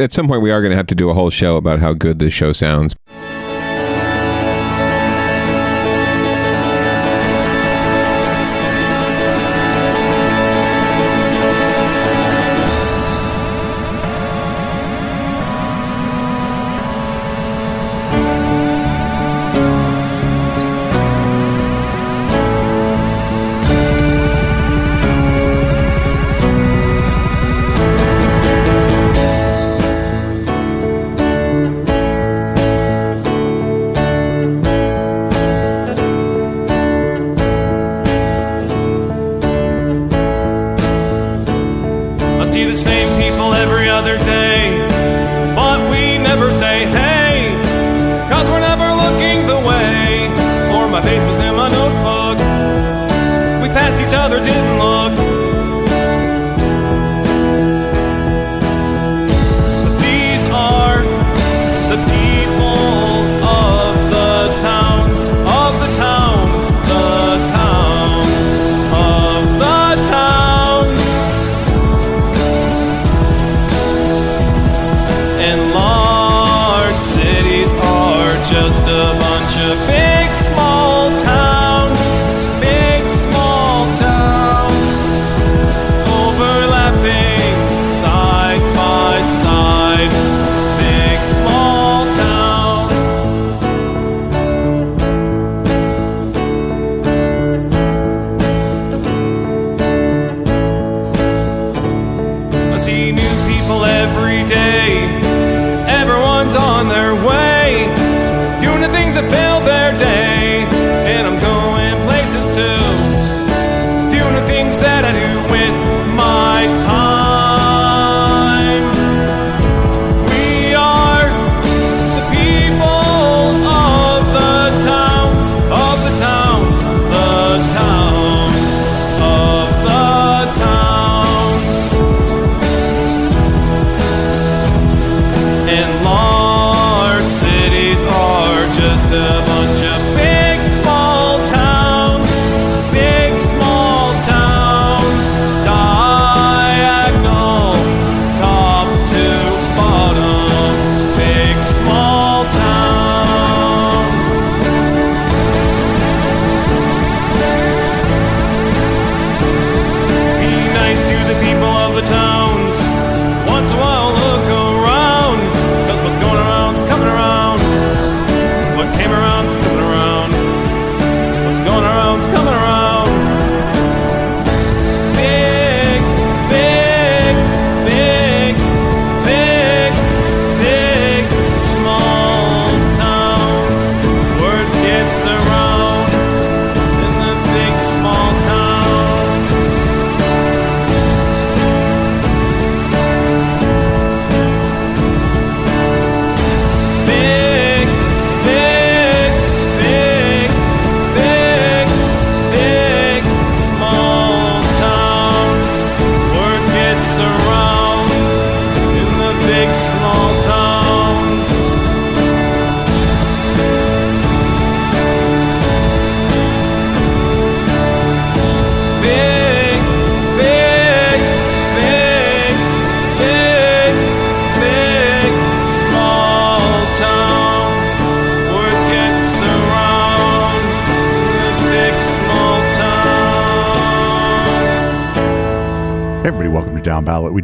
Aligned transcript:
at 0.00 0.12
some 0.12 0.26
point 0.28 0.42
we 0.42 0.50
are 0.50 0.60
going 0.60 0.70
to 0.70 0.76
have 0.76 0.86
to 0.88 0.94
do 0.94 1.10
a 1.10 1.14
whole 1.14 1.30
show 1.30 1.56
about 1.56 1.78
how 1.78 1.92
good 1.92 2.18
this 2.18 2.32
show 2.32 2.52
sounds. 2.52 2.96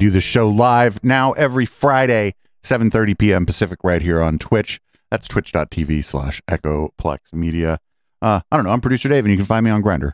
Do 0.07 0.11
this 0.11 0.23
show 0.23 0.49
live 0.49 1.03
now 1.03 1.33
every 1.33 1.67
Friday, 1.67 2.35
7.30 2.63 3.19
p.m. 3.19 3.45
Pacific 3.45 3.81
right 3.83 4.01
here 4.01 4.23
on 4.23 4.39
Twitch. 4.39 4.81
That's 5.11 5.27
twitch.tv 5.27 6.05
slash 6.05 6.41
echoplex 6.49 7.33
media. 7.33 7.81
Uh, 8.23 8.39
I 8.53 8.57
don't 8.57 8.65
know. 8.65 8.71
I'm 8.71 8.81
producer 8.81 9.09
Dave, 9.09 9.25
and 9.25 9.33
you 9.33 9.37
can 9.37 9.47
find 9.47 9.65
me 9.65 9.73
on 9.73 9.83
Grindr. 9.83 10.13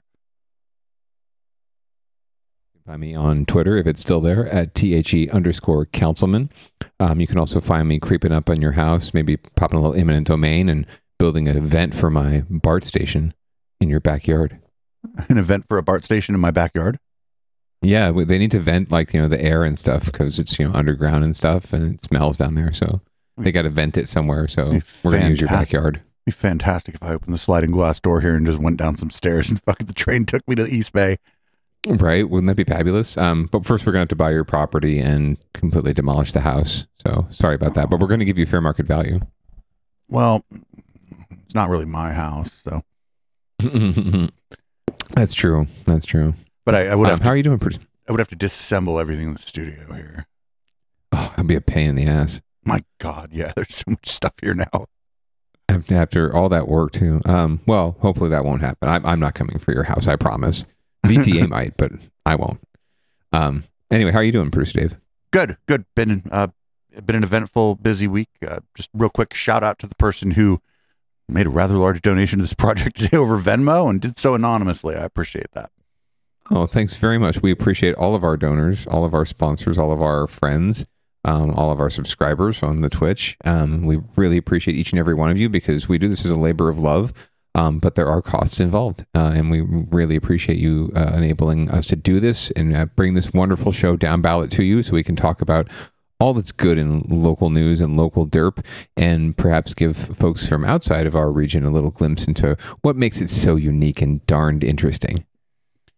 Find 2.86 3.02
me 3.02 3.14
on 3.14 3.44
Twitter 3.44 3.76
if 3.76 3.86
it's 3.86 4.00
still 4.00 4.22
there 4.22 4.48
at 4.48 4.76
the 4.76 5.28
underscore 5.30 5.84
councilman. 5.84 6.48
Um, 6.98 7.20
you 7.20 7.26
can 7.26 7.36
also 7.36 7.60
find 7.60 7.86
me 7.86 7.98
creeping 7.98 8.32
up 8.32 8.48
on 8.48 8.62
your 8.62 8.72
house, 8.72 9.12
maybe 9.12 9.36
popping 9.36 9.78
a 9.78 9.82
little 9.82 10.00
eminent 10.00 10.26
domain 10.26 10.70
and 10.70 10.86
building 11.18 11.48
an 11.48 11.58
event 11.58 11.94
for 11.94 12.08
my 12.08 12.44
BART 12.48 12.84
station 12.84 13.34
in 13.78 13.90
your 13.90 14.00
backyard. 14.00 14.58
An 15.28 15.36
event 15.36 15.66
for 15.68 15.76
a 15.76 15.82
BART 15.82 16.06
station 16.06 16.34
in 16.34 16.40
my 16.40 16.50
backyard. 16.50 16.98
Yeah, 17.82 18.12
they 18.12 18.38
need 18.38 18.52
to 18.52 18.60
vent 18.60 18.90
like 18.92 19.12
you 19.12 19.20
know 19.20 19.28
the 19.28 19.42
air 19.42 19.64
and 19.64 19.78
stuff 19.78 20.06
because 20.06 20.38
it's 20.38 20.58
you 20.58 20.68
know 20.68 20.74
underground 20.74 21.24
and 21.24 21.34
stuff 21.34 21.72
and 21.72 21.94
it 21.94 22.04
smells 22.04 22.36
down 22.36 22.54
there. 22.54 22.72
So 22.72 23.00
they 23.36 23.52
got 23.52 23.62
to 23.62 23.70
vent 23.70 23.96
it 23.96 24.08
somewhere. 24.08 24.46
So 24.48 24.80
we're 25.02 25.12
gonna 25.12 25.28
use 25.30 25.40
your 25.40 25.48
backyard. 25.48 25.96
It'd 25.96 26.24
be 26.24 26.32
fantastic 26.32 26.94
if 26.94 27.02
I 27.02 27.12
opened 27.12 27.34
the 27.34 27.38
sliding 27.38 27.72
glass 27.72 27.98
door 27.98 28.20
here 28.20 28.36
and 28.36 28.46
just 28.46 28.58
went 28.60 28.76
down 28.76 28.96
some 28.96 29.10
stairs 29.10 29.50
and 29.50 29.60
fucking 29.64 29.88
the 29.88 29.92
train 29.92 30.24
took 30.24 30.46
me 30.46 30.54
to 30.54 30.66
East 30.66 30.92
Bay. 30.92 31.18
Right? 31.86 32.28
Wouldn't 32.28 32.46
that 32.46 32.54
be 32.54 32.62
fabulous? 32.62 33.18
Um, 33.18 33.48
but 33.50 33.64
first, 33.66 33.84
we're 33.84 33.92
going 33.92 34.00
to 34.00 34.04
have 34.04 34.08
to 34.10 34.16
buy 34.16 34.30
your 34.30 34.44
property 34.44 35.00
and 35.00 35.36
completely 35.52 35.92
demolish 35.92 36.32
the 36.32 36.40
house. 36.40 36.86
So 37.04 37.26
sorry 37.30 37.56
about 37.56 37.74
that, 37.74 37.90
but 37.90 37.98
we're 37.98 38.06
going 38.06 38.20
to 38.20 38.24
give 38.24 38.38
you 38.38 38.46
fair 38.46 38.60
market 38.60 38.86
value. 38.86 39.18
Well, 40.08 40.44
it's 41.44 41.56
not 41.56 41.68
really 41.68 41.86
my 41.86 42.12
house, 42.12 42.52
so. 42.52 42.84
That's 45.16 45.34
true. 45.34 45.66
That's 45.84 46.04
true. 46.04 46.34
But 46.64 46.74
I, 46.74 46.88
I 46.88 46.94
would 46.94 47.06
Um, 47.06 47.10
have 47.10 47.22
how 47.22 47.30
are 47.30 47.36
you 47.36 47.42
doing? 47.42 47.58
Pres- 47.58 47.78
I 48.08 48.12
would 48.12 48.18
have 48.20 48.28
to 48.28 48.36
disassemble 48.36 49.00
everything 49.00 49.28
in 49.28 49.32
the 49.34 49.38
studio 49.40 49.92
here. 49.94 50.26
Oh, 51.12 51.30
it'll 51.34 51.44
be 51.44 51.54
a 51.54 51.60
pain 51.60 51.88
in 51.90 51.94
the 51.96 52.06
ass. 52.06 52.40
My 52.64 52.84
God, 52.98 53.30
yeah, 53.32 53.52
there's 53.56 53.74
so 53.76 53.84
much 53.88 54.08
stuff 54.08 54.34
here 54.40 54.54
now. 54.54 54.86
After, 55.68 55.94
after 55.94 56.34
all 56.36 56.48
that 56.50 56.68
work 56.68 56.92
too. 56.92 57.20
Um, 57.24 57.60
well, 57.66 57.96
hopefully 58.00 58.28
that 58.30 58.44
won't 58.44 58.60
happen. 58.60 58.88
I'm, 58.88 59.04
I'm 59.06 59.20
not 59.20 59.34
coming 59.34 59.58
for 59.58 59.72
your 59.72 59.84
house. 59.84 60.06
I 60.06 60.16
promise. 60.16 60.64
VTA 61.06 61.48
might, 61.48 61.76
but 61.76 61.92
I 62.26 62.34
won't. 62.36 62.60
Um, 63.32 63.64
anyway, 63.90 64.12
how 64.12 64.18
are 64.18 64.22
you 64.24 64.32
doing, 64.32 64.50
Bruce 64.50 64.72
Dave? 64.72 64.96
Good, 65.32 65.56
good. 65.66 65.84
Been 65.96 66.22
uh, 66.30 66.48
been 67.04 67.16
an 67.16 67.22
eventful, 67.24 67.76
busy 67.76 68.06
week. 68.06 68.28
Uh, 68.46 68.60
just 68.76 68.90
real 68.92 69.08
quick 69.10 69.32
shout 69.34 69.64
out 69.64 69.78
to 69.80 69.86
the 69.86 69.94
person 69.96 70.32
who 70.32 70.60
made 71.28 71.46
a 71.46 71.50
rather 71.50 71.74
large 71.74 72.02
donation 72.02 72.38
to 72.38 72.44
this 72.44 72.52
project 72.54 72.98
today 72.98 73.16
over 73.16 73.38
Venmo 73.38 73.88
and 73.88 74.00
did 74.00 74.18
so 74.18 74.34
anonymously. 74.34 74.94
I 74.94 75.02
appreciate 75.04 75.50
that. 75.52 75.70
Oh, 76.54 76.66
thanks 76.66 76.98
very 76.98 77.16
much. 77.16 77.40
We 77.40 77.50
appreciate 77.50 77.94
all 77.94 78.14
of 78.14 78.22
our 78.22 78.36
donors, 78.36 78.86
all 78.86 79.06
of 79.06 79.14
our 79.14 79.24
sponsors, 79.24 79.78
all 79.78 79.90
of 79.90 80.02
our 80.02 80.26
friends, 80.26 80.84
um, 81.24 81.50
all 81.52 81.70
of 81.70 81.80
our 81.80 81.88
subscribers 81.88 82.62
on 82.62 82.82
the 82.82 82.90
Twitch. 82.90 83.38
Um, 83.46 83.86
we 83.86 84.00
really 84.16 84.36
appreciate 84.36 84.76
each 84.76 84.92
and 84.92 84.98
every 84.98 85.14
one 85.14 85.30
of 85.30 85.38
you 85.38 85.48
because 85.48 85.88
we 85.88 85.96
do 85.96 86.08
this 86.08 86.26
as 86.26 86.30
a 86.30 86.38
labor 86.38 86.68
of 86.68 86.78
love. 86.78 87.14
Um, 87.54 87.78
but 87.78 87.94
there 87.94 88.06
are 88.08 88.20
costs 88.20 88.60
involved, 88.60 89.04
uh, 89.14 89.32
and 89.34 89.50
we 89.50 89.60
really 89.60 90.16
appreciate 90.16 90.58
you 90.58 90.90
uh, 90.96 91.12
enabling 91.14 91.70
us 91.70 91.86
to 91.86 91.96
do 91.96 92.18
this 92.18 92.50
and 92.52 92.74
uh, 92.74 92.86
bring 92.96 93.12
this 93.12 93.32
wonderful 93.32 93.72
show 93.72 93.94
down 93.94 94.22
ballot 94.22 94.50
to 94.52 94.62
you, 94.62 94.82
so 94.82 94.94
we 94.94 95.02
can 95.02 95.16
talk 95.16 95.42
about 95.42 95.68
all 96.18 96.32
that's 96.32 96.50
good 96.50 96.78
in 96.78 97.02
local 97.10 97.50
news 97.50 97.82
and 97.82 97.94
local 97.94 98.26
derp, 98.26 98.64
and 98.96 99.36
perhaps 99.36 99.74
give 99.74 99.98
folks 99.98 100.46
from 100.48 100.64
outside 100.64 101.06
of 101.06 101.14
our 101.14 101.30
region 101.30 101.66
a 101.66 101.70
little 101.70 101.90
glimpse 101.90 102.24
into 102.24 102.56
what 102.80 102.96
makes 102.96 103.20
it 103.20 103.28
so 103.28 103.56
unique 103.56 104.00
and 104.00 104.26
darned 104.26 104.64
interesting. 104.64 105.26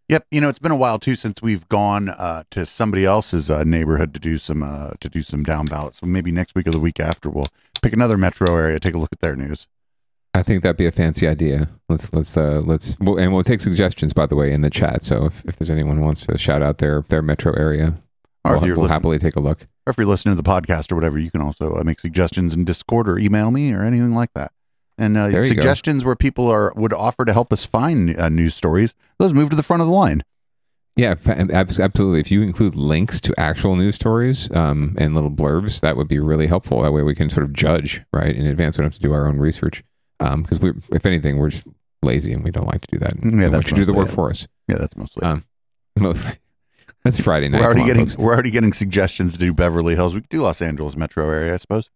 Yep, 0.07 0.27
you 0.29 0.39
know 0.39 0.49
it's 0.49 0.59
been 0.59 0.71
a 0.71 0.75
while 0.75 0.99
too 0.99 1.15
since 1.15 1.41
we've 1.41 1.67
gone 1.67 2.09
uh, 2.09 2.43
to 2.51 2.65
somebody 2.65 3.05
else's 3.05 3.49
uh, 3.49 3.63
neighborhood 3.63 4.13
to 4.13 4.19
do 4.19 4.37
some 4.37 4.61
uh, 4.61 4.91
to 4.99 5.09
do 5.09 5.23
some 5.23 5.41
down 5.43 5.65
ballot. 5.65 5.95
So 5.95 6.05
maybe 6.05 6.31
next 6.31 6.53
week 6.53 6.67
or 6.67 6.71
the 6.71 6.79
week 6.79 6.99
after, 6.99 7.27
we'll 7.29 7.47
pick 7.81 7.91
another 7.91 8.15
metro 8.17 8.55
area, 8.55 8.79
take 8.79 8.93
a 8.93 8.99
look 8.99 9.09
at 9.11 9.19
their 9.21 9.35
news. 9.35 9.67
I 10.35 10.43
think 10.43 10.61
that'd 10.61 10.77
be 10.77 10.85
a 10.85 10.91
fancy 10.91 11.27
idea. 11.27 11.69
Let's 11.89 12.13
let's 12.13 12.37
uh 12.37 12.61
let's 12.63 12.95
we'll, 12.99 13.17
and 13.17 13.33
we'll 13.33 13.43
take 13.43 13.61
suggestions 13.61 14.13
by 14.13 14.27
the 14.27 14.35
way 14.35 14.51
in 14.51 14.61
the 14.61 14.69
chat. 14.69 15.01
So 15.01 15.25
if, 15.25 15.43
if 15.45 15.55
there's 15.55 15.71
anyone 15.71 15.97
who 15.97 16.03
wants 16.03 16.25
to 16.27 16.37
shout 16.37 16.61
out 16.61 16.77
their 16.77 17.01
their 17.09 17.23
metro 17.23 17.53
area, 17.53 17.95
Or 18.43 18.51
we'll, 18.51 18.61
if 18.61 18.67
you're 18.67 18.77
we'll 18.77 18.89
happily 18.89 19.17
take 19.17 19.35
a 19.35 19.39
look. 19.39 19.61
or 19.87 19.91
if 19.91 19.97
you're 19.97 20.05
listening 20.05 20.35
to 20.35 20.41
the 20.41 20.47
podcast 20.47 20.91
or 20.91 20.95
whatever, 20.95 21.17
you 21.17 21.31
can 21.31 21.41
also 21.41 21.75
uh, 21.77 21.83
make 21.83 21.99
suggestions 21.99 22.53
in 22.53 22.63
Discord 22.63 23.09
or 23.09 23.17
email 23.17 23.49
me 23.49 23.73
or 23.73 23.81
anything 23.81 24.13
like 24.13 24.33
that. 24.35 24.51
And 24.97 25.17
uh, 25.17 25.25
you 25.25 25.33
go. 25.33 25.43
suggestions 25.43 26.05
where 26.05 26.15
people 26.15 26.47
are 26.49 26.71
would 26.75 26.93
offer 26.93 27.25
to 27.25 27.33
help 27.33 27.51
us 27.51 27.65
find 27.65 28.17
uh, 28.17 28.29
news 28.29 28.55
stories, 28.55 28.95
those 29.19 29.33
move 29.33 29.49
to 29.49 29.55
the 29.55 29.63
front 29.63 29.81
of 29.81 29.87
the 29.87 29.93
line. 29.93 30.23
Yeah, 30.95 31.15
absolutely. 31.25 32.21
If 32.21 32.31
you 32.31 32.41
include 32.41 32.75
links 32.75 33.19
to 33.21 33.33
actual 33.37 33.75
news 33.75 33.95
stories 33.95 34.49
um, 34.55 34.95
and 34.97 35.13
little 35.13 35.29
blurbs, 35.29 35.81
that 35.81 35.97
would 35.97 36.07
be 36.07 36.19
really 36.19 36.47
helpful. 36.47 36.81
That 36.81 36.93
way 36.93 37.01
we 37.01 37.13
can 37.13 37.29
sort 37.29 37.45
of 37.45 37.51
judge 37.51 38.01
right 38.13 38.33
in 38.33 38.47
advance. 38.47 38.77
We 38.77 38.83
don't 38.83 38.93
have 38.93 39.01
to 39.01 39.05
do 39.05 39.11
our 39.11 39.27
own 39.27 39.37
research 39.37 39.83
because 40.19 40.61
we, 40.61 40.71
if 40.93 41.05
anything, 41.05 41.37
we're 41.37 41.49
just 41.49 41.67
lazy 42.01 42.31
and 42.31 42.45
we 42.45 42.51
don't 42.51 42.67
like 42.67 42.79
to 42.81 42.87
do 42.93 42.99
that. 42.99 43.13
Yeah, 43.21 43.49
that's 43.49 43.69
you 43.69 43.75
do 43.75 43.83
the 43.83 43.91
mostly 43.91 44.03
work 44.03 44.07
it. 44.07 44.15
for 44.15 44.29
us. 44.29 44.47
Yeah, 44.69 44.77
that's 44.77 44.95
mostly. 44.95 45.23
Um, 45.23 45.43
Mostly. 45.97 46.33
That's 47.05 47.21
Friday 47.21 47.47
night. 47.47 47.59
we're 47.59 47.65
already 47.67 47.81
on, 47.81 47.87
getting 47.87 48.05
folks. 48.07 48.17
we're 48.17 48.33
already 48.33 48.49
getting 48.51 48.73
suggestions 48.73 49.33
to 49.33 49.39
do 49.39 49.53
Beverly 49.53 49.95
Hills. 49.95 50.13
We 50.13 50.21
could 50.21 50.29
do 50.29 50.41
Los 50.41 50.61
Angeles 50.61 50.97
metro 50.97 51.29
area, 51.29 51.53
I 51.53 51.57
suppose. 51.57 51.89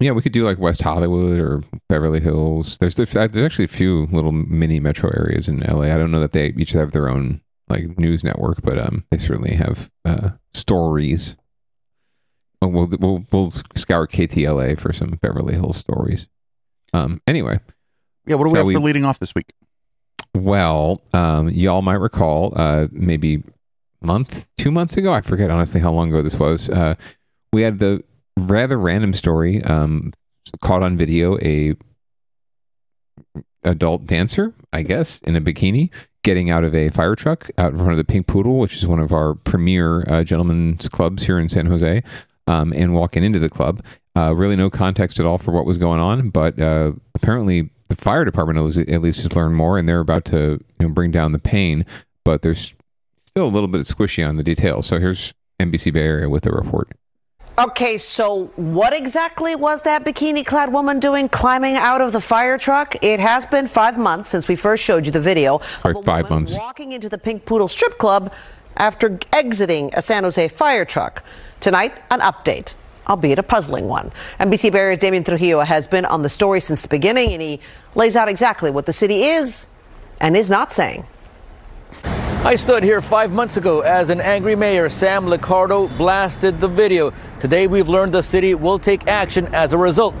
Yeah, 0.00 0.12
we 0.12 0.22
could 0.22 0.32
do 0.32 0.44
like 0.44 0.58
West 0.58 0.82
Hollywood 0.82 1.38
or 1.40 1.62
Beverly 1.88 2.20
Hills. 2.20 2.78
There's 2.78 2.94
there's, 2.94 3.16
actually 3.16 3.64
a 3.64 3.68
few 3.68 4.06
little 4.12 4.32
mini 4.32 4.78
metro 4.80 5.10
areas 5.10 5.48
in 5.48 5.60
LA. 5.60 5.92
I 5.92 5.96
don't 5.96 6.10
know 6.10 6.20
that 6.20 6.32
they 6.32 6.48
each 6.48 6.72
have 6.72 6.92
their 6.92 7.08
own 7.08 7.40
like 7.68 7.98
news 7.98 8.22
network, 8.22 8.62
but 8.62 8.78
um, 8.78 9.04
they 9.10 9.18
certainly 9.18 9.54
have 9.54 9.90
uh, 10.04 10.30
stories. 10.54 11.34
Well, 12.62 12.70
we'll 12.70 12.90
we'll 12.98 13.24
we'll 13.32 13.50
scour 13.50 14.06
KTLA 14.06 14.78
for 14.78 14.92
some 14.92 15.18
Beverly 15.20 15.54
Hills 15.54 15.76
stories. 15.76 16.28
Um, 16.92 17.20
anyway, 17.26 17.60
Yeah, 18.26 18.36
what 18.36 18.44
do 18.44 18.50
we 18.50 18.58
have 18.58 18.66
we- 18.66 18.74
for 18.74 18.80
leading 18.80 19.04
off 19.04 19.18
this 19.18 19.34
week? 19.34 19.52
well, 20.34 21.02
um, 21.12 21.50
y'all 21.50 21.82
might 21.82 21.94
recall, 21.94 22.52
uh, 22.54 22.86
maybe 22.92 23.42
month, 24.00 24.46
two 24.56 24.70
months 24.70 24.96
ago, 24.96 25.12
I 25.12 25.20
forget 25.20 25.50
honestly 25.50 25.80
how 25.80 25.90
long 25.92 26.10
ago 26.10 26.22
this 26.22 26.38
was. 26.38 26.70
Uh, 26.70 26.94
we 27.52 27.62
had 27.62 27.78
the 27.78 28.04
rather 28.46 28.78
random 28.78 29.12
story 29.12 29.62
um, 29.64 30.12
caught 30.60 30.82
on 30.82 30.96
video 30.96 31.38
a 31.38 31.74
adult 33.64 34.06
dancer, 34.06 34.54
I 34.72 34.82
guess, 34.82 35.20
in 35.22 35.36
a 35.36 35.40
bikini, 35.40 35.90
getting 36.22 36.50
out 36.50 36.64
of 36.64 36.74
a 36.74 36.90
fire 36.90 37.14
truck 37.14 37.50
out 37.58 37.72
in 37.72 37.78
front 37.78 37.92
of 37.92 37.96
the 37.96 38.04
Pink 38.04 38.26
Poodle, 38.26 38.58
which 38.58 38.76
is 38.76 38.86
one 38.86 39.00
of 39.00 39.12
our 39.12 39.34
premier 39.34 40.04
uh, 40.08 40.24
gentlemen's 40.24 40.88
clubs 40.88 41.26
here 41.26 41.38
in 41.38 41.48
San 41.48 41.66
Jose, 41.66 42.02
um, 42.46 42.72
and 42.72 42.94
walking 42.94 43.24
into 43.24 43.38
the 43.38 43.50
club. 43.50 43.82
Uh, 44.16 44.34
really, 44.34 44.56
no 44.56 44.70
context 44.70 45.20
at 45.20 45.26
all 45.26 45.38
for 45.38 45.52
what 45.52 45.64
was 45.64 45.78
going 45.78 46.00
on, 46.00 46.30
but 46.30 46.58
uh, 46.58 46.92
apparently 47.14 47.70
the 47.88 47.96
fire 47.96 48.24
department 48.24 48.58
at 48.58 49.00
least- 49.02 49.20
has 49.22 49.36
learned 49.36 49.56
more, 49.56 49.78
and 49.78 49.88
they're 49.88 50.00
about 50.00 50.24
to 50.26 50.60
you 50.80 50.86
know, 50.86 50.88
bring 50.88 51.10
down 51.10 51.32
the 51.32 51.38
pain. 51.38 51.84
But 52.24 52.42
there's 52.42 52.74
still 53.26 53.46
a 53.46 53.48
little 53.48 53.68
bit 53.68 53.80
of 53.80 53.86
squishy 53.86 54.26
on 54.26 54.36
the 54.36 54.42
details. 54.42 54.86
So 54.86 54.98
here's 54.98 55.32
NBC 55.60 55.92
Bay 55.92 56.02
Area 56.02 56.28
with 56.28 56.46
a 56.46 56.50
report. 56.50 56.90
Okay, 57.58 57.96
so 57.96 58.44
what 58.54 58.94
exactly 58.94 59.56
was 59.56 59.82
that 59.82 60.04
bikini 60.04 60.46
clad 60.46 60.72
woman 60.72 61.00
doing 61.00 61.28
climbing 61.28 61.74
out 61.74 62.00
of 62.00 62.12
the 62.12 62.20
fire 62.20 62.56
truck? 62.56 62.94
It 63.02 63.18
has 63.18 63.44
been 63.46 63.66
five 63.66 63.98
months 63.98 64.28
since 64.28 64.46
we 64.46 64.54
first 64.54 64.84
showed 64.84 65.04
you 65.04 65.10
the 65.10 65.20
video 65.20 65.60
of 65.82 65.96
a 65.96 66.02
five 66.04 66.30
woman 66.30 66.44
months. 66.44 66.56
walking 66.56 66.92
into 66.92 67.08
the 67.08 67.18
Pink 67.18 67.44
Poodle 67.44 67.66
strip 67.66 67.98
club 67.98 68.32
after 68.76 69.18
exiting 69.32 69.90
a 69.94 70.02
San 70.02 70.22
Jose 70.22 70.46
fire 70.46 70.84
truck. 70.84 71.24
Tonight, 71.58 72.00
an 72.12 72.20
update, 72.20 72.74
albeit 73.08 73.40
a 73.40 73.42
puzzling 73.42 73.88
one. 73.88 74.12
NBC 74.38 74.70
Bay 74.70 74.78
Area's 74.78 75.00
Damian 75.00 75.24
Trujillo 75.24 75.64
has 75.64 75.88
been 75.88 76.04
on 76.04 76.22
the 76.22 76.28
story 76.28 76.60
since 76.60 76.82
the 76.82 76.88
beginning, 76.88 77.32
and 77.32 77.42
he 77.42 77.58
lays 77.96 78.14
out 78.14 78.28
exactly 78.28 78.70
what 78.70 78.86
the 78.86 78.92
city 78.92 79.24
is 79.24 79.66
and 80.20 80.36
is 80.36 80.48
not 80.48 80.72
saying. 80.72 81.04
I 82.44 82.54
stood 82.54 82.84
here 82.84 83.00
five 83.02 83.32
months 83.32 83.56
ago 83.56 83.80
as 83.80 84.10
an 84.10 84.20
angry 84.20 84.54
mayor, 84.54 84.88
Sam 84.88 85.26
Liccardo, 85.26 85.94
blasted 85.98 86.60
the 86.60 86.68
video. 86.68 87.12
Today 87.40 87.66
we've 87.66 87.88
learned 87.88 88.14
the 88.14 88.22
city 88.22 88.54
will 88.54 88.78
take 88.78 89.08
action 89.08 89.52
as 89.52 89.72
a 89.72 89.78
result, 89.78 90.14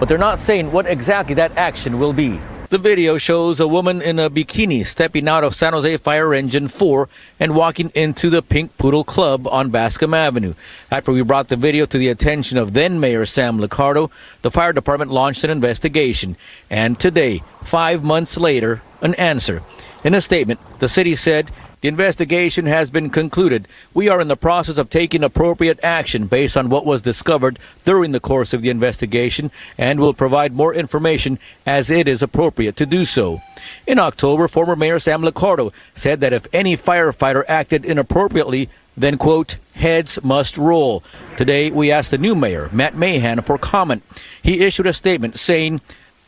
but 0.00 0.08
they're 0.08 0.16
not 0.16 0.38
saying 0.38 0.72
what 0.72 0.86
exactly 0.86 1.34
that 1.34 1.54
action 1.58 1.98
will 1.98 2.14
be. 2.14 2.40
The 2.70 2.78
video 2.78 3.18
shows 3.18 3.60
a 3.60 3.68
woman 3.68 4.00
in 4.00 4.18
a 4.18 4.30
bikini 4.30 4.86
stepping 4.86 5.28
out 5.28 5.44
of 5.44 5.54
San 5.54 5.74
Jose 5.74 5.98
Fire 5.98 6.32
Engine 6.32 6.66
4 6.66 7.08
and 7.38 7.54
walking 7.54 7.90
into 7.94 8.30
the 8.30 8.42
Pink 8.42 8.78
Poodle 8.78 9.04
Club 9.04 9.46
on 9.46 9.70
Bascom 9.70 10.14
Avenue. 10.14 10.54
After 10.90 11.12
we 11.12 11.20
brought 11.22 11.48
the 11.48 11.56
video 11.56 11.84
to 11.84 11.98
the 11.98 12.08
attention 12.08 12.56
of 12.56 12.72
then 12.72 13.00
Mayor 13.00 13.26
Sam 13.26 13.58
Liccardo, 13.58 14.10
the 14.40 14.50
fire 14.50 14.72
department 14.72 15.10
launched 15.10 15.44
an 15.44 15.50
investigation. 15.50 16.36
And 16.70 16.98
today, 16.98 17.42
five 17.64 18.02
months 18.02 18.38
later, 18.38 18.80
an 19.02 19.14
answer. 19.16 19.62
In 20.02 20.14
a 20.14 20.20
statement, 20.20 20.60
the 20.78 20.88
city 20.88 21.14
said 21.14 21.50
the 21.82 21.88
investigation 21.88 22.66
has 22.66 22.90
been 22.90 23.10
concluded. 23.10 23.68
We 23.92 24.08
are 24.08 24.20
in 24.20 24.28
the 24.28 24.36
process 24.36 24.78
of 24.78 24.88
taking 24.88 25.22
appropriate 25.22 25.78
action 25.82 26.26
based 26.26 26.56
on 26.56 26.70
what 26.70 26.86
was 26.86 27.02
discovered 27.02 27.58
during 27.84 28.12
the 28.12 28.20
course 28.20 28.52
of 28.52 28.62
the 28.62 28.70
investigation 28.70 29.50
and 29.76 30.00
will 30.00 30.14
provide 30.14 30.54
more 30.54 30.74
information 30.74 31.38
as 31.66 31.90
it 31.90 32.08
is 32.08 32.22
appropriate 32.22 32.76
to 32.76 32.86
do 32.86 33.04
so. 33.04 33.42
In 33.86 33.98
October, 33.98 34.48
former 34.48 34.76
Mayor 34.76 34.98
Sam 34.98 35.22
Liccardo 35.22 35.72
said 35.94 36.20
that 36.20 36.32
if 36.32 36.46
any 36.52 36.76
firefighter 36.76 37.44
acted 37.46 37.84
inappropriately, 37.84 38.70
then, 38.96 39.16
quote, 39.18 39.56
heads 39.74 40.22
must 40.22 40.58
roll. 40.58 41.02
Today, 41.36 41.70
we 41.70 41.90
asked 41.90 42.10
the 42.10 42.18
new 42.18 42.34
mayor, 42.34 42.68
Matt 42.72 42.94
Mahan, 42.94 43.40
for 43.42 43.56
comment. 43.56 44.02
He 44.42 44.60
issued 44.60 44.86
a 44.86 44.92
statement 44.92 45.38
saying, 45.38 45.80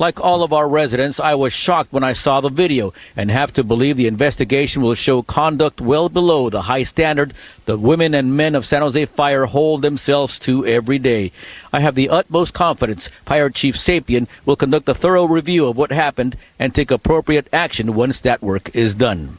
like 0.02 0.20
all 0.20 0.42
of 0.42 0.52
our 0.52 0.68
residents, 0.68 1.20
I 1.20 1.36
was 1.36 1.52
shocked 1.52 1.92
when 1.92 2.02
I 2.02 2.12
saw 2.12 2.40
the 2.40 2.48
video 2.48 2.92
and 3.16 3.30
have 3.30 3.52
to 3.52 3.62
believe 3.62 3.96
the 3.96 4.08
investigation 4.08 4.82
will 4.82 4.96
show 4.96 5.22
conduct 5.22 5.80
well 5.80 6.08
below 6.08 6.50
the 6.50 6.62
high 6.62 6.82
standard 6.82 7.32
the 7.66 7.78
women 7.78 8.12
and 8.12 8.36
men 8.36 8.56
of 8.56 8.66
San 8.66 8.82
Jose 8.82 9.04
Fire 9.06 9.46
hold 9.46 9.82
themselves 9.82 10.40
to 10.40 10.66
every 10.66 10.98
day. 10.98 11.30
I 11.72 11.78
have 11.78 11.94
the 11.94 12.08
utmost 12.08 12.52
confidence 12.52 13.08
Fire 13.24 13.48
Chief 13.48 13.76
Sapien 13.76 14.26
will 14.44 14.56
conduct 14.56 14.88
a 14.88 14.94
thorough 14.94 15.28
review 15.28 15.68
of 15.68 15.76
what 15.76 15.92
happened 15.92 16.36
and 16.58 16.74
take 16.74 16.90
appropriate 16.90 17.46
action 17.52 17.94
once 17.94 18.20
that 18.22 18.42
work 18.42 18.74
is 18.74 18.96
done. 18.96 19.38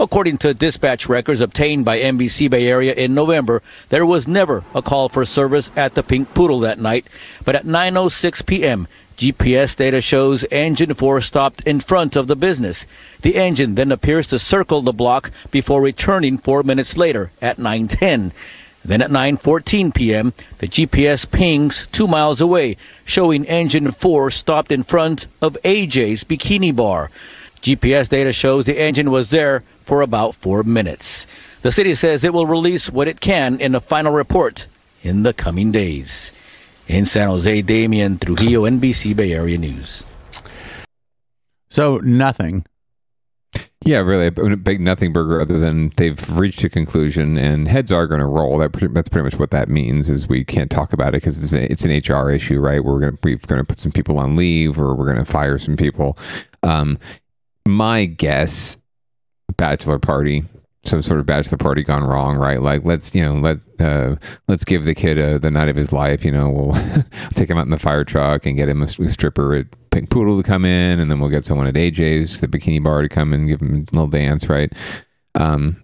According 0.00 0.38
to 0.38 0.54
dispatch 0.54 1.06
records 1.10 1.42
obtained 1.42 1.84
by 1.84 2.00
NBC 2.00 2.48
Bay 2.48 2.66
Area 2.66 2.94
in 2.94 3.12
November, 3.12 3.62
there 3.90 4.06
was 4.06 4.26
never 4.26 4.64
a 4.74 4.80
call 4.80 5.10
for 5.10 5.26
service 5.26 5.70
at 5.76 5.92
the 5.92 6.02
Pink 6.02 6.32
Poodle 6.32 6.60
that 6.60 6.80
night, 6.80 7.06
but 7.44 7.54
at 7.54 7.66
9:06 7.66 8.46
p.m., 8.46 8.88
GPS 9.18 9.74
data 9.74 10.00
shows 10.00 10.44
engine 10.48 10.94
4 10.94 11.20
stopped 11.20 11.60
in 11.62 11.80
front 11.80 12.14
of 12.14 12.28
the 12.28 12.36
business. 12.36 12.86
The 13.22 13.34
engine 13.34 13.74
then 13.74 13.90
appears 13.90 14.28
to 14.28 14.38
circle 14.38 14.80
the 14.80 14.92
block 14.92 15.32
before 15.50 15.82
returning 15.82 16.38
4 16.38 16.62
minutes 16.62 16.96
later 16.96 17.32
at 17.42 17.58
9:10. 17.58 18.30
Then 18.84 19.02
at 19.02 19.10
9:14 19.10 19.92
p.m., 19.92 20.34
the 20.58 20.68
GPS 20.68 21.28
pings 21.28 21.88
2 21.90 22.06
miles 22.06 22.40
away, 22.40 22.76
showing 23.04 23.44
engine 23.46 23.90
4 23.90 24.30
stopped 24.30 24.70
in 24.70 24.84
front 24.84 25.26
of 25.42 25.58
AJ's 25.64 26.22
Bikini 26.22 26.74
Bar. 26.74 27.10
GPS 27.60 28.08
data 28.08 28.32
shows 28.32 28.66
the 28.66 28.80
engine 28.80 29.10
was 29.10 29.30
there 29.30 29.64
for 29.84 30.00
about 30.00 30.36
4 30.36 30.62
minutes. 30.62 31.26
The 31.62 31.72
city 31.72 31.96
says 31.96 32.22
it 32.22 32.32
will 32.32 32.46
release 32.46 32.88
what 32.88 33.08
it 33.08 33.20
can 33.20 33.58
in 33.58 33.74
a 33.74 33.80
final 33.80 34.12
report 34.12 34.68
in 35.02 35.24
the 35.24 35.32
coming 35.32 35.72
days. 35.72 36.30
In 36.88 37.04
San 37.04 37.28
Jose, 37.28 37.62
Damian 37.62 38.18
Trujillo, 38.18 38.62
NBC 38.62 39.14
Bay 39.14 39.32
Area 39.32 39.58
News. 39.58 40.04
So 41.68 41.98
nothing. 41.98 42.64
Yeah, 43.84 44.00
really, 44.00 44.26
a 44.26 44.56
big 44.56 44.80
nothing 44.80 45.12
burger. 45.12 45.40
Other 45.40 45.58
than 45.58 45.92
they've 45.96 46.30
reached 46.30 46.64
a 46.64 46.68
conclusion, 46.68 47.38
and 47.38 47.68
heads 47.68 47.92
are 47.92 48.06
going 48.06 48.20
to 48.20 48.26
roll. 48.26 48.58
That 48.58 48.72
that's 48.92 49.08
pretty 49.08 49.24
much 49.24 49.38
what 49.38 49.50
that 49.50 49.68
means. 49.68 50.10
Is 50.10 50.28
we 50.28 50.44
can't 50.44 50.70
talk 50.70 50.92
about 50.92 51.10
it 51.10 51.22
because 51.22 51.42
it's, 51.42 51.52
a, 51.52 51.70
it's 51.70 51.84
an 51.84 51.90
HR 51.90 52.30
issue, 52.30 52.58
right? 52.58 52.84
We're 52.84 53.00
gonna 53.00 53.16
we're 53.22 53.36
going 53.36 53.60
to 53.60 53.64
put 53.64 53.78
some 53.78 53.92
people 53.92 54.18
on 54.18 54.36
leave, 54.36 54.78
or 54.78 54.94
we're 54.94 55.06
going 55.06 55.24
to 55.24 55.30
fire 55.30 55.58
some 55.58 55.76
people. 55.76 56.18
Um, 56.62 56.98
my 57.66 58.04
guess, 58.04 58.76
bachelor 59.56 59.98
party, 59.98 60.44
some 60.88 61.02
sort 61.02 61.20
of 61.20 61.26
bachelor 61.26 61.58
party 61.58 61.82
gone 61.82 62.02
wrong, 62.04 62.36
right? 62.36 62.60
Like 62.62 62.84
let's 62.84 63.14
you 63.14 63.22
know 63.22 63.34
let 63.34 63.58
uh, 63.80 64.16
let's 64.48 64.64
give 64.64 64.84
the 64.84 64.94
kid 64.94 65.18
a, 65.18 65.38
the 65.38 65.50
night 65.50 65.68
of 65.68 65.76
his 65.76 65.92
life. 65.92 66.24
You 66.24 66.32
know, 66.32 66.48
we'll 66.48 66.74
take 67.34 67.48
him 67.50 67.58
out 67.58 67.64
in 67.66 67.70
the 67.70 67.78
fire 67.78 68.04
truck 68.04 68.46
and 68.46 68.56
get 68.56 68.68
him 68.68 68.82
a, 68.82 68.86
a 68.86 69.08
stripper 69.08 69.54
at 69.54 69.66
Pink 69.90 70.10
Poodle 70.10 70.36
to 70.40 70.42
come 70.46 70.64
in, 70.64 70.98
and 71.00 71.10
then 71.10 71.20
we'll 71.20 71.30
get 71.30 71.44
someone 71.44 71.66
at 71.66 71.74
AJ's, 71.74 72.40
the 72.40 72.48
bikini 72.48 72.82
bar, 72.82 73.02
to 73.02 73.08
come 73.08 73.32
and 73.32 73.48
give 73.48 73.60
him 73.60 73.74
a 73.92 73.94
little 73.96 74.06
dance, 74.06 74.48
right? 74.48 74.72
Um, 75.34 75.82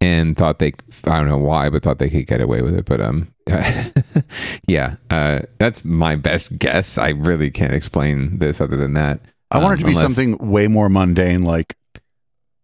and 0.00 0.36
thought 0.36 0.58
they, 0.58 0.72
I 1.04 1.16
don't 1.18 1.26
know 1.28 1.38
why, 1.38 1.70
but 1.70 1.82
thought 1.82 1.98
they 1.98 2.10
could 2.10 2.26
get 2.26 2.40
away 2.42 2.60
with 2.62 2.74
it. 2.76 2.84
But 2.84 3.00
um, 3.00 3.28
yeah, 4.66 4.96
uh, 5.10 5.40
that's 5.58 5.84
my 5.84 6.16
best 6.16 6.56
guess. 6.58 6.98
I 6.98 7.10
really 7.10 7.50
can't 7.50 7.72
explain 7.74 8.38
this 8.38 8.60
other 8.60 8.76
than 8.76 8.94
that. 8.94 9.20
I 9.50 9.58
want 9.58 9.72
it 9.72 9.74
Um, 9.74 9.78
to 9.78 9.84
be 9.84 9.90
unless- 9.92 10.02
something 10.02 10.38
way 10.50 10.68
more 10.68 10.88
mundane, 10.88 11.44
like 11.44 11.76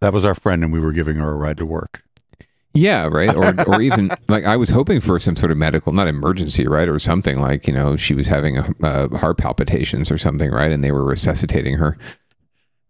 that 0.03 0.13
was 0.13 0.25
our 0.25 0.35
friend 0.35 0.63
and 0.63 0.73
we 0.73 0.81
were 0.81 0.93
giving 0.93 1.17
her 1.17 1.31
a 1.31 1.37
ride 1.37 1.57
to 1.59 1.67
work. 1.67 2.03
Yeah, 2.75 3.07
right. 3.07 3.35
Or 3.35 3.55
or 3.69 3.83
even 3.89 4.11
like 4.29 4.45
I 4.45 4.57
was 4.57 4.71
hoping 4.71 5.01
for 5.01 5.19
some 5.19 5.37
sort 5.37 5.53
of 5.53 5.59
medical, 5.59 5.93
not 5.93 6.09
emergency, 6.09 6.67
right, 6.67 6.89
or 6.89 6.99
something 6.99 7.41
like 7.41 7.67
you 7.67 7.73
know 7.73 7.97
she 7.97 8.15
was 8.15 8.27
having 8.27 8.59
a, 8.59 8.75
uh, 8.83 9.19
heart 9.19 9.39
palpitations 9.39 10.11
or 10.11 10.19
something, 10.19 10.51
right, 10.51 10.73
and 10.73 10.83
they 10.83 10.93
were 10.93 11.05
resuscitating 11.05 11.77
her, 11.77 11.99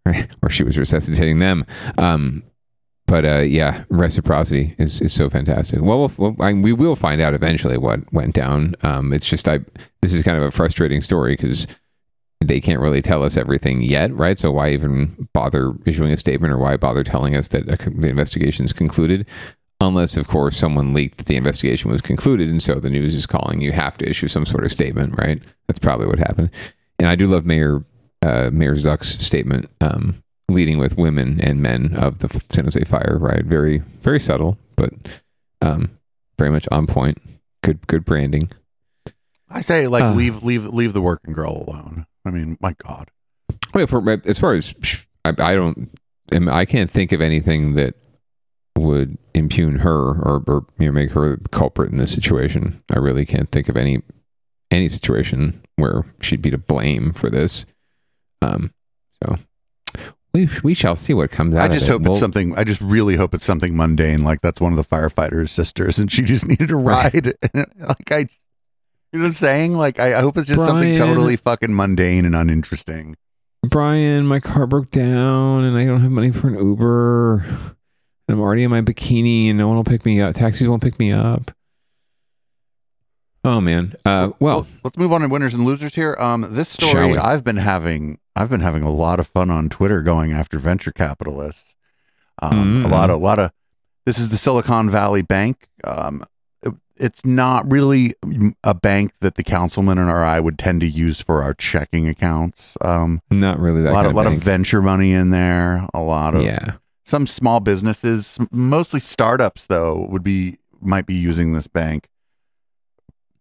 right, 0.05 0.27
or 0.41 0.49
she 0.49 0.63
was 0.63 0.77
resuscitating 0.77 1.39
them. 1.39 1.65
Um, 1.97 2.43
but 3.05 3.25
uh, 3.25 3.39
yeah, 3.39 3.83
reciprocity 3.89 4.73
is, 4.79 5.01
is 5.01 5.11
so 5.11 5.29
fantastic. 5.29 5.81
Well, 5.81 5.99
we'll, 5.99 6.11
well 6.17 6.35
I, 6.39 6.53
we 6.53 6.71
will 6.71 6.95
find 6.95 7.19
out 7.21 7.33
eventually 7.33 7.77
what 7.77 7.99
went 8.13 8.33
down. 8.33 8.75
Um, 8.81 9.11
it's 9.11 9.25
just 9.25 9.47
I 9.47 9.59
this 10.01 10.13
is 10.13 10.23
kind 10.23 10.37
of 10.37 10.43
a 10.43 10.51
frustrating 10.51 11.01
story 11.01 11.35
because 11.35 11.67
they 12.47 12.61
can't 12.61 12.79
really 12.79 13.01
tell 13.01 13.23
us 13.23 13.37
everything 13.37 13.81
yet, 13.81 14.13
right? 14.13 14.37
So 14.37 14.51
why 14.51 14.69
even 14.71 15.27
bother 15.33 15.73
issuing 15.85 16.11
a 16.11 16.17
statement 16.17 16.53
or 16.53 16.57
why 16.57 16.77
bother 16.77 17.03
telling 17.03 17.35
us 17.35 17.47
that 17.49 17.65
the 17.67 18.09
investigation 18.09 18.65
is 18.65 18.73
concluded? 18.73 19.25
Unless, 19.81 20.15
of 20.15 20.27
course, 20.27 20.55
someone 20.55 20.93
leaked 20.93 21.17
that 21.17 21.25
the 21.25 21.35
investigation 21.35 21.91
was 21.91 22.01
concluded, 22.01 22.49
and 22.49 22.63
so 22.63 22.75
the 22.75 22.89
news 22.89 23.15
is 23.15 23.25
calling 23.25 23.59
you 23.59 23.73
have 23.73 23.97
to 23.97 24.09
issue 24.09 24.29
some 24.29 24.45
sort 24.45 24.63
of 24.63 24.71
statement, 24.71 25.17
right? 25.17 25.41
That's 25.67 25.79
probably 25.79 26.07
what 26.07 26.19
happened. 26.19 26.51
And 26.99 27.07
I 27.09 27.15
do 27.15 27.27
love 27.27 27.45
Mayor 27.45 27.83
uh, 28.21 28.49
Mayor 28.53 28.75
Zuck's 28.75 29.21
statement, 29.25 29.69
um, 29.81 30.23
leading 30.47 30.77
with 30.77 30.97
women 30.97 31.41
and 31.41 31.59
men 31.59 31.95
of 31.97 32.19
the 32.19 32.29
San 32.51 32.63
Jose 32.63 32.81
fire, 32.85 33.17
right? 33.19 33.43
Very, 33.43 33.79
very 34.01 34.21
subtle, 34.21 34.57
but 34.77 34.93
um, 35.61 35.91
very 36.39 36.49
much 36.51 36.65
on 36.71 36.87
point. 36.87 37.21
Good, 37.61 37.85
good 37.87 38.05
branding. 38.05 38.49
I 39.49 39.59
say, 39.61 39.87
like, 39.87 40.03
Uh. 40.03 40.13
leave 40.13 40.43
leave 40.43 40.65
leave 40.65 40.93
the 40.93 41.01
working 41.01 41.33
girl 41.33 41.65
alone. 41.67 42.05
I 42.25 42.31
mean, 42.31 42.57
my 42.61 42.73
God. 42.73 43.09
Wait, 43.73 43.89
for 43.89 44.21
as 44.25 44.39
far 44.39 44.53
as 44.53 44.73
I, 45.25 45.29
I 45.37 45.55
don't, 45.55 45.89
I 46.31 46.65
can't 46.65 46.89
think 46.91 47.11
of 47.11 47.21
anything 47.21 47.73
that 47.75 47.95
would 48.77 49.17
impugn 49.33 49.79
her 49.79 49.95
or, 49.95 50.43
or 50.47 50.65
you 50.79 50.87
know 50.87 50.91
make 50.91 51.11
her 51.11 51.35
the 51.37 51.49
culprit 51.49 51.91
in 51.91 51.97
this 51.97 52.13
situation. 52.13 52.81
I 52.91 52.97
really 52.99 53.25
can't 53.25 53.49
think 53.51 53.69
of 53.69 53.77
any 53.77 54.01
any 54.71 54.89
situation 54.89 55.61
where 55.75 56.05
she'd 56.21 56.41
be 56.41 56.51
to 56.51 56.57
blame 56.57 57.13
for 57.13 57.29
this. 57.29 57.65
Um, 58.41 58.73
so 59.23 59.37
we 60.33 60.49
we 60.63 60.73
shall 60.73 60.95
see 60.95 61.13
what 61.13 61.31
comes 61.31 61.55
out. 61.55 61.61
I 61.61 61.65
of 61.67 61.71
just 61.73 61.87
it. 61.87 61.91
hope 61.91 62.01
We'll- 62.03 62.11
it's 62.11 62.19
something. 62.19 62.57
I 62.57 62.63
just 62.63 62.81
really 62.81 63.15
hope 63.15 63.33
it's 63.33 63.45
something 63.45 63.75
mundane, 63.75 64.23
like 64.23 64.41
that's 64.41 64.59
one 64.61 64.73
of 64.73 64.77
the 64.77 64.83
firefighters' 64.83 65.49
sisters, 65.49 65.99
and 65.99 66.11
she 66.11 66.23
just 66.23 66.47
needed 66.47 66.71
a 66.71 66.75
ride. 66.75 67.33
like 67.53 68.11
I, 68.11 68.27
you 69.13 69.19
know 69.19 69.23
what 69.25 69.27
I'm 69.29 69.33
saying? 69.33 69.75
Like 69.75 69.99
I, 69.99 70.17
I 70.17 70.21
hope 70.21 70.37
it's 70.37 70.47
just 70.47 70.65
something 70.65 70.95
totally 70.95 71.35
fucking 71.37 71.73
mundane 71.73 72.25
and 72.25 72.35
uninteresting. 72.35 73.15
Brian, 73.65 74.25
my 74.27 74.39
car 74.41 74.67
broke 74.67 74.91
down 74.91 75.63
and 75.63 75.77
I 75.77 75.85
don't 75.85 76.01
have 76.01 76.11
money 76.11 76.31
for 76.31 76.47
an 76.49 76.55
Uber. 76.55 77.45
I'm 78.27 78.39
already 78.41 78.63
in 78.63 78.71
my 78.71 78.81
bikini 78.81 79.47
and 79.49 79.57
no 79.57 79.67
one 79.67 79.77
will 79.77 79.83
pick 79.85 80.05
me 80.05 80.19
up. 80.19 80.35
Taxis 80.35 80.67
won't 80.67 80.81
pick 80.83 80.99
me 80.99 81.11
up. 81.11 81.51
Oh 83.45 83.59
man. 83.61 83.93
Uh, 84.05 84.31
well, 84.39 84.65
let's 84.83 84.97
move 84.97 85.11
on 85.11 85.21
to 85.21 85.27
winners 85.27 85.53
and 85.53 85.65
losers 85.65 85.93
here. 85.95 86.15
Um, 86.19 86.47
this 86.55 86.69
story? 86.69 87.17
I've 87.17 87.43
been 87.43 87.57
having, 87.57 88.19
I've 88.35 88.49
been 88.49 88.61
having 88.61 88.83
a 88.83 88.91
lot 88.91 89.19
of 89.19 89.27
fun 89.27 89.49
on 89.49 89.69
Twitter 89.69 90.01
going 90.01 90.31
after 90.31 90.57
venture 90.59 90.91
capitalists. 90.91 91.75
Um, 92.41 92.83
Mm. 92.83 92.85
a 92.85 92.87
lot 92.87 93.09
of, 93.09 93.17
a 93.21 93.23
lot 93.23 93.39
of. 93.39 93.51
This 94.05 94.17
is 94.17 94.29
the 94.29 94.37
Silicon 94.37 94.89
Valley 94.89 95.21
Bank. 95.21 95.67
Um, 95.83 96.25
it's 96.97 97.25
not 97.25 97.69
really 97.69 98.13
a 98.63 98.73
bank 98.73 99.13
that 99.21 99.35
the 99.35 99.43
councilman 99.43 99.97
and 99.97 100.09
I 100.09 100.39
would 100.39 100.59
tend 100.59 100.81
to 100.81 100.87
use 100.87 101.21
for 101.21 101.41
our 101.41 101.53
checking 101.53 102.07
accounts. 102.07 102.77
Um, 102.81 103.21
not 103.31 103.59
really 103.59 103.81
that 103.81 103.91
a 103.91 103.93
lot, 103.93 104.03
kind 104.03 104.07
of, 104.07 104.15
lot 104.15 104.27
of 104.27 104.37
venture 104.39 104.81
money 104.81 105.13
in 105.13 105.31
there. 105.31 105.87
A 105.93 106.01
lot 106.01 106.35
of 106.35 106.43
yeah. 106.43 106.73
some 107.05 107.25
small 107.25 107.59
businesses, 107.59 108.37
mostly 108.51 108.99
startups 108.99 109.65
though, 109.65 110.07
would 110.09 110.23
be 110.23 110.57
might 110.81 111.05
be 111.05 111.15
using 111.15 111.53
this 111.53 111.67
bank, 111.67 112.07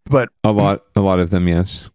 but 0.06 0.30
A 0.44 0.52
lot 0.52 0.82
a 0.96 1.00
lot 1.00 1.18
of 1.18 1.30
them, 1.30 1.48
yes. 1.48 1.90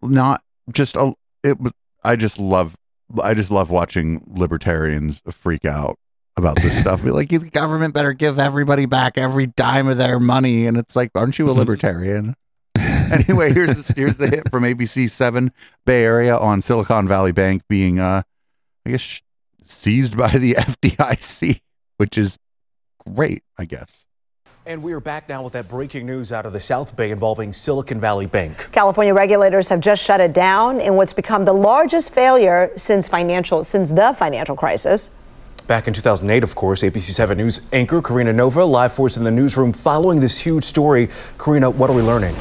not 0.00 0.42
just 0.70 0.96
a. 0.96 1.14
It 1.42 1.60
was. 1.60 1.72
I 2.04 2.16
just 2.16 2.38
love. 2.38 2.76
I 3.22 3.34
just 3.34 3.50
love 3.50 3.70
watching 3.70 4.24
libertarians 4.26 5.22
freak 5.30 5.64
out 5.64 5.98
about 6.36 6.56
this 6.62 6.78
stuff. 6.80 7.02
Be 7.04 7.10
like, 7.10 7.28
the 7.28 7.38
government 7.38 7.94
better 7.94 8.12
give 8.12 8.38
everybody 8.38 8.86
back 8.86 9.18
every 9.18 9.46
dime 9.46 9.88
of 9.88 9.98
their 9.98 10.18
money, 10.20 10.66
and 10.66 10.76
it's 10.76 10.96
like, 10.96 11.10
aren't 11.14 11.38
you 11.38 11.50
a 11.50 11.54
Mhm. 11.54 11.56
libertarian? 11.58 12.36
anyway, 12.78 13.52
here's 13.52 13.76
the, 13.88 13.92
here's 13.94 14.16
the 14.16 14.26
hit 14.28 14.50
from 14.50 14.64
ABC 14.64 15.08
Seven 15.10 15.52
Bay 15.84 16.02
Area 16.04 16.36
on 16.36 16.62
Silicon 16.62 17.06
Valley 17.06 17.32
Bank 17.32 17.62
being, 17.68 18.00
uh, 18.00 18.22
I 18.86 18.90
guess, 18.90 19.20
seized 19.66 20.16
by 20.16 20.28
the 20.30 20.54
FDIC, 20.58 21.60
which 21.98 22.16
is 22.16 22.38
great, 23.14 23.42
I 23.58 23.66
guess. 23.66 24.04
And 24.64 24.82
we 24.82 24.92
are 24.92 25.00
back 25.00 25.28
now 25.28 25.42
with 25.42 25.54
that 25.54 25.68
breaking 25.68 26.06
news 26.06 26.32
out 26.32 26.46
of 26.46 26.52
the 26.52 26.60
South 26.60 26.96
Bay 26.96 27.10
involving 27.10 27.52
Silicon 27.52 28.00
Valley 28.00 28.26
Bank. 28.26 28.70
California 28.72 29.12
regulators 29.12 29.68
have 29.70 29.80
just 29.80 30.02
shut 30.04 30.20
it 30.20 30.32
down 30.32 30.80
in 30.80 30.94
what's 30.94 31.12
become 31.12 31.44
the 31.44 31.52
largest 31.52 32.14
failure 32.14 32.70
since 32.76 33.08
financial 33.08 33.64
since 33.64 33.90
the 33.90 34.14
financial 34.16 34.54
crisis. 34.54 35.10
Back 35.66 35.86
in 35.86 35.94
2008, 35.94 36.42
of 36.42 36.56
course, 36.56 36.82
ABC 36.82 37.12
7 37.12 37.38
News 37.38 37.60
anchor 37.72 38.02
Karina 38.02 38.32
Nova 38.32 38.64
live 38.64 38.92
for 38.92 39.06
us 39.06 39.16
in 39.16 39.22
the 39.22 39.30
newsroom 39.30 39.72
following 39.72 40.18
this 40.18 40.40
huge 40.40 40.64
story. 40.64 41.08
Karina, 41.38 41.70
what 41.70 41.88
are 41.88 41.94
we 41.94 42.02
learning? 42.02 42.34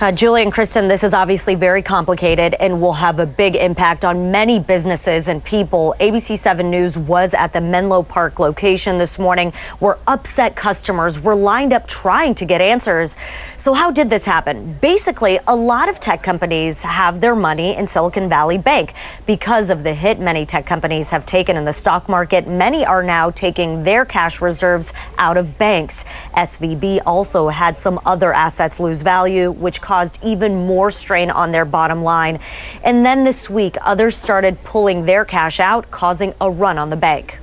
Uh, 0.00 0.10
Julie 0.10 0.42
and 0.42 0.52
Kristen, 0.52 0.88
this 0.88 1.04
is 1.04 1.14
obviously 1.14 1.54
very 1.54 1.80
complicated 1.80 2.54
and 2.58 2.80
will 2.80 2.94
have 2.94 3.20
a 3.20 3.26
big 3.26 3.54
impact 3.54 4.04
on 4.04 4.32
many 4.32 4.58
businesses 4.58 5.28
and 5.28 5.42
people. 5.44 5.94
ABC 6.00 6.36
7 6.36 6.68
News 6.68 6.98
was 6.98 7.32
at 7.32 7.52
the 7.52 7.60
Menlo 7.60 8.02
Park 8.02 8.40
location 8.40 8.98
this 8.98 9.20
morning 9.20 9.52
where 9.78 9.96
upset 10.08 10.56
customers 10.56 11.20
were 11.20 11.36
lined 11.36 11.72
up 11.72 11.86
trying 11.86 12.34
to 12.34 12.44
get 12.44 12.60
answers. 12.60 13.16
So, 13.56 13.72
how 13.72 13.92
did 13.92 14.10
this 14.10 14.24
happen? 14.24 14.76
Basically, 14.82 15.38
a 15.46 15.54
lot 15.54 15.88
of 15.88 16.00
tech 16.00 16.24
companies 16.24 16.82
have 16.82 17.20
their 17.20 17.36
money 17.36 17.76
in 17.76 17.86
Silicon 17.86 18.28
Valley 18.28 18.58
Bank. 18.58 18.94
Because 19.26 19.70
of 19.70 19.84
the 19.84 19.94
hit 19.94 20.18
many 20.18 20.44
tech 20.44 20.66
companies 20.66 21.10
have 21.10 21.24
taken 21.24 21.56
in 21.56 21.64
the 21.64 21.72
stock 21.72 22.08
market, 22.08 22.48
many 22.48 22.84
are 22.84 23.04
now 23.04 23.30
taking 23.30 23.84
their 23.84 24.04
cash 24.04 24.42
reserves 24.42 24.92
out 25.18 25.36
of 25.36 25.56
banks. 25.56 26.04
SVB 26.36 27.00
also 27.06 27.46
had 27.46 27.78
some 27.78 28.00
other 28.04 28.32
assets 28.32 28.80
lose 28.80 29.02
value, 29.02 29.52
which 29.52 29.80
caused 29.80 29.93
even 30.22 30.66
more 30.66 30.90
strain 30.90 31.30
on 31.30 31.52
their 31.52 31.64
bottom 31.64 32.02
line. 32.02 32.40
And 32.82 33.06
then 33.06 33.24
this 33.24 33.48
week, 33.48 33.76
others 33.82 34.16
started 34.16 34.62
pulling 34.64 35.06
their 35.06 35.24
cash 35.24 35.60
out, 35.60 35.90
causing 35.90 36.34
a 36.40 36.50
run 36.50 36.78
on 36.78 36.90
the 36.90 36.96
bank. 36.96 37.38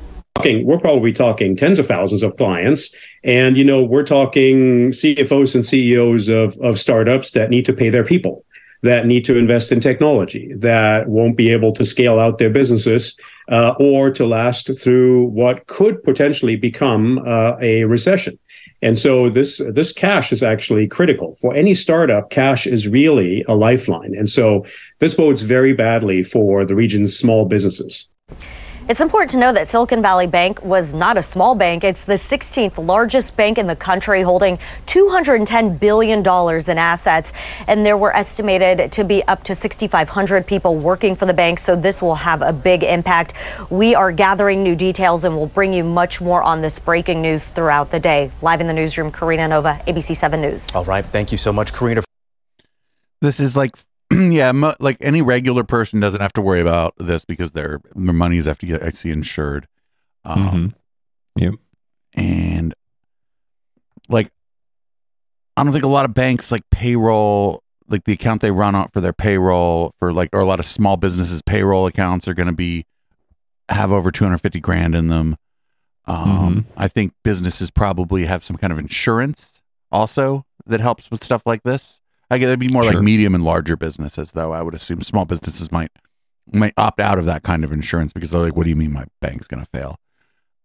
we're 0.63 0.79
probably 0.79 1.13
talking 1.13 1.55
tens 1.55 1.79
of 1.79 1.88
thousands 1.88 2.24
of 2.24 2.36
clients. 2.38 2.93
And, 3.24 3.58
you 3.58 3.63
know, 3.63 3.84
we're 3.84 4.05
talking 4.05 4.91
CFOs 4.91 5.55
and 5.55 5.65
CEOs 5.65 6.29
of, 6.29 6.58
of 6.60 6.79
startups 6.79 7.31
that 7.31 7.50
need 7.50 7.65
to 7.65 7.74
pay 7.74 7.89
their 7.89 8.03
people, 8.03 8.43
that 8.81 9.05
need 9.05 9.24
to 9.25 9.38
invest 9.38 9.72
in 9.72 9.79
technology, 9.79 10.51
that 10.58 11.08
won't 11.08 11.38
be 11.38 11.51
able 11.51 11.72
to 11.74 11.86
scale 11.86 12.20
out 12.20 12.39
their 12.39 12.50
businesses 12.50 13.15
uh, 13.51 13.74
or 13.79 14.10
to 14.12 14.25
last 14.25 14.72
through 14.79 15.25
what 15.25 15.67
could 15.67 16.01
potentially 16.03 16.55
become 16.55 17.20
uh, 17.20 17.55
a 17.62 17.84
recession. 17.84 18.39
And 18.81 18.97
so 18.97 19.29
this 19.29 19.61
this 19.69 19.93
cash 19.93 20.31
is 20.31 20.41
actually 20.41 20.88
critical 20.88 21.35
for 21.35 21.53
any 21.53 21.75
startup. 21.75 22.29
Cash 22.29 22.65
is 22.65 22.88
really 22.88 23.43
a 23.47 23.53
lifeline, 23.53 24.15
and 24.15 24.29
so 24.29 24.65
this 25.00 25.13
bodes 25.13 25.43
very 25.43 25.73
badly 25.73 26.23
for 26.23 26.65
the 26.65 26.75
region's 26.75 27.15
small 27.15 27.45
businesses. 27.45 28.07
It's 28.91 29.00
important 29.00 29.31
to 29.31 29.38
know 29.38 29.53
that 29.53 29.69
Silicon 29.69 30.01
Valley 30.01 30.27
Bank 30.27 30.62
was 30.65 30.93
not 30.93 31.15
a 31.15 31.24
small 31.24 31.55
bank. 31.55 31.86
It's 31.86 32.03
the 32.03 32.15
16th 32.15 32.77
largest 32.77 33.38
bank 33.38 33.57
in 33.57 33.65
the 33.65 33.75
country, 33.77 34.21
holding 34.21 34.57
$210 34.86 35.79
billion 35.79 36.19
in 36.19 36.77
assets. 36.77 37.31
And 37.67 37.86
there 37.86 37.95
were 37.95 38.13
estimated 38.13 38.91
to 38.91 39.05
be 39.05 39.24
up 39.29 39.45
to 39.45 39.55
6,500 39.55 40.45
people 40.45 40.75
working 40.75 41.15
for 41.15 41.25
the 41.25 41.33
bank. 41.33 41.60
So 41.60 41.74
this 41.74 42.01
will 42.01 42.15
have 42.15 42.41
a 42.41 42.51
big 42.51 42.83
impact. 42.83 43.33
We 43.69 43.95
are 43.95 44.12
gathering 44.12 44.62
new 44.62 44.75
details 44.75 45.24
and 45.24 45.38
we'll 45.38 45.48
bring 45.48 45.74
you 45.74 45.86
much 45.86 46.19
more 46.19 46.43
on 46.43 46.60
this 46.60 46.77
breaking 46.77 47.21
news 47.21 47.48
throughout 47.48 47.91
the 47.91 48.00
day. 48.01 48.29
Live 48.41 48.60
in 48.60 48.67
the 48.67 48.74
newsroom, 48.74 49.10
Karina 49.10 49.48
Nova, 49.48 49.81
ABC 49.88 50.17
7 50.17 50.41
News. 50.41 50.75
All 50.75 50.83
right. 50.83 51.05
Thank 51.05 51.31
you 51.31 51.38
so 51.38 51.53
much, 51.53 51.71
Karina. 51.71 52.03
This 53.21 53.39
is 53.39 53.55
like, 53.55 53.71
yeah, 54.31 54.51
mo- 54.51 54.75
like 54.79 54.97
any 55.01 55.21
regular 55.21 55.63
person 55.63 55.99
doesn't 55.99 56.21
have 56.21 56.33
to 56.33 56.41
worry 56.41 56.61
about 56.61 56.93
this 56.97 57.23
because 57.25 57.51
their 57.51 57.79
their 57.95 58.13
money's 58.13 58.47
FDIC 58.47 59.11
insured. 59.11 59.67
Um, 60.25 60.39
Mhm. 60.39 60.73
Yep. 61.43 61.53
and 62.13 62.73
like 64.09 64.29
I 65.55 65.63
don't 65.63 65.71
think 65.71 65.83
a 65.85 65.87
lot 65.87 66.05
of 66.05 66.13
banks 66.13 66.51
like 66.51 66.63
payroll 66.71 67.63
like 67.87 68.03
the 68.03 68.13
account 68.13 68.41
they 68.41 68.51
run 68.51 68.75
on 68.75 68.89
for 68.89 68.99
their 69.01 69.13
payroll 69.13 69.93
for 69.99 70.11
like 70.13 70.29
or 70.33 70.39
a 70.41 70.45
lot 70.45 70.59
of 70.59 70.65
small 70.65 70.97
businesses 70.97 71.41
payroll 71.41 71.87
accounts 71.87 72.27
are 72.27 72.33
going 72.33 72.47
to 72.47 72.53
be 72.53 72.85
have 73.69 73.91
over 73.91 74.11
250 74.11 74.59
grand 74.59 74.93
in 74.95 75.07
them. 75.07 75.37
Um 76.05 76.65
I 76.75 76.87
think 76.89 77.13
businesses 77.23 77.71
probably 77.71 78.25
have 78.25 78.43
some 78.43 78.57
kind 78.57 78.73
of 78.73 78.79
insurance 78.79 79.61
also 79.91 80.45
that 80.65 80.81
helps 80.81 81.09
with 81.09 81.23
stuff 81.23 81.43
like 81.45 81.63
this. 81.63 82.00
I 82.31 82.38
get 82.39 82.47
it'd 82.47 82.59
be 82.59 82.69
more 82.69 82.83
Sure. 82.83 82.93
like 82.93 83.03
medium 83.03 83.35
and 83.35 83.43
larger 83.43 83.75
businesses 83.77 84.31
though. 84.31 84.51
I 84.53 84.61
would 84.63 84.73
assume 84.73 85.01
small 85.01 85.25
businesses 85.25 85.71
might 85.71 85.91
might 86.51 86.73
opt 86.77 87.00
out 87.00 87.19
of 87.19 87.25
that 87.25 87.43
kind 87.43 87.63
of 87.63 87.71
insurance 87.71 88.13
because 88.13 88.31
they're 88.31 88.41
like 88.41 88.55
what 88.55 88.63
do 88.63 88.69
you 88.69 88.75
mean 88.75 88.91
my 88.93 89.05
bank's 89.21 89.47
going 89.47 89.63
to 89.63 89.69
fail? 89.69 90.00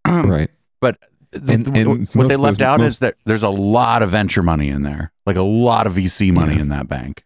Right. 0.06 0.50
But 0.80 0.98
the, 1.32 1.52
And- 1.54 1.76
and 1.76 1.88
what 2.08 2.14
most 2.14 2.28
they 2.28 2.36
left 2.36 2.62
out 2.62 2.78
most- 2.80 2.88
is 2.88 2.98
that 3.00 3.16
there's 3.24 3.42
a 3.42 3.48
lot 3.50 4.02
of 4.02 4.10
venture 4.10 4.42
money 4.42 4.68
in 4.70 4.82
there, 4.82 5.12
like 5.26 5.36
a 5.36 5.42
lot 5.42 5.86
of 5.86 5.94
VC 5.94 6.32
money 6.32 6.54
Yeah. 6.54 6.60
in 6.62 6.68
that 6.68 6.88
bank. 6.88 7.24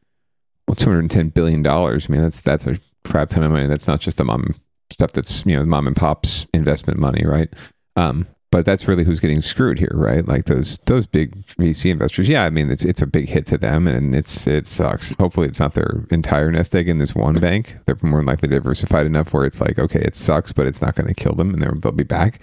Well, 0.66 0.74
two 0.76 0.86
hundred 0.90 1.00
and 1.00 1.10
ten 1.10 1.28
billion 1.28 1.62
dollars. 1.62 2.06
I 2.08 2.12
mean, 2.12 2.22
that's 2.22 2.40
that's 2.40 2.66
a 2.66 2.78
crap 3.04 3.28
ton 3.28 3.42
of 3.42 3.50
money. 3.52 3.66
That's 3.66 3.86
not 3.88 4.00
just 4.00 4.16
the 4.16 4.24
mom 4.24 4.54
stuff. 4.90 5.12
That's 5.12 5.44
you 5.44 5.56
know 5.56 5.64
mom 5.66 5.86
and 5.86 5.96
pop's 5.96 6.46
investment 6.54 6.98
money, 6.98 7.24
right? 7.26 7.52
Um, 7.96 8.26
but 8.50 8.64
that's 8.64 8.88
really 8.88 9.04
who's 9.04 9.20
getting 9.20 9.42
screwed 9.42 9.78
here, 9.78 9.92
right? 9.94 10.26
Like 10.26 10.46
those 10.46 10.78
those 10.86 11.06
big 11.06 11.46
VC 11.46 11.90
investors. 11.90 12.28
Yeah, 12.28 12.44
I 12.44 12.50
mean 12.50 12.70
it's 12.70 12.84
it's 12.84 13.00
a 13.00 13.06
big 13.06 13.28
hit 13.28 13.46
to 13.46 13.58
them, 13.58 13.86
and 13.86 14.14
it's 14.14 14.46
it 14.46 14.66
sucks. 14.66 15.12
Hopefully, 15.12 15.46
it's 15.46 15.60
not 15.60 15.74
their 15.74 16.04
entire 16.10 16.50
nest 16.50 16.74
egg 16.74 16.88
in 16.88 16.98
this 16.98 17.14
one 17.14 17.38
bank. 17.38 17.76
They're 17.86 17.98
more 18.02 18.24
likely 18.24 18.48
diversified 18.48 19.06
enough 19.06 19.32
where 19.32 19.44
it's 19.44 19.60
like, 19.60 19.78
okay, 19.78 20.00
it 20.00 20.16
sucks, 20.16 20.52
but 20.52 20.66
it's 20.66 20.82
not 20.82 20.96
going 20.96 21.06
to 21.06 21.14
kill 21.14 21.34
them, 21.34 21.54
and 21.54 21.62
they'll 21.62 21.78
they'll 21.78 21.92
be 21.92 22.02
back. 22.02 22.40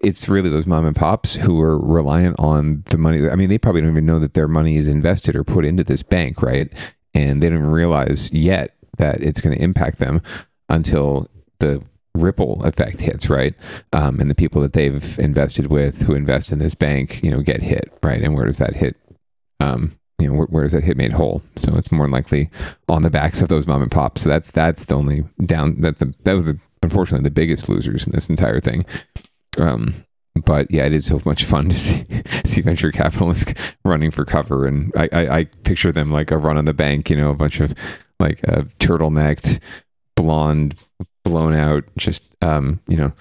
It's 0.00 0.28
really 0.28 0.48
those 0.48 0.66
mom 0.66 0.86
and 0.86 0.96
pops 0.96 1.36
who 1.36 1.60
are 1.60 1.78
reliant 1.78 2.40
on 2.40 2.82
the 2.90 2.98
money. 2.98 3.28
I 3.28 3.36
mean, 3.36 3.50
they 3.50 3.58
probably 3.58 3.82
don't 3.82 3.90
even 3.90 4.06
know 4.06 4.18
that 4.18 4.34
their 4.34 4.48
money 4.48 4.76
is 4.76 4.88
invested 4.88 5.36
or 5.36 5.44
put 5.44 5.64
into 5.64 5.84
this 5.84 6.02
bank, 6.02 6.42
right? 6.42 6.72
And 7.14 7.42
they 7.42 7.50
don't 7.50 7.62
realize 7.62 8.32
yet 8.32 8.74
that 8.96 9.22
it's 9.22 9.40
going 9.40 9.56
to 9.56 9.62
impact 9.62 9.98
them 9.98 10.22
until 10.68 11.28
the 11.60 11.84
ripple 12.14 12.62
effect 12.64 13.00
hits, 13.00 13.30
right? 13.30 13.54
Um, 13.92 14.20
and 14.20 14.30
the 14.30 14.34
people 14.34 14.60
that 14.62 14.72
they've 14.72 15.18
invested 15.18 15.68
with, 15.68 16.02
who 16.02 16.14
invest 16.14 16.52
in 16.52 16.58
this 16.58 16.74
bank, 16.74 17.22
you 17.22 17.30
know, 17.30 17.40
get 17.40 17.62
hit, 17.62 17.92
right? 18.02 18.22
And 18.22 18.34
where 18.34 18.46
does 18.46 18.58
that 18.58 18.74
hit? 18.74 18.96
Um, 19.60 19.98
you 20.18 20.28
know, 20.28 20.34
where, 20.34 20.46
where 20.46 20.62
does 20.62 20.72
that 20.72 20.84
hit 20.84 20.96
made 20.96 21.12
whole? 21.12 21.42
So 21.56 21.74
it's 21.76 21.90
more 21.90 22.08
likely 22.08 22.50
on 22.88 23.02
the 23.02 23.10
backs 23.10 23.40
of 23.42 23.48
those 23.48 23.66
mom 23.66 23.82
and 23.82 23.90
pops. 23.90 24.22
So 24.22 24.28
that's 24.28 24.50
that's 24.50 24.84
the 24.84 24.94
only 24.94 25.24
down 25.44 25.80
that 25.80 25.98
the 25.98 26.14
that 26.24 26.34
was 26.34 26.44
the 26.44 26.58
unfortunately 26.82 27.24
the 27.24 27.30
biggest 27.30 27.68
losers 27.68 28.06
in 28.06 28.12
this 28.12 28.28
entire 28.28 28.60
thing. 28.60 28.84
Um, 29.58 29.94
but 30.44 30.70
yeah, 30.70 30.84
it 30.86 30.92
is 30.92 31.06
so 31.06 31.20
much 31.24 31.44
fun 31.44 31.70
to 31.70 31.78
see 31.78 32.06
see 32.44 32.60
venture 32.60 32.92
capitalists 32.92 33.54
running 33.84 34.10
for 34.10 34.24
cover, 34.24 34.66
and 34.66 34.92
I, 34.96 35.08
I, 35.12 35.38
I 35.38 35.44
picture 35.64 35.92
them 35.92 36.10
like 36.10 36.30
a 36.30 36.38
run 36.38 36.56
on 36.56 36.66
the 36.66 36.74
bank, 36.74 37.10
you 37.10 37.16
know, 37.16 37.30
a 37.30 37.34
bunch 37.34 37.60
of 37.60 37.74
like 38.20 38.40
uh, 38.48 38.62
turtlenecked, 38.78 39.60
blonde, 40.14 40.76
blown 41.24 41.54
out, 41.54 41.84
just 41.96 42.22
um, 42.42 42.80
you 42.88 42.96
know, 42.96 43.12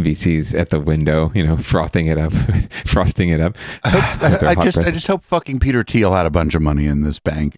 VCs 0.00 0.58
at 0.58 0.70
the 0.70 0.80
window, 0.80 1.30
you 1.34 1.46
know, 1.46 1.56
frothing 1.58 2.06
it 2.06 2.18
up, 2.18 2.32
frosting 2.86 3.28
it 3.30 3.40
up. 3.40 3.56
I 3.84 4.54
hot 4.54 4.64
just 4.64 4.78
I 4.78 4.90
just 4.90 5.06
hope 5.06 5.24
fucking 5.24 5.60
Peter 5.60 5.82
Thiel 5.82 6.12
had 6.14 6.26
a 6.26 6.30
bunch 6.30 6.54
of 6.54 6.62
money 6.62 6.86
in 6.86 7.02
this 7.02 7.18
bank. 7.18 7.56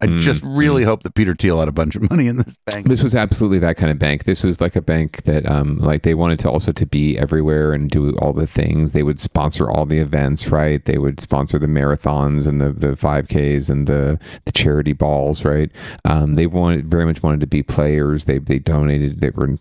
I 0.00 0.08
Mm, 0.08 0.20
just 0.20 0.42
really 0.44 0.84
hope 0.84 1.02
that 1.04 1.14
Peter 1.14 1.34
Thiel 1.34 1.58
had 1.58 1.68
a 1.68 1.72
bunch 1.72 1.96
of 1.96 2.08
money 2.10 2.26
in 2.26 2.36
this 2.36 2.58
bank. 2.66 2.86
This 2.86 3.02
was 3.02 3.14
absolutely 3.14 3.58
that 3.60 3.76
kind 3.78 3.90
of 3.90 3.98
bank. 3.98 4.24
This 4.24 4.44
was 4.44 4.60
like 4.60 4.76
a 4.76 4.82
bank 4.82 5.22
that, 5.24 5.46
um, 5.46 5.78
like 5.78 6.02
they 6.02 6.12
wanted 6.14 6.38
to 6.40 6.50
also 6.50 6.70
to 6.72 6.84
be 6.86 7.16
everywhere 7.18 7.72
and 7.72 7.88
do 7.88 8.14
all 8.18 8.34
the 8.34 8.46
things. 8.46 8.92
They 8.92 9.02
would 9.02 9.18
sponsor 9.18 9.70
all 9.70 9.86
the 9.86 9.98
events, 9.98 10.48
right? 10.48 10.84
They 10.84 10.98
would 10.98 11.18
sponsor 11.20 11.58
the 11.58 11.66
marathons 11.66 12.46
and 12.46 12.60
the 12.60 12.72
the 12.72 12.94
five 12.94 13.28
Ks 13.28 13.70
and 13.70 13.86
the 13.86 14.20
the 14.44 14.52
charity 14.52 14.92
balls, 14.92 15.44
right? 15.44 15.70
Um, 16.04 16.34
they 16.34 16.46
wanted 16.46 16.90
very 16.90 17.06
much 17.06 17.22
wanted 17.22 17.40
to 17.40 17.46
be 17.46 17.62
players. 17.62 18.26
They 18.26 18.38
they 18.38 18.58
donated. 18.58 19.20
They 19.22 19.30
were 19.30 19.56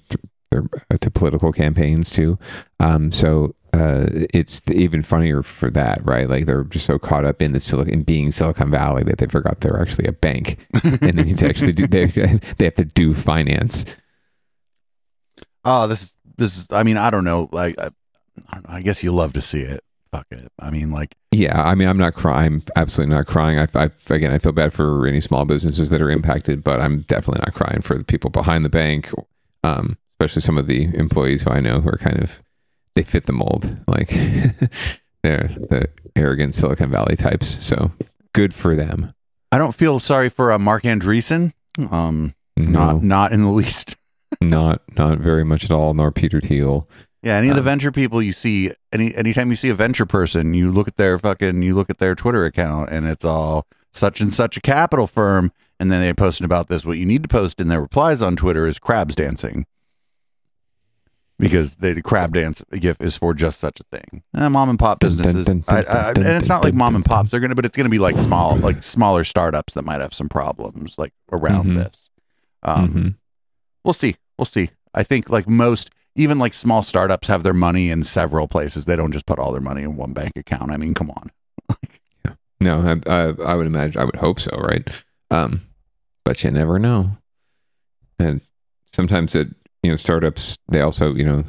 uh, 0.54 0.98
to 1.00 1.12
political 1.12 1.52
campaigns 1.52 2.10
too. 2.10 2.38
Um, 2.80 3.12
so 3.12 3.56
uh, 3.76 4.08
it's 4.34 4.62
even 4.72 5.04
funnier 5.04 5.44
for 5.44 5.70
that, 5.72 6.00
right? 6.06 6.30
Like 6.30 6.46
they're 6.46 6.64
just 6.64 6.86
so 6.86 6.98
caught 6.98 7.26
up 7.26 7.42
in 7.42 7.52
the 7.52 7.60
Silicon, 7.60 7.94
in 7.94 8.04
being 8.04 8.32
Silicon 8.32 8.72
Valley 8.72 9.04
that 9.04 9.18
they 9.18 9.28
forgot 9.28 9.60
they're 9.60 9.82
actually 9.82 10.08
a 10.08 10.14
bank, 10.14 10.66
and 10.84 11.20
they 11.20 11.24
need 11.24 11.38
to 11.40 11.48
actually 11.48 11.74
do 11.74 11.86
they 11.86 12.06
they 12.58 12.66
have 12.66 12.76
to 12.76 12.86
do 12.86 13.14
finance. 13.14 13.86
Oh, 15.66 15.88
this 15.88 16.04
is 16.04 16.14
this 16.38 16.58
is. 16.58 16.68
I 16.72 16.84
mean, 16.84 16.98
I 16.98 17.10
don't 17.10 17.26
know. 17.26 17.50
Like, 17.52 17.78
I, 17.78 17.90
I 18.50 18.56
don't 18.56 18.70
know. 18.70 18.76
I 18.76 18.82
guess 18.82 19.04
you 19.04 19.12
love 19.12 19.34
to 19.34 19.42
see 19.42 19.62
it. 19.62 19.84
Fuck 20.12 20.28
it. 20.32 20.50
I 20.60 20.70
mean, 20.70 20.92
like, 20.92 21.16
Yeah, 21.32 21.62
I 21.62 21.76
mean, 21.76 21.90
I'm 21.90 21.98
not 21.98 22.14
crying. 22.14 22.46
I'm 22.46 22.64
absolutely 22.78 23.14
not 23.14 23.26
crying. 23.26 23.60
I, 23.60 23.68
I 23.76 23.90
again, 24.10 24.32
I 24.32 24.38
feel 24.38 24.54
bad 24.54 24.72
for 24.72 25.06
any 25.06 25.20
small 25.20 25.44
businesses 25.44 25.90
that 25.90 26.02
are 26.02 26.10
impacted, 26.10 26.64
but 26.64 26.80
I'm 26.80 27.02
definitely 27.02 27.42
not 27.46 27.54
crying 27.54 27.82
for 27.82 27.98
the 27.98 28.06
people 28.06 28.30
behind 28.30 28.64
the 28.64 28.70
bank, 28.70 29.12
um, 29.64 29.98
especially 30.14 30.44
some 30.44 30.58
of 30.58 30.68
the 30.68 30.86
employees 30.96 31.42
who 31.42 31.50
I 31.50 31.60
know 31.60 31.82
who 31.82 31.90
are 31.90 31.98
kind 31.98 32.22
of 32.24 32.42
they 32.96 33.04
fit 33.04 33.26
the 33.26 33.34
mold, 33.34 33.78
like 33.88 34.10
they're 35.24 35.50
the 35.70 35.90
arrogant 36.16 36.56
Silicon 36.56 36.90
Valley 36.92 37.16
types. 37.16 37.64
So 37.66 37.92
good 38.34 38.54
for 38.54 38.76
them. 38.76 39.12
I 39.52 39.58
don't 39.58 39.76
feel 39.76 40.00
sorry 40.00 40.30
for 40.30 40.52
uh, 40.52 40.60
Marc 40.60 40.84
Andreessen. 40.84 41.54
Um, 41.92 42.34
not 42.58 42.96
No, 42.96 43.00
not 43.00 43.32
in 43.34 43.42
the 43.42 43.50
least. 43.50 43.96
not 44.42 44.82
not 44.98 45.20
very 45.20 45.44
much 45.46 45.66
at 45.66 45.72
all. 45.72 45.94
Nor 45.94 46.12
Peter 46.12 46.42
Thiel. 46.42 46.90
Yeah, 47.22 47.38
any 47.38 47.50
of 47.50 47.56
the 47.56 47.62
Um, 47.62 47.66
venture 47.66 47.92
people 47.92 48.22
you 48.22 48.34
see, 48.34 48.72
any 48.92 49.16
anytime 49.16 49.50
you 49.50 49.56
see 49.56 49.70
a 49.70 49.74
venture 49.76 50.06
person, 50.06 50.54
you 50.54 50.72
look 50.72 50.88
at 50.88 50.98
their 50.98 51.18
fucking, 51.18 51.62
you 51.64 51.74
look 51.74 51.90
at 51.90 51.98
their 51.98 52.14
Twitter 52.16 52.46
account, 52.46 52.90
and 52.92 53.06
it's 53.08 53.26
all 53.26 53.66
such 53.92 54.22
and 54.22 54.34
such 54.34 54.58
a 54.58 54.62
capital 54.62 55.08
firm, 55.08 55.52
and 55.80 55.92
then 55.92 56.02
they're 56.02 56.14
posting 56.14 56.46
about 56.46 56.68
this. 56.68 56.86
What 56.86 56.98
you 56.98 57.06
need 57.06 57.24
to 57.24 57.30
post 57.30 57.60
in 57.60 57.68
their 57.68 57.82
replies 57.82 58.22
on 58.22 58.36
Twitter 58.36 58.68
is 58.68 58.78
crabs 58.78 59.16
dancing, 59.16 59.66
because 61.38 61.76
the 61.78 62.02
crab 62.02 62.34
dance 62.34 62.64
gif 62.80 63.00
is 63.02 63.16
for 63.18 63.34
just 63.34 63.60
such 63.60 63.80
a 63.80 63.84
thing. 63.86 64.24
Eh, 64.38 64.48
mom 64.48 64.70
and 64.70 64.80
pop 64.80 65.00
Dun, 65.00 65.10
dun, 65.12 65.18
businesses, 65.18 65.46
dun, 65.46 65.64
I, 65.68 65.82
dun, 65.82 65.98
I, 65.98 66.14
dun, 66.14 66.26
and 66.26 66.38
it's 66.38 66.50
not 66.50 66.64
like 66.64 66.74
mom 66.74 66.96
and 66.96 67.04
pops. 67.06 67.32
They're 67.32 67.40
gonna, 67.40 67.56
but 67.56 67.66
it's 67.66 67.76
gonna 67.78 67.90
be 67.90 68.00
like 68.00 68.18
small, 68.20 68.56
like 68.58 68.84
smaller 68.84 69.24
startups 69.24 69.74
that 69.74 69.84
might 69.84 70.02
have 70.02 70.14
some 70.14 70.30
problems, 70.30 70.98
like 70.98 71.14
around 71.32 71.68
Mhm. 71.68 71.76
this. 71.76 72.10
Um, 72.64 72.94
Mhm. 72.94 73.16
we'll 73.84 73.94
see. 73.94 74.16
We'll 74.38 74.46
see. 74.46 74.70
I 74.94 75.04
think 75.04 75.30
like 75.30 75.48
most, 75.50 75.90
even 76.16 76.40
like 76.40 76.54
small 76.54 76.82
startups 76.82 77.28
have 77.28 77.44
their 77.44 77.54
money 77.54 77.90
in 77.90 78.04
several 78.04 78.48
places. 78.48 78.86
They 78.86 78.96
don't 78.96 79.12
just 79.12 79.26
put 79.26 79.38
all 79.40 79.52
their 79.52 79.62
money 79.62 79.84
in 79.84 79.98
one 79.98 80.14
bank 80.14 80.34
account. 80.38 80.72
I 80.72 80.78
mean, 80.78 80.94
come 80.94 81.12
on. 81.12 81.32
No, 82.62 82.82
I, 83.06 83.10
I, 83.14 83.34
I 83.52 83.56
would 83.56 83.68
imagine, 83.68 84.00
I 84.02 84.06
would 84.06 84.16
hope 84.16 84.40
so, 84.40 84.56
right? 84.58 84.88
Um, 85.30 85.64
but 86.24 86.42
you 86.44 86.50
never 86.52 86.80
know. 86.80 87.18
And 88.18 88.40
sometimes 88.94 89.36
it, 89.36 89.50
you 89.86 89.92
know, 89.92 89.98
startups, 89.98 90.58
they 90.68 90.82
also, 90.82 91.14
you 91.14 91.24
know, 91.24 91.44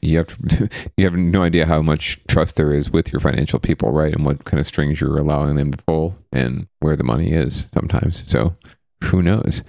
you 0.00 0.16
have 0.16 0.26
to, 0.48 0.68
you 0.96 1.04
have 1.04 1.14
no 1.14 1.42
idea 1.42 1.66
how 1.66 1.82
much 1.82 2.18
trust 2.26 2.56
there 2.56 2.72
is 2.72 2.90
with 2.90 3.12
your 3.12 3.20
financial 3.20 3.58
people, 3.58 3.92
right? 3.92 4.14
And 4.14 4.24
what 4.24 4.44
kind 4.44 4.60
of 4.60 4.66
strings 4.66 5.00
you're 5.00 5.18
allowing 5.18 5.56
them 5.56 5.70
to 5.70 5.84
pull 5.84 6.16
and 6.32 6.66
where 6.80 6.96
the 6.96 7.04
money 7.04 7.32
is 7.32 7.68
sometimes. 7.72 8.28
So 8.30 8.56
who 9.04 9.22
knows 9.22 9.62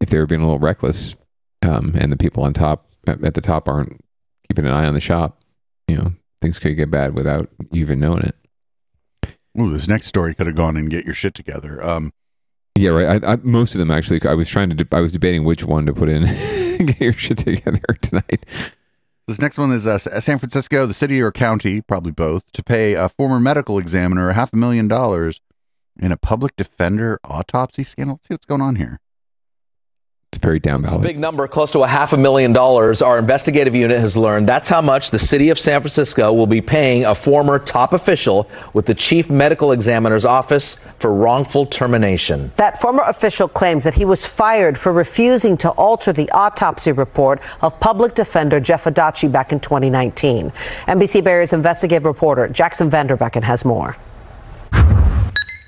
if 0.00 0.10
they 0.10 0.18
were 0.18 0.26
being 0.26 0.42
a 0.42 0.44
little 0.44 0.58
reckless, 0.58 1.14
um, 1.62 1.94
and 1.96 2.12
the 2.12 2.16
people 2.16 2.42
on 2.42 2.52
top 2.52 2.86
at, 3.06 3.24
at 3.24 3.34
the 3.34 3.40
top 3.40 3.68
aren't 3.68 4.04
keeping 4.48 4.66
an 4.66 4.72
eye 4.72 4.86
on 4.86 4.94
the 4.94 5.00
shop, 5.00 5.40
you 5.88 5.96
know, 5.96 6.12
things 6.42 6.58
could 6.58 6.76
get 6.76 6.90
bad 6.90 7.14
without 7.14 7.48
even 7.72 8.00
knowing 8.00 8.24
it. 8.24 8.36
Ooh, 9.58 9.72
this 9.72 9.86
next 9.86 10.08
story 10.08 10.34
could 10.34 10.48
have 10.48 10.56
gone 10.56 10.76
and 10.76 10.90
get 10.90 11.04
your 11.04 11.14
shit 11.14 11.32
together. 11.32 11.82
Um, 11.82 12.12
Yeah, 12.76 12.90
right. 12.90 13.24
I, 13.24 13.32
I, 13.32 13.36
most 13.36 13.74
of 13.74 13.78
them 13.78 13.92
actually. 13.92 14.20
I 14.26 14.34
was 14.34 14.48
trying 14.48 14.68
to. 14.70 14.74
De- 14.74 14.96
I 14.96 15.00
was 15.00 15.12
debating 15.12 15.44
which 15.44 15.62
one 15.62 15.86
to 15.86 15.92
put 15.92 16.08
in. 16.08 16.24
Get 16.78 17.00
your 17.00 17.12
shit 17.12 17.38
together 17.38 17.80
tonight. 18.02 18.44
this 19.26 19.40
next 19.40 19.58
one 19.58 19.70
is 19.70 19.86
uh, 19.86 19.98
San 19.98 20.38
Francisco, 20.38 20.86
the 20.86 20.94
city 20.94 21.20
or 21.20 21.30
county, 21.30 21.80
probably 21.80 22.12
both, 22.12 22.50
to 22.52 22.62
pay 22.62 22.94
a 22.94 23.08
former 23.08 23.38
medical 23.38 23.78
examiner 23.78 24.32
half 24.32 24.52
a 24.52 24.56
million 24.56 24.88
dollars 24.88 25.40
in 25.98 26.10
a 26.10 26.16
public 26.16 26.56
defender 26.56 27.20
autopsy 27.24 27.84
scandal. 27.84 28.14
Let's 28.16 28.28
see 28.28 28.34
what's 28.34 28.46
going 28.46 28.60
on 28.60 28.76
here. 28.76 29.00
It's 30.34 30.42
very 30.42 30.58
down 30.58 30.82
ballot. 30.82 31.02
Big 31.02 31.16
number, 31.16 31.46
close 31.46 31.70
to 31.72 31.84
a 31.84 31.86
half 31.86 32.12
a 32.12 32.16
million 32.16 32.52
dollars. 32.52 33.00
Our 33.02 33.20
investigative 33.20 33.72
unit 33.72 34.00
has 34.00 34.16
learned 34.16 34.48
that's 34.48 34.68
how 34.68 34.80
much 34.80 35.12
the 35.12 35.18
city 35.18 35.48
of 35.50 35.60
San 35.60 35.80
Francisco 35.80 36.32
will 36.32 36.48
be 36.48 36.60
paying 36.60 37.04
a 37.04 37.14
former 37.14 37.60
top 37.60 37.92
official 37.92 38.50
with 38.72 38.86
the 38.86 38.94
chief 38.94 39.30
medical 39.30 39.70
examiner's 39.70 40.24
office 40.24 40.80
for 40.98 41.14
wrongful 41.14 41.66
termination. 41.66 42.50
That 42.56 42.80
former 42.80 43.04
official 43.04 43.46
claims 43.46 43.84
that 43.84 43.94
he 43.94 44.04
was 44.04 44.26
fired 44.26 44.76
for 44.76 44.92
refusing 44.92 45.56
to 45.58 45.70
alter 45.70 46.12
the 46.12 46.28
autopsy 46.32 46.90
report 46.90 47.40
of 47.60 47.78
public 47.78 48.16
defender 48.16 48.58
Jeff 48.58 48.84
Adachi 48.84 49.30
back 49.30 49.52
in 49.52 49.60
2019. 49.60 50.50
NBC 50.88 51.22
Bay 51.22 51.30
Area's 51.30 51.52
investigative 51.52 52.04
reporter 52.04 52.48
Jaxon 52.48 52.90
Van 52.90 53.06
Derbeken 53.06 53.44
has 53.44 53.64
more. 53.64 53.96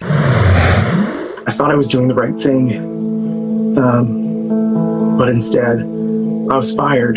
I 0.02 1.52
thought 1.52 1.70
I 1.70 1.76
was 1.76 1.87
doing 1.87 2.09
the 2.09 2.14
right 2.16 2.37
thing, 2.37 3.79
um, 3.79 4.26
but 4.49 5.29
instead, 5.29 5.81
I 5.81 6.57
was 6.57 6.75
fired. 6.75 7.17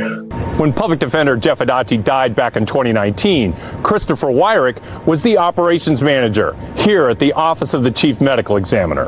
When 0.60 0.74
public 0.74 1.00
defender 1.00 1.38
Jeff 1.38 1.60
Adachi 1.60 2.04
died 2.04 2.36
back 2.36 2.58
in 2.58 2.65
2019, 2.65 3.54
Christopher 3.84 4.28
Wyrick 4.28 4.80
was 5.06 5.22
the 5.22 5.38
operations 5.38 6.02
manager 6.02 6.56
here 6.76 7.10
at 7.10 7.20
the 7.20 7.34
Office 7.34 7.74
of 7.74 7.84
the 7.84 7.92
Chief 7.92 8.20
Medical 8.20 8.58
Examiner. 8.58 9.06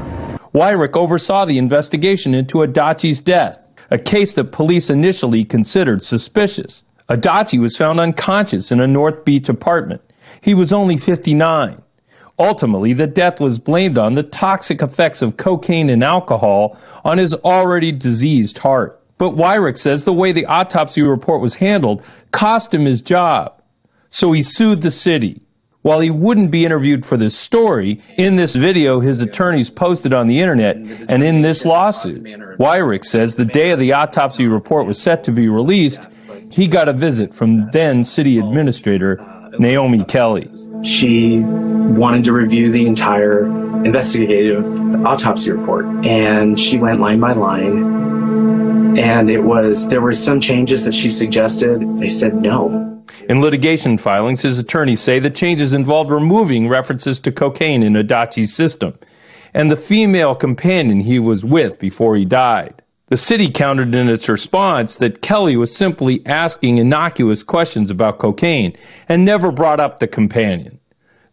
Wyrick 0.54 0.96
oversaw 0.96 1.46
the 1.46 1.58
investigation 1.58 2.34
into 2.36 2.60
Adachi's 2.60 3.20
death, 3.20 3.66
a 3.90 3.98
case 3.98 4.34
that 4.34 4.52
police 4.52 4.90
initially 4.90 5.44
considered 5.44 6.04
suspicious. 6.04 6.84
Adachi 7.10 7.60
was 7.60 7.76
found 7.76 8.00
unconscious 8.00 8.72
in 8.72 8.80
a 8.80 8.88
North 8.88 9.26
Beach 9.26 9.50
apartment. 9.50 10.02
He 10.40 10.54
was 10.54 10.72
only 10.72 10.98
59. 10.98 11.82
Ultimately, 12.40 12.94
the 12.94 13.08
death 13.08 13.40
was 13.40 13.60
blamed 13.60 13.98
on 13.98 14.16
the 14.16 14.24
toxic 14.24 14.82
effects 14.82 15.22
of 15.22 15.38
cocaine 15.38 15.90
and 15.90 16.04
alcohol 16.04 16.78
on 17.04 17.18
his 17.18 17.34
already 17.36 17.92
diseased 17.92 18.60
heart. 18.60 19.00
But 19.18 19.36
Wyrick 19.36 19.78
says 19.78 20.04
the 20.04 20.14
way 20.14 20.32
the 20.32 20.48
autopsy 20.48 21.04
report 21.04 21.42
was 21.42 21.56
handled 21.56 22.04
cost 22.32 22.74
him 22.74 22.86
his 22.86 23.02
job. 23.02 23.62
So 24.10 24.32
he 24.32 24.42
sued 24.42 24.82
the 24.82 24.92
city. 24.92 25.42
While 25.84 26.00
he 26.00 26.12
wouldn't 26.12 26.52
be 26.52 26.66
interviewed 26.66 27.06
for 27.06 27.18
this 27.18 27.36
story, 27.36 28.02
in 28.16 28.36
this 28.36 28.56
video 28.56 29.00
his 29.00 29.22
attorneys 29.22 29.72
posted 29.72 30.14
on 30.14 30.28
the 30.28 30.40
internet 30.40 30.76
and 30.76 31.24
in 31.24 31.42
this 31.42 31.66
lawsuit, 31.66 32.24
Wyrick 32.60 33.04
says 33.04 33.36
the 33.36 33.46
day 33.46 33.72
of 33.72 33.80
the 33.80 33.94
autopsy 33.94 34.48
report 34.48 34.86
was 34.86 35.02
set 35.02 35.24
to 35.24 35.32
be 35.32 35.48
released, 35.48 36.08
he 36.52 36.68
got 36.68 36.88
a 36.88 36.94
visit 36.94 37.34
from 37.34 37.70
then 37.72 38.04
city 38.04 38.38
administrator 38.38 39.18
Naomi 39.60 40.04
Kelly. 40.04 40.50
She 40.84 41.40
wanted 41.40 42.24
to 42.26 42.34
review 42.34 42.72
the 42.72 42.86
entire 42.86 43.46
investigative 43.86 44.66
autopsy 45.06 45.52
report, 45.52 45.86
and 46.06 46.60
she 46.60 46.78
went 46.78 47.00
line 47.00 47.20
by 47.20 47.34
line. 47.34 48.98
And 48.98 49.30
it 49.30 49.40
was, 49.40 49.88
there 49.90 50.02
were 50.02 50.14
some 50.14 50.40
changes 50.40 50.86
that 50.86 50.94
she 50.94 51.10
suggested. 51.10 51.98
They 51.98 52.10
said 52.10 52.36
no. 52.36 53.04
In 53.30 53.42
litigation 53.42 53.98
filings, 53.98 54.42
his 54.42 54.60
attorneys 54.60 55.00
say 55.00 55.20
the 55.20 55.30
changes 55.30 55.74
involved 55.74 56.12
removing 56.12 56.68
references 56.68 57.20
to 57.22 57.32
cocaine 57.32 57.84
in 57.84 57.94
Adachi's 57.94 58.54
system 58.54 58.98
and 59.54 59.70
the 59.70 59.78
female 59.78 60.36
companion 60.36 61.02
he 61.02 61.20
was 61.20 61.44
with 61.44 61.80
before 61.80 62.16
he 62.16 62.26
died. 62.26 62.81
The 63.12 63.18
city 63.18 63.50
countered 63.52 63.94
in 63.94 64.08
its 64.08 64.30
response 64.30 64.96
that 64.96 65.22
Kelly 65.22 65.58
was 65.58 65.76
simply 65.76 66.26
asking 66.26 66.78
innocuous 66.78 67.44
questions 67.44 67.92
about 67.92 68.20
cocaine 68.20 68.74
and 69.10 69.26
never 69.26 69.52
brought 69.52 69.82
up 69.82 70.00
the 70.00 70.08
companion. 70.08 70.80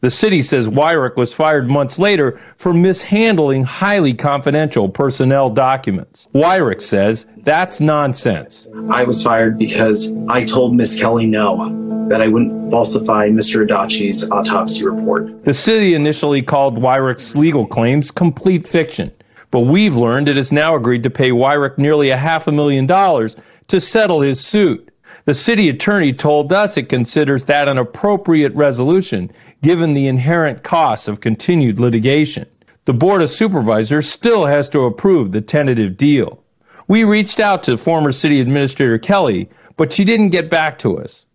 The 0.01 0.11
city 0.11 0.43
says 0.43 0.69
Wyrick 0.69 1.15
was 1.15 1.33
fired 1.33 1.71
months 1.71 1.97
later 1.97 2.37
for 2.57 2.75
mishandling 2.75 3.63
highly 3.63 4.13
confidential 4.13 4.89
personnel 4.89 5.51
documents. 5.51 6.27
Wyrick 6.35 6.83
says 6.83 7.33
that's 7.43 7.81
nonsense. 7.81 8.67
I 8.91 9.05
was 9.05 9.23
fired 9.23 9.57
because 9.57 10.13
I 10.27 10.45
told 10.45 10.75
Miss 10.75 10.99
Kelly 10.99 11.27
no, 11.27 12.09
that 12.09 12.21
I 12.21 12.27
wouldn't 12.27 12.73
falsify 12.73 13.29
Mr. 13.29 13.65
Adachi's 13.65 14.29
autopsy 14.33 14.85
report. 14.85 15.45
The 15.45 15.55
city 15.55 15.95
initially 15.95 16.43
called 16.43 16.77
Wyrick's 16.77 17.37
legal 17.37 17.69
claims 17.69 18.11
complete 18.11 18.67
fiction, 18.67 19.13
but 19.51 19.61
we've 19.61 19.97
learned 19.97 20.29
it 20.29 20.37
has 20.37 20.53
now 20.53 20.75
agreed 20.77 21.03
to 21.03 21.11
pay 21.11 21.31
Wyrick 21.31 21.79
nearly 21.79 22.11
a 22.11 22.17
half 22.17 22.47
a 22.47 22.53
million 22.53 22.87
dollars 22.87 23.37
to 23.69 23.81
settle 23.81 24.21
his 24.21 24.45
suit. 24.45 24.91
The 25.25 25.35
city 25.35 25.69
attorney 25.69 26.13
told 26.13 26.53
us 26.53 26.77
it 26.77 26.89
considers 26.89 27.45
that 27.45 27.69
an 27.69 27.79
appropriate 27.79 28.55
resolution 28.55 29.31
given 29.63 29.95
the 29.95 30.07
inherent 30.07 30.63
costs 30.63 31.09
of 31.09 31.21
continued 31.21 31.79
litigation. 31.79 32.47
The 32.87 32.95
Board 32.95 33.21
of 33.21 33.29
Supervisors 33.29 34.09
still 34.09 34.47
has 34.47 34.71
to 34.71 34.81
approve 34.81 35.33
the 35.33 35.43
tentative 35.43 35.97
deal. 35.99 36.43
We 36.87 37.05
reached 37.05 37.39
out 37.39 37.63
to 37.65 37.77
former 37.77 38.13
City 38.13 38.41
Administrator 38.41 38.99
Kelly, 38.99 39.51
but 39.77 39.93
she 39.93 40.05
didn't 40.05 40.31
get 40.31 40.49
back 40.49 40.79
to 40.79 40.99
us. 40.99 41.27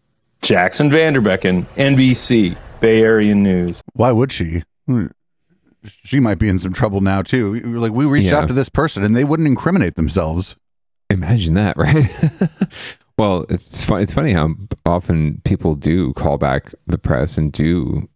Jaxon 0.41 0.89
Van 0.89 1.13
Derbeken, 1.13 1.65
NBC, 1.76 2.58
Bay 2.80 3.02
Area 3.02 3.36
News. 3.36 3.82
Why 3.93 4.12
would 4.12 4.32
she? 4.32 4.63
Hmm. 4.88 5.08
She 6.04 6.19
might 6.19 6.39
be 6.39 6.50
in 6.50 6.60
some 6.60 6.74
trouble 6.74 7.02
now 7.02 7.22
too. 7.22 7.56
Like 7.78 7.91
we 7.91 8.06
reached 8.06 8.32
Yeah. 8.32 8.39
out 8.39 8.48
to 8.48 8.54
this 8.54 8.69
person 8.69 9.04
and 9.04 9.15
they 9.15 9.24
wouldn't 9.24 9.48
incriminate 9.48 9.96
themselves. 9.96 10.56
Imagine 11.10 11.54
that, 11.56 11.78
right? 11.78 12.10
well, 13.17 13.46
it's 13.50 13.86
fun, 13.86 14.02
it's 14.02 14.13
funny 14.13 14.32
how 14.32 14.50
often 14.86 15.41
people 15.46 15.76
do 15.76 16.13
call 16.13 16.38
back 16.38 16.74
the 16.88 16.98
press 16.98 17.38
and 17.38 17.52
do 17.52 18.08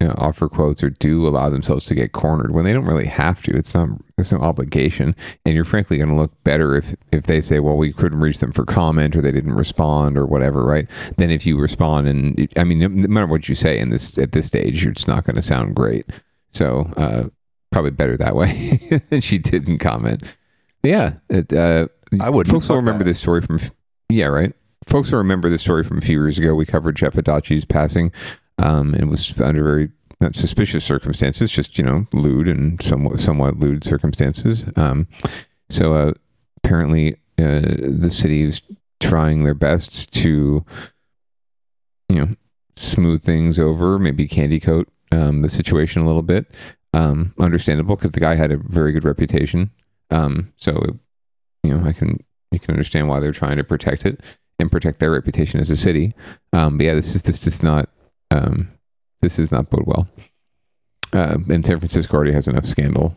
you 0.00 0.08
know, 0.08 0.14
offer 0.18 0.48
quotes 0.48 0.82
or 0.82 0.90
do 0.90 1.26
allow 1.26 1.48
themselves 1.48 1.86
to 1.86 1.94
get 1.94 2.12
cornered 2.12 2.52
when 2.52 2.64
they 2.64 2.72
don't 2.72 2.84
really 2.84 3.06
have 3.06 3.42
to. 3.42 3.56
It's 3.56 3.74
not 3.74 3.88
it's 4.18 4.32
no 4.32 4.38
obligation, 4.40 5.14
and 5.44 5.54
you're 5.54 5.64
frankly 5.64 5.96
going 5.98 6.08
to 6.10 6.16
look 6.16 6.32
better 6.44 6.76
if 6.76 6.94
if 7.12 7.24
they 7.24 7.40
say, 7.40 7.60
"Well, 7.60 7.76
we 7.76 7.92
couldn't 7.92 8.20
reach 8.20 8.38
them 8.38 8.52
for 8.52 8.64
comment 8.64 9.14
or 9.16 9.22
they 9.22 9.32
didn't 9.32 9.54
respond 9.54 10.18
or 10.18 10.26
whatever," 10.26 10.64
right? 10.64 10.88
Then 11.16 11.30
if 11.30 11.46
you 11.46 11.58
respond 11.58 12.08
and 12.08 12.48
I 12.56 12.64
mean, 12.64 12.80
no 12.80 12.88
no 12.88 13.08
matter 13.08 13.26
what 13.28 13.48
you 13.48 13.54
say 13.54 13.78
in 13.78 13.90
this 13.90 14.18
at 14.18 14.32
this 14.32 14.46
stage, 14.46 14.84
it's 14.84 15.06
not 15.06 15.24
going 15.24 15.36
to 15.36 15.42
sound 15.42 15.74
great. 15.76 16.06
So 16.54 16.90
uh, 16.96 17.24
probably 17.70 17.90
better 17.90 18.16
that 18.16 18.36
way 18.36 19.00
she 19.20 19.38
didn't 19.38 19.78
comment. 19.78 20.22
Yeah, 20.82 21.14
it, 21.28 21.52
uh, 21.52 21.88
I 22.20 22.30
wouldn't. 22.30 22.52
Folks 22.52 22.68
will 22.68 22.76
remember 22.76 23.04
that. 23.04 23.10
this 23.10 23.20
story 23.20 23.40
from. 23.40 23.60
Yeah, 24.08 24.26
right. 24.26 24.52
Folks 24.86 25.10
will 25.10 25.18
remember 25.18 25.48
this 25.48 25.62
story 25.62 25.82
from 25.82 25.98
a 25.98 26.02
few 26.02 26.20
years 26.20 26.38
ago. 26.38 26.54
We 26.54 26.66
covered 26.66 26.96
Jeff 26.96 27.14
Adachi's 27.14 27.64
passing. 27.64 28.12
Um, 28.58 28.94
it 28.94 29.06
was 29.06 29.38
under 29.40 29.64
very 29.64 29.88
not 30.20 30.36
suspicious 30.36 30.84
circumstances, 30.84 31.50
just 31.50 31.78
you 31.78 31.84
know, 31.84 32.06
lewd 32.12 32.48
and 32.48 32.80
somewhat 32.82 33.20
somewhat 33.20 33.56
lewd 33.56 33.84
circumstances. 33.84 34.64
Um, 34.76 35.08
so 35.70 35.94
uh, 35.94 36.12
apparently, 36.62 37.14
uh, 37.38 37.62
the 37.78 38.10
city 38.12 38.42
is 38.42 38.62
trying 39.00 39.44
their 39.44 39.54
best 39.54 40.12
to, 40.12 40.64
you 42.08 42.16
know, 42.16 42.28
smooth 42.76 43.22
things 43.22 43.58
over, 43.58 43.98
maybe 43.98 44.28
candy 44.28 44.60
coat 44.60 44.88
um, 45.14 45.42
the 45.42 45.48
situation 45.48 46.02
a 46.02 46.06
little 46.06 46.22
bit. 46.22 46.46
Um, 46.92 47.34
understandable 47.40 47.96
because 47.96 48.12
the 48.12 48.20
guy 48.20 48.36
had 48.36 48.52
a 48.52 48.56
very 48.56 48.92
good 48.92 49.04
reputation. 49.04 49.70
Um, 50.10 50.52
so, 50.56 50.80
you 51.64 51.74
know, 51.74 51.84
I 51.86 51.92
can 51.92 52.22
you 52.52 52.60
can 52.60 52.70
understand 52.72 53.08
why 53.08 53.18
they're 53.20 53.32
trying 53.32 53.56
to 53.56 53.64
protect 53.64 54.06
it 54.06 54.20
and 54.60 54.70
protect 54.70 55.00
their 55.00 55.10
reputation 55.10 55.58
as 55.60 55.70
a 55.70 55.76
city. 55.76 56.14
Um, 56.52 56.76
but 56.78 56.86
yeah, 56.86 56.94
this 56.94 57.14
is 57.14 57.22
this 57.22 57.40
does 57.40 57.62
not 57.62 57.88
um, 58.30 58.68
this 59.22 59.38
is 59.38 59.50
not 59.50 59.70
bode 59.70 59.86
well. 59.86 60.08
Uh, 61.12 61.38
and 61.48 61.64
San 61.66 61.78
Francisco 61.78 62.14
already 62.16 62.32
has 62.32 62.46
enough 62.48 62.64
scandal 62.64 63.16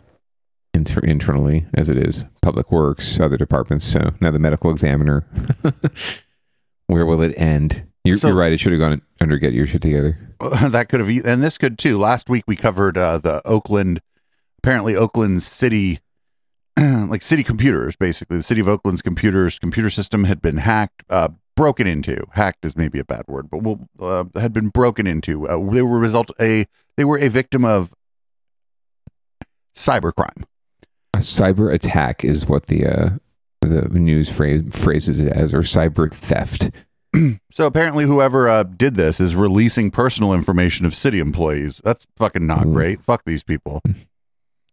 inter- 0.74 1.02
internally 1.02 1.66
as 1.76 1.90
it 1.90 1.98
is. 1.98 2.26
Public 2.42 2.72
Works, 2.72 3.20
other 3.20 3.38
departments. 3.38 3.86
So 3.86 4.14
now 4.22 4.32
the 4.32 4.40
medical 4.40 4.72
examiner. 4.72 5.26
Where 6.88 7.06
will 7.06 7.22
it 7.22 7.34
end? 7.38 7.86
You're, 8.04 8.18
So- 8.18 8.30
you're 8.30 8.38
right. 8.38 8.52
It 8.52 8.60
should 8.60 8.72
have 8.72 8.80
gone 8.80 9.02
under. 9.22 9.38
Get 9.38 9.54
your 9.54 9.68
shit 9.68 9.82
together. 9.82 10.18
that 10.70 10.88
could 10.90 11.00
have, 11.00 11.26
and 11.26 11.44
this 11.44 11.58
could 11.58 11.78
too. 11.78 11.98
Last 11.98 12.30
week 12.30 12.44
we 12.48 12.56
covered 12.56 12.98
uh, 12.98 13.18
the 13.18 13.42
Oakland, 13.46 14.02
apparently 14.60 14.96
Oakland 14.96 15.44
city, 15.44 16.00
like 16.78 17.22
city 17.22 17.44
computers, 17.44 17.96
basically 17.96 18.38
the 18.38 18.44
city 18.44 18.62
of 18.62 18.68
Oakland's 18.68 19.02
computers 19.02 19.58
computer 19.60 19.90
system 19.90 20.26
had 20.26 20.42
been 20.42 20.58
hacked, 20.58 21.04
uh, 21.10 21.30
broken 21.56 21.88
into. 21.88 22.26
Hacked 22.34 22.66
is 22.66 22.78
maybe 22.78 23.00
a 23.00 23.04
bad 23.04 23.24
word, 23.28 23.50
but 23.50 23.64
we'll, 23.64 23.88
uh, 24.00 24.26
had 24.40 24.54
been 24.54 24.70
broken 24.70 25.08
into. 25.08 25.48
Uh, 25.48 25.58
they 25.72 25.82
were 25.82 26.00
result 26.00 26.32
a 26.40 26.66
they 26.98 27.06
were 27.06 27.18
a 27.18 27.30
victim 27.30 27.66
of 27.66 27.94
cybercrime. 29.76 30.44
A 31.14 31.20
cyber 31.20 31.74
attack 31.74 32.24
is 32.24 32.48
what 32.48 32.68
the 32.68 32.86
uh, 32.86 33.10
the 33.62 33.88
news 33.90 34.30
phrase 34.30 34.64
phrases 34.72 35.20
it 35.20 35.32
as, 35.32 35.54
or 35.54 35.62
cyber 35.62 36.14
theft. 36.14 36.70
So 37.52 37.66
apparently, 37.66 38.06
whoever 38.06 38.48
uh, 38.48 38.64
did 38.64 38.96
this 38.96 39.20
is 39.20 39.36
releasing 39.36 39.90
personal 39.90 40.34
information 40.34 40.86
of 40.86 40.94
city 40.94 41.20
employees. 41.20 41.82
That's 41.84 42.06
fucking 42.16 42.46
not 42.46 42.68
Ooh. 42.68 42.72
great. 42.74 43.02
Fuck 43.02 43.24
these 43.26 43.44
people. 43.44 43.82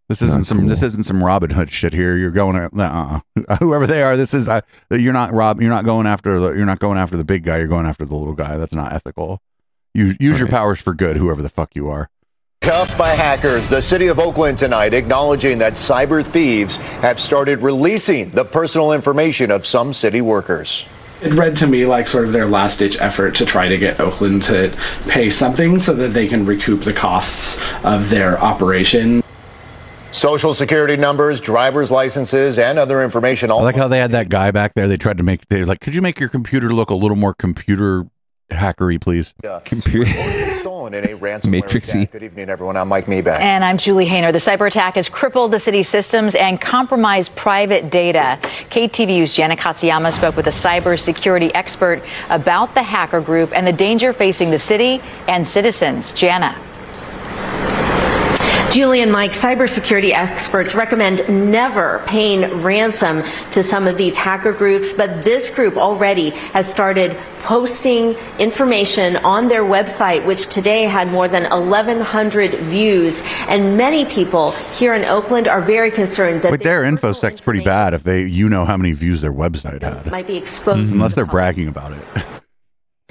This 0.08 0.20
isn't 0.20 0.40
Not 0.40 0.46
some. 0.46 0.66
This 0.66 0.82
isn't 0.82 1.04
some 1.04 1.24
Robin 1.24 1.48
Hood 1.48 1.70
shit 1.70 1.94
here. 1.94 2.14
You're 2.14 2.30
going. 2.30 2.56
Uh, 2.56 2.68
uh, 2.78 3.56
whoever 3.58 3.86
they 3.86 4.02
are, 4.02 4.18
this 4.18 4.34
is. 4.34 4.46
Uh, 4.46 4.60
you're 4.90 5.14
not 5.14 5.32
Rob. 5.32 5.62
You're 5.62 5.70
not 5.70 5.86
going 5.86 6.06
after. 6.06 6.38
The, 6.38 6.50
you're 6.50 6.66
not 6.66 6.78
going 6.78 6.98
after 6.98 7.16
the 7.16 7.24
big 7.24 7.42
guy. 7.42 7.56
You're 7.56 7.68
going 7.68 7.86
after 7.86 8.04
the 8.04 8.14
little 8.14 8.34
guy. 8.34 8.58
That's 8.58 8.74
not 8.74 8.92
ethical. 8.92 9.40
Use 9.94 10.14
use 10.20 10.38
your 10.38 10.48
powers 10.48 10.78
for 10.78 10.92
good. 10.92 11.16
Whoever 11.16 11.40
the 11.40 11.48
fuck 11.48 11.74
you 11.74 11.88
are. 11.88 12.10
Cuffed 12.60 12.96
by 12.98 13.10
hackers, 13.10 13.68
the 13.68 13.80
city 13.80 14.08
of 14.08 14.18
Oakland 14.18 14.58
tonight 14.58 14.94
acknowledging 14.94 15.58
that 15.58 15.74
cyber 15.74 16.24
thieves 16.24 16.76
have 16.76 17.20
started 17.20 17.62
releasing 17.62 18.30
the 18.30 18.44
personal 18.44 18.92
information 18.92 19.50
of 19.50 19.66
some 19.66 19.92
city 19.92 20.20
workers. 20.20 20.86
It 21.22 21.32
read 21.34 21.56
to 21.56 21.66
me 21.66 21.86
like 21.86 22.06
sort 22.06 22.24
of 22.24 22.32
their 22.32 22.46
last 22.46 22.78
ditch 22.78 22.98
effort 23.00 23.34
to 23.36 23.46
try 23.46 23.68
to 23.68 23.78
get 23.78 24.00
Oakland 24.00 24.42
to 24.44 24.76
pay 25.08 25.30
something 25.30 25.80
so 25.80 25.94
that 25.94 26.08
they 26.08 26.26
can 26.26 26.44
recoup 26.44 26.82
the 26.82 26.92
costs 26.92 27.58
of 27.84 28.10
their 28.10 28.38
operation. 28.38 29.22
Social 30.12 30.54
security 30.54 30.96
numbers, 30.96 31.40
driver's 31.40 31.90
licenses, 31.90 32.58
and 32.58 32.78
other 32.78 33.02
information. 33.02 33.50
I 33.50 33.54
like 33.54 33.74
how 33.74 33.88
they 33.88 33.98
had 33.98 34.12
that 34.12 34.28
guy 34.28 34.50
back 34.50 34.74
there. 34.74 34.86
They 34.86 34.96
tried 34.96 35.18
to 35.18 35.24
make. 35.24 35.48
They 35.48 35.60
were 35.60 35.66
like, 35.66 35.80
could 35.80 35.94
you 35.94 36.02
make 36.02 36.20
your 36.20 36.28
computer 36.28 36.72
look 36.72 36.90
a 36.90 36.94
little 36.94 37.16
more 37.16 37.34
computer 37.34 38.06
hackery, 38.50 39.00
please? 39.00 39.34
Yeah. 39.42 39.60
Computer 39.64 40.10
stolen 40.84 40.94
in 40.94 41.10
a 41.10 41.18
ransomware 41.18 41.62
Matrixy. 41.62 42.02
attack. 42.02 42.12
Good 42.12 42.22
evening, 42.22 42.48
everyone. 42.48 42.76
I'm 42.76 42.88
Mike 42.88 43.06
Mibach. 43.06 43.38
And 43.40 43.64
I'm 43.64 43.78
Julie 43.78 44.06
Haener. 44.06 44.32
The 44.32 44.38
cyber 44.38 44.66
attack 44.66 44.96
has 44.96 45.08
crippled 45.08 45.52
the 45.52 45.58
city's 45.58 45.88
systems 45.88 46.34
and 46.34 46.60
compromised 46.60 47.34
private 47.36 47.90
data. 47.90 48.38
KTVU's 48.70 49.32
Jana 49.32 49.56
Katsuyama 49.56 50.12
spoke 50.12 50.36
with 50.36 50.46
a 50.46 50.50
cybersecurity 50.50 51.50
expert 51.54 52.02
about 52.30 52.74
the 52.74 52.82
hacker 52.82 53.20
group 53.20 53.52
and 53.54 53.66
the 53.66 53.72
danger 53.72 54.12
facing 54.12 54.50
the 54.50 54.58
city 54.58 55.00
and 55.28 55.46
citizens. 55.46 56.12
Jana. 56.12 56.56
Julie 58.74 59.02
and 59.02 59.12
Mike, 59.12 59.30
cybersecurity 59.30 60.10
experts 60.10 60.74
recommend 60.74 61.28
never 61.28 62.02
paying 62.06 62.60
ransom 62.60 63.22
to 63.52 63.62
some 63.62 63.86
of 63.86 63.96
these 63.96 64.18
hacker 64.18 64.52
groups, 64.52 64.92
but 64.92 65.24
this 65.24 65.48
group 65.48 65.76
already 65.76 66.30
has 66.30 66.68
started 66.68 67.16
posting 67.44 68.16
information 68.40 69.14
on 69.18 69.46
their 69.46 69.62
website, 69.62 70.26
which 70.26 70.48
today 70.48 70.82
had 70.86 71.06
more 71.12 71.28
than 71.28 71.48
1,100 71.52 72.54
views. 72.54 73.22
And 73.46 73.76
many 73.76 74.06
people 74.06 74.50
here 74.72 74.92
in 74.92 75.04
Oakland 75.04 75.46
are 75.46 75.60
very 75.60 75.92
concerned 75.92 76.42
that 76.42 76.50
But 76.50 76.64
their 76.64 76.82
infosec's 76.82 77.40
pretty 77.40 77.62
bad 77.62 77.94
if 77.94 78.02
they 78.02 78.24
you 78.24 78.48
know 78.48 78.64
how 78.64 78.76
many 78.76 78.90
views 78.90 79.20
their 79.20 79.32
website 79.32 79.82
had. 79.82 80.10
might 80.10 80.26
be 80.26 80.36
exposed. 80.36 80.92
Unless 80.92 81.14
they're 81.14 81.26
bragging 81.26 81.68
about 81.68 81.92
it. 81.92 82.24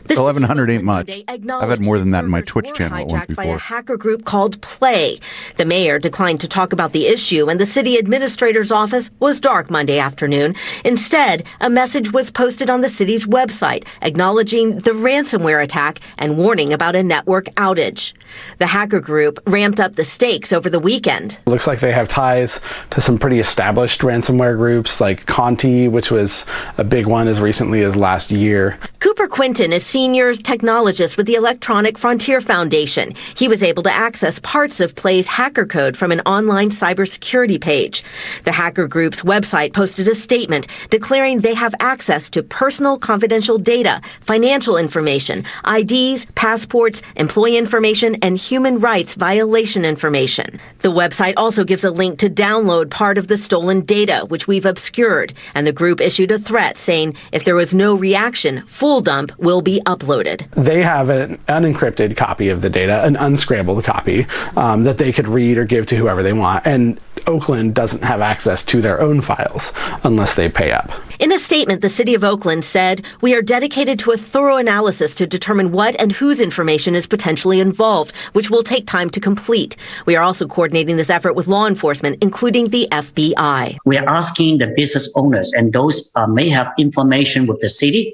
Eleven 0.09 0.43
hundred 0.43 0.69
ain't 0.69 0.83
much. 0.83 1.09
I've 1.27 1.69
had 1.69 1.83
more 1.83 1.97
than 1.97 2.11
that 2.11 2.25
in 2.25 2.29
my 2.29 2.41
Twitch 2.41 2.71
channel 2.73 2.99
at 2.99 3.07
once 3.07 3.25
hijacked 3.25 3.35
by 3.35 3.45
a 3.45 3.57
hacker 3.57 3.97
group 3.97 4.25
called 4.25 4.61
Play. 4.61 5.19
The 5.55 5.65
mayor 5.65 5.99
declined 5.99 6.41
to 6.41 6.47
talk 6.47 6.73
about 6.73 6.91
the 6.91 7.07
issue, 7.07 7.49
and 7.49 7.59
the 7.59 7.65
city 7.65 7.97
administrator's 7.97 8.71
office 8.71 9.09
was 9.19 9.39
dark 9.39 9.69
Monday 9.69 9.99
afternoon. 9.99 10.55
Instead, 10.85 11.43
a 11.61 11.69
message 11.69 12.13
was 12.13 12.31
posted 12.31 12.69
on 12.69 12.81
the 12.81 12.89
city's 12.89 13.25
website 13.25 13.85
acknowledging 14.01 14.77
the 14.79 14.91
ransomware 14.91 15.63
attack 15.63 15.99
and 16.17 16.37
warning 16.37 16.73
about 16.73 16.95
a 16.95 17.03
network 17.03 17.45
outage. 17.55 18.13
The 18.59 18.67
hacker 18.67 18.99
group 18.99 19.39
ramped 19.47 19.79
up 19.79 19.95
the 19.95 20.03
stakes 20.03 20.51
over 20.51 20.69
the 20.69 20.79
weekend. 20.79 21.39
It 21.45 21.49
looks 21.49 21.67
like 21.67 21.79
they 21.79 21.91
have 21.91 22.07
ties 22.07 22.59
to 22.91 23.01
some 23.01 23.17
pretty 23.17 23.39
established 23.39 24.01
ransomware 24.01 24.57
groups 24.57 24.99
like 24.99 25.25
Conti, 25.25 25.87
which 25.87 26.11
was 26.11 26.45
a 26.77 26.83
big 26.83 27.05
one 27.05 27.27
as 27.27 27.39
recently 27.39 27.81
as 27.83 27.95
last 27.95 28.31
year. 28.31 28.77
Cooper 28.99 29.27
Quinton 29.27 29.71
is 29.71 29.85
senior 29.93 30.33
technologist 30.33 31.17
with 31.17 31.27
the 31.27 31.35
Electronic 31.35 31.99
Frontier 31.99 32.41
Foundation. 32.41 33.13
He 33.37 33.47
was 33.47 33.61
able 33.61 33.83
to 33.83 33.93
access 33.93 34.39
parts 34.39 34.79
of 34.79 34.95
Play's 34.95 35.27
hacker 35.27 35.67
code 35.67 35.95
from 35.95 36.11
an 36.11 36.19
online 36.21 36.71
cybersecurity 36.71 37.61
page. 37.61 38.03
The 38.43 38.51
hacker 38.51 38.87
group's 38.87 39.21
website 39.21 39.71
posted 39.71 40.07
a 40.07 40.15
statement 40.15 40.65
declaring 40.89 41.41
they 41.41 41.53
have 41.53 41.75
access 41.79 42.27
to 42.31 42.41
personal 42.41 42.97
confidential 42.97 43.59
data, 43.59 44.01
financial 44.21 44.77
information, 44.77 45.45
IDs, 45.67 46.25
passports, 46.33 47.03
employee 47.15 47.57
information, 47.57 48.15
and 48.23 48.35
human 48.35 48.79
rights 48.79 49.13
violation 49.13 49.85
information. 49.85 50.59
The 50.79 50.89
website 50.89 51.35
also 51.37 51.63
gives 51.63 51.83
a 51.83 51.91
link 51.91 52.17
to 52.17 52.31
download 52.31 52.89
part 52.89 53.19
of 53.19 53.27
the 53.27 53.37
stolen 53.37 53.81
data, 53.81 54.25
which 54.27 54.47
we've 54.47 54.65
obscured, 54.65 55.33
and 55.53 55.67
the 55.67 55.71
group 55.71 56.01
issued 56.01 56.31
a 56.31 56.39
threat 56.39 56.77
saying 56.77 57.15
if 57.31 57.43
there 57.43 57.53
was 57.53 57.75
no 57.75 57.93
reaction, 57.93 58.65
full 58.65 58.99
dump 58.99 59.31
will 59.37 59.61
be 59.61 59.82
uploaded. 59.83 60.49
They 60.51 60.81
have 60.81 61.09
an 61.09 61.37
unencrypted 61.47 62.17
copy 62.17 62.49
of 62.49 62.61
the 62.61 62.69
data, 62.69 63.03
an 63.03 63.15
unscrambled 63.15 63.83
copy 63.83 64.25
um, 64.57 64.83
that 64.83 64.97
they 64.97 65.11
could 65.11 65.27
read 65.27 65.57
or 65.57 65.65
give 65.65 65.85
to 65.87 65.95
whoever 65.95 66.23
they 66.23 66.33
want. 66.33 66.65
And 66.65 66.99
Oakland 67.27 67.73
doesn't 67.73 68.03
have 68.03 68.21
access 68.21 68.63
to 68.65 68.81
their 68.81 69.01
own 69.01 69.21
files 69.21 69.71
unless 70.03 70.35
they 70.35 70.49
pay 70.49 70.71
up. 70.71 70.91
In 71.19 71.31
a 71.31 71.37
statement, 71.37 71.81
the 71.81 71.89
City 71.89 72.15
of 72.15 72.23
Oakland 72.23 72.65
said, 72.65 73.01
We 73.21 73.33
are 73.33 73.41
dedicated 73.41 73.99
to 73.99 74.11
a 74.11 74.17
thorough 74.17 74.57
analysis 74.57 75.15
to 75.15 75.27
determine 75.27 75.71
what 75.71 75.95
and 75.99 76.11
whose 76.11 76.41
information 76.41 76.95
is 76.95 77.07
potentially 77.07 77.59
involved, 77.59 78.15
which 78.33 78.49
will 78.49 78.63
take 78.63 78.87
time 78.87 79.09
to 79.11 79.19
complete. 79.19 79.77
We 80.05 80.15
are 80.15 80.23
also 80.23 80.47
coordinating 80.47 80.97
this 80.97 81.09
effort 81.09 81.33
with 81.33 81.47
law 81.47 81.67
enforcement, 81.67 82.17
including 82.21 82.69
the 82.69 82.87
FBI. 82.91 83.77
We 83.85 83.97
are 83.97 84.09
asking 84.09 84.57
the 84.57 84.67
business 84.67 85.11
owners 85.15 85.53
and 85.53 85.71
those 85.71 86.11
uh, 86.15 86.27
may 86.27 86.49
have 86.49 86.71
information 86.77 87.45
with 87.45 87.61
the 87.61 87.69
city, 87.69 88.13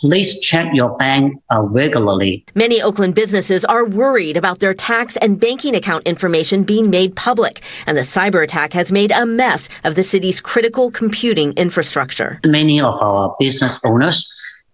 please 0.00 0.40
check 0.40 0.72
your 0.72 0.96
bank 0.96 1.40
uh, 1.50 1.62
regularly. 1.62 2.44
Many 2.54 2.82
Oakland 2.82 3.14
businesses 3.14 3.64
are 3.64 3.84
worried 3.84 4.36
about 4.36 4.60
their 4.60 4.74
tax 4.74 5.16
and 5.18 5.38
banking 5.38 5.74
account 5.74 6.06
information 6.06 6.64
being 6.64 6.90
made 6.90 7.14
public, 7.16 7.62
and 7.86 7.96
the 7.96 8.02
cyber 8.02 8.42
attack 8.42 8.72
has 8.72 8.90
made 8.90 9.12
a 9.12 9.26
mess 9.26 9.68
of 9.84 9.94
the 9.94 10.02
city's 10.02 10.40
critical 10.40 10.90
computing 10.90 11.52
infrastructure. 11.52 12.40
Many 12.46 12.80
of 12.80 13.00
our 13.02 13.36
business 13.38 13.78
owners 13.84 14.30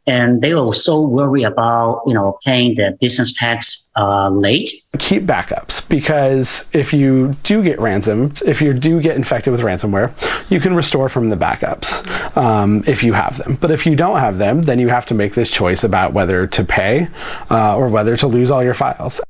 and 0.06 0.40
they 0.42 0.54
will 0.54 0.66
also 0.66 1.00
worry 1.00 1.42
about 1.42 2.02
you 2.06 2.14
know 2.14 2.38
paying 2.44 2.74
their 2.74 2.92
business 2.92 3.32
tax 3.32 3.90
uh, 3.96 4.28
late. 4.28 4.70
Keep 4.98 5.24
backups 5.24 5.86
because 5.88 6.64
if 6.72 6.92
you 6.92 7.36
do 7.42 7.62
get 7.62 7.78
ransomed, 7.80 8.42
if 8.42 8.60
you 8.60 8.72
do 8.72 9.00
get 9.00 9.16
infected 9.16 9.52
with 9.52 9.60
ransomware, 9.60 10.10
you 10.50 10.60
can 10.60 10.74
restore 10.74 11.08
from 11.08 11.30
the 11.30 11.36
backups 11.36 12.06
um, 12.36 12.84
if 12.86 13.02
you 13.02 13.12
have 13.12 13.38
them. 13.38 13.56
But 13.60 13.70
if 13.70 13.86
you 13.86 13.96
don't 13.96 14.18
have 14.18 14.38
them, 14.38 14.62
then 14.62 14.78
you 14.78 14.88
have 14.88 15.06
to 15.06 15.14
make 15.14 15.34
this 15.34 15.50
choice 15.50 15.82
about 15.82 16.12
whether 16.12 16.46
to 16.46 16.64
pay 16.64 17.08
uh, 17.50 17.76
or 17.76 17.88
whether 17.88 18.16
to 18.16 18.26
lose 18.26 18.50
all 18.50 18.62
your 18.62 18.74
files. 18.74 19.20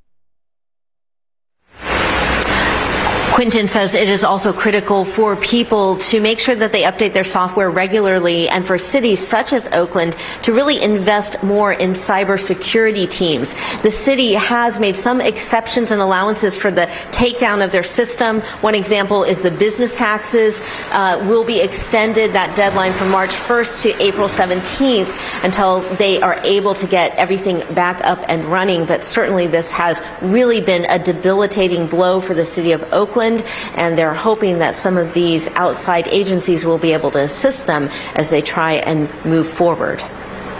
Quinton 3.37 3.69
says 3.69 3.95
it 3.95 4.09
is 4.09 4.25
also 4.25 4.51
critical 4.51 5.05
for 5.05 5.37
people 5.37 5.99
to 5.99 6.23
make 6.23 6.39
sure 6.39 6.55
that 6.55 6.73
they 6.73 6.85
update 6.85 7.13
their 7.13 7.23
software 7.23 7.69
regularly 7.69 8.49
and 8.49 8.67
for 8.67 8.79
cities 8.79 9.21
such 9.21 9.53
as 9.53 9.69
Oakland 9.75 10.17
to 10.43 10.55
really 10.55 10.83
invest 10.83 11.43
more 11.43 11.75
in 11.75 11.91
cybersecurity 11.91 13.11
teams. 13.11 13.55
The 13.83 13.91
city 13.91 14.33
has 14.33 14.81
made 14.81 14.97
some 14.97 15.21
exceptions 15.21 15.91
and 15.91 16.01
allowances 16.01 16.57
for 16.57 16.71
the 16.71 16.87
takedown 17.13 17.63
of 17.63 17.73
their 17.73 17.83
system. 17.83 18.41
One 18.63 18.75
example 18.75 19.23
is 19.23 19.43
the 19.43 19.51
business 19.51 19.99
taxes 19.99 20.63
uh, 20.93 21.23
will 21.29 21.45
be 21.45 21.61
extended 21.61 22.33
that 22.33 22.57
deadline 22.57 22.95
from 22.95 23.11
March 23.11 23.33
1st 23.33 23.83
to 23.83 24.03
April 24.03 24.29
17th 24.29 25.45
until 25.45 25.83
they 25.97 26.23
are 26.23 26.41
able 26.43 26.73
to 26.73 26.87
get 26.87 27.15
everything 27.17 27.59
back 27.75 28.03
up 28.03 28.25
and 28.31 28.47
running. 28.47 28.87
But 28.87 29.05
certainly 29.05 29.47
this 29.47 29.73
has 29.73 30.03
really 30.23 30.63
been 30.63 30.87
a 30.89 30.99
debilitating 30.99 31.87
blow 31.87 32.19
for 32.19 32.33
the 32.33 32.43
city 32.43 32.73
of 32.73 32.83
Oakland 32.95 33.26
and 33.75 33.99
they're 33.99 34.15
hoping 34.15 34.59
that 34.59 34.77
some 34.77 34.97
of 34.97 35.13
these 35.15 35.49
outside 35.51 36.09
agencies 36.09 36.65
will 36.65 36.79
be 36.79 36.93
able 36.93 37.11
to 37.13 37.21
assist 37.21 37.67
them 37.67 37.89
as 38.15 38.31
they 38.31 38.41
try 38.41 38.75
and 38.75 39.09
move 39.25 39.47
forward. 39.47 40.03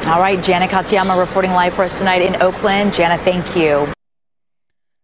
All 0.07 0.21
right, 0.21 0.43
Jana 0.43 0.69
Katsuyama 0.69 1.19
reporting 1.19 1.51
live 1.53 1.75
for 1.75 1.83
us 1.83 1.99
tonight 1.99 2.23
in 2.23 2.41
Oakland. 2.41 2.95
Jana, 2.95 3.19
thank 3.19 3.57
you. 3.57 3.93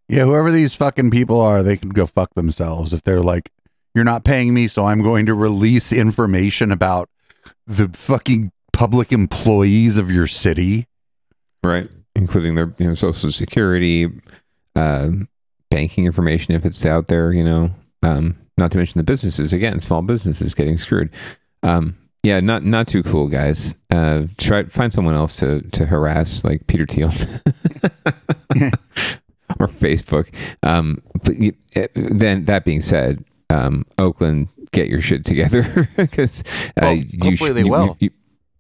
Yeah, 0.09 0.25
whoever 0.25 0.53
these 0.53 0.75
fucking 0.75 1.11
people 1.11 1.40
are, 1.40 1.62
they 1.62 1.77
can 1.77 1.90
go 1.90 2.07
fuck 2.07 2.35
themselves 2.35 2.92
if 2.92 3.03
they're 3.03 3.22
like, 3.22 3.51
you're 3.94 4.05
not 4.05 4.25
paying 4.25 4.55
me, 4.55 4.68
so 4.68 4.85
I'm 4.85 5.03
going 5.03 5.27
to 5.27 5.35
release 5.35 5.92
information 5.92 6.70
about 6.70 7.09
the 7.66 7.88
fucking 7.88 8.53
public 8.72 9.12
employees 9.12 9.98
of 9.98 10.11
your 10.11 10.27
city. 10.27 10.87
Right. 11.62 11.88
Including 12.14 12.55
their 12.55 12.75
you 12.79 12.88
know, 12.88 12.94
social 12.94 13.31
security, 13.31 14.09
uh, 14.77 15.11
banking 15.72 16.04
information 16.06 16.54
if 16.54 16.64
it's 16.64 16.85
out 16.85 17.06
there, 17.06 17.32
you 17.32 17.42
know. 17.44 17.70
Um, 18.02 18.37
not 18.58 18.70
to 18.72 18.78
mention 18.78 18.98
the 18.98 19.04
businesses 19.04 19.52
again, 19.52 19.80
small 19.80 20.02
businesses 20.02 20.54
getting 20.54 20.76
screwed. 20.76 21.11
Um, 21.62 21.96
yeah, 22.22 22.40
not 22.40 22.64
not 22.64 22.87
too 22.88 23.02
cool, 23.02 23.28
guys. 23.28 23.74
Uh, 23.90 24.24
try 24.38 24.64
find 24.64 24.92
someone 24.92 25.14
else 25.14 25.37
to 25.37 25.61
to 25.72 25.87
harass, 25.87 26.44
like 26.44 26.66
Peter 26.66 26.87
Thiel 26.87 27.08
or 29.58 29.66
Facebook. 29.66 30.28
Um, 30.62 31.02
but 31.24 31.37
you- 31.38 31.54
uh, 31.76 31.87
then 31.94 32.44
that 32.46 32.64
being 32.64 32.80
said, 32.80 33.24
um, 33.50 33.85
Oakland, 33.98 34.48
get 34.72 34.88
your 34.88 35.00
shit 35.00 35.24
together 35.24 35.88
because 35.96 36.42
uh, 36.76 36.82
Well, 36.82 36.94
you 36.96 37.18
hopefully 37.30 37.50
sh- 37.50 37.54
they 37.54 37.62
you- 37.64 37.70
will. 37.70 37.96
you- 38.00 38.11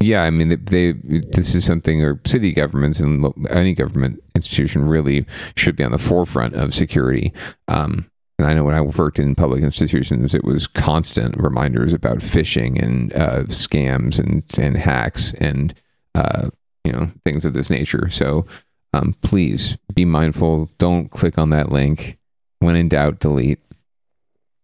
yeah, 0.02 0.22
I 0.22 0.30
mean, 0.30 0.48
they, 0.48 0.56
they 0.56 0.92
this 0.92 1.54
is 1.54 1.64
something, 1.64 2.02
or 2.02 2.20
city 2.26 2.52
governments 2.52 3.00
and 3.00 3.32
any 3.50 3.74
government 3.74 4.22
institution 4.34 4.88
really 4.88 5.26
should 5.56 5.76
be 5.76 5.84
on 5.84 5.92
the 5.92 5.98
forefront 5.98 6.54
of 6.54 6.74
security. 6.74 7.32
Um, 7.68 8.10
and 8.38 8.46
I 8.46 8.54
know 8.54 8.64
when 8.64 8.74
I 8.74 8.80
worked 8.80 9.18
in 9.18 9.34
public 9.34 9.62
institutions, 9.62 10.34
it 10.34 10.44
was 10.44 10.66
constant 10.66 11.36
reminders 11.36 11.92
about 11.92 12.18
phishing 12.18 12.82
and 12.82 13.12
uh, 13.14 13.44
scams 13.44 14.18
and 14.18 14.42
and 14.58 14.76
hacks 14.76 15.32
and 15.34 15.74
uh, 16.14 16.50
you 16.84 16.92
know 16.92 17.10
things 17.24 17.44
of 17.44 17.54
this 17.54 17.70
nature. 17.70 18.08
So 18.10 18.46
um, 18.92 19.14
please 19.22 19.78
be 19.94 20.04
mindful. 20.04 20.68
Don't 20.78 21.10
click 21.10 21.38
on 21.38 21.50
that 21.50 21.70
link. 21.70 22.18
when 22.58 22.76
in 22.76 22.88
doubt, 22.88 23.18
delete, 23.20 23.60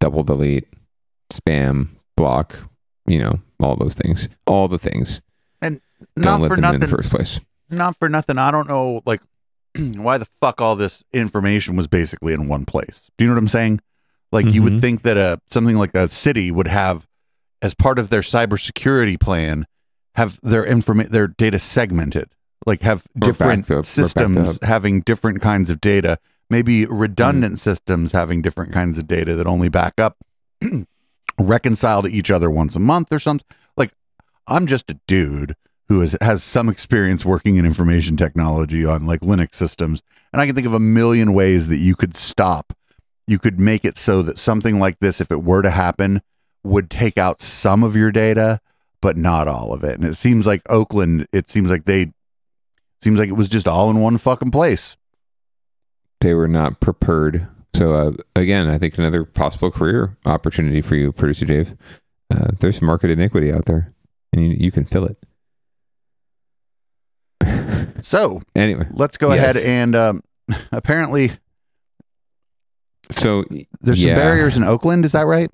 double 0.01 0.23
delete, 0.23 0.69
spam, 1.33 1.89
block, 2.17 2.59
you 3.07 3.19
know, 3.19 3.41
all 3.61 3.77
those 3.77 3.95
things, 3.95 4.29
all 4.47 4.69
the 4.69 4.79
things. 4.79 5.21
Not 6.17 6.41
for 6.41 6.49
them 6.49 6.53
in 6.57 6.61
nothing. 6.61 6.81
the 6.81 6.89
first 6.89 7.11
place. 7.11 7.41
Not 7.71 7.97
for 7.97 8.09
nothing. 8.09 8.39
I 8.39 8.51
don't 8.51 8.69
know, 8.69 9.01
like, 9.07 9.21
why 9.77 10.19
the 10.19 10.25
fuck 10.41 10.61
all 10.61 10.77
this 10.77 11.05
information 11.13 11.77
was 11.77 11.87
basically 11.87 12.33
in 12.33 12.49
one 12.49 12.65
place. 12.65 13.11
Do 13.19 13.25
you 13.25 13.29
know 13.31 13.35
what 13.35 13.41
I'm 13.41 13.49
saying? 13.49 13.81
Like, 14.33 14.47
you 14.47 14.63
would 14.63 14.75
Mhm. 14.75 14.81
think 14.81 15.03
that 15.03 15.17
a 15.17 15.41
something 15.51 15.77
like 15.77 15.95
a 15.95 16.09
city 16.09 16.51
would 16.51 16.67
have, 16.69 17.07
as 17.63 17.75
part 17.75 17.99
of 17.99 18.11
their 18.11 18.21
cybersecurity 18.21 19.19
plan, 19.19 19.67
have 20.17 20.39
their 20.43 20.65
informa- 20.65 21.09
their 21.09 21.27
data 21.29 21.59
segmented, 21.59 22.29
like 22.67 22.83
have 22.83 23.07
different 23.19 23.63
backed 23.63 23.71
up- 23.71 23.75
or 23.77 23.79
backed 23.81 23.87
systems 23.87 24.59
having 24.63 25.01
different 25.01 25.41
kinds 25.41 25.71
of 25.71 25.81
data, 25.81 26.19
maybe 26.51 26.85
redundant 26.87 27.55
Mm. 27.55 27.59
systems 27.59 28.13
having 28.13 28.43
different 28.43 28.73
kinds 28.73 28.99
of 28.99 29.07
data 29.07 29.35
that 29.37 29.47
only 29.47 29.69
back 29.69 29.95
up, 29.99 30.17
reconcile 31.39 32.03
to 32.03 32.09
each 32.09 32.31
other 32.31 32.51
once 32.51 32.75
a 32.77 32.81
month 32.81 33.13
or 33.13 33.19
something. 33.19 33.47
Like, 33.77 33.93
I'm 34.47 34.67
just 34.67 34.91
a 34.91 34.99
dude 35.07 35.55
who 35.89 36.01
has, 36.01 36.17
has 36.21 36.43
some 36.43 36.69
experience 36.69 37.25
working 37.25 37.57
in 37.57 37.65
information 37.65 38.17
technology 38.17 38.85
on 38.85 39.07
like 39.07 39.21
Linux 39.21 39.55
systems. 39.55 40.03
And 40.33 40.43
I 40.43 40.47
can 40.47 40.55
think 40.55 40.67
of 40.67 40.75
a 40.75 40.81
million 40.81 41.33
ways 41.33 41.69
that 41.69 41.79
you 41.79 41.97
could 41.97 42.15
stop. 42.15 42.75
You 43.27 43.39
could 43.39 43.59
make 43.59 43.85
it 43.85 43.97
so 43.97 44.23
that 44.23 44.39
something 44.39 44.79
like 44.79 44.99
this, 45.01 45.21
if 45.21 45.31
it 45.31 45.43
were 45.43 45.63
to 45.63 45.71
happen, 45.71 46.23
would 46.63 46.91
take 46.91 47.19
out 47.19 47.41
some 47.41 47.83
of 47.83 47.97
your 47.97 48.13
data, 48.13 48.61
but 49.01 49.17
not 49.17 49.49
all 49.49 49.73
of 49.73 49.85
it. 49.85 49.99
And 49.99 50.05
it 50.05 50.15
seems 50.17 50.47
like 50.47 50.63
Oakland, 50.69 51.27
it 51.33 51.51
seems 51.51 51.71
like 51.71 51.85
they, 51.85 52.13
seems 53.03 53.19
like 53.19 53.29
it 53.29 53.37
was 53.37 53.49
just 53.49 53.69
all 53.69 53.91
in 53.91 54.01
one 54.01 54.19
fucking 54.19 54.51
place. 54.51 54.97
They 56.21 56.35
were 56.35 56.49
not 56.49 56.81
prepared. 56.81 57.47
So 57.75 57.95
uh, 57.95 58.13
again, 58.35 58.69
I 58.69 58.77
think 58.77 58.99
another 58.99 59.25
possible 59.25 59.71
career 59.71 60.17
opportunity 60.27 60.83
for 60.83 60.97
you, 60.97 61.13
producer 61.13 61.47
Dave. 61.47 61.77
Uh, 62.31 62.49
there's 62.61 62.83
market 62.83 63.11
iniquity 63.11 63.53
out 63.53 63.67
there, 63.67 63.95
and 64.33 64.45
you, 64.45 64.57
you 64.59 64.71
can 64.71 64.85
fill 64.85 65.05
it. 65.05 65.17
So 68.01 68.43
anyway, 68.55 68.87
let's 68.93 69.17
go 69.17 69.33
Yes. 69.33 69.57
ahead 69.57 69.67
and 69.67 69.95
um, 69.97 70.23
apparently 70.73 71.31
So 73.11 73.45
there's 73.81 74.03
yeah. 74.03 74.15
some 74.15 74.17
barriers 74.23 74.57
in 74.57 74.65
Oakland. 74.65 75.05
Is 75.05 75.13
that 75.13 75.27
right? 75.27 75.51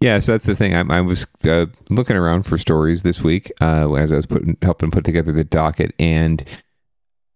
Yeah, 0.00 0.18
so 0.18 0.32
that's 0.32 0.44
the 0.44 0.56
thing. 0.56 0.74
I, 0.74 0.98
I 0.98 1.00
was 1.00 1.26
uh, 1.44 1.66
looking 1.88 2.16
around 2.16 2.44
for 2.44 2.58
stories 2.58 3.02
this 3.04 3.22
week 3.22 3.52
uh, 3.60 3.92
as 3.94 4.10
I 4.12 4.16
was 4.16 4.26
putting 4.26 4.56
helping 4.62 4.90
put 4.90 5.04
together 5.04 5.30
the 5.30 5.44
docket, 5.44 5.94
and 6.00 6.42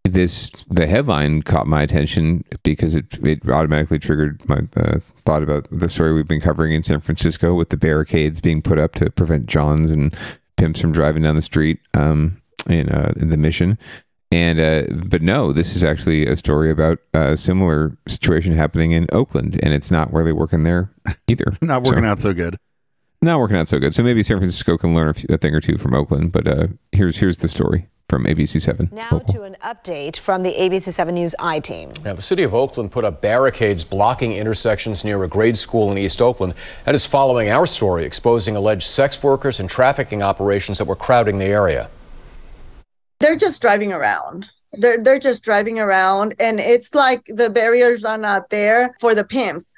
this 0.05 0.51
the 0.69 0.89
headline 0.89 1.43
caught 1.43 1.69
my 1.69 1.83
attention 1.83 2.43
because 2.65 2.97
it 2.97 3.17
it 3.23 3.49
automatically 3.49 4.01
triggered 4.01 4.41
my 4.49 4.63
uh, 4.77 4.99
thought 5.21 5.45
about 5.45 5.69
the 5.71 5.89
story 5.89 6.13
we've 6.13 6.27
been 6.27 6.41
covering 6.41 6.73
in 6.73 6.83
San 6.83 7.01
Francisco 7.01 7.55
with 7.55 7.69
the 7.69 7.77
barricades 7.77 8.41
being 8.41 8.61
put 8.61 8.79
up 8.79 8.95
to 8.97 9.09
prevent 9.11 9.47
Johns 9.47 9.93
and 9.93 10.13
pimps 10.57 10.81
from 10.81 10.91
driving 10.91 11.23
down 11.23 11.37
the 11.37 11.43
street 11.43 11.79
um, 11.95 12.43
in 12.69 12.89
uh, 12.89 13.13
in 13.17 13.31
the 13.31 13.37
mission. 13.37 13.79
And 14.33 14.59
uh, 14.59 14.85
but 15.07 15.21
no, 15.21 15.53
this 15.53 15.77
is 15.77 15.85
actually 15.85 16.27
a 16.27 16.37
story 16.37 16.71
about 16.71 16.99
a 17.13 17.37
similar 17.37 17.97
situation 18.09 18.57
happening 18.57 18.93
in 18.93 19.07
Oakland, 19.13 19.61
and 19.63 19.75
it's 19.75 19.91
not 19.91 20.11
really 20.11 20.33
working 20.33 20.63
there 20.63 20.91
either. 21.29 21.53
Not 21.61 21.83
working 21.83 22.07
out 22.07 22.21
so 22.21 22.33
good. 22.33 22.57
Not 23.21 23.39
working 23.39 23.57
out 23.57 23.69
so 23.69 23.79
good. 23.79 23.95
So 23.95 24.03
maybe 24.03 24.23
San 24.23 24.39
Francisco 24.39 24.79
can 24.79 24.95
learn 24.95 25.09
a, 25.09 25.15
few, 25.15 25.27
a 25.31 25.37
thing 25.37 25.55
or 25.55 25.61
two 25.61 25.77
from 25.77 25.95
Oakland. 25.95 26.33
But 26.33 26.47
uh, 26.49 26.67
here's 26.93 27.19
here's 27.19 27.39
the 27.39 27.49
story 27.49 27.89
from 28.09 28.25
ABC 28.25 28.61
Seven. 28.61 28.89
Now 28.91 29.19
to 29.19 29.43
an 29.43 29.57
update 29.63 30.19
from 30.19 30.43
the 30.43 30.53
ABC7 30.55 31.13
News 31.13 31.35
I 31.39 31.61
team. 31.61 31.93
Now, 32.05 32.15
the 32.15 32.23
city 32.23 32.43
of 32.43 32.55
Oakland 32.55 32.91
put 32.91 33.05
up 33.05 33.21
barricades 33.21 33.85
blocking 33.85 34.33
intersections 34.33 35.05
near 35.05 35.23
a 35.25 35.29
grade 35.29 35.59
school 35.59 35.91
in 35.93 35.99
East 35.99 36.23
Oakland. 36.23 36.55
That 36.85 36.95
is 36.95 37.07
following 37.07 37.51
our 37.51 37.67
story 37.67 38.05
exposing 38.05 38.57
alleged 38.57 38.89
sex 38.89 39.23
workers 39.23 39.61
and 39.61 39.69
trafficking 39.69 40.23
operations 40.23 40.79
that 40.79 40.87
were 40.87 40.97
crowding 40.97 41.39
the 41.39 41.45
area. 41.45 41.91
They're 43.23 43.37
just 43.37 43.63
driving 43.63 43.93
around. 43.93 44.51
They're 44.73 45.03
they're 45.03 45.19
just 45.19 45.43
driving 45.43 45.79
around, 45.79 46.35
and 46.39 46.59
it's 46.59 46.95
like 46.95 47.25
the 47.29 47.51
barriers 47.51 48.05
are 48.05 48.19
not 48.19 48.51
there 48.51 48.95
for 49.01 49.15
the 49.15 49.25
pimps. 49.25 49.73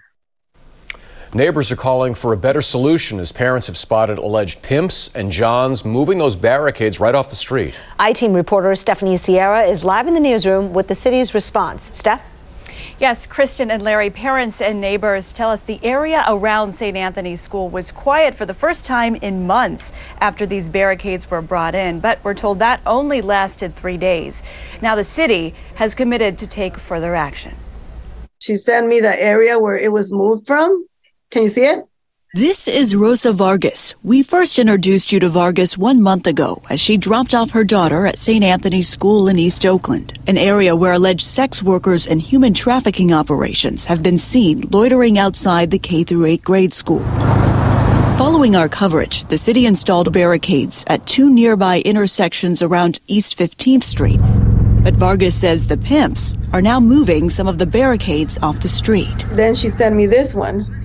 Neighbors 1.34 1.72
are 1.72 1.76
calling 1.76 2.14
for 2.14 2.32
a 2.32 2.36
better 2.36 2.62
solution 2.62 3.18
as 3.18 3.32
parents 3.32 3.66
have 3.66 3.76
spotted 3.76 4.18
alleged 4.18 4.62
pimps 4.62 5.12
and 5.16 5.32
Johns 5.32 5.84
moving 5.84 6.18
those 6.18 6.36
barricades 6.36 7.00
right 7.00 7.12
off 7.12 7.28
the 7.28 7.34
street. 7.34 7.76
I 7.98 8.12
team 8.12 8.34
reporter 8.34 8.72
Stephanie 8.76 9.16
Sierra 9.16 9.64
is 9.64 9.82
live 9.82 10.06
in 10.06 10.14
the 10.14 10.20
newsroom 10.20 10.72
with 10.72 10.86
the 10.86 10.94
city's 10.94 11.34
response. 11.34 11.90
Steph? 11.92 12.22
Yes, 13.04 13.26
Kristen 13.26 13.70
and 13.70 13.82
Larry, 13.82 14.08
parents 14.08 14.62
and 14.62 14.80
neighbors 14.80 15.30
tell 15.30 15.50
us 15.50 15.60
the 15.60 15.78
area 15.84 16.24
around 16.26 16.70
St. 16.70 16.96
Anthony's 16.96 17.42
School 17.42 17.68
was 17.68 17.92
quiet 17.92 18.34
for 18.34 18.46
the 18.46 18.54
first 18.54 18.86
time 18.86 19.14
in 19.16 19.46
months 19.46 19.92
after 20.22 20.46
these 20.46 20.70
barricades 20.70 21.30
were 21.30 21.42
brought 21.42 21.74
in, 21.74 22.00
but 22.00 22.18
we're 22.24 22.32
told 22.32 22.60
that 22.60 22.80
only 22.86 23.20
lasted 23.20 23.74
three 23.74 23.98
days. 23.98 24.42
Now 24.80 24.94
the 24.94 25.04
city 25.04 25.54
has 25.74 25.94
committed 25.94 26.38
to 26.38 26.46
take 26.46 26.78
further 26.78 27.14
action. 27.14 27.54
She 28.38 28.56
sent 28.56 28.86
me 28.86 29.00
the 29.00 29.22
area 29.22 29.58
where 29.58 29.76
it 29.76 29.92
was 29.92 30.10
moved 30.10 30.46
from. 30.46 30.86
Can 31.30 31.42
you 31.42 31.48
see 31.50 31.66
it? 31.66 31.80
This 32.34 32.66
is 32.66 32.96
Rosa 32.96 33.30
Vargas. 33.30 33.94
We 34.02 34.24
first 34.24 34.58
introduced 34.58 35.12
you 35.12 35.20
to 35.20 35.28
Vargas 35.28 35.78
one 35.78 36.02
month 36.02 36.26
ago 36.26 36.60
as 36.68 36.80
she 36.80 36.96
dropped 36.96 37.32
off 37.32 37.52
her 37.52 37.62
daughter 37.62 38.08
at 38.08 38.18
St. 38.18 38.42
Anthony's 38.42 38.88
School 38.88 39.28
in 39.28 39.38
East 39.38 39.64
Oakland, 39.64 40.18
an 40.26 40.36
area 40.36 40.74
where 40.74 40.94
alleged 40.94 41.24
sex 41.24 41.62
workers 41.62 42.08
and 42.08 42.20
human 42.20 42.52
trafficking 42.52 43.12
operations 43.12 43.84
have 43.84 44.02
been 44.02 44.18
seen 44.18 44.62
loitering 44.72 45.16
outside 45.16 45.70
the 45.70 45.78
K 45.78 46.04
8 46.10 46.42
grade 46.42 46.72
school. 46.72 47.04
Following 48.18 48.56
our 48.56 48.68
coverage, 48.68 49.22
the 49.26 49.38
city 49.38 49.66
installed 49.66 50.12
barricades 50.12 50.84
at 50.88 51.06
two 51.06 51.32
nearby 51.32 51.82
intersections 51.82 52.62
around 52.62 52.98
East 53.06 53.38
15th 53.38 53.84
Street. 53.84 54.18
But 54.82 54.96
Vargas 54.96 55.36
says 55.36 55.68
the 55.68 55.76
pimps 55.76 56.34
are 56.52 56.60
now 56.60 56.80
moving 56.80 57.30
some 57.30 57.46
of 57.46 57.58
the 57.58 57.66
barricades 57.66 58.38
off 58.42 58.58
the 58.58 58.68
street. 58.68 59.24
Then 59.30 59.54
she 59.54 59.68
sent 59.68 59.94
me 59.94 60.06
this 60.06 60.34
one. 60.34 60.83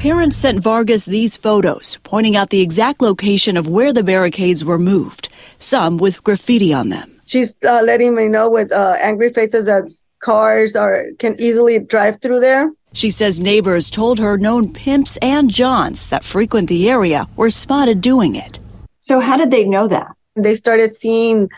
Parents 0.00 0.34
sent 0.34 0.60
Vargas 0.60 1.04
these 1.04 1.36
photos, 1.36 1.98
pointing 2.04 2.34
out 2.34 2.48
the 2.48 2.62
exact 2.62 3.02
location 3.02 3.58
of 3.58 3.68
where 3.68 3.92
the 3.92 4.02
barricades 4.02 4.64
were 4.64 4.78
moved, 4.78 5.28
some 5.58 5.98
with 5.98 6.24
graffiti 6.24 6.72
on 6.72 6.88
them. 6.88 7.20
She's 7.26 7.58
uh, 7.68 7.82
letting 7.84 8.14
me 8.14 8.26
know 8.26 8.50
with 8.50 8.72
uh, 8.72 8.96
angry 9.02 9.30
faces 9.30 9.66
that 9.66 9.84
cars 10.20 10.74
are 10.74 11.04
can 11.18 11.36
easily 11.38 11.80
drive 11.80 12.18
through 12.22 12.40
there. 12.40 12.72
She 12.94 13.10
says 13.10 13.42
neighbors 13.42 13.90
told 13.90 14.18
her 14.20 14.38
known 14.38 14.72
pimps 14.72 15.18
and 15.18 15.50
Johns 15.50 16.08
that 16.08 16.24
frequent 16.24 16.70
the 16.70 16.88
area 16.88 17.26
were 17.36 17.50
spotted 17.50 18.00
doing 18.00 18.36
it. 18.36 18.58
So 19.02 19.20
how 19.20 19.36
did 19.36 19.50
they 19.50 19.64
know 19.64 19.86
that? 19.86 20.16
They 20.34 20.54
started 20.54 20.96
seeing 20.96 21.50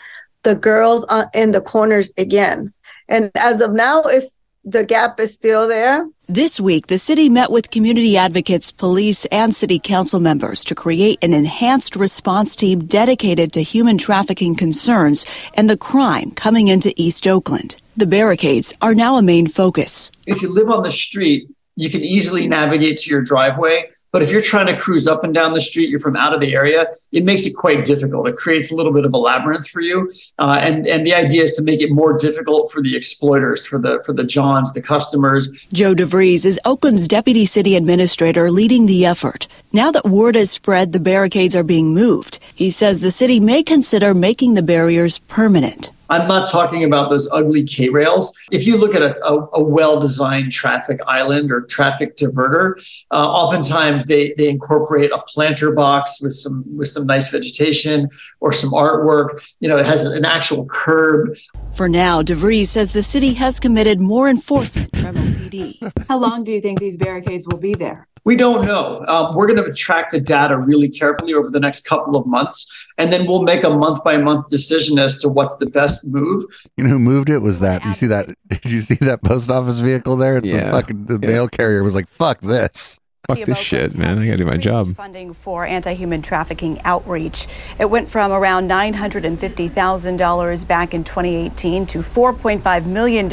the 0.43 0.57
girls 0.57 1.07
uh, 1.11 1.27
in 1.33 1.53
the 1.53 1.61
corners 1.61 2.11
again, 2.19 2.75
and 3.09 3.31
as 3.37 3.61
of 3.61 3.71
now, 3.71 4.03
it's 4.03 4.37
the 4.65 4.85
gap 4.85 5.19
is 5.19 5.35
still 5.35 5.67
there. 5.67 6.09
This 6.29 6.61
week, 6.61 6.87
the 6.87 6.99
city 6.99 7.29
met 7.29 7.51
with 7.51 7.71
community 7.71 8.17
advocates, 8.17 8.71
police, 8.71 9.25
and 9.27 9.55
city 9.55 9.79
council 9.79 10.21
members 10.21 10.65
to 10.65 10.75
create 10.75 11.19
an 11.23 11.33
enhanced 11.33 11.97
response 11.97 12.55
team 12.55 12.85
dedicated 12.85 13.53
to 13.53 13.63
human 13.63 13.99
trafficking 13.99 14.55
concerns 14.55 15.27
and 15.55 15.69
the 15.69 15.77
crime 15.77 16.31
coming 16.31 16.69
into 16.69 16.95
East 16.97 17.27
Oakland. 17.27 17.77
The 17.97 18.07
barricades 18.07 18.73
are 18.81 18.95
now 18.95 19.17
a 19.17 19.23
main 19.23 19.47
focus. 19.47 20.11
if 20.27 20.41
you 20.41 20.49
live 20.49 20.71
on 20.71 20.83
the 20.83 20.91
street, 20.91 21.49
you 21.77 21.91
can 21.91 22.03
easily 22.03 22.47
navigate 22.47 22.99
to 22.99 23.11
your 23.11 23.23
driveway. 23.23 23.91
But 24.11 24.23
if 24.23 24.31
you're 24.31 24.43
trying 24.43 24.67
to 24.67 24.77
cruise 24.77 25.07
up 25.07 25.25
and 25.25 25.33
down 25.33 25.55
the 25.55 25.61
street, 25.61 25.89
you're 25.89 26.01
from 26.01 26.17
out 26.17 26.35
of 26.35 26.41
the 26.41 26.55
area, 26.55 26.87
it 27.13 27.25
makes 27.25 27.47
it 27.47 27.55
quite 27.55 27.85
difficult. 27.85 28.29
It 28.29 28.37
creates 28.37 28.71
a 28.71 28.75
little 28.75 28.93
bit 28.93 29.05
of 29.05 29.15
a 29.15 29.19
labyrinth 29.19 29.69
for 29.69 29.81
you. 29.81 30.11
Uh, 30.39 30.59
and, 30.61 30.87
and 30.87 31.07
the 31.07 31.15
idea 31.15 31.45
is 31.45 31.53
to 31.53 31.63
make 31.63 31.81
it 31.81 31.91
more 31.91 32.17
difficult 32.17 32.71
for 32.71 32.83
the 32.83 32.95
exploiters, 32.97 33.65
for 33.65 33.79
the 33.79 34.03
for 34.05 34.13
the 34.13 34.25
Johns, 34.25 34.73
the 34.73 34.83
customers. 34.83 35.67
Joe 35.73 35.95
DeVries 35.95 36.45
is 36.45 36.61
Oakland's 36.65 37.09
deputy 37.09 37.47
city 37.47 37.77
administrator 37.77 38.51
leading 38.51 38.87
the 38.87 39.07
effort. 39.07 39.47
Now 39.73 39.91
that 39.93 40.05
word 40.05 40.35
has 40.35 40.51
spread 40.51 40.93
the 40.93 41.01
barricades 41.01 41.57
are 41.57 41.63
being 41.63 41.95
moved, 41.95 42.39
he 42.55 42.71
says 42.71 43.01
the 43.01 43.11
city 43.11 43.41
may 43.41 43.63
consider 43.63 44.15
making 44.15 44.55
the 44.55 44.63
barriers 44.63 45.19
permanent. 45.19 45.91
I'm 46.13 46.29
not 46.29 46.47
talking 46.47 46.85
about 46.85 47.09
those 47.09 47.27
ugly 47.33 47.65
K 47.65 47.89
rails. 47.89 48.39
If 48.53 48.67
you 48.67 48.77
look 48.77 48.95
at 48.95 49.01
a, 49.01 49.17
a, 49.25 49.49
a 49.55 49.63
well 49.65 49.99
designed 49.99 50.53
traffic 50.53 51.01
island 51.07 51.51
or 51.51 51.63
traffic 51.63 52.19
diverter, 52.19 52.75
uh, 53.11 53.27
oftentimes 53.27 54.05
they, 54.05 54.35
they 54.37 54.51
incorporate 54.51 55.11
a 55.11 55.23
planter 55.27 55.73
box 55.73 56.21
with 56.21 56.35
some 56.35 56.65
with 56.77 56.89
some 56.89 57.07
nice 57.07 57.29
vegetation 57.29 58.11
or 58.41 58.53
some 58.53 58.73
artwork. 58.73 59.43
You 59.61 59.71
know, 59.71 59.79
it 59.79 59.87
has 59.87 60.05
an 60.05 60.27
actual 60.27 60.67
curb. 60.67 61.35
For 61.73 61.89
now, 61.89 62.23
DeVries 62.23 62.67
says 62.67 62.93
the 62.93 63.03
city 63.03 63.33
has 63.35 63.59
committed 63.59 64.03
more 64.03 64.29
enforcement 64.29 64.95
from 64.95 65.17
OPD. 65.17 65.93
How 66.09 66.19
long 66.19 66.45
do 66.45 66.53
you 66.53 66.61
think 66.61 66.79
these 66.79 66.99
barricades 66.99 67.47
will 67.47 67.59
be 67.59 67.75
there? 67.75 68.07
We 68.25 68.37
don't 68.37 68.65
know. 68.65 69.05
Um, 69.09 69.35
we're 69.35 69.53
going 69.53 69.65
to 69.65 69.75
track 69.75 70.11
the 70.11 70.21
data 70.21 70.57
really 70.57 70.89
carefully 70.89 71.35
over 71.35 71.51
the 71.51 71.59
next 71.59 71.85
couple 71.85 72.17
of 72.17 72.27
months, 72.27 72.87
and 72.99 73.13
then 73.13 73.27
we'll 73.27 73.43
make 73.43 73.65
a 73.65 73.71
month 73.71 74.05
by 74.05 74.17
month 74.17 74.49
decision 74.49 74.99
as 74.99 75.19
to 75.19 75.29
what's 75.29 75.57
the 75.57 75.67
best 75.67 76.07
move. 76.07 76.45
You 76.77 76.85
know 76.85 76.91
who 76.91 76.99
moved 76.99 77.31
it 77.31 77.39
was 77.39 77.59
that. 77.59 77.85
You 77.85 77.93
see 77.93 78.07
that? 78.07 78.29
Did 78.49 78.71
you 78.71 78.81
see 78.81 78.95
that 78.97 79.23
post 79.23 79.51
office 79.51 79.81
vehicle 79.81 80.17
there? 80.17 80.41
Yeah. 80.45 80.67
The 80.67 80.73
fucking 80.73 81.07
the 81.07 81.19
mail 81.19 81.49
carrier 81.49 81.83
was 81.83 81.95
like, 81.95 82.09
"Fuck 82.09 82.41
this." 82.41 83.01
Fuck 83.39 83.47
this 83.47 83.59
shit, 83.59 83.97
man. 83.97 84.19
I 84.19 84.27
gotta 84.27 84.37
do 84.37 84.45
my 84.45 84.57
job. 84.57 84.95
funding 84.97 85.33
for 85.33 85.65
anti-human 85.65 86.23
trafficking 86.23 86.81
outreach. 86.85 87.47
It 87.79 87.87
went 87.87 88.09
from 88.09 88.33
around 88.33 88.71
$950,000 88.71 90.69
back 90.69 90.95
in 90.95 91.05
2018 91.05 91.87
to 91.87 91.99
$4.5 91.99 92.87
million 92.87 93.29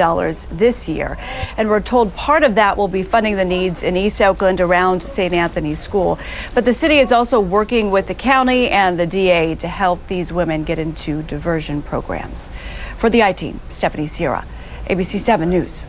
this 0.52 0.90
year. 0.90 1.18
And 1.58 1.70
we're 1.70 1.80
told 1.80 2.14
part 2.16 2.44
of 2.44 2.56
that 2.56 2.78
will 2.78 2.88
be 2.88 3.04
funding 3.04 3.36
the 3.36 3.46
needs 3.46 3.84
in 3.84 3.98
East 3.98 4.22
Oakland 4.22 4.62
around 4.62 5.02
St. 5.02 5.34
Anthony's 5.34 5.80
School. 5.80 6.20
But 6.54 6.66
the 6.66 6.74
city 6.74 7.00
is 7.00 7.12
also 7.12 7.40
working 7.40 7.92
with 7.92 8.08
the 8.08 8.16
county 8.16 8.70
and 8.70 9.00
the 9.00 9.06
DA 9.06 9.56
to 9.56 9.68
help 9.68 10.08
these 10.08 10.32
women 10.32 10.64
get 10.64 10.80
into 10.80 11.24
diversion 11.24 11.82
programs. 11.82 12.52
For 12.98 13.10
the 13.10 13.24
I-Team, 13.24 13.60
Stephanie 13.70 14.08
Sierra, 14.08 14.46
ABC 14.88 15.18
7 15.20 15.50
News. 15.50 15.82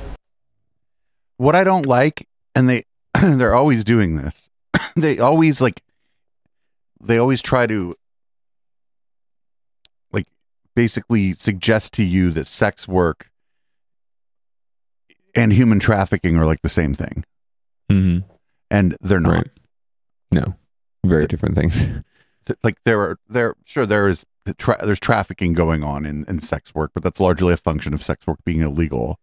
What 1.36 1.54
I 1.54 1.64
don't 1.64 1.86
like, 1.86 2.26
and 2.54 2.68
they 2.68 2.84
they're 3.38 3.54
always 3.54 3.84
doing 3.84 4.16
this. 4.16 4.48
they 4.96 5.18
always 5.18 5.60
like 5.60 5.82
they 7.00 7.18
always 7.18 7.42
try 7.42 7.66
to 7.66 7.94
like 10.12 10.26
basically 10.74 11.32
suggest 11.34 11.92
to 11.94 12.02
you 12.02 12.30
that 12.30 12.46
sex 12.46 12.86
work 12.86 13.30
and 15.34 15.52
human 15.52 15.78
trafficking 15.78 16.36
are 16.36 16.46
like 16.46 16.62
the 16.62 16.68
same 16.68 16.94
thing. 16.94 17.24
Mm-hmm. 17.90 18.26
And 18.70 18.96
they're 19.00 19.20
not. 19.20 19.48
No. 20.30 20.54
Very 21.04 21.26
different 21.26 21.56
things. 21.56 21.88
Like 22.62 22.78
there 22.84 23.00
are 23.00 23.18
there 23.28 23.54
sure 23.64 23.86
there 23.86 24.08
is 24.08 24.24
tra- 24.58 24.84
there's 24.84 25.00
trafficking 25.00 25.52
going 25.52 25.82
on 25.82 26.04
in, 26.04 26.24
in 26.26 26.40
sex 26.40 26.74
work, 26.74 26.92
but 26.94 27.02
that's 27.02 27.20
largely 27.20 27.52
a 27.52 27.56
function 27.56 27.94
of 27.94 28.02
sex 28.02 28.26
work 28.26 28.38
being 28.44 28.60
illegal. 28.60 29.18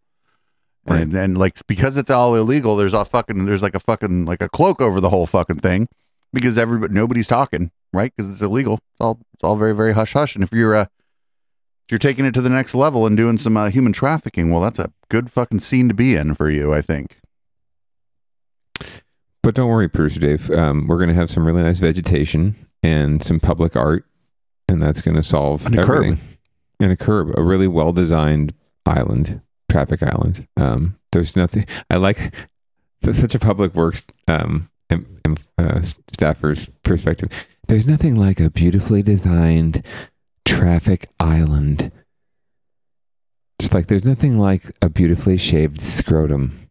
And 0.88 1.12
then 1.12 1.36
like 1.36 1.58
because 1.68 1.98
it's 1.98 2.10
all 2.10 2.36
illegal, 2.36 2.76
there's 2.78 2.94
a 2.94 3.04
fucking 3.06 3.46
there's 3.46 3.62
like 3.62 3.76
a 3.76 3.80
fucking 3.80 4.26
like 4.26 4.42
a 4.42 4.50
cloak 4.50 4.82
over 4.82 5.02
the 5.02 5.10
whole 5.10 5.26
fucking 5.26 5.60
thing 5.60 5.88
because 6.34 6.58
everybody 6.58 6.94
nobody's 6.94 7.28
talking, 7.28 7.72
right? 7.94 8.14
Because 8.16 8.30
it's 8.32 8.42
illegal. 8.42 8.76
It's 8.76 9.02
all 9.02 9.20
it's 9.34 9.44
all 9.44 9.56
very 9.58 9.76
very 9.76 9.94
hush 9.94 10.14
hush. 10.14 10.36
And 10.36 10.44
if 10.44 10.52
you're 10.54 10.76
uh 10.76 10.86
if 10.86 11.92
you're 11.92 12.00
taking 12.00 12.26
it 12.26 12.34
to 12.34 12.42
the 12.42 12.50
next 12.50 12.76
level 12.76 13.06
and 13.06 13.16
doing 13.16 13.38
some 13.38 13.56
uh, 13.56 13.70
human 13.70 13.94
trafficking, 13.94 14.52
well, 14.52 14.62
that's 14.62 14.80
a 14.80 14.92
good 15.10 15.30
fucking 15.32 15.60
scene 15.62 15.88
to 15.88 15.94
be 15.94 16.16
in 16.16 16.34
for 16.36 16.50
you, 16.50 16.74
I 16.74 16.82
think. 16.82 17.18
But 19.42 19.56
don't 19.56 19.70
worry, 19.70 19.88
producer 19.88 20.20
Dave. 20.20 20.52
Um, 20.52 20.88
we're 20.88 20.98
going 20.98 21.08
to 21.10 21.16
have 21.16 21.30
some 21.30 21.46
really 21.46 21.64
nice 21.64 21.80
vegetation 21.80 22.56
and 22.84 23.24
some 23.24 23.40
public 23.40 23.76
art, 23.78 24.06
and 24.68 24.82
that's 24.82 25.02
going 25.02 25.16
to 25.16 25.24
solve 25.24 25.66
And 25.66 25.80
a 25.80 25.84
curb. 25.86 25.96
everything. 26.04 26.20
And 26.80 26.92
a 26.92 26.98
curb, 26.98 27.32
a 27.38 27.42
really 27.42 27.68
well 27.68 27.94
designed 27.94 28.54
island, 28.86 29.42
traffic 29.70 30.04
island. 30.04 30.48
Um, 30.58 30.98
there's 31.12 31.36
nothing. 31.36 31.66
I 31.90 31.98
like 31.98 32.34
such 33.12 33.36
a 33.36 33.40
public 33.40 33.74
works 33.74 34.06
um, 34.28 34.70
em- 34.90 35.20
em- 35.26 35.38
uh, 35.58 35.82
staffer's 35.82 36.68
perspective. 36.84 37.30
There's 37.68 37.88
nothing 37.88 38.16
like 38.16 38.40
a 38.40 38.50
beautifully 38.50 39.02
designed 39.02 39.86
traffic 40.46 41.10
island. 41.20 41.92
Just 43.60 43.74
like 43.74 43.88
there's 43.88 44.06
nothing 44.06 44.38
like 44.38 44.64
a 44.82 44.90
beautifully 44.90 45.38
shaved 45.38 45.82
scrotum. 45.82 46.70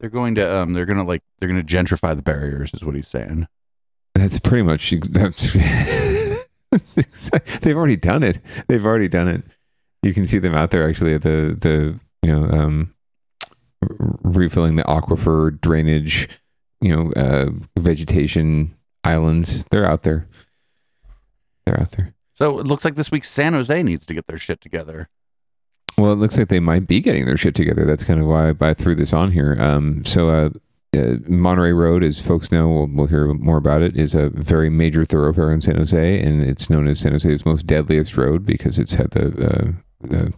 They're 0.00 0.10
going 0.10 0.34
to 0.36 0.56
um 0.56 0.72
they're 0.72 0.86
gonna 0.86 1.04
like 1.04 1.22
they're 1.38 1.48
gonna 1.48 1.62
gentrify 1.62 2.16
the 2.16 2.22
barriers, 2.22 2.70
is 2.74 2.82
what 2.82 2.94
he's 2.94 3.08
saying. 3.08 3.46
That's 4.14 4.38
pretty 4.38 4.62
much 4.62 4.92
that's 5.10 5.52
they've 7.60 7.76
already 7.76 7.96
done 7.96 8.22
it. 8.22 8.38
They've 8.68 8.84
already 8.84 9.08
done 9.08 9.28
it. 9.28 9.42
You 10.02 10.14
can 10.14 10.26
see 10.26 10.38
them 10.38 10.54
out 10.54 10.70
there 10.70 10.88
actually 10.88 11.14
at 11.14 11.22
the 11.22 11.56
the 11.58 12.00
you 12.24 12.32
know 12.32 12.48
um 12.50 12.94
refilling 14.22 14.76
the 14.76 14.82
aquifer 14.84 15.60
drainage, 15.60 16.28
you 16.80 16.94
know, 16.94 17.12
uh 17.12 17.50
vegetation 17.78 18.74
islands. 19.04 19.64
They're 19.66 19.86
out 19.86 20.02
there. 20.02 20.26
They're 21.66 21.80
out 21.80 21.92
there. 21.92 22.14
So 22.34 22.58
it 22.58 22.66
looks 22.66 22.84
like 22.84 22.96
this 22.96 23.10
week 23.10 23.24
San 23.24 23.52
Jose 23.52 23.82
needs 23.82 24.06
to 24.06 24.14
get 24.14 24.26
their 24.26 24.38
shit 24.38 24.60
together. 24.60 25.08
Well, 25.96 26.12
it 26.12 26.16
looks 26.16 26.36
like 26.36 26.48
they 26.48 26.60
might 26.60 26.88
be 26.88 27.00
getting 27.00 27.24
their 27.24 27.36
shit 27.36 27.54
together. 27.54 27.84
That's 27.84 28.04
kind 28.04 28.20
of 28.20 28.26
why 28.26 28.52
I 28.60 28.74
threw 28.74 28.94
this 28.94 29.12
on 29.12 29.30
here. 29.30 29.56
Um, 29.60 30.04
so, 30.04 30.28
uh, 30.28 30.50
uh, 30.96 31.16
Monterey 31.26 31.72
Road, 31.72 32.02
as 32.02 32.20
folks 32.20 32.50
know, 32.50 32.68
we'll, 32.68 32.88
we'll 32.92 33.06
hear 33.06 33.32
more 33.34 33.56
about 33.56 33.82
it, 33.82 33.96
is 33.96 34.14
a 34.14 34.30
very 34.30 34.70
major 34.70 35.04
thoroughfare 35.04 35.50
in 35.52 35.60
San 35.60 35.76
Jose, 35.76 36.20
and 36.20 36.42
it's 36.42 36.70
known 36.70 36.88
as 36.88 37.00
San 37.00 37.12
Jose's 37.12 37.46
most 37.46 37.66
deadliest 37.66 38.16
road 38.16 38.44
because 38.44 38.78
it's 38.78 38.94
had 38.94 39.10
the, 39.10 39.26
uh, 39.26 40.06
the 40.06 40.32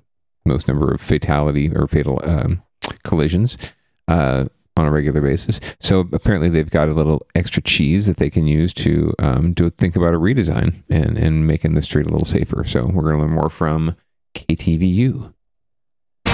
most 0.46 0.68
number 0.68 0.92
of 0.92 1.00
fatality 1.00 1.70
or 1.74 1.86
fatal 1.86 2.20
um, 2.24 2.62
collisions 3.02 3.58
uh, 4.08 4.46
on 4.76 4.86
a 4.86 4.90
regular 4.90 5.20
basis. 5.20 5.60
So 5.80 6.00
apparently, 6.12 6.48
they've 6.48 6.70
got 6.70 6.88
a 6.88 6.94
little 6.94 7.26
extra 7.34 7.62
cheese 7.62 8.06
that 8.06 8.18
they 8.18 8.30
can 8.30 8.46
use 8.46 8.74
to 8.74 9.14
um, 9.18 9.52
do 9.52 9.70
think 9.70 9.96
about 9.96 10.14
a 10.14 10.18
redesign 10.18 10.82
and 10.88 11.16
and 11.18 11.46
making 11.46 11.74
the 11.74 11.82
street 11.82 12.06
a 12.06 12.10
little 12.10 12.26
safer. 12.26 12.64
So 12.64 12.86
we're 12.86 13.02
going 13.02 13.16
to 13.16 13.22
learn 13.22 13.32
more 13.32 13.50
from 13.50 13.96
KTVU. 14.34 15.32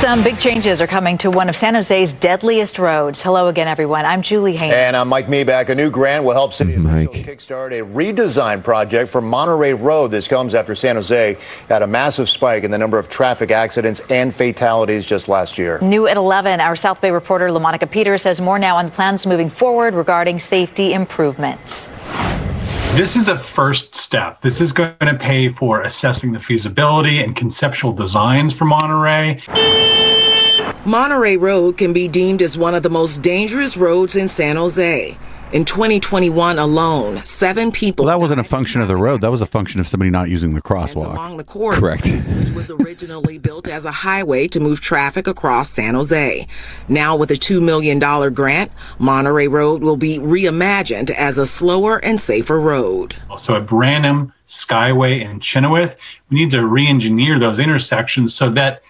Some 0.03 0.25
big 0.25 0.41
changes 0.41 0.81
are 0.81 0.89
coming 0.89 1.17
to 1.19 1.31
one 1.31 1.49
of 1.49 1.55
San 1.55 1.75
Jose's 1.75 2.13
deadliest 2.13 2.81
roads. 2.81 3.23
Hello 3.23 3.47
again, 3.47 3.69
everyone. 3.69 4.05
I'm 4.05 4.21
Julie 4.21 4.57
Haener. 4.57 4.73
And 4.73 4.97
I'm 4.97 5.07
Mike 5.07 5.29
Mibach. 5.29 5.69
A 5.69 5.77
new 5.77 5.93
grant 5.93 6.25
will 6.25 6.33
help 6.33 6.51
mm, 6.51 6.55
city 6.55 6.75
officials 6.75 7.17
kickstart 7.19 7.71
a 7.71 7.87
redesign 7.87 8.65
project 8.65 9.13
for 9.13 9.21
Monterey 9.21 9.75
Road. 9.75 10.11
This 10.11 10.27
comes 10.27 10.57
after 10.57 10.75
San 10.75 10.97
Jose 10.97 11.37
had 11.69 11.83
a 11.83 11.87
massive 11.87 12.29
spike 12.29 12.65
in 12.65 12.73
the 12.73 12.79
number 12.79 12.99
of 12.99 13.09
traffic 13.09 13.53
accidents 13.53 14.01
and 14.11 14.35
fatalities 14.35 15.07
just 15.07 15.29
last 15.29 15.57
year. 15.57 15.79
New 15.81 16.09
at 16.09 16.17
11, 16.17 16.59
our 16.59 16.75
South 16.75 17.01
Bay 17.01 17.13
reporter 17.13 17.47
LaMonica 17.51 17.89
Peters 17.89 18.25
has 18.25 18.41
more 18.41 18.59
now 18.59 18.79
on 18.79 18.87
the 18.87 18.91
plans 18.91 19.25
moving 19.25 19.51
forward 19.51 19.95
regarding 19.95 20.41
safety 20.41 20.95
improvements. 20.95 21.93
This 22.95 23.17
is 23.17 23.29
a 23.29 23.39
first 23.39 23.95
step. 23.95 24.43
This 24.43 24.61
is 24.61 24.71
going 24.71 24.95
to 25.01 25.17
pay 25.19 25.49
for 25.49 25.81
assessing 25.81 26.31
the 26.31 26.39
feasibility 26.39 27.21
and 27.21 27.35
conceptual 27.35 27.95
designs 27.95 28.53
for 28.53 28.67
Monterey. 28.67 29.41
Monterey 30.85 31.39
Road 31.39 31.79
can 31.79 31.95
be 31.95 32.07
deemed 32.07 32.43
as 32.43 32.59
one 32.59 32.75
of 32.75 32.83
the 32.83 32.91
most 32.91 33.23
dangerous 33.23 33.79
roads 33.79 34.15
in 34.15 34.29
San 34.29 34.57
Jose. 34.57 35.17
In 35.53 35.67
2021 35.67 36.59
alone, 36.59 37.23
seven 37.27 37.71
people 37.73 38.07
Well, 38.07 38.17
that 38.17 38.23
wasn't 38.23 38.41
a 38.41 38.45
function 38.45 38.81
of 38.81 38.89
the 38.89 38.97
road. 38.97 39.21
That 39.21 39.31
was 39.31 39.43
a 39.43 39.47
function 39.47 39.81
of 39.81 39.87
somebody 39.87 40.11
not 40.11 40.31
using 40.31 40.55
the 40.55 40.63
crosswalk. 40.63 41.13
along 41.13 41.37
the 41.37 41.45
corridor, 41.45 41.79
Correct. 41.79 42.07
which 42.09 42.53
was 42.53 42.71
originally 42.71 43.37
built 43.37 43.69
as 43.69 43.85
a 43.85 43.93
highway 43.93 44.49
to 44.49 44.61
move 44.61 44.81
traffic 44.81 45.27
across 45.27 45.69
San 45.69 45.93
Jose. 45.95 46.47
Now, 46.89 47.17
with 47.17 47.31
a 47.31 47.35
$2 47.35 47.61
million 47.63 47.99
grant, 48.33 48.73
Monterey 48.99 49.47
Road 49.47 49.83
will 49.83 49.99
be 49.99 50.19
reimagined 50.19 51.11
as 51.11 51.37
a 51.37 51.45
slower 51.45 51.99
and 51.99 52.19
safer 52.19 52.59
road. 52.59 53.15
So 53.37 53.55
at 53.55 53.67
Branham, 53.67 54.33
Skyway, 54.49 55.23
and 55.23 55.43
Chynoweth, 55.43 55.97
we 56.31 56.39
need 56.39 56.51
to 56.53 56.67
re-engineer 56.67 57.39
those 57.39 57.59
intersections 57.59 58.33
so 58.33 58.49
that 58.49 58.81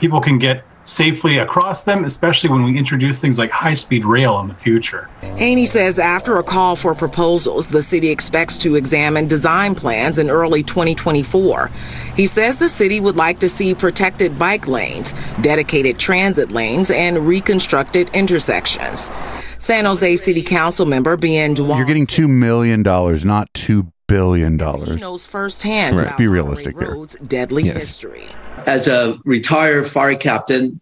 people 0.00 0.20
can 0.20 0.40
get 0.40 0.64
safely 0.88 1.38
across 1.38 1.82
them, 1.82 2.04
especially 2.04 2.50
when 2.50 2.64
we 2.64 2.76
introduce 2.76 3.18
things 3.18 3.38
like 3.38 3.50
high-speed 3.50 4.04
rail 4.04 4.40
in 4.40 4.48
the 4.48 4.54
future. 4.54 5.08
Haney 5.36 5.66
says 5.66 5.98
after 5.98 6.38
a 6.38 6.42
call 6.42 6.76
for 6.76 6.94
proposals, 6.94 7.68
the 7.68 7.82
city 7.82 8.08
expects 8.08 8.56
to 8.58 8.74
examine 8.76 9.28
design 9.28 9.74
plans 9.74 10.18
in 10.18 10.30
early 10.30 10.62
2024. 10.62 11.70
He 12.16 12.26
says 12.26 12.58
the 12.58 12.68
city 12.68 13.00
would 13.00 13.16
like 13.16 13.38
to 13.40 13.48
see 13.48 13.74
protected 13.74 14.38
bike 14.38 14.66
lanes, 14.66 15.12
dedicated 15.42 15.98
transit 15.98 16.50
lanes, 16.50 16.90
and 16.90 17.26
reconstructed 17.26 18.08
intersections. 18.14 19.10
San 19.58 19.84
Jose 19.84 20.16
City 20.16 20.42
Council 20.42 20.86
member 20.86 21.16
Bien 21.16 21.52
Doan 21.54 21.76
You're 21.76 21.86
getting 21.86 22.06
two 22.06 22.28
million 22.28 22.82
dollars, 22.82 23.24
not 23.24 23.52
two 23.54 23.92
billion 24.06 24.56
dollars. 24.56 24.88
He 24.88 24.96
knows 24.96 25.26
firsthand 25.26 25.96
Right. 25.96 26.06
about 26.06 26.18
Be 26.18 26.28
realistic 26.28 26.78
here. 26.78 26.92
Road's 26.92 27.16
deadly 27.26 27.64
history. 27.64 28.28
As 28.68 28.86
a 28.86 29.18
retired 29.24 29.88
fire 29.88 30.14
captain, 30.14 30.80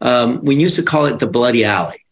um, 0.00 0.44
we 0.44 0.56
used 0.56 0.76
to 0.76 0.82
call 0.82 1.06
it 1.06 1.20
the 1.20 1.26
Bloody 1.26 1.64
Alley. 1.64 2.04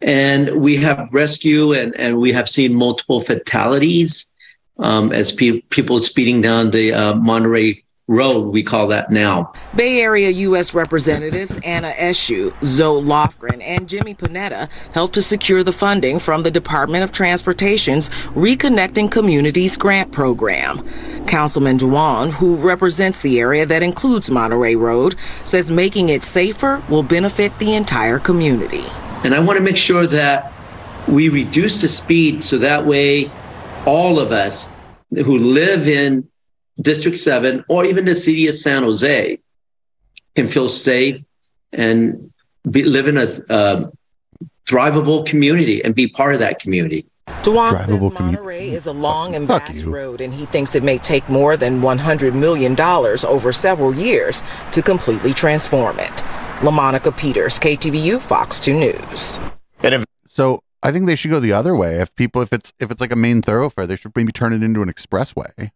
And 0.00 0.60
we 0.62 0.76
have 0.76 1.12
rescue 1.12 1.72
and, 1.72 1.94
and 1.98 2.18
we 2.18 2.32
have 2.32 2.48
seen 2.48 2.74
multiple 2.74 3.20
fatalities 3.20 4.32
um, 4.78 5.12
as 5.12 5.32
pe- 5.32 5.60
people 5.60 5.98
speeding 6.00 6.40
down 6.40 6.70
the 6.70 6.92
uh, 6.92 7.14
Monterey 7.14 7.84
Road, 8.08 8.54
we 8.54 8.62
call 8.62 8.86
that 8.88 9.10
now. 9.10 9.52
Bay 9.76 10.00
Area 10.00 10.30
U.S. 10.30 10.72
Representatives 10.72 11.58
Anna 11.62 11.92
Eshoo, 11.92 12.54
Zoe 12.64 13.02
Lofgren, 13.02 13.62
and 13.62 13.86
Jimmy 13.86 14.14
Panetta 14.14 14.70
helped 14.92 15.14
to 15.16 15.22
secure 15.22 15.62
the 15.62 15.72
funding 15.72 16.18
from 16.18 16.42
the 16.42 16.50
Department 16.50 17.04
of 17.04 17.12
Transportation's 17.12 18.08
Reconnecting 18.34 19.10
Communities 19.10 19.76
grant 19.76 20.10
program. 20.10 20.88
Councilman 21.26 21.76
Doan, 21.76 22.30
who 22.30 22.56
represents 22.56 23.20
the 23.20 23.38
area 23.38 23.66
that 23.66 23.82
includes 23.82 24.30
Monterey 24.30 24.74
Road, 24.74 25.14
says 25.44 25.70
making 25.70 26.08
it 26.08 26.24
safer 26.24 26.82
will 26.88 27.02
benefit 27.02 27.52
the 27.58 27.74
entire 27.74 28.18
community. 28.18 28.84
And 29.22 29.34
I 29.34 29.38
want 29.38 29.58
to 29.58 29.62
make 29.62 29.76
sure 29.76 30.06
that 30.06 30.50
we 31.06 31.28
reduce 31.28 31.82
the 31.82 31.88
speed 31.88 32.42
so 32.42 32.56
that 32.56 32.86
way 32.86 33.30
all 33.84 34.18
of 34.18 34.32
us 34.32 34.66
who 35.10 35.38
live 35.38 35.88
in 35.88 36.26
District 36.80 37.16
7 37.16 37.64
or 37.68 37.84
even 37.84 38.04
the 38.04 38.14
city 38.14 38.46
of 38.46 38.56
San 38.56 38.82
Jose 38.82 39.38
can 40.36 40.46
feel 40.46 40.68
safe 40.68 41.18
and 41.72 42.32
be, 42.70 42.84
live 42.84 43.08
in 43.08 43.18
a 43.18 43.28
uh, 43.52 43.90
thrivable 44.68 45.26
community 45.26 45.82
and 45.84 45.94
be 45.94 46.06
part 46.06 46.34
of 46.34 46.40
that 46.40 46.60
community. 46.60 47.06
Doan 47.42 47.78
says 47.78 48.00
Monterey 48.12 48.70
is 48.70 48.86
a 48.86 48.92
long 48.92 49.34
and 49.34 49.46
vast 49.46 49.84
road, 49.84 50.20
and 50.20 50.32
he 50.32 50.44
thinks 50.46 50.74
it 50.74 50.82
may 50.82 50.98
take 50.98 51.28
more 51.28 51.56
than 51.56 51.80
$100 51.80 52.34
million 52.34 52.78
over 52.80 53.52
several 53.52 53.94
years 53.94 54.42
to 54.72 54.82
completely 54.82 55.34
transform 55.34 55.98
it. 55.98 56.12
LaMonica 56.60 57.16
Peters, 57.16 57.58
KTVU, 57.58 58.18
Fox 58.18 58.58
2 58.60 58.74
News. 58.74 59.40
And 59.82 60.04
So 60.28 60.62
I 60.82 60.90
think 60.90 61.06
they 61.06 61.16
should 61.16 61.30
go 61.30 61.40
the 61.40 61.52
other 61.52 61.76
way. 61.76 62.00
If 62.00 62.14
people, 62.16 62.42
if 62.42 62.52
it's 62.52 62.72
if 62.80 62.90
it's 62.90 63.00
like 63.00 63.12
a 63.12 63.16
main 63.16 63.42
thoroughfare, 63.42 63.86
they 63.86 63.96
should 63.96 64.14
maybe 64.16 64.32
turn 64.32 64.52
it 64.52 64.62
into 64.62 64.82
an 64.82 64.92
expressway. 64.92 65.70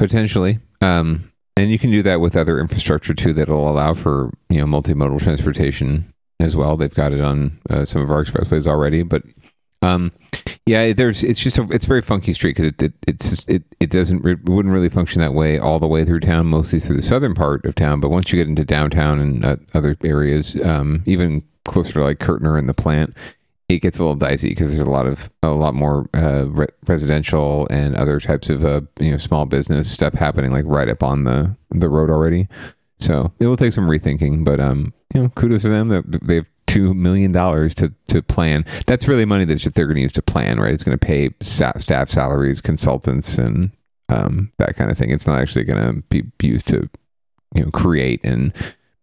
Potentially. 0.00 0.58
Um, 0.80 1.30
and 1.58 1.70
you 1.70 1.78
can 1.78 1.90
do 1.90 2.02
that 2.04 2.22
with 2.22 2.34
other 2.34 2.58
infrastructure 2.58 3.12
too 3.12 3.34
that'll 3.34 3.68
allow 3.68 3.92
for 3.92 4.32
you 4.48 4.58
know 4.58 4.64
multimodal 4.64 5.20
transportation 5.20 6.10
as 6.40 6.56
well. 6.56 6.78
They've 6.78 6.92
got 6.92 7.12
it 7.12 7.20
on 7.20 7.60
uh, 7.68 7.84
some 7.84 8.00
of 8.00 8.10
our 8.10 8.24
expressways 8.24 8.66
already, 8.66 9.02
but 9.02 9.22
um, 9.82 10.10
yeah, 10.64 10.94
there's 10.94 11.22
it's 11.22 11.38
just 11.38 11.58
a, 11.58 11.68
it's 11.70 11.84
very 11.84 12.00
funky 12.00 12.32
street 12.32 12.56
because 12.56 12.72
it, 12.72 12.82
it 12.82 12.92
it's 13.06 13.28
just, 13.28 13.50
it 13.50 13.62
it 13.78 13.90
doesn't 13.90 14.22
wouldn't 14.24 14.72
really 14.72 14.88
function 14.88 15.20
that 15.20 15.34
way 15.34 15.58
all 15.58 15.78
the 15.78 15.86
way 15.86 16.02
through 16.02 16.20
town, 16.20 16.46
mostly 16.46 16.80
through 16.80 16.96
the 16.96 17.02
southern 17.02 17.34
part 17.34 17.66
of 17.66 17.74
town. 17.74 18.00
But 18.00 18.08
once 18.08 18.32
you 18.32 18.38
get 18.38 18.48
into 18.48 18.64
downtown 18.64 19.20
and 19.20 19.44
uh, 19.44 19.56
other 19.74 19.98
areas, 20.02 20.56
um, 20.64 21.02
even 21.04 21.42
closer 21.66 21.92
to 21.92 22.04
like 22.04 22.20
Curtner 22.20 22.58
and 22.58 22.70
the 22.70 22.74
plant, 22.74 23.14
it 23.74 23.80
gets 23.80 23.98
a 23.98 24.02
little 24.02 24.16
dicey 24.16 24.50
because 24.50 24.74
there's 24.74 24.86
a 24.86 24.90
lot 24.90 25.06
of 25.06 25.30
a 25.42 25.50
lot 25.50 25.74
more 25.74 26.08
uh, 26.14 26.46
re- 26.48 26.66
residential 26.86 27.66
and 27.70 27.96
other 27.96 28.20
types 28.20 28.50
of 28.50 28.64
uh, 28.64 28.82
you 28.98 29.10
know 29.10 29.16
small 29.16 29.46
business 29.46 29.90
stuff 29.90 30.14
happening 30.14 30.50
like 30.50 30.64
right 30.66 30.88
up 30.88 31.02
on 31.02 31.24
the 31.24 31.56
the 31.70 31.88
road 31.88 32.10
already. 32.10 32.48
So 32.98 33.32
it 33.38 33.46
will 33.46 33.56
take 33.56 33.72
some 33.72 33.88
rethinking, 33.88 34.44
but 34.44 34.60
um, 34.60 34.92
you 35.14 35.22
know, 35.22 35.28
kudos 35.30 35.62
to 35.62 35.68
them 35.68 35.88
that 35.88 36.20
they've 36.22 36.46
two 36.66 36.94
million 36.94 37.32
dollars 37.32 37.74
to 37.74 37.92
to 38.08 38.22
plan. 38.22 38.64
That's 38.86 39.08
really 39.08 39.24
money 39.24 39.44
that 39.44 39.60
they're 39.74 39.86
going 39.86 39.96
to 39.96 40.02
use 40.02 40.12
to 40.12 40.22
plan, 40.22 40.60
right? 40.60 40.72
It's 40.72 40.84
going 40.84 40.96
to 40.96 41.04
pay 41.04 41.30
staff 41.42 42.08
salaries, 42.08 42.60
consultants, 42.60 43.38
and 43.38 43.72
um, 44.08 44.52
that 44.58 44.76
kind 44.76 44.90
of 44.90 44.96
thing. 44.96 45.10
It's 45.10 45.26
not 45.26 45.40
actually 45.40 45.64
going 45.64 45.82
to 45.82 46.02
be 46.38 46.46
used 46.46 46.68
to 46.68 46.88
you 47.54 47.64
know 47.64 47.70
create 47.70 48.20
and 48.24 48.52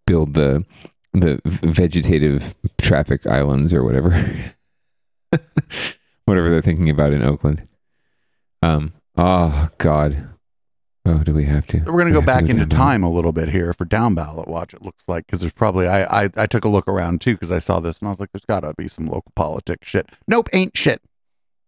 build 0.06 0.34
the 0.34 0.66
the 1.14 1.42
vegetative 1.46 2.56
traffic 2.78 3.26
islands 3.28 3.74
or 3.74 3.84
whatever 3.84 4.12
whatever 6.26 6.50
they're 6.50 6.62
thinking 6.62 6.90
about 6.90 7.14
in 7.14 7.24
Oakland. 7.24 7.68
Um. 8.62 8.94
Oh 9.16 9.70
God. 9.78 10.30
Oh, 11.06 11.24
do 11.24 11.34
we 11.34 11.46
have 11.46 11.66
to? 11.68 11.78
We're 11.80 12.02
going 12.02 12.12
to 12.12 12.20
go 12.20 12.26
back 12.26 12.50
into 12.50 12.66
time 12.66 13.02
a 13.02 13.10
little 13.10 13.32
bit 13.32 13.48
here 13.48 13.72
for 13.72 13.86
down 13.86 14.14
ballot 14.14 14.50
watch. 14.50 14.74
It 14.74 14.82
looks 14.82 15.08
like 15.08 15.26
because 15.26 15.40
there's 15.40 15.54
probably 15.54 15.88
I, 15.88 16.26
I 16.26 16.30
I 16.36 16.46
took 16.48 16.66
a 16.66 16.70
look 16.70 16.86
around 16.88 17.22
too 17.22 17.34
because 17.34 17.50
I 17.50 17.60
saw 17.60 17.80
this 17.80 18.00
and 18.00 18.08
I 18.08 18.12
was 18.12 18.20
like, 18.20 18.34
there's 18.34 18.44
got 18.44 18.62
to 18.62 18.74
be 18.74 18.90
some 18.90 19.08
local 19.08 19.32
politics 19.34 19.88
shit. 19.88 20.10
Nope, 20.28 20.50
ain't 20.52 20.76
shit. 20.76 21.02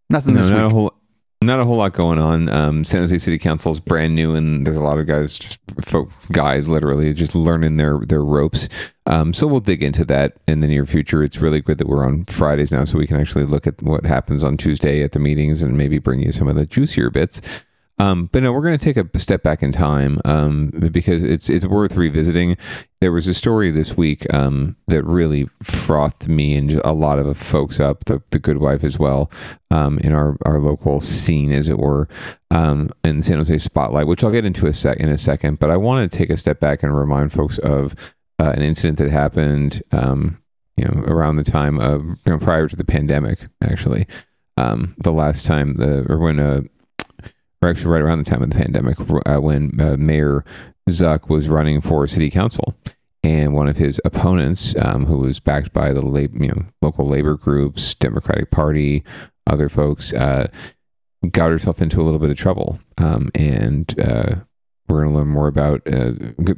Nothing 0.09 0.33
no, 0.33 0.41
this 0.41 0.49
not 0.49 0.63
week. 0.63 0.71
a 0.71 0.75
whole 0.75 0.93
not 1.41 1.61
a 1.61 1.65
whole 1.65 1.77
lot 1.77 1.93
going 1.93 2.19
on. 2.19 2.49
Um, 2.49 2.83
San 2.83 3.01
Jose 3.01 3.17
City 3.19 3.37
Council 3.37 3.71
is 3.71 3.79
brand 3.79 4.13
new, 4.13 4.35
and 4.35 4.67
there's 4.67 4.75
a 4.75 4.81
lot 4.81 4.99
of 4.99 5.07
guys, 5.07 5.37
just 5.37 5.59
folk, 5.81 6.09
guys, 6.33 6.67
literally 6.67 7.13
just 7.13 7.33
learning 7.33 7.77
their 7.77 7.99
their 7.99 8.23
ropes. 8.23 8.67
Um, 9.05 9.33
so 9.33 9.47
we'll 9.47 9.61
dig 9.61 9.81
into 9.81 10.03
that 10.05 10.37
in 10.49 10.59
the 10.59 10.67
near 10.67 10.85
future. 10.85 11.23
It's 11.23 11.37
really 11.37 11.61
good 11.61 11.77
that 11.77 11.87
we're 11.87 12.05
on 12.05 12.25
Fridays 12.25 12.71
now, 12.71 12.83
so 12.83 12.97
we 12.97 13.07
can 13.07 13.21
actually 13.21 13.45
look 13.45 13.67
at 13.67 13.81
what 13.81 14.05
happens 14.05 14.43
on 14.43 14.57
Tuesday 14.57 15.01
at 15.01 15.13
the 15.13 15.19
meetings 15.19 15.61
and 15.61 15.77
maybe 15.77 15.97
bring 15.97 16.19
you 16.19 16.33
some 16.33 16.49
of 16.49 16.55
the 16.55 16.65
juicier 16.65 17.09
bits. 17.09 17.41
Um, 17.99 18.29
but 18.31 18.43
no, 18.43 18.53
we're 18.53 18.61
going 18.61 18.77
to 18.77 18.83
take 18.83 18.95
a 18.95 19.19
step 19.19 19.43
back 19.43 19.61
in 19.61 19.73
time 19.73 20.19
um, 20.23 20.69
because 20.69 21.21
it's 21.21 21.49
it's 21.49 21.65
worth 21.65 21.97
revisiting. 21.97 22.55
There 23.01 23.11
was 23.11 23.27
a 23.27 23.33
story 23.33 23.71
this 23.71 23.97
week 23.97 24.25
um, 24.33 24.77
that 24.87 25.03
really 25.03 25.49
frothed 25.63 26.29
me 26.29 26.55
and 26.55 26.71
a 26.85 26.93
lot 26.93 27.19
of 27.19 27.37
folks 27.37 27.79
up, 27.79 28.05
the, 28.05 28.21
the 28.31 28.39
good 28.39 28.57
wife 28.57 28.85
as 28.85 28.97
well, 28.97 29.29
um, 29.69 29.99
in 29.99 30.13
our, 30.13 30.37
our 30.45 30.59
local 30.59 31.01
scene, 31.01 31.51
as 31.51 31.67
it 31.67 31.77
were, 31.77 32.07
um, 32.51 32.89
in 33.03 33.21
San 33.21 33.37
Jose 33.37 33.57
Spotlight, 33.57 34.07
which 34.07 34.23
I'll 34.23 34.31
get 34.31 34.45
into 34.45 34.65
a 34.65 34.73
sec 34.73 34.97
in 34.97 35.09
a 35.09 35.17
second. 35.17 35.59
But 35.59 35.69
I 35.69 35.77
want 35.77 36.09
to 36.09 36.17
take 36.17 36.29
a 36.29 36.37
step 36.37 36.61
back 36.61 36.83
and 36.83 36.97
remind 36.97 37.33
folks 37.33 37.57
of 37.59 37.95
uh, 38.39 38.53
an 38.55 38.61
incident 38.61 38.97
that 38.99 39.09
happened, 39.09 39.83
um, 39.91 40.41
you 40.77 40.85
know, 40.85 41.03
around 41.03 41.35
the 41.35 41.43
time 41.43 41.79
of 41.79 42.03
you 42.05 42.31
know 42.31 42.39
prior 42.39 42.69
to 42.69 42.77
the 42.77 42.85
pandemic, 42.85 43.39
actually. 43.61 44.07
the 44.55 45.11
last 45.11 45.45
time 45.45 45.75
the 45.75 46.05
or 46.09 46.17
when 46.17 46.39
a 46.39 46.63
or 47.61 47.69
actually 47.69 47.91
right 47.91 48.01
around 48.01 48.19
the 48.19 48.29
time 48.29 48.41
of 48.41 48.49
the 48.49 48.55
pandemic, 48.55 48.97
uh, 48.99 49.39
when 49.39 49.79
uh, 49.79 49.97
Mayor 49.97 50.45
Zuck 50.89 51.29
was 51.29 51.49
running 51.49 51.81
for 51.81 52.07
city 52.07 52.29
council, 52.29 52.75
and 53.23 53.53
one 53.53 53.67
of 53.67 53.77
his 53.77 53.99
opponents, 54.05 54.73
um, 54.79 55.05
who 55.05 55.19
was 55.19 55.39
backed 55.39 55.73
by 55.73 55.91
the 55.93 56.01
lab, 56.01 56.35
you 56.41 56.47
know 56.47 56.65
local 56.81 57.07
labor 57.07 57.35
groups, 57.35 57.93
Democratic 57.95 58.51
Party, 58.51 59.03
other 59.47 59.69
folks, 59.69 60.13
uh, 60.13 60.47
got 61.31 61.51
herself 61.51 61.81
into 61.81 61.99
a 61.99 62.03
little 62.03 62.19
bit 62.19 62.29
of 62.29 62.37
trouble, 62.37 62.79
um, 62.97 63.29
and 63.35 63.99
uh, 63.99 64.35
we're 64.87 65.03
going 65.03 65.13
to 65.13 65.19
learn 65.19 65.27
more 65.27 65.47
about 65.47 65.81
uh, 65.87 66.13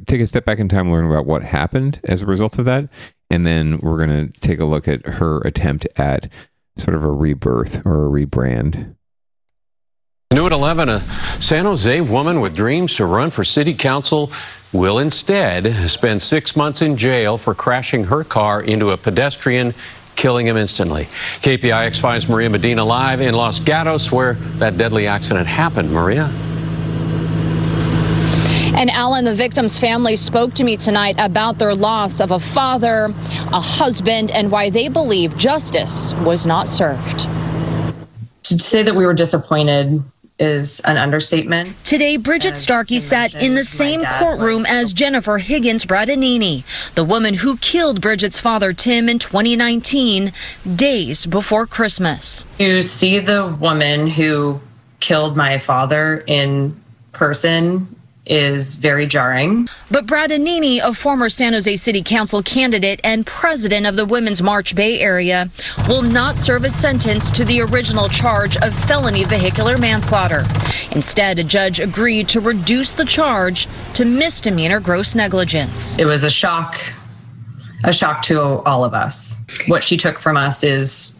take 0.06 0.20
a 0.20 0.26
step 0.26 0.44
back 0.44 0.58
in 0.58 0.68
time, 0.68 0.90
learn 0.90 1.06
about 1.06 1.26
what 1.26 1.42
happened 1.42 2.00
as 2.04 2.22
a 2.22 2.26
result 2.26 2.58
of 2.58 2.64
that, 2.64 2.88
and 3.30 3.46
then 3.46 3.78
we're 3.78 4.04
going 4.04 4.30
to 4.30 4.40
take 4.40 4.60
a 4.60 4.64
look 4.64 4.86
at 4.86 5.04
her 5.06 5.40
attempt 5.40 5.86
at 5.96 6.30
sort 6.76 6.94
of 6.94 7.04
a 7.04 7.10
rebirth 7.10 7.84
or 7.84 8.06
a 8.06 8.26
rebrand. 8.26 8.96
New 10.32 10.46
at 10.46 10.52
11, 10.52 10.88
a 10.88 11.00
San 11.42 11.66
Jose 11.66 12.00
woman 12.00 12.40
with 12.40 12.54
dreams 12.54 12.94
to 12.94 13.04
run 13.04 13.28
for 13.28 13.44
city 13.44 13.74
council 13.74 14.32
will 14.72 14.98
instead 14.98 15.90
spend 15.90 16.22
six 16.22 16.56
months 16.56 16.80
in 16.80 16.96
jail 16.96 17.36
for 17.36 17.54
crashing 17.54 18.04
her 18.04 18.24
car 18.24 18.62
into 18.62 18.92
a 18.92 18.96
pedestrian, 18.96 19.74
killing 20.16 20.46
him 20.46 20.56
instantly. 20.56 21.04
KPIX 21.42 22.00
finds 22.00 22.30
Maria 22.30 22.48
Medina 22.48 22.82
live 22.82 23.20
in 23.20 23.34
Los 23.34 23.60
Gatos, 23.60 24.10
where 24.10 24.34
that 24.56 24.78
deadly 24.78 25.06
accident 25.06 25.46
happened. 25.46 25.92
Maria? 25.92 26.30
And 28.74 28.88
Alan, 28.88 29.26
the 29.26 29.34
victim's 29.34 29.76
family 29.76 30.16
spoke 30.16 30.54
to 30.54 30.64
me 30.64 30.78
tonight 30.78 31.16
about 31.18 31.58
their 31.58 31.74
loss 31.74 32.20
of 32.20 32.30
a 32.30 32.38
father, 32.38 33.14
a 33.52 33.60
husband, 33.60 34.30
and 34.30 34.50
why 34.50 34.70
they 34.70 34.88
believe 34.88 35.36
justice 35.36 36.14
was 36.24 36.46
not 36.46 36.68
served. 36.68 37.28
To 38.44 38.58
say 38.58 38.82
that 38.82 38.94
we 38.94 39.04
were 39.04 39.14
disappointed 39.14 40.02
is 40.42 40.80
an 40.80 40.96
understatement. 40.96 41.72
Today, 41.84 42.16
Bridget 42.16 42.58
Starkey 42.58 42.98
sat 42.98 43.32
in 43.34 43.54
the 43.54 43.64
same 43.64 44.02
courtroom 44.04 44.66
as 44.66 44.92
Jennifer 44.92 45.38
Higgins 45.38 45.86
Bradanini, 45.86 46.64
the 46.96 47.04
woman 47.04 47.34
who 47.34 47.56
killed 47.58 48.00
Bridget's 48.00 48.40
father 48.40 48.72
Tim 48.72 49.08
in 49.08 49.20
2019, 49.20 50.32
days 50.74 51.26
before 51.26 51.66
Christmas. 51.66 52.44
To 52.58 52.82
see 52.82 53.20
the 53.20 53.46
woman 53.60 54.08
who 54.08 54.60
killed 54.98 55.36
my 55.36 55.58
father 55.58 56.24
in 56.26 56.76
person 57.12 57.94
is 58.24 58.76
very 58.76 59.04
jarring. 59.04 59.68
But 59.90 60.06
Bradanini, 60.06 60.80
a 60.82 60.92
former 60.94 61.28
San 61.28 61.54
Jose 61.54 61.74
City 61.76 62.02
Council 62.02 62.42
candidate 62.42 63.00
and 63.02 63.26
president 63.26 63.86
of 63.86 63.96
the 63.96 64.06
Women's 64.06 64.42
March 64.42 64.76
Bay 64.76 65.00
Area, 65.00 65.50
will 65.88 66.02
not 66.02 66.38
serve 66.38 66.64
a 66.64 66.70
sentence 66.70 67.30
to 67.32 67.44
the 67.44 67.60
original 67.60 68.08
charge 68.08 68.56
of 68.58 68.74
felony 68.74 69.24
vehicular 69.24 69.76
manslaughter. 69.76 70.44
Instead, 70.92 71.38
a 71.38 71.44
judge 71.44 71.80
agreed 71.80 72.28
to 72.28 72.40
reduce 72.40 72.92
the 72.92 73.04
charge 73.04 73.66
to 73.94 74.04
misdemeanor 74.04 74.78
gross 74.78 75.14
negligence. 75.14 75.98
It 75.98 76.04
was 76.04 76.22
a 76.22 76.30
shock, 76.30 76.76
a 77.82 77.92
shock 77.92 78.22
to 78.22 78.40
all 78.40 78.84
of 78.84 78.94
us. 78.94 79.36
What 79.66 79.82
she 79.82 79.96
took 79.96 80.18
from 80.18 80.36
us 80.36 80.62
is 80.62 81.18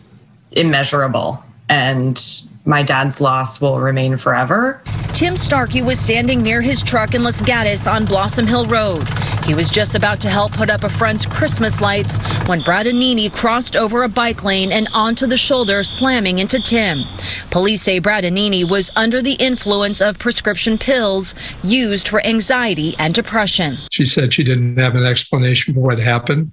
immeasurable 0.52 1.42
and 1.68 2.42
my 2.64 2.82
dad's 2.82 3.20
loss 3.20 3.60
will 3.60 3.80
remain 3.80 4.16
forever. 4.16 4.82
Tim 5.14 5.36
Starkey 5.36 5.82
was 5.82 6.00
standing 6.00 6.42
near 6.42 6.60
his 6.60 6.82
truck 6.82 7.14
in 7.14 7.22
Los 7.22 7.40
Gatos 7.40 7.86
on 7.86 8.04
Blossom 8.04 8.46
Hill 8.46 8.66
Road. 8.66 9.06
He 9.44 9.54
was 9.54 9.68
just 9.68 9.94
about 9.94 10.20
to 10.20 10.28
help 10.28 10.52
put 10.52 10.70
up 10.70 10.84
a 10.84 10.88
friend's 10.88 11.26
Christmas 11.26 11.80
lights 11.80 12.18
when 12.46 12.60
Brad 12.60 12.82
Bradanini 12.86 13.32
crossed 13.32 13.76
over 13.76 14.02
a 14.02 14.08
bike 14.08 14.42
lane 14.42 14.72
and 14.72 14.88
onto 14.92 15.26
the 15.26 15.36
shoulder, 15.36 15.82
slamming 15.82 16.38
into 16.40 16.58
Tim. 16.60 17.04
Police 17.50 17.82
say 17.82 17.98
Brad 17.98 18.24
Bradanini 18.24 18.68
was 18.68 18.90
under 18.94 19.22
the 19.22 19.34
influence 19.34 20.00
of 20.00 20.18
prescription 20.18 20.78
pills 20.78 21.34
used 21.62 22.08
for 22.08 22.24
anxiety 22.26 22.94
and 22.98 23.14
depression. 23.14 23.78
She 23.90 24.04
said 24.04 24.34
she 24.34 24.44
didn't 24.44 24.76
have 24.78 24.94
an 24.94 25.04
explanation 25.04 25.74
for 25.74 25.80
what 25.80 25.98
happened 25.98 26.52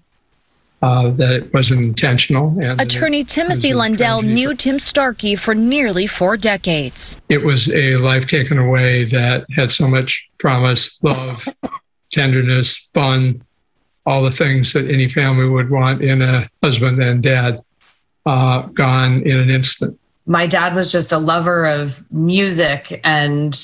uh, 0.82 1.10
that 1.12 1.32
it 1.34 1.54
wasn't 1.54 1.82
intentional. 1.82 2.58
And 2.62 2.80
Attorney 2.80 3.24
Timothy 3.24 3.74
Lundell 3.74 4.22
knew 4.22 4.56
Tim 4.56 4.80
Starkey 4.80 5.36
for 5.36 5.54
nearly 5.54 6.08
four 6.08 6.38
decades. 6.38 7.18
It 7.28 7.44
was 7.44 7.70
a 7.72 7.98
life 7.98 8.28
taken 8.28 8.58
away 8.58 9.06
that 9.06 9.46
had 9.56 9.70
so 9.70 9.88
much 9.88 10.30
promise, 10.38 10.98
love, 11.04 11.46
tenderness, 12.12 12.90
fun, 12.94 13.44
all 14.06 14.24
the 14.24 14.32
things 14.32 14.74
that 14.74 14.90
any 14.90 15.10
family 15.10 15.48
would 15.48 15.70
want 15.70 16.02
in 16.02 16.22
a 16.22 16.50
husband 16.64 17.02
and 17.02 17.22
dad. 17.22 17.62
uh, 18.26 18.62
gone 18.74 19.22
in 19.24 19.38
an 19.38 19.50
instant. 19.50 20.00
My 20.26 20.46
dad 20.46 20.76
was 20.76 20.92
just 20.92 21.12
a 21.12 21.18
lover 21.18 21.66
of 21.66 22.06
music 22.12 23.02
and 23.04 23.58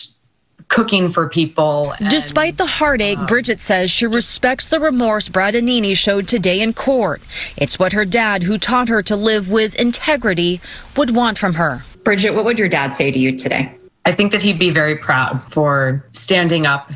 cooking 0.68 1.08
for 1.08 1.28
people. 1.30 1.94
Despite 2.10 2.58
the 2.58 2.66
heartache, 2.66 3.20
uh, 3.20 3.26
Bridget 3.26 3.60
says 3.60 3.92
she 3.92 4.06
respects 4.06 4.68
the 4.68 4.80
remorse 4.80 5.30
Bradanini 5.30 5.96
showed 5.96 6.28
today 6.28 6.62
in 6.62 6.74
court. 6.74 7.22
It's 7.56 7.80
what 7.80 7.94
her 7.94 8.06
dad, 8.06 8.44
who 8.44 8.58
taught 8.58 8.90
her 8.90 9.02
to 9.04 9.16
live 9.16 9.50
with 9.50 9.76
integrity, 9.80 10.62
would 10.98 11.16
want 11.16 11.38
from 11.38 11.56
her. 11.56 11.84
Bridget, 12.04 12.32
what 12.32 12.46
would 12.46 12.60
your 12.60 12.70
dad 12.70 12.94
say 12.94 13.12
to 13.12 13.20
you 13.20 13.38
today? 13.38 13.74
I 14.06 14.12
think 14.12 14.32
that 14.32 14.44
he'd 14.44 14.60
be 14.60 14.70
very 14.70 14.96
proud 14.96 15.42
for 15.52 16.06
standing 16.14 16.66
up, 16.66 16.92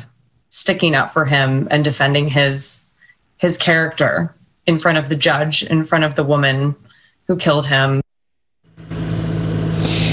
sticking 0.50 0.94
up 0.94 1.10
for 1.10 1.24
him 1.24 1.66
and 1.70 1.84
defending 1.84 2.28
his 2.28 2.88
his 3.38 3.56
character 3.56 4.34
in 4.66 4.78
front 4.78 4.98
of 4.98 5.08
the 5.08 5.16
judge, 5.16 5.62
in 5.62 5.84
front 5.84 6.04
of 6.04 6.14
the 6.14 6.22
woman 6.22 6.76
who 7.26 7.36
killed 7.36 7.66
him. 7.66 8.00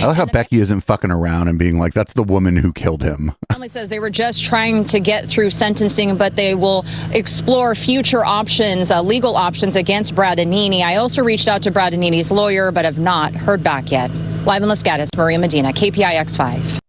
I 0.08 0.12
like 0.12 0.18
how 0.20 0.26
Becky 0.26 0.60
isn't 0.62 0.82
fucking 0.82 1.12
around 1.12 1.50
and 1.50 1.60
being 1.60 1.78
like, 1.78 1.94
"That's 1.94 2.14
the 2.14 2.24
woman 2.24 2.56
who 2.56 2.72
killed 2.72 3.04
him." 3.04 3.34
Family 3.52 3.68
says 3.68 3.90
they 3.90 4.00
were 4.00 4.10
just 4.10 4.42
trying 4.42 4.86
to 4.86 5.02
get 5.02 5.28
through 5.28 5.50
sentencing, 5.50 6.16
but 6.16 6.38
they 6.38 6.56
will 6.56 6.86
explore 7.12 7.76
future 7.76 8.24
options, 8.24 8.90
uh, 8.90 9.02
legal 9.02 9.36
options 9.36 9.76
against 9.76 10.16
Bradanini. 10.16 10.82
I 10.82 10.96
also 10.96 11.22
reached 11.24 11.50
out 11.50 11.62
to 11.64 11.72
Bradanini's 11.72 12.32
lawyer, 12.32 12.72
but 12.72 12.86
have 12.86 13.00
not 13.00 13.34
heard 13.34 13.62
back 13.64 13.92
yet. 13.92 14.10
Live 14.46 14.64
in 14.64 14.70
Los 14.70 14.82
Gatos, 14.82 15.10
Maria 15.14 15.40
Medina, 15.40 15.74
KPIX 15.74 16.38
5. 16.38 16.66
So, 16.66 16.80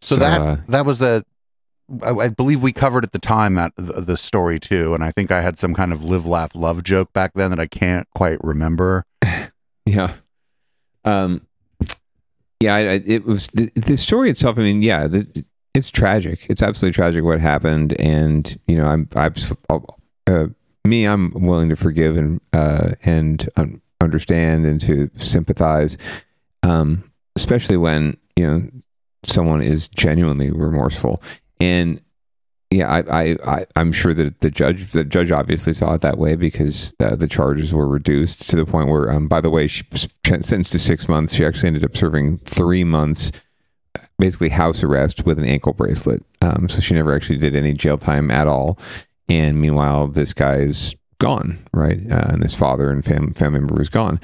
So, 0.00 0.16
that 0.16 0.40
uh, 0.40 0.56
that 0.68 0.86
was 0.86 1.00
the 1.00 1.22
I, 2.02 2.12
I 2.12 2.28
believe 2.30 2.62
we 2.62 2.72
covered 2.72 3.04
at 3.04 3.12
the 3.12 3.18
time 3.18 3.56
that 3.56 3.72
the, 3.76 4.00
the 4.00 4.16
story 4.16 4.58
too, 4.58 4.94
and 4.94 5.04
I 5.04 5.10
think 5.10 5.30
I 5.30 5.42
had 5.42 5.58
some 5.58 5.74
kind 5.74 5.92
of 5.92 6.02
live 6.02 6.24
laugh 6.24 6.54
love 6.54 6.82
joke 6.82 7.12
back 7.12 7.32
then 7.34 7.50
that 7.50 7.60
I 7.60 7.66
can't 7.66 8.08
quite 8.14 8.42
remember. 8.42 9.04
Yeah. 9.84 10.12
Um. 11.04 11.46
Yeah, 12.60 12.76
I, 12.76 12.80
it 13.04 13.24
was 13.24 13.48
the, 13.48 13.72
the 13.74 13.96
story 13.96 14.30
itself. 14.30 14.56
I 14.56 14.62
mean, 14.62 14.82
yeah, 14.82 15.08
the, 15.08 15.44
it's 15.74 15.90
tragic. 15.90 16.46
It's 16.48 16.62
absolutely 16.62 16.94
tragic 16.94 17.24
what 17.24 17.40
happened, 17.40 17.98
and 18.00 18.56
you 18.68 18.76
know, 18.76 18.84
I'm, 18.84 19.08
I'm, 19.16 19.34
uh, 20.28 20.46
me, 20.84 21.04
I'm 21.04 21.32
willing 21.32 21.70
to 21.70 21.76
forgive 21.76 22.16
and 22.16 22.40
uh, 22.52 22.92
and 23.04 23.48
um, 23.56 23.82
understand 24.00 24.66
and 24.66 24.80
to 24.82 25.10
sympathize, 25.16 25.96
um, 26.62 27.10
especially 27.36 27.76
when 27.76 28.16
you 28.36 28.46
know 28.46 28.62
someone 29.24 29.62
is 29.62 29.88
genuinely 29.88 30.50
remorseful. 30.50 31.22
And 31.60 32.00
yeah, 32.72 32.90
I, 32.90 33.22
I, 33.22 33.36
I, 33.44 33.66
I'm 33.76 33.92
sure 33.92 34.14
that 34.14 34.40
the 34.40 34.50
judge, 34.50 34.92
the 34.92 35.04
judge 35.04 35.30
obviously 35.30 35.74
saw 35.74 35.92
it 35.94 36.00
that 36.00 36.16
way 36.16 36.36
because 36.36 36.92
the 36.98 37.28
charges 37.28 37.72
were 37.74 37.86
reduced 37.86 38.48
to 38.48 38.56
the 38.56 38.64
point 38.64 38.88
where, 38.88 39.10
um, 39.10 39.28
by 39.28 39.40
the 39.40 39.50
way, 39.50 39.66
she 39.66 39.84
sentenced 40.24 40.72
to 40.72 40.78
six 40.78 41.08
months. 41.08 41.34
She 41.34 41.44
actually 41.44 41.68
ended 41.68 41.84
up 41.84 41.96
serving 41.96 42.38
three 42.38 42.82
months, 42.82 43.30
basically 44.18 44.48
house 44.48 44.82
arrest 44.82 45.26
with 45.26 45.38
an 45.38 45.44
ankle 45.44 45.74
bracelet. 45.74 46.24
Um, 46.40 46.68
so 46.68 46.80
she 46.80 46.94
never 46.94 47.14
actually 47.14 47.38
did 47.38 47.54
any 47.54 47.74
jail 47.74 47.98
time 47.98 48.30
at 48.30 48.48
all. 48.48 48.78
And 49.28 49.60
meanwhile, 49.60 50.08
this 50.08 50.32
guy 50.32 50.56
is 50.56 50.96
gone, 51.18 51.58
right? 51.74 52.00
Uh, 52.10 52.26
and 52.30 52.42
his 52.42 52.54
father 52.54 52.90
and 52.90 53.04
fam- 53.04 53.34
family 53.34 53.60
member 53.60 53.74
was 53.74 53.90
gone. 53.90 54.18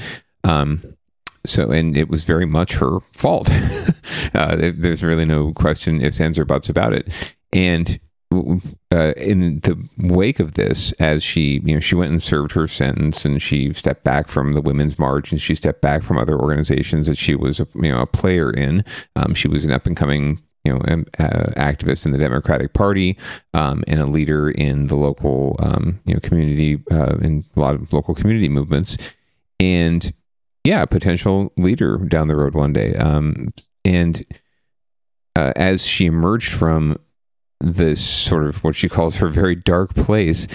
Um, 0.45 0.97
so, 1.45 1.71
and 1.71 1.97
it 1.97 2.09
was 2.09 2.25
very 2.25 2.47
much 2.47 2.75
her 2.75 3.01
fault. 3.13 3.51
uh, 4.35 4.57
there's 4.57 5.03
really 5.03 5.25
no 5.27 5.53
question, 5.53 6.01
ifs, 6.01 6.21
ands, 6.21 6.39
or 6.39 6.45
buts 6.45 6.69
about 6.69 6.95
it. 6.95 7.09
And 7.53 8.01
uh, 8.31 9.13
in 9.17 9.61
the 9.61 9.89
wake 9.99 10.39
of 10.39 10.55
this, 10.55 10.93
as 10.93 11.23
she, 11.23 11.61
you 11.65 11.75
know, 11.75 11.81
she 11.81 11.95
went 11.95 12.11
and 12.11 12.23
served 12.23 12.53
her 12.53 12.69
sentence, 12.69 13.25
and 13.25 13.41
she 13.41 13.73
stepped 13.73 14.05
back 14.05 14.29
from 14.29 14.53
the 14.53 14.61
Women's 14.61 14.99
March, 14.99 15.33
and 15.33 15.41
she 15.41 15.55
stepped 15.55 15.81
back 15.81 16.03
from 16.03 16.19
other 16.19 16.39
organizations 16.39 17.07
that 17.07 17.17
she 17.17 17.35
was, 17.35 17.59
a, 17.61 17.67
you 17.75 17.91
know, 17.91 18.03
a 18.03 18.07
player 18.07 18.51
in. 18.51 18.85
Um, 19.17 19.35
she 19.35 19.49
was 19.49 19.65
an 19.65 19.73
up 19.73 19.87
and 19.87 19.97
coming, 19.97 20.43
you 20.65 20.73
know, 20.75 20.81
um, 20.89 21.07
uh, 21.19 21.53
activist 21.57 22.05
in 22.05 22.13
the 22.13 22.19
Democratic 22.19 22.75
Party, 22.75 23.17
um, 23.55 23.83
and 23.87 24.01
a 24.01 24.07
leader 24.07 24.51
in 24.51 24.89
the 24.89 24.97
local, 24.97 25.57
um, 25.61 26.01
you 26.05 26.15
know, 26.15 26.21
community, 26.21 26.83
uh, 26.91 27.17
in 27.23 27.45
a 27.57 27.61
lot 27.61 27.75
of 27.75 27.93
local 27.93 28.15
community 28.15 28.49
movements, 28.49 28.99
and 29.59 30.13
yeah, 30.65 30.85
potential 30.85 31.51
leader 31.57 31.97
down 31.97 32.29
the 32.29 32.37
road 32.37 32.55
one 32.55 32.75
day. 32.75 32.95
Um, 32.97 33.55
and 33.87 34.23
uh, 35.35 35.55
as 35.57 35.87
she 35.87 36.05
emerged 36.05 36.53
from 36.53 36.99
this 37.61 38.05
sort 38.05 38.45
of 38.47 38.63
what 38.63 38.77
she 38.77 38.89
calls 38.89 39.17
her 39.17 39.29
very 39.29 39.55
dark 39.55 39.95
place, 39.95 40.47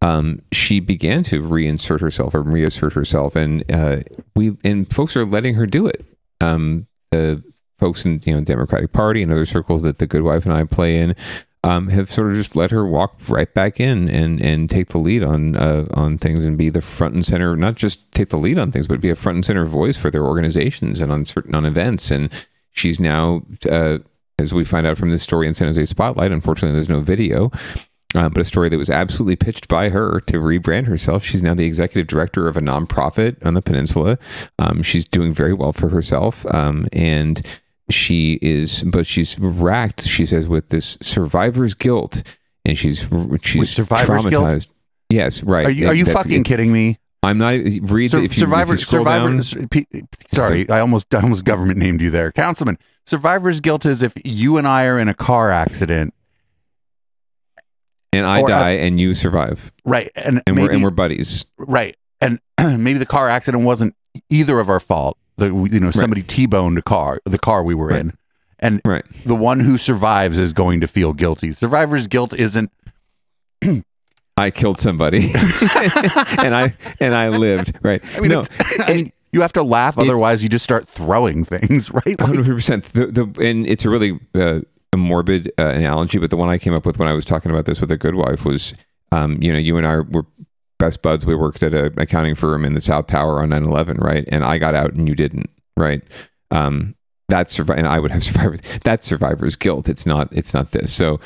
um, 0.00 0.42
she 0.52 0.80
began 0.80 1.22
to 1.24 1.42
reinsert 1.42 2.00
herself 2.00 2.34
or 2.34 2.42
reassert 2.42 2.92
herself, 2.92 3.36
and 3.36 3.70
uh, 3.70 4.00
we 4.34 4.56
and 4.64 4.92
folks 4.92 5.16
are 5.16 5.24
letting 5.24 5.54
her 5.54 5.66
do 5.66 5.86
it. 5.86 6.04
Um, 6.40 6.86
the 7.10 7.42
folks 7.78 8.04
in 8.04 8.20
you 8.24 8.34
know 8.34 8.40
Democratic 8.40 8.92
Party 8.92 9.22
and 9.22 9.32
other 9.32 9.46
circles 9.46 9.82
that 9.82 9.98
the 9.98 10.06
Good 10.06 10.22
Wife 10.22 10.44
and 10.44 10.54
I 10.54 10.64
play 10.64 10.96
in 10.96 11.14
um, 11.64 11.88
have 11.88 12.10
sort 12.10 12.30
of 12.30 12.36
just 12.36 12.56
let 12.56 12.70
her 12.70 12.84
walk 12.84 13.16
right 13.28 13.52
back 13.52 13.78
in 13.78 14.08
and 14.08 14.40
and 14.40 14.68
take 14.68 14.88
the 14.88 14.98
lead 14.98 15.22
on 15.22 15.56
uh, 15.56 15.86
on 15.94 16.18
things 16.18 16.44
and 16.44 16.58
be 16.58 16.68
the 16.68 16.82
front 16.82 17.14
and 17.14 17.24
center, 17.24 17.54
not 17.56 17.76
just 17.76 18.10
take 18.12 18.30
the 18.30 18.38
lead 18.38 18.58
on 18.58 18.72
things, 18.72 18.88
but 18.88 19.00
be 19.00 19.10
a 19.10 19.16
front 19.16 19.36
and 19.36 19.44
center 19.44 19.64
voice 19.64 19.96
for 19.96 20.10
their 20.10 20.24
organizations 20.24 21.00
and 21.00 21.12
on 21.12 21.24
certain 21.24 21.54
on 21.54 21.64
events. 21.64 22.10
And 22.10 22.30
she's 22.72 22.98
now, 22.98 23.42
uh, 23.70 23.98
as 24.42 24.52
we 24.52 24.64
find 24.64 24.86
out 24.86 24.98
from 24.98 25.10
this 25.10 25.22
story 25.22 25.48
in 25.48 25.54
San 25.54 25.68
Jose 25.68 25.84
Spotlight, 25.86 26.32
unfortunately, 26.32 26.74
there's 26.76 26.88
no 26.88 27.00
video. 27.00 27.50
Uh, 28.14 28.28
but 28.28 28.42
a 28.42 28.44
story 28.44 28.68
that 28.68 28.76
was 28.76 28.90
absolutely 28.90 29.36
pitched 29.36 29.68
by 29.68 29.88
her 29.88 30.20
to 30.26 30.34
rebrand 30.34 30.84
herself. 30.84 31.24
She's 31.24 31.42
now 31.42 31.54
the 31.54 31.64
executive 31.64 32.08
director 32.08 32.46
of 32.46 32.58
a 32.58 32.60
nonprofit 32.60 33.44
on 33.46 33.54
the 33.54 33.62
peninsula. 33.62 34.18
Um, 34.58 34.82
she's 34.82 35.06
doing 35.06 35.32
very 35.32 35.54
well 35.54 35.72
for 35.72 35.88
herself. 35.88 36.44
Um, 36.52 36.88
and 36.92 37.40
she 37.88 38.38
is, 38.42 38.82
but 38.82 39.06
she's 39.06 39.38
racked, 39.38 40.02
she 40.02 40.26
says, 40.26 40.46
with 40.46 40.68
this 40.68 40.98
survivor's 41.00 41.72
guilt. 41.72 42.22
And 42.66 42.76
she's, 42.76 43.08
she's 43.42 43.70
survivor's 43.70 44.26
guilt? 44.26 44.44
traumatized. 44.44 44.66
Yes, 45.08 45.42
right. 45.42 45.66
Are 45.66 45.70
you 45.70 45.88
are 45.88 45.94
you 45.94 46.06
fucking 46.06 46.44
kidding 46.44 46.72
me? 46.72 46.98
I'm 47.22 47.38
not. 47.38 47.54
Read 47.90 48.10
Sur- 48.10 48.20
if 48.20 48.34
you, 48.36 48.40
survivor, 48.40 48.74
if 48.74 48.80
you 48.80 48.86
scroll 48.86 49.04
survivor. 49.04 49.28
down. 49.30 49.68
P- 49.68 49.86
sorry, 50.32 50.68
I 50.68 50.80
almost, 50.80 51.14
I 51.14 51.20
almost 51.22 51.44
government 51.44 51.78
named 51.78 52.00
you 52.00 52.10
there, 52.10 52.32
councilman. 52.32 52.78
Survivor's 53.06 53.60
guilt 53.60 53.86
is 53.86 54.02
if 54.02 54.12
you 54.24 54.56
and 54.58 54.66
I 54.66 54.86
are 54.86 54.98
in 54.98 55.08
a 55.08 55.14
car 55.14 55.50
accident, 55.52 56.14
and 58.12 58.26
I 58.26 58.40
or, 58.40 58.46
uh, 58.46 58.48
die 58.48 58.70
and 58.70 59.00
you 59.00 59.14
survive. 59.14 59.72
right? 59.84 60.10
And 60.16 60.42
And 60.46 60.56
we're 60.56 60.70
and 60.72 60.82
we're 60.82 60.90
buddies. 60.90 61.44
right, 61.58 61.96
and 62.20 62.40
maybe 62.60 62.98
the 62.98 63.06
car 63.06 63.28
accident 63.28 63.64
wasn't 63.64 63.94
either 64.28 64.58
of 64.58 64.68
our 64.68 64.80
fault. 64.80 65.16
The 65.36 65.46
you 65.46 65.80
know 65.80 65.90
somebody 65.90 66.22
t-boned 66.22 66.76
a 66.78 66.82
car, 66.82 67.20
the 67.24 67.38
car 67.38 67.62
we 67.62 67.74
were 67.74 67.90
in, 67.92 68.18
and 68.58 68.80
right. 68.84 69.04
the 69.24 69.34
one 69.34 69.60
who 69.60 69.78
survives 69.78 70.38
is 70.38 70.52
going 70.52 70.80
to 70.80 70.88
feel 70.88 71.12
guilty. 71.12 71.52
Survivor's 71.52 72.06
guilt 72.08 72.34
isn't. 72.34 72.70
I 74.36 74.50
killed 74.50 74.80
somebody, 74.80 75.26
and 75.32 76.54
I 76.54 76.74
and 77.00 77.14
I 77.14 77.28
lived. 77.28 77.78
Right. 77.82 78.02
I 78.16 78.20
mean, 78.20 78.30
no, 78.30 78.44
I 78.78 78.94
mean, 78.94 79.12
you 79.32 79.40
have 79.40 79.52
to 79.54 79.62
laugh, 79.62 79.98
otherwise 79.98 80.42
you 80.42 80.48
just 80.48 80.64
start 80.64 80.86
throwing 80.88 81.44
things, 81.44 81.90
right? 81.92 82.06
Like, 82.06 82.20
hundred 82.20 82.46
percent. 82.46 82.84
The 82.84 83.06
the 83.06 83.22
and 83.42 83.66
it's 83.66 83.84
a 83.84 83.90
really 83.90 84.18
uh, 84.34 84.60
a 84.92 84.96
morbid 84.96 85.52
uh, 85.58 85.66
analogy, 85.66 86.18
but 86.18 86.30
the 86.30 86.36
one 86.36 86.48
I 86.48 86.58
came 86.58 86.74
up 86.74 86.86
with 86.86 86.98
when 86.98 87.08
I 87.08 87.12
was 87.12 87.24
talking 87.24 87.50
about 87.50 87.64
this 87.66 87.80
with 87.80 87.90
a 87.90 87.96
good 87.96 88.14
wife 88.14 88.44
was, 88.44 88.74
um, 89.10 89.38
you 89.42 89.52
know, 89.52 89.58
you 89.58 89.76
and 89.76 89.86
I 89.86 90.00
were 90.00 90.26
best 90.78 91.02
buds. 91.02 91.24
We 91.24 91.34
worked 91.34 91.62
at 91.62 91.74
an 91.74 91.94
accounting 91.98 92.34
firm 92.34 92.64
in 92.64 92.74
the 92.74 92.80
South 92.80 93.06
Tower 93.06 93.42
on 93.42 93.50
9-11, 93.50 94.00
right? 94.00 94.24
And 94.28 94.44
I 94.44 94.58
got 94.58 94.74
out 94.74 94.92
and 94.92 95.08
you 95.08 95.14
didn't, 95.14 95.48
right? 95.76 96.02
Um, 96.50 96.94
that's 97.28 97.58
and 97.58 97.86
I 97.86 97.98
would 97.98 98.10
have 98.10 98.24
survived. 98.24 98.64
That's 98.84 99.06
survivor's 99.06 99.56
guilt. 99.56 99.88
It's 99.88 100.06
not. 100.06 100.28
It's 100.32 100.54
not 100.54 100.72
this. 100.72 100.92
So. 100.92 101.20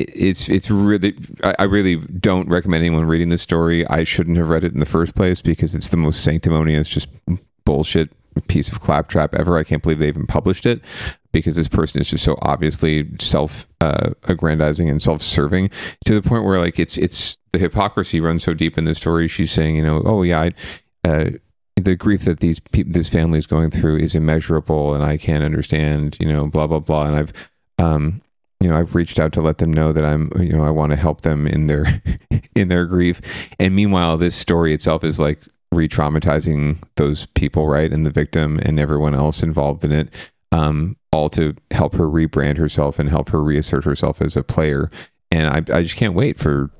It- 0.00 0.10
It's 0.14 0.48
it's 0.48 0.70
really 0.70 1.14
I 1.42 1.54
I 1.60 1.64
really 1.64 1.96
don't 1.96 2.48
recommend 2.48 2.84
anyone 2.84 3.04
reading 3.06 3.28
this 3.30 3.42
story. 3.42 3.86
I 3.88 4.04
shouldn't 4.04 4.36
have 4.38 4.48
read 4.48 4.64
it 4.64 4.72
in 4.72 4.80
the 4.80 4.86
first 4.86 5.14
place 5.14 5.42
because 5.42 5.74
it's 5.74 5.88
the 5.90 5.96
most 5.96 6.22
sanctimonious, 6.22 6.88
just 6.88 7.08
bullshit 7.64 8.10
piece 8.48 8.70
of 8.70 8.80
claptrap 8.80 9.34
ever. 9.34 9.56
I 9.58 9.64
can't 9.64 9.82
believe 9.82 9.98
they 9.98 10.08
even 10.08 10.26
published 10.26 10.64
it 10.64 10.80
because 11.32 11.56
this 11.56 11.68
person 11.68 12.00
is 12.00 12.10
just 12.10 12.24
so 12.24 12.36
obviously 12.42 13.08
self 13.20 13.66
uh, 13.80 14.10
aggrandizing 14.24 14.88
and 14.88 15.02
self 15.02 15.22
serving 15.22 15.70
to 16.04 16.14
the 16.20 16.22
point 16.28 16.44
where 16.44 16.58
like 16.58 16.78
it's 16.78 16.96
it's 16.96 17.36
the 17.52 17.58
hypocrisy 17.58 18.20
runs 18.20 18.44
so 18.44 18.54
deep 18.54 18.78
in 18.78 18.84
this 18.84 18.98
story. 18.98 19.26
She's 19.28 19.50
saying, 19.50 19.76
you 19.76 19.82
know, 19.82 20.02
oh 20.04 20.22
yeah, 20.22 20.50
uh, 21.04 21.30
the 21.76 21.96
grief 21.96 22.24
that 22.24 22.40
these 22.40 22.60
people, 22.60 22.92
this 22.92 23.08
family 23.08 23.38
is 23.38 23.46
going 23.46 23.70
through 23.70 23.98
is 23.98 24.14
immeasurable, 24.14 24.94
and 24.94 25.02
I 25.02 25.16
can't 25.16 25.42
understand, 25.44 26.16
you 26.20 26.28
know, 26.28 26.46
blah 26.46 26.66
blah 26.66 26.78
blah. 26.80 27.06
And 27.06 27.16
I've, 27.16 27.32
um, 27.78 28.22
you 28.60 28.68
know, 28.68 28.76
I've 28.76 28.94
reached 28.94 29.18
out 29.18 29.32
to 29.32 29.40
let 29.40 29.58
them 29.58 29.72
know 29.72 29.92
that 29.92 30.04
I'm, 30.04 30.30
you 30.38 30.52
know, 30.52 30.64
I 30.64 30.70
want 30.70 30.90
to 30.90 30.96
help 30.96 31.22
them 31.22 31.46
in 31.46 31.66
their 31.66 32.02
in 32.54 32.68
their 32.68 32.86
grief. 32.86 33.20
And 33.58 33.74
meanwhile, 33.74 34.16
this 34.16 34.36
story 34.36 34.74
itself 34.74 35.02
is 35.02 35.18
like 35.18 35.40
re-traumatizing 35.72 36.82
those 36.96 37.26
people, 37.26 37.66
right, 37.66 37.92
and 37.92 38.04
the 38.04 38.10
victim 38.10 38.58
and 38.62 38.78
everyone 38.78 39.14
else 39.14 39.42
involved 39.42 39.84
in 39.84 39.92
it, 39.92 40.14
um, 40.52 40.96
all 41.12 41.28
to 41.30 41.54
help 41.70 41.94
her 41.94 42.06
rebrand 42.06 42.58
herself 42.58 42.98
and 42.98 43.08
help 43.08 43.30
her 43.30 43.42
reassert 43.42 43.84
herself 43.84 44.20
as 44.20 44.36
a 44.36 44.42
player. 44.42 44.90
And 45.30 45.46
I, 45.46 45.78
I 45.78 45.82
just 45.82 45.96
can't 45.96 46.14
wait 46.14 46.38
for 46.38 46.70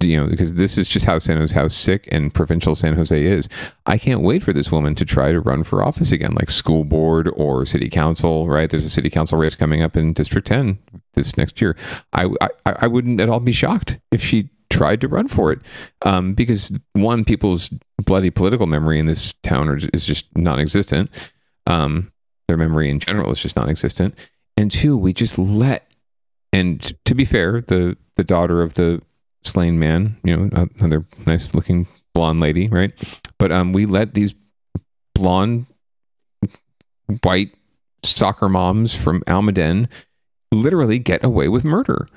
you 0.00 0.16
know, 0.16 0.26
because 0.28 0.54
this 0.54 0.78
is 0.78 0.88
just 0.88 1.06
how 1.06 1.18
San 1.18 1.38
Jose, 1.38 1.54
how 1.54 1.68
sick 1.68 2.08
and 2.12 2.32
provincial 2.32 2.76
San 2.76 2.94
Jose 2.94 3.20
is. 3.20 3.48
I 3.86 3.98
can't 3.98 4.20
wait 4.20 4.42
for 4.42 4.52
this 4.52 4.70
woman 4.70 4.94
to 4.94 5.04
try 5.04 5.32
to 5.32 5.40
run 5.40 5.64
for 5.64 5.82
office 5.82 6.12
again, 6.12 6.34
like 6.34 6.50
school 6.50 6.84
board 6.84 7.28
or 7.34 7.66
city 7.66 7.88
council. 7.88 8.48
Right? 8.48 8.70
There's 8.70 8.84
a 8.84 8.90
city 8.90 9.10
council 9.10 9.38
race 9.38 9.54
coming 9.54 9.82
up 9.82 9.96
in 9.96 10.12
District 10.12 10.46
10 10.46 10.78
this 11.14 11.36
next 11.36 11.60
year. 11.60 11.76
I 12.12 12.28
I, 12.40 12.48
I 12.64 12.86
wouldn't 12.86 13.20
at 13.20 13.28
all 13.28 13.40
be 13.40 13.52
shocked 13.52 13.98
if 14.12 14.22
she 14.22 14.50
tried 14.70 15.00
to 15.00 15.08
run 15.08 15.28
for 15.28 15.50
it, 15.50 15.60
um, 16.02 16.34
because 16.34 16.70
one, 16.92 17.24
people's 17.24 17.70
bloody 18.04 18.30
political 18.30 18.66
memory 18.66 18.98
in 18.98 19.06
this 19.06 19.32
town 19.42 19.80
is 19.92 20.06
just 20.06 20.26
non-existent. 20.36 21.10
Um, 21.66 22.12
their 22.46 22.56
memory 22.56 22.88
in 22.88 23.00
general 23.00 23.32
is 23.32 23.40
just 23.40 23.56
non-existent, 23.56 24.14
and 24.56 24.70
two, 24.70 24.96
we 24.96 25.12
just 25.12 25.38
let. 25.38 25.92
And 26.52 26.80
to 27.04 27.14
be 27.14 27.24
fair, 27.24 27.60
the 27.60 27.96
the 28.16 28.24
daughter 28.24 28.62
of 28.62 28.74
the 28.74 29.02
slain 29.48 29.78
man, 29.78 30.16
you 30.24 30.36
know, 30.36 30.68
another 30.78 31.04
nice 31.26 31.54
looking 31.54 31.86
blonde 32.14 32.40
lady, 32.40 32.68
right? 32.68 32.92
But 33.38 33.52
um, 33.52 33.72
we 33.72 33.86
let 33.86 34.14
these 34.14 34.34
blonde, 35.14 35.66
white 37.22 37.54
soccer 38.02 38.48
moms 38.48 38.94
from 38.94 39.22
Almaden 39.22 39.88
literally 40.52 40.98
get 40.98 41.24
away 41.24 41.48
with 41.48 41.64
murder, 41.64 42.08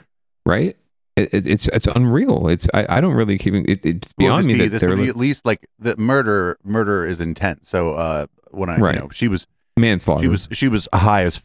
right? 0.45 0.75
It, 1.15 1.33
it, 1.33 1.47
it's 1.47 1.67
it's 1.67 1.87
unreal. 1.87 2.47
It's 2.47 2.67
I, 2.73 2.85
I 2.87 3.01
don't 3.01 3.13
really 3.13 3.37
keep 3.37 3.53
it, 3.53 3.85
it's 3.85 4.13
beyond 4.13 4.45
well, 4.45 4.47
me 4.47 4.53
be, 4.53 4.59
that 4.59 4.69
this 4.69 4.79
they're 4.79 4.89
would 4.89 4.99
be 4.99 5.07
at 5.07 5.17
least 5.17 5.45
like 5.45 5.67
the 5.77 5.97
murder. 5.97 6.57
Murder 6.63 7.05
is 7.05 7.19
intent. 7.19 7.67
So 7.67 7.93
uh, 7.95 8.27
when 8.51 8.69
I 8.69 8.77
Right. 8.77 8.95
you 8.95 9.01
know 9.01 9.09
she 9.09 9.27
was 9.27 9.45
manslaughter. 9.77 10.23
she 10.23 10.27
was 10.27 10.47
she 10.51 10.67
was 10.69 10.87
high 10.93 11.23
as 11.23 11.41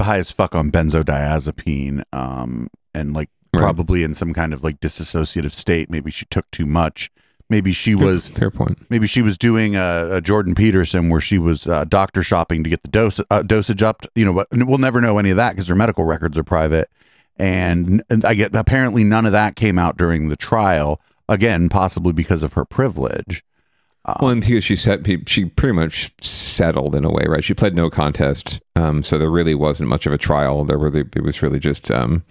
high 0.00 0.18
as 0.18 0.30
fuck 0.32 0.54
on 0.56 0.70
benzodiazepine, 0.70 2.02
um, 2.12 2.68
and 2.92 3.12
like 3.12 3.30
probably 3.58 4.02
in 4.02 4.14
some 4.14 4.34
kind 4.34 4.52
of 4.52 4.62
like 4.64 4.80
disassociative 4.80 5.52
state. 5.52 5.90
Maybe 5.90 6.10
she 6.10 6.26
took 6.26 6.50
too 6.50 6.66
much. 6.66 7.10
Maybe 7.50 7.72
she 7.72 7.94
Fair- 7.94 8.06
was 8.06 8.30
fair 8.30 8.50
point. 8.50 8.86
Maybe 8.88 9.06
she 9.06 9.20
was 9.20 9.36
doing 9.36 9.76
a, 9.76 10.08
a 10.12 10.20
Jordan 10.20 10.54
Peterson 10.54 11.10
where 11.10 11.20
she 11.20 11.38
was 11.38 11.66
uh, 11.66 11.84
doctor 11.84 12.22
shopping 12.22 12.64
to 12.64 12.70
get 12.70 12.82
the 12.82 12.88
dose 12.88 13.20
uh, 13.30 13.42
dosage 13.42 13.82
up. 13.82 14.06
You 14.14 14.24
know, 14.24 14.34
but 14.34 14.48
we'll 14.52 14.78
never 14.78 15.00
know 15.00 15.18
any 15.18 15.30
of 15.30 15.36
that 15.36 15.50
because 15.50 15.68
her 15.68 15.74
medical 15.74 16.04
records 16.04 16.38
are 16.38 16.44
private. 16.44 16.88
And, 17.36 18.02
and 18.08 18.24
I 18.24 18.34
get 18.34 18.54
apparently 18.54 19.04
none 19.04 19.26
of 19.26 19.32
that 19.32 19.56
came 19.56 19.78
out 19.78 19.96
during 19.96 20.28
the 20.28 20.36
trial. 20.36 21.00
Again, 21.28 21.68
possibly 21.68 22.12
because 22.12 22.42
of 22.42 22.52
her 22.52 22.64
privilege. 22.64 23.44
well, 24.20 24.30
and 24.30 24.42
because 24.42 24.64
she 24.64 24.76
set 24.76 25.00
she 25.26 25.46
pretty 25.46 25.72
much 25.74 26.12
settled 26.20 26.94
in 26.94 27.04
a 27.04 27.10
way, 27.10 27.24
right? 27.26 27.42
She 27.42 27.54
pled 27.54 27.74
no 27.74 27.88
contest, 27.88 28.60
um, 28.76 29.02
so 29.02 29.16
there 29.16 29.30
really 29.30 29.54
wasn't 29.54 29.88
much 29.88 30.06
of 30.06 30.12
a 30.12 30.18
trial. 30.18 30.64
There 30.64 30.78
were 30.78 30.94
it 30.96 31.22
was 31.22 31.42
really 31.42 31.58
just 31.58 31.90
um, 31.90 32.24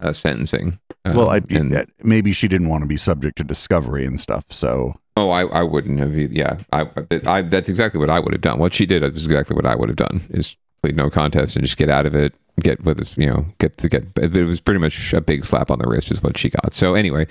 a 0.00 0.12
sentencing. 0.14 0.78
Um, 1.04 1.16
well, 1.16 1.30
I, 1.30 1.40
and- 1.50 1.86
maybe 2.02 2.32
she 2.32 2.48
didn't 2.48 2.68
want 2.68 2.82
to 2.82 2.88
be 2.88 2.96
subject 2.96 3.38
to 3.38 3.44
discovery 3.44 4.04
and 4.04 4.20
stuff. 4.20 4.44
So 4.50 4.94
Oh, 5.16 5.30
I, 5.30 5.44
I 5.46 5.62
wouldn't 5.62 5.98
have. 6.00 6.14
Yeah, 6.14 6.58
I, 6.72 6.86
I 7.26 7.42
that's 7.42 7.68
exactly 7.68 7.98
what 8.00 8.08
I 8.10 8.20
would 8.20 8.32
have 8.32 8.40
done. 8.40 8.58
What 8.58 8.72
she 8.74 8.86
did 8.86 9.02
is 9.02 9.24
exactly 9.26 9.54
what 9.54 9.66
I 9.66 9.74
would 9.74 9.88
have 9.88 9.96
done. 9.96 10.22
Is 10.30 10.56
plead 10.82 10.96
no 10.96 11.10
contest 11.10 11.56
and 11.56 11.64
just 11.64 11.76
get 11.76 11.90
out 11.90 12.06
of 12.06 12.14
it. 12.14 12.34
Get 12.60 12.82
with 12.84 12.98
this, 12.98 13.16
you 13.18 13.26
know, 13.26 13.44
get 13.58 13.76
to 13.78 13.88
get. 13.88 14.04
It 14.16 14.32
was 14.46 14.60
pretty 14.60 14.80
much 14.80 15.12
a 15.12 15.20
big 15.20 15.44
slap 15.44 15.70
on 15.70 15.78
the 15.78 15.86
wrist, 15.88 16.10
is 16.10 16.22
what 16.22 16.38
she 16.38 16.48
got. 16.50 16.72
So 16.74 16.94
anyway, 16.94 17.26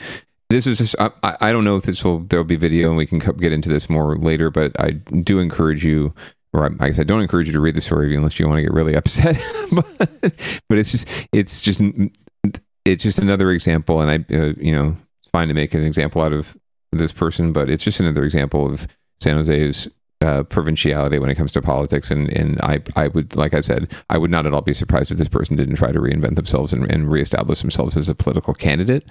this 0.49 0.65
was 0.65 0.77
just. 0.79 0.95
I, 0.99 1.09
I 1.23 1.37
I 1.41 1.51
don't 1.51 1.63
know 1.63 1.77
if 1.77 1.83
this 1.83 2.03
will 2.03 2.19
there'll 2.19 2.43
be 2.45 2.55
video 2.57 2.89
and 2.89 2.97
we 2.97 3.05
can 3.07 3.19
get 3.19 3.51
into 3.53 3.69
this 3.69 3.89
more 3.89 4.17
later, 4.17 4.49
but 4.51 4.79
I 4.79 4.91
do 4.91 5.39
encourage 5.39 5.83
you. 5.83 6.13
Or 6.53 6.65
I- 6.65 6.87
guess 6.89 6.99
I 6.99 7.03
don't 7.03 7.21
encourage 7.21 7.47
you 7.47 7.53
to 7.53 7.59
read 7.59 7.75
the 7.75 7.81
story 7.81 8.15
unless 8.15 8.39
you 8.39 8.47
want 8.47 8.57
to 8.57 8.63
get 8.63 8.73
really 8.73 8.95
upset. 8.95 9.39
but, 9.71 9.87
but 10.67 10.77
it's 10.77 10.91
just 10.91 11.07
it's 11.31 11.61
just 11.61 11.79
it's 12.91 13.03
just 13.03 13.19
another 13.19 13.51
example, 13.51 14.01
and 14.01 14.09
I 14.11 14.35
uh, 14.35 14.53
you 14.57 14.73
know 14.73 14.97
it's 15.21 15.29
fine 15.31 15.47
to 15.47 15.53
make 15.53 15.73
an 15.73 15.83
example 15.83 16.21
out 16.21 16.33
of 16.33 16.57
this 16.91 17.11
person, 17.11 17.53
but 17.53 17.69
it's 17.69 17.83
just 17.83 17.99
another 17.99 18.23
example 18.23 18.71
of 18.71 18.87
San 19.19 19.37
Jose's 19.37 19.87
uh, 20.21 20.43
provinciality 20.43 21.19
when 21.19 21.29
it 21.29 21.35
comes 21.35 21.51
to 21.53 21.61
politics. 21.61 22.11
And 22.11 22.31
and 22.33 22.59
I 22.61 22.79
I 22.95 23.07
would 23.09 23.35
like 23.35 23.53
I 23.53 23.61
said 23.61 23.91
I 24.09 24.17
would 24.17 24.31
not 24.31 24.45
at 24.45 24.53
all 24.53 24.61
be 24.61 24.73
surprised 24.73 25.11
if 25.11 25.17
this 25.17 25.29
person 25.29 25.55
didn't 25.55 25.75
try 25.75 25.91
to 25.91 25.99
reinvent 25.99 26.35
themselves 26.35 26.73
and, 26.73 26.89
and 26.91 27.11
reestablish 27.11 27.61
themselves 27.61 27.95
as 27.95 28.09
a 28.09 28.15
political 28.15 28.53
candidate. 28.53 29.07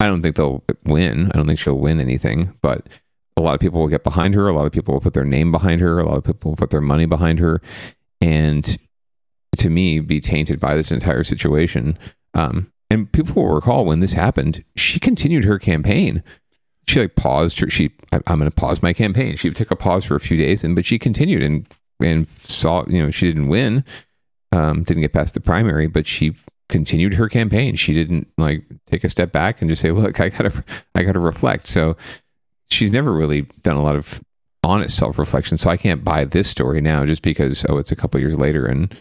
I 0.00 0.06
don't 0.06 0.22
think 0.22 0.36
they'll 0.36 0.64
win. 0.84 1.30
I 1.32 1.36
don't 1.36 1.46
think 1.46 1.60
she'll 1.60 1.78
win 1.78 2.00
anything, 2.00 2.58
but 2.60 2.88
a 3.36 3.40
lot 3.40 3.54
of 3.54 3.60
people 3.60 3.80
will 3.80 3.88
get 3.88 4.02
behind 4.02 4.34
her. 4.34 4.48
A 4.48 4.52
lot 4.52 4.66
of 4.66 4.72
people 4.72 4.94
will 4.94 5.00
put 5.00 5.14
their 5.14 5.24
name 5.24 5.52
behind 5.52 5.80
her. 5.80 6.00
A 6.00 6.04
lot 6.04 6.16
of 6.16 6.24
people 6.24 6.50
will 6.50 6.56
put 6.56 6.70
their 6.70 6.80
money 6.80 7.06
behind 7.06 7.38
her, 7.38 7.62
and 8.20 8.78
to 9.56 9.70
me, 9.70 10.00
be 10.00 10.18
tainted 10.18 10.58
by 10.58 10.74
this 10.74 10.90
entire 10.90 11.22
situation. 11.22 11.96
Um, 12.34 12.71
and 12.92 13.10
people 13.10 13.42
will 13.42 13.54
recall 13.54 13.86
when 13.86 14.00
this 14.00 14.12
happened, 14.12 14.64
she 14.76 15.00
continued 15.00 15.44
her 15.44 15.58
campaign. 15.58 16.22
She 16.86 17.00
like 17.00 17.14
paused 17.14 17.58
her. 17.60 17.70
She, 17.70 17.90
I, 18.12 18.20
I'm 18.26 18.38
going 18.38 18.50
to 18.50 18.54
pause 18.54 18.82
my 18.82 18.92
campaign. 18.92 19.36
She 19.36 19.50
took 19.50 19.70
a 19.70 19.76
pause 19.76 20.04
for 20.04 20.14
a 20.14 20.20
few 20.20 20.36
days, 20.36 20.62
and 20.62 20.76
but 20.76 20.84
she 20.84 20.98
continued 20.98 21.42
and 21.42 21.66
and 22.02 22.28
saw, 22.28 22.84
you 22.88 23.02
know, 23.02 23.10
she 23.10 23.26
didn't 23.26 23.48
win, 23.48 23.82
um, 24.50 24.82
didn't 24.82 25.00
get 25.00 25.14
past 25.14 25.32
the 25.32 25.40
primary, 25.40 25.86
but 25.86 26.06
she 26.06 26.34
continued 26.68 27.14
her 27.14 27.30
campaign. 27.30 27.76
She 27.76 27.94
didn't 27.94 28.28
like 28.36 28.64
take 28.86 29.04
a 29.04 29.08
step 29.08 29.32
back 29.32 29.62
and 29.62 29.70
just 29.70 29.80
say, 29.80 29.90
"Look, 29.90 30.20
I 30.20 30.28
gotta, 30.28 30.62
I 30.94 31.02
gotta 31.02 31.18
reflect." 31.18 31.66
So 31.66 31.96
she's 32.68 32.92
never 32.92 33.14
really 33.14 33.42
done 33.62 33.76
a 33.76 33.82
lot 33.82 33.96
of 33.96 34.22
honest 34.62 34.98
self 34.98 35.18
reflection. 35.18 35.56
So 35.56 35.70
I 35.70 35.78
can't 35.78 36.04
buy 36.04 36.26
this 36.26 36.50
story 36.50 36.82
now 36.82 37.06
just 37.06 37.22
because 37.22 37.64
oh, 37.70 37.78
it's 37.78 37.92
a 37.92 37.96
couple 37.96 38.20
years 38.20 38.38
later 38.38 38.66
and 38.66 38.94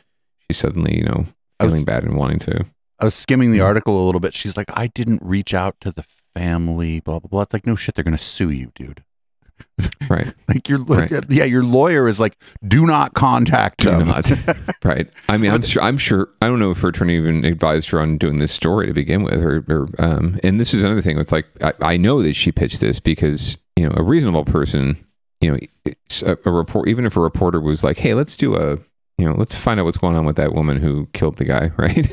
she's 0.48 0.60
suddenly 0.60 0.98
you 0.98 1.04
know 1.04 1.26
feeling 1.60 1.84
bad 1.84 2.06
and 2.06 2.16
wanting 2.16 2.40
to. 2.40 2.66
I 3.02 3.06
was 3.06 3.16
skimming 3.16 3.52
the 3.52 3.62
article 3.62 4.02
a 4.02 4.06
little 4.06 4.22
bit. 4.22 4.34
She's 4.34 4.56
like, 4.56 4.70
I 4.74 4.88
didn't 4.88 5.22
reach 5.24 5.54
out 5.54 5.76
to 5.82 5.92
the 5.92 6.06
family, 6.36 7.00
blah 7.00 7.20
blah 7.20 7.28
blah. 7.28 7.42
It's 7.42 7.54
like, 7.54 7.66
no 7.68 7.76
shit, 7.76 7.96
they're 7.96 8.04
gonna 8.04 8.18
sue 8.18 8.50
you, 8.52 8.72
dude. 8.76 9.04
Right. 10.10 10.34
like 10.48 10.68
your 10.68 10.80
Right. 10.80 11.12
yeah, 11.30 11.44
your 11.46 11.64
lawyer 11.64 12.08
is 12.08 12.20
like, 12.20 12.36
do 12.68 12.86
not 12.86 13.14
contact 13.14 13.80
Do 13.80 13.92
them. 13.92 14.08
not. 14.10 14.30
right. 14.84 15.08
I 15.30 15.38
mean, 15.38 15.52
I'm 15.52 15.62
sure. 15.62 15.82
I'm 15.82 15.98
sure. 15.98 16.30
I 16.42 16.48
don't 16.48 16.60
know 16.60 16.72
if 16.72 16.80
her 16.82 16.90
attorney 16.90 17.16
even 17.18 17.46
advised 17.46 17.90
her 17.90 18.00
on 18.02 18.18
doing 18.18 18.38
this 18.40 18.52
story 18.52 18.88
to 18.88 18.94
begin 18.94 19.24
with, 19.24 19.42
or, 19.44 19.64
or 19.70 19.88
um. 20.00 20.40
And 20.44 20.60
this 20.60 20.74
is 20.74 20.84
another 20.84 21.02
thing. 21.02 21.18
It's 21.20 21.32
like 21.32 21.46
I, 21.64 21.74
I 21.82 21.98
know 21.98 22.22
that 22.24 22.34
she 22.34 22.52
pitched 22.52 22.80
this 22.82 23.00
because 23.00 23.58
you 23.76 23.88
know 23.88 23.94
a 23.96 24.04
reasonable 24.04 24.46
person, 24.46 25.04
you 25.40 25.52
know, 25.52 25.60
it's 25.86 26.22
a, 26.24 26.38
a 26.46 26.52
report. 26.52 26.90
Even 26.90 27.06
if 27.06 27.16
a 27.16 27.22
reporter 27.22 27.62
was 27.62 27.84
like, 27.84 27.98
"Hey, 27.98 28.14
let's 28.14 28.36
do 28.36 28.56
a, 28.56 28.80
you 29.22 29.30
know, 29.30 29.36
let's 29.36 29.56
find 29.56 29.80
out 29.80 29.86
what's 29.86 29.98
going 29.98 30.16
on 30.16 30.26
with 30.26 30.36
that 30.38 30.54
woman 30.54 30.78
who 30.82 31.08
killed 31.14 31.38
the 31.38 31.46
guy," 31.46 31.72
right? 31.78 32.08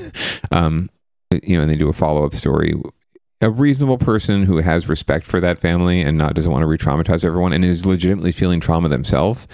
um, 0.52 0.90
you 1.42 1.56
know, 1.56 1.62
and 1.62 1.70
they 1.70 1.76
do 1.76 1.88
a 1.88 1.92
follow 1.92 2.24
up 2.24 2.34
story. 2.34 2.74
A 3.40 3.50
reasonable 3.50 3.98
person 3.98 4.44
who 4.44 4.58
has 4.58 4.88
respect 4.88 5.24
for 5.24 5.38
that 5.40 5.58
family 5.60 6.00
and 6.02 6.18
not 6.18 6.34
doesn't 6.34 6.50
want 6.50 6.62
to 6.62 6.66
re-traumatize 6.66 7.24
everyone 7.24 7.52
and 7.52 7.64
is 7.64 7.86
legitimately 7.86 8.32
feeling 8.32 8.58
trauma 8.60 8.88
themselves 8.88 9.46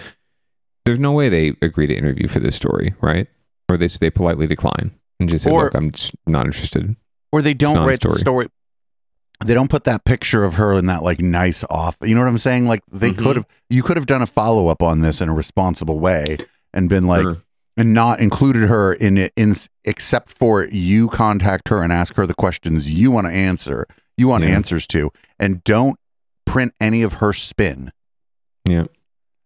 there's 0.87 0.99
no 1.01 1.13
way 1.13 1.31
they 1.31 1.55
agree 1.63 1.87
to 1.87 1.95
interview 1.95 2.29
for 2.29 2.41
this 2.41 2.55
story, 2.55 2.93
right? 3.01 3.27
Or 3.71 3.79
they 3.79 3.87
they 3.87 4.11
politely 4.11 4.47
decline 4.47 4.91
and 5.19 5.31
just 5.31 5.45
say, 5.45 5.51
Or- 5.51 5.65
"Look, 5.65 5.75
I'm 5.75 5.91
just 5.93 6.15
not 6.27 6.45
interested." 6.47 6.95
or 7.33 7.41
they 7.43 7.55
don't 7.55 7.75
not 7.75 7.87
write 7.87 8.01
the 8.01 8.11
story. 8.11 8.19
story. 8.21 8.49
They 9.45 9.55
don't 9.55 9.69
put 9.71 9.85
that 9.85 10.05
picture 10.05 10.45
of 10.45 10.55
her 10.55 10.75
in 10.77 10.87
that 10.87 11.03
like 11.03 11.21
nice 11.21 11.65
off. 11.71 11.97
You 12.03 12.15
know 12.15 12.21
what 12.21 12.29
I'm 12.29 12.37
saying? 12.39 12.67
Like 12.67 12.83
they 12.93 13.11
Mhm. 13.13 13.19
could 13.19 13.37
have. 13.37 13.47
You 13.71 13.83
could 13.83 13.97
have 13.97 14.05
done 14.07 14.21
a 14.23 14.27
follow 14.27 14.69
up 14.69 14.83
on 14.83 15.01
this 15.01 15.21
in 15.23 15.29
a 15.31 15.35
responsible 15.35 15.99
way 15.99 16.37
and 16.75 16.89
been 16.89 17.07
like, 17.07 17.23
Sure. 17.23 17.43
And 17.77 17.93
not 17.95 18.21
included 18.21 18.69
her 18.69 18.93
in 18.93 19.19
it. 19.19 19.33
In 19.37 19.55
except 19.85 20.31
for 20.33 20.65
you 20.65 21.09
contact 21.09 21.69
her 21.69 21.83
and 21.83 21.93
ask 21.93 22.15
her 22.15 22.27
the 22.27 22.35
questions 22.35 22.91
you 22.91 23.11
want 23.11 23.27
to 23.27 23.33
answer. 23.33 23.87
You 24.17 24.29
want 24.29 24.45
Yeah. 24.45 24.51
answers 24.51 24.87
to, 24.89 25.11
and 25.39 25.63
don't 25.65 25.99
print 26.47 26.73
any 26.81 27.03
of 27.03 27.15
her 27.15 27.33
spin. 27.33 27.91
Yeah, 28.67 28.85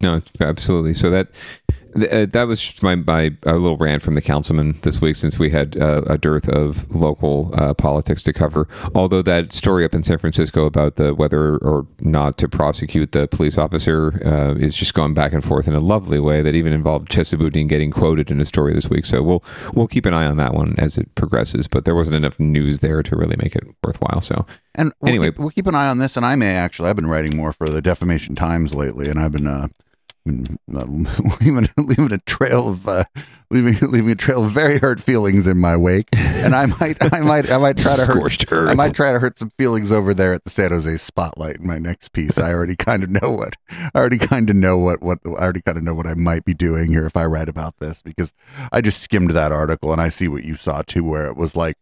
no, 0.03 0.21
absolutely. 0.41 0.95
So 0.95 1.11
that 1.11 1.29
th- 1.35 1.88
uh, 1.97 2.27
that 2.27 2.45
was 2.47 2.61
just 2.61 2.83
my 2.83 2.95
my 2.97 3.35
a 3.45 3.55
little 3.55 3.77
rant 3.77 4.03
from 4.03 4.15
the 4.15 4.23
councilman 4.23 4.79
this 4.83 5.01
week, 5.01 5.17
since 5.17 5.39
we 5.39 5.51
had 5.51 5.77
uh, 5.77 6.03
a 6.07 6.19
dearth 6.19 6.49
of 6.49 6.89
local 6.95 7.51
uh, 7.55 7.75
politics 7.75 8.23
to 8.23 8.33
cover. 8.33 8.69
Although 8.95 9.23
that 9.23 9.53
story 9.53 9.85
up 9.85 9.95
in 9.95 10.03
San 10.03 10.19
Francisco 10.19 10.67
about 10.67 10.97
the 10.97 11.15
whether 11.15 11.57
or 11.59 11.87
not 12.01 12.39
to 12.39 12.49
prosecute 12.49 13.13
the 13.13 13.27
police 13.29 13.59
officer 13.59 14.21
uh, 14.25 14.55
is 14.55 14.77
just 14.77 14.95
going 14.95 15.15
back 15.15 15.33
and 15.33 15.45
forth 15.45 15.67
in 15.67 15.75
a 15.75 15.81
lovely 15.81 16.21
way 16.21 16.43
that 16.43 16.55
even 16.55 16.73
involved 16.73 17.11
Chesapeake 17.11 17.69
getting 17.69 17.91
quoted 17.91 18.31
in 18.31 18.41
a 18.41 18.45
story 18.45 18.75
this 18.75 18.91
week. 18.91 19.05
So 19.05 19.23
we'll 19.23 19.45
we'll 19.75 19.89
keep 19.89 20.07
an 20.07 20.15
eye 20.15 20.27
on 20.27 20.37
that 20.37 20.55
one 20.55 20.75
as 20.79 20.99
it 20.99 21.15
progresses. 21.15 21.69
But 21.69 21.85
there 21.85 21.95
wasn't 21.95 22.17
enough 22.17 22.39
news 22.39 22.81
there 22.81 23.03
to 23.03 23.17
really 23.17 23.37
make 23.43 23.57
it 23.57 23.65
worthwhile. 23.83 24.21
So 24.21 24.47
And 24.75 24.93
we'll 25.01 25.09
Anyway. 25.09 25.27
keep, 25.29 25.39
we'll 25.39 25.51
keep 25.51 25.67
an 25.67 25.75
eye 25.75 25.89
on 25.89 25.99
this. 25.99 26.17
And 26.17 26.27
I 26.27 26.37
may 26.37 26.55
actually, 26.55 26.91
I've 26.91 26.97
been 26.97 27.07
writing 27.07 27.37
more 27.37 27.53
for 27.53 27.69
the 27.69 27.81
Defamation 27.81 28.35
Times 28.35 28.75
lately, 28.75 29.09
and 29.09 29.19
I've 29.19 29.33
been, 29.33 29.45
been 29.45 29.53
uh, 29.53 29.69
leaving 31.41 31.69
leaving 31.77 32.13
a 32.13 32.19
trail 32.19 32.69
of 32.69 32.87
uh, 32.89 33.05
leaving 33.51 33.77
leaving 33.91 34.11
a 34.11 34.15
trail 34.15 34.45
of 34.45 34.51
very 34.51 34.79
hurt 34.79 35.01
feelings 35.01 35.47
in 35.47 35.59
my 35.59 35.77
wake. 35.77 36.09
And 36.13 36.55
I 36.55 36.67
might, 36.67 36.97
I 37.13 37.21
might, 37.23 37.51
I 37.51 37.59
might 37.59 37.77
try 37.79 37.97
to 37.97 38.05
hurt. 38.05 38.53
earth. 38.53 38.71
I 38.71 38.75
might 38.75 38.95
try 38.95 39.13
to 39.13 39.19
hurt 39.19 39.39
some 39.39 39.51
feelings 39.51 39.91
over 39.93 40.15
there 40.15 40.33
at 40.33 40.45
the 40.45 40.51
San 40.51 40.71
Jose 40.71 40.97
Spotlight 40.99 41.57
in 41.57 41.67
my 41.67 41.79
next 41.79 42.11
piece. 42.11 42.39
I 42.39 42.53
already 42.53 42.77
kind 42.77 43.03
of 43.03 43.11
know 43.11 43.31
what, 43.31 43.57
I 43.71 43.91
already 43.99 44.19
kind 44.19 44.51
of 44.51 44.57
know 44.57 44.79
what 44.79 45.03
what 45.03 45.19
I 45.25 45.29
already 45.31 45.63
kind 45.63 45.79
of 45.79 45.85
know 45.85 45.95
what 45.95 46.07
I 46.07 46.15
might 46.15 46.45
be 46.45 46.55
doing 46.55 46.89
here 46.89 47.07
if 47.07 47.17
I 47.17 47.25
write 47.25 47.49
about 47.49 47.79
this 47.79 48.03
because 48.03 48.33
I 48.73 48.81
just 48.81 49.01
skimmed 49.03 49.31
that 49.31 49.53
article 49.53 49.93
and 49.93 50.01
I 50.01 50.09
see 50.11 50.29
what 50.29 50.45
you 50.45 50.57
saw 50.57 50.83
too, 50.83 51.05
where 51.05 51.27
it 51.27 51.37
was 51.37 51.57
like 51.57 51.77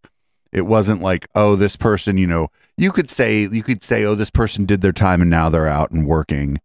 It 0.53 0.66
wasn't 0.66 1.03
like, 1.03 1.26
oh, 1.34 1.57
this 1.57 1.76
person, 1.76 2.16
you 2.18 2.26
know, 2.26 2.49
you 2.76 2.92
could 2.92 3.11
say 3.11 3.49
you 3.51 3.62
could 3.62 3.82
say, 3.82 4.05
oh, 4.05 4.14
this 4.14 4.30
person 4.30 4.64
did 4.66 4.80
their 4.82 4.92
time 4.92 5.20
and 5.20 5.30
now 5.30 5.49
they're 5.49 5.66
out 5.66 5.90
and 5.90 6.07
working, 6.07 6.61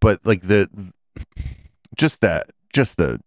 but 0.00 0.20
like 0.24 0.42
the 0.42 0.68
just 1.96 2.20
that, 2.20 2.48
just 2.72 2.96
the, 2.96 3.20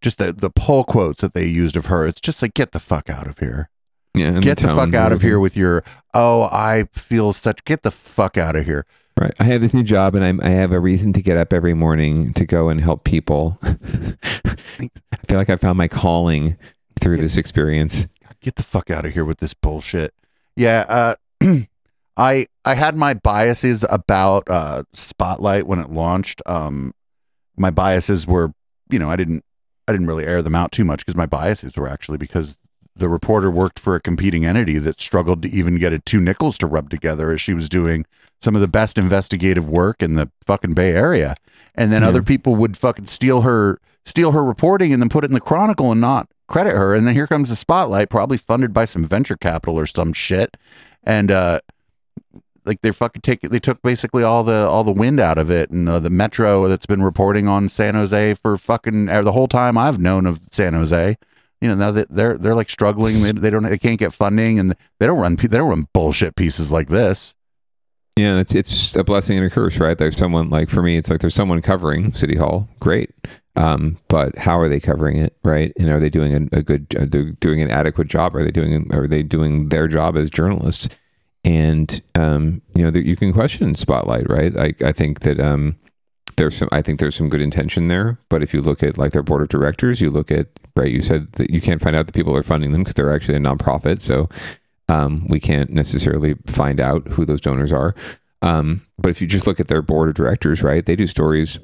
just 0.00 0.18
the 0.18 0.32
the 0.32 0.50
pull 0.50 0.82
quotes 0.84 1.20
that 1.20 1.34
they 1.34 1.46
used 1.46 1.76
of 1.76 1.86
her. 1.86 2.06
It's 2.06 2.20
just 2.20 2.42
like, 2.42 2.54
get 2.54 2.72
the 2.72 2.80
fuck 2.80 3.08
out 3.08 3.26
of 3.26 3.38
here. 3.38 3.68
Yeah, 4.14 4.40
Get 4.40 4.58
the, 4.58 4.66
tone 4.66 4.76
fuck 4.76 4.94
out 4.94 5.12
of 5.12 5.22
here 5.22 5.40
with 5.40 5.56
your, 5.56 5.82
oh, 6.12 6.42
I 6.52 6.84
feel 6.92 7.32
such. 7.32 7.64
Get 7.64 7.82
the 7.82 7.90
fuck 7.90 8.36
out 8.36 8.56
of 8.56 8.66
here. 8.66 8.84
Right. 9.18 9.32
I 9.40 9.44
have 9.44 9.60
this 9.60 9.72
new 9.74 9.82
job 9.82 10.14
and 10.14 10.24
I'm, 10.24 10.40
I 10.42 10.50
have 10.50 10.72
a 10.72 10.80
reason 10.80 11.12
to 11.14 11.22
get 11.22 11.36
up 11.36 11.52
every 11.52 11.74
morning 11.74 12.32
to 12.34 12.44
go 12.44 12.68
and 12.68 12.80
help 12.80 13.04
people. 13.04 13.58
I 13.62 14.56
feel 15.28 15.38
like 15.38 15.50
I 15.50 15.56
found 15.56 15.78
my 15.78 15.88
calling 15.88 16.56
through 17.00 17.18
this 17.18 17.36
experience. 17.36 18.06
get 18.40 18.56
the 18.56 18.62
fuck 18.62 18.90
out 18.90 19.04
of 19.04 19.12
here 19.12 19.24
with 19.24 19.38
this 19.38 19.54
bullshit. 19.54 20.14
Yeah, 20.56 20.84
uh, 20.88 21.14
I 22.16 22.46
I 22.64 22.74
had 22.74 22.96
my 22.96 23.14
biases 23.14 23.84
about 23.88 24.44
uh, 24.48 24.84
Spotlight 24.92 25.66
when 25.66 25.78
it 25.78 25.90
launched. 25.90 26.42
Um, 26.46 26.94
my 27.56 27.70
biases 27.70 28.26
were, 28.26 28.52
you 28.90 28.98
know, 28.98 29.10
I 29.10 29.16
didn't 29.16 29.44
I 29.88 29.92
didn't 29.92 30.06
really 30.06 30.24
air 30.24 30.42
them 30.42 30.54
out 30.54 30.72
too 30.72 30.84
much 30.84 31.00
because 31.00 31.16
my 31.16 31.26
biases 31.26 31.76
were 31.76 31.88
actually 31.88 32.18
because 32.18 32.56
the 32.94 33.08
reporter 33.08 33.50
worked 33.50 33.78
for 33.78 33.94
a 33.96 34.00
competing 34.00 34.44
entity 34.44 34.78
that 34.78 35.00
struggled 35.00 35.42
to 35.42 35.50
even 35.50 35.78
get 35.78 35.92
a 35.92 35.98
two 35.98 36.20
nickels 36.20 36.58
to 36.58 36.66
rub 36.66 36.90
together 36.90 37.32
as 37.32 37.40
she 37.40 37.54
was 37.54 37.68
doing 37.68 38.04
some 38.40 38.54
of 38.54 38.60
the 38.60 38.68
best 38.68 38.98
investigative 38.98 39.68
work 39.68 40.02
in 40.02 40.14
the 40.14 40.30
fucking 40.46 40.74
Bay 40.74 40.92
Area. 40.92 41.34
And 41.74 41.90
then 41.90 42.02
Yeah. 42.02 42.08
other 42.08 42.22
people 42.22 42.54
would 42.56 42.76
fucking 42.76 43.06
steal 43.06 43.40
her 43.42 43.80
steal 44.04 44.32
her 44.32 44.44
reporting 44.44 44.92
and 44.92 45.00
then 45.00 45.08
put 45.08 45.24
it 45.24 45.30
in 45.30 45.34
the 45.34 45.40
Chronicle 45.40 45.90
and 45.92 46.00
not 46.00 46.28
credit 46.48 46.74
her. 46.74 46.92
And 46.94 47.06
then 47.06 47.14
here 47.14 47.26
comes 47.26 47.48
the 47.48 47.56
spotlight, 47.56 48.10
probably 48.10 48.36
funded 48.36 48.72
by 48.74 48.84
some 48.84 49.04
venture 49.04 49.36
capital 49.36 49.78
or 49.78 49.86
some 49.86 50.12
shit. 50.12 50.56
And 51.04 51.30
uh 51.30 51.60
like 52.64 52.80
they're 52.82 52.92
fucking 52.92 53.22
take 53.22 53.40
they 53.42 53.58
took 53.58 53.82
basically 53.82 54.22
all 54.22 54.44
the 54.44 54.66
all 54.66 54.84
the 54.84 54.92
wind 54.92 55.20
out 55.20 55.38
of 55.38 55.50
it 55.50 55.70
and 55.70 55.88
uh, 55.88 55.98
the 55.98 56.10
metro 56.10 56.68
that's 56.68 56.86
been 56.86 57.02
reporting 57.02 57.48
on 57.48 57.68
San 57.68 57.94
Jose 57.94 58.34
for 58.34 58.56
fucking 58.56 59.08
uh, 59.08 59.22
the 59.22 59.32
whole 59.32 59.48
time 59.48 59.76
I've 59.76 59.98
known 59.98 60.26
of 60.26 60.40
San 60.50 60.74
Jose 60.74 61.16
you 61.60 61.68
know 61.68 61.74
now 61.74 61.90
that 61.90 62.08
they're 62.10 62.36
they're 62.38 62.54
like 62.54 62.70
struggling 62.70 63.22
they, 63.22 63.32
they 63.32 63.50
don't 63.50 63.62
they 63.64 63.78
can't 63.78 63.98
get 63.98 64.12
funding 64.12 64.58
and 64.58 64.74
they 64.98 65.06
don't 65.06 65.20
run 65.20 65.36
they 65.36 65.48
don't 65.48 65.68
run 65.68 65.88
bullshit 65.92 66.36
pieces 66.36 66.70
like 66.70 66.88
this 66.88 67.34
Yeah, 68.16 68.38
it's 68.38 68.54
it's 68.54 68.94
a 68.94 69.04
blessing 69.04 69.38
and 69.38 69.46
a 69.46 69.50
curse, 69.50 69.78
right? 69.78 69.96
There's 69.96 70.16
someone 70.16 70.50
like 70.50 70.68
for 70.68 70.82
me, 70.82 70.96
it's 70.98 71.08
like 71.08 71.20
there's 71.20 71.34
someone 71.34 71.62
covering 71.62 72.12
City 72.12 72.36
Hall, 72.36 72.68
great, 72.78 73.10
um, 73.56 73.98
but 74.08 74.36
how 74.36 74.58
are 74.58 74.68
they 74.68 74.80
covering 74.80 75.16
it, 75.16 75.36
right? 75.44 75.72
And 75.78 75.88
are 75.88 75.98
they 75.98 76.10
doing 76.10 76.34
a, 76.52 76.58
a 76.58 76.62
good, 76.62 76.90
they 76.90 77.32
doing 77.40 77.62
an 77.62 77.70
adequate 77.70 78.08
job? 78.08 78.34
Are 78.34 78.44
they 78.44 78.50
doing 78.50 78.92
are 78.92 79.06
they 79.06 79.22
doing 79.22 79.70
their 79.70 79.88
job 79.88 80.16
as 80.16 80.28
journalists? 80.30 80.88
And 81.44 82.00
um, 82.14 82.62
you 82.74 82.84
know, 82.84 82.90
that 82.90 83.06
you 83.06 83.16
can 83.16 83.32
question 83.32 83.74
Spotlight, 83.74 84.28
right? 84.28 84.56
I 84.56 84.72
I 84.84 84.92
think 84.92 85.20
that 85.20 85.40
um, 85.40 85.76
there's 86.36 86.56
some 86.56 86.68
I 86.70 86.82
think 86.82 87.00
there's 87.00 87.16
some 87.16 87.28
good 87.28 87.40
intention 87.40 87.88
there, 87.88 88.18
but 88.28 88.42
if 88.42 88.54
you 88.54 88.60
look 88.60 88.82
at 88.82 88.96
like 88.96 89.12
their 89.12 89.22
board 89.22 89.42
of 89.42 89.48
directors, 89.48 90.00
you 90.00 90.10
look 90.10 90.30
at 90.30 90.48
right, 90.76 90.90
you 90.90 91.02
said 91.02 91.32
that 91.32 91.50
you 91.50 91.60
can't 91.60 91.82
find 91.82 91.96
out 91.96 92.06
the 92.06 92.12
people 92.12 92.36
are 92.36 92.42
funding 92.42 92.72
them 92.72 92.82
because 92.82 92.94
they're 92.94 93.14
actually 93.14 93.36
a 93.36 93.40
nonprofit, 93.40 94.00
so 94.00 94.28
um, 94.88 95.26
we 95.28 95.40
can't 95.40 95.70
necessarily 95.70 96.34
find 96.46 96.80
out 96.80 97.06
who 97.08 97.24
those 97.24 97.40
donors 97.40 97.72
are. 97.72 97.94
Um, 98.42 98.82
but 98.98 99.10
if 99.10 99.20
you 99.20 99.26
just 99.26 99.46
look 99.46 99.60
at 99.60 99.68
their 99.68 99.82
board 99.82 100.08
of 100.08 100.14
directors, 100.14 100.62
right, 100.62 100.84
they 100.84 100.96
do 100.96 101.06
stories 101.06 101.58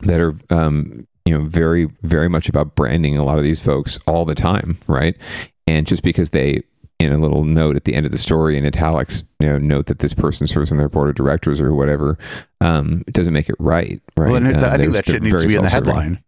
that 0.00 0.20
are, 0.20 0.36
um, 0.48 1.06
you 1.24 1.36
know, 1.36 1.44
very, 1.44 1.86
very 2.02 2.28
much 2.28 2.48
about 2.48 2.74
branding 2.74 3.16
a 3.18 3.24
lot 3.24 3.38
of 3.38 3.44
these 3.44 3.60
folks 3.60 3.98
all 4.06 4.24
the 4.24 4.34
time, 4.34 4.78
right? 4.86 5.16
And 5.66 5.86
just 5.86 6.02
because 6.02 6.30
they, 6.30 6.62
in 6.98 7.12
a 7.12 7.18
little 7.18 7.44
note 7.44 7.76
at 7.76 7.84
the 7.84 7.94
end 7.94 8.06
of 8.06 8.12
the 8.12 8.18
story 8.18 8.56
in 8.56 8.66
italics, 8.66 9.22
you 9.38 9.48
know, 9.48 9.58
note 9.58 9.86
that 9.86 10.00
this 10.00 10.14
person 10.14 10.46
serves 10.46 10.72
on 10.72 10.78
their 10.78 10.88
board 10.88 11.08
of 11.08 11.14
directors 11.14 11.60
or 11.60 11.74
whatever, 11.74 12.18
um, 12.60 13.04
it 13.06 13.14
doesn't 13.14 13.32
make 13.32 13.48
it 13.48 13.56
right, 13.58 14.02
right? 14.16 14.30
well 14.30 14.64
Uh, 14.64 14.70
I 14.70 14.76
think 14.76 14.92
that 14.92 15.06
shit 15.06 15.22
needs 15.22 15.40
to 15.40 15.48
be 15.48 15.54
in 15.54 15.62
the 15.62 15.68
headline 15.68 16.22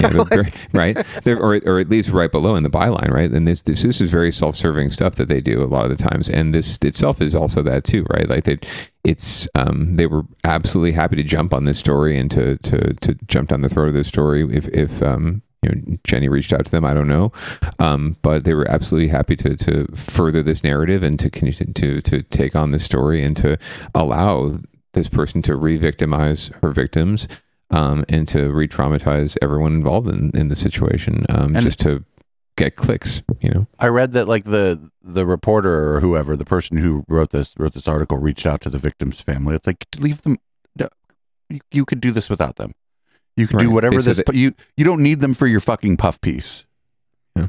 Yeah, 0.00 0.42
right? 0.72 1.06
They're, 1.24 1.38
or, 1.38 1.60
or 1.64 1.78
at 1.78 1.88
least 1.88 2.10
right 2.10 2.30
below 2.30 2.56
in 2.56 2.62
the 2.62 2.70
byline, 2.70 3.10
right? 3.10 3.30
And 3.30 3.46
this, 3.46 3.62
this 3.62 3.82
this 3.82 4.00
is 4.00 4.10
very 4.10 4.32
self-serving 4.32 4.90
stuff 4.90 5.16
that 5.16 5.28
they 5.28 5.40
do 5.40 5.62
a 5.62 5.66
lot 5.66 5.90
of 5.90 5.96
the 5.96 6.02
times, 6.02 6.28
and 6.28 6.54
this 6.54 6.78
itself 6.82 7.20
is 7.20 7.34
also 7.34 7.62
that 7.62 7.84
too, 7.84 8.04
right? 8.10 8.28
Like 8.28 8.44
they, 8.44 8.58
it's 9.04 9.48
um, 9.54 9.96
they 9.96 10.06
were 10.06 10.22
absolutely 10.44 10.92
happy 10.92 11.16
to 11.16 11.22
jump 11.22 11.54
on 11.54 11.64
this 11.64 11.78
story 11.78 12.18
and 12.18 12.30
to 12.30 12.56
to 12.58 12.94
to 12.94 13.14
jump 13.26 13.50
down 13.50 13.62
the 13.62 13.68
throat 13.68 13.88
of 13.88 13.94
this 13.94 14.08
story 14.08 14.46
if 14.54 14.68
if 14.68 15.02
um, 15.02 15.42
you 15.62 15.70
know 15.70 15.96
Jenny 16.04 16.28
reached 16.28 16.52
out 16.52 16.64
to 16.64 16.70
them, 16.70 16.84
I 16.84 16.94
don't 16.94 17.08
know, 17.08 17.32
um, 17.78 18.16
but 18.22 18.44
they 18.44 18.54
were 18.54 18.70
absolutely 18.70 19.08
happy 19.08 19.36
to 19.36 19.56
to 19.56 19.86
further 19.94 20.42
this 20.42 20.62
narrative 20.62 21.02
and 21.02 21.18
to 21.20 21.30
to 21.30 22.00
to 22.00 22.22
take 22.22 22.54
on 22.56 22.70
this 22.70 22.84
story 22.84 23.22
and 23.22 23.36
to 23.38 23.58
allow 23.94 24.58
this 24.94 25.08
person 25.08 25.42
to 25.42 25.54
re-victimize 25.54 26.50
her 26.62 26.70
victims 26.70 27.28
um, 27.70 28.04
and 28.08 28.26
to 28.28 28.50
re-traumatize 28.50 29.36
everyone 29.42 29.74
involved 29.74 30.08
in, 30.08 30.30
in 30.34 30.48
the 30.48 30.56
situation 30.56 31.26
um, 31.28 31.54
And- 31.54 31.60
just 31.64 31.80
to 31.80 32.04
get 32.56 32.74
clicks 32.74 33.22
you 33.40 33.50
know 33.50 33.66
I 33.78 33.86
read 33.86 34.14
that 34.14 34.26
like 34.26 34.44
the 34.44 34.90
the 35.00 35.24
reporter 35.24 35.94
or 35.94 36.00
whoever 36.00 36.36
the 36.36 36.44
person 36.44 36.76
who 36.78 37.04
wrote 37.06 37.30
this 37.30 37.54
wrote 37.56 37.74
this 37.74 37.86
article 37.86 38.18
reached 38.18 38.46
out 38.46 38.60
to 38.62 38.70
the 38.70 38.78
victim's 38.78 39.20
family. 39.20 39.54
It's 39.54 39.66
like 39.66 39.86
leave 39.98 40.22
them. 40.22 40.38
You 41.70 41.84
could 41.86 42.00
do 42.02 42.12
this 42.12 42.28
without 42.28 42.56
them. 42.56 42.74
You 43.38 43.46
could 43.46 43.60
do 43.60 43.70
whatever 43.70 44.02
They 44.02 44.12
this. 44.12 44.16
that- 44.18 44.34
you 44.34 44.52
you 44.76 44.84
don't 44.84 45.02
need 45.02 45.20
them 45.20 45.32
for 45.32 45.46
your 45.46 45.60
fucking 45.60 45.96
puff 45.96 46.20
piece. 46.20 46.64
Yeah. 47.36 47.48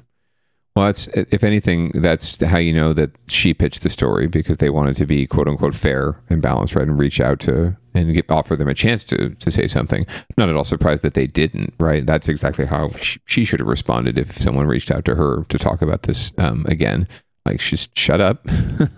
Well 0.75 0.85
that's 0.85 1.07
if 1.07 1.43
anything 1.43 1.89
that's 1.95 2.41
how 2.43 2.59
you 2.59 2.73
know 2.73 2.93
that 2.93 3.17
she 3.27 3.53
pitched 3.55 3.81
the 3.81 3.89
story 3.89 4.27
because 4.27 4.57
they 4.57 4.69
wanted 4.69 4.95
to 4.97 5.05
be 5.07 5.25
quote 5.25 5.47
unquote 5.47 5.73
fair 5.73 6.21
and 6.29 6.41
balanced 6.43 6.75
right 6.75 6.87
and 6.87 6.99
reach 6.99 7.19
out 7.19 7.39
to 7.41 7.75
and 7.95 8.13
get, 8.13 8.29
offer 8.29 8.55
them 8.55 8.67
a 8.67 8.75
chance 8.75 9.03
to 9.05 9.31
to 9.31 9.49
say 9.49 9.67
something 9.67 10.05
not 10.37 10.47
at 10.47 10.55
all 10.55 10.63
surprised 10.63 11.01
that 11.01 11.15
they 11.15 11.25
didn't 11.25 11.73
right 11.79 12.05
that's 12.05 12.27
exactly 12.29 12.65
how 12.67 12.91
she, 12.91 13.19
she 13.25 13.43
should 13.43 13.59
have 13.59 13.67
responded 13.67 14.19
if 14.19 14.37
someone 14.37 14.67
reached 14.67 14.91
out 14.91 15.05
to 15.05 15.15
her 15.15 15.43
to 15.49 15.57
talk 15.57 15.81
about 15.81 16.03
this 16.03 16.31
um, 16.37 16.65
again 16.69 17.07
like 17.47 17.59
just 17.59 17.97
shut 17.97 18.21
up 18.21 18.45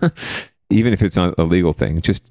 even 0.70 0.92
if 0.92 1.02
it's 1.02 1.16
not 1.16 1.34
a 1.38 1.44
legal 1.44 1.72
thing 1.72 2.02
just 2.02 2.30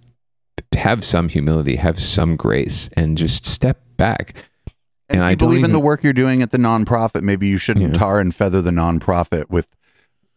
have 0.74 1.04
some 1.04 1.28
humility 1.30 1.76
have 1.78 2.00
some 2.00 2.36
grace 2.36 2.90
and 2.94 3.18
just 3.18 3.46
step 3.46 3.82
back 3.98 4.36
And, 5.12 5.18
And 5.20 5.26
I 5.26 5.36
believe 5.36 5.64
in 5.64 5.72
the 5.72 5.80
work 5.80 6.04
you're 6.04 6.14
doing 6.14 6.42
at 6.42 6.52
the 6.52 6.58
nonprofit. 6.58 7.22
Maybe 7.22 7.48
you 7.48 7.58
shouldn't 7.58 7.94
Yeah. 7.94 8.00
tar 8.00 8.20
and 8.20 8.34
feather 8.34 8.62
the 8.62 8.72
nonprofit 8.72 9.50
with 9.50 9.68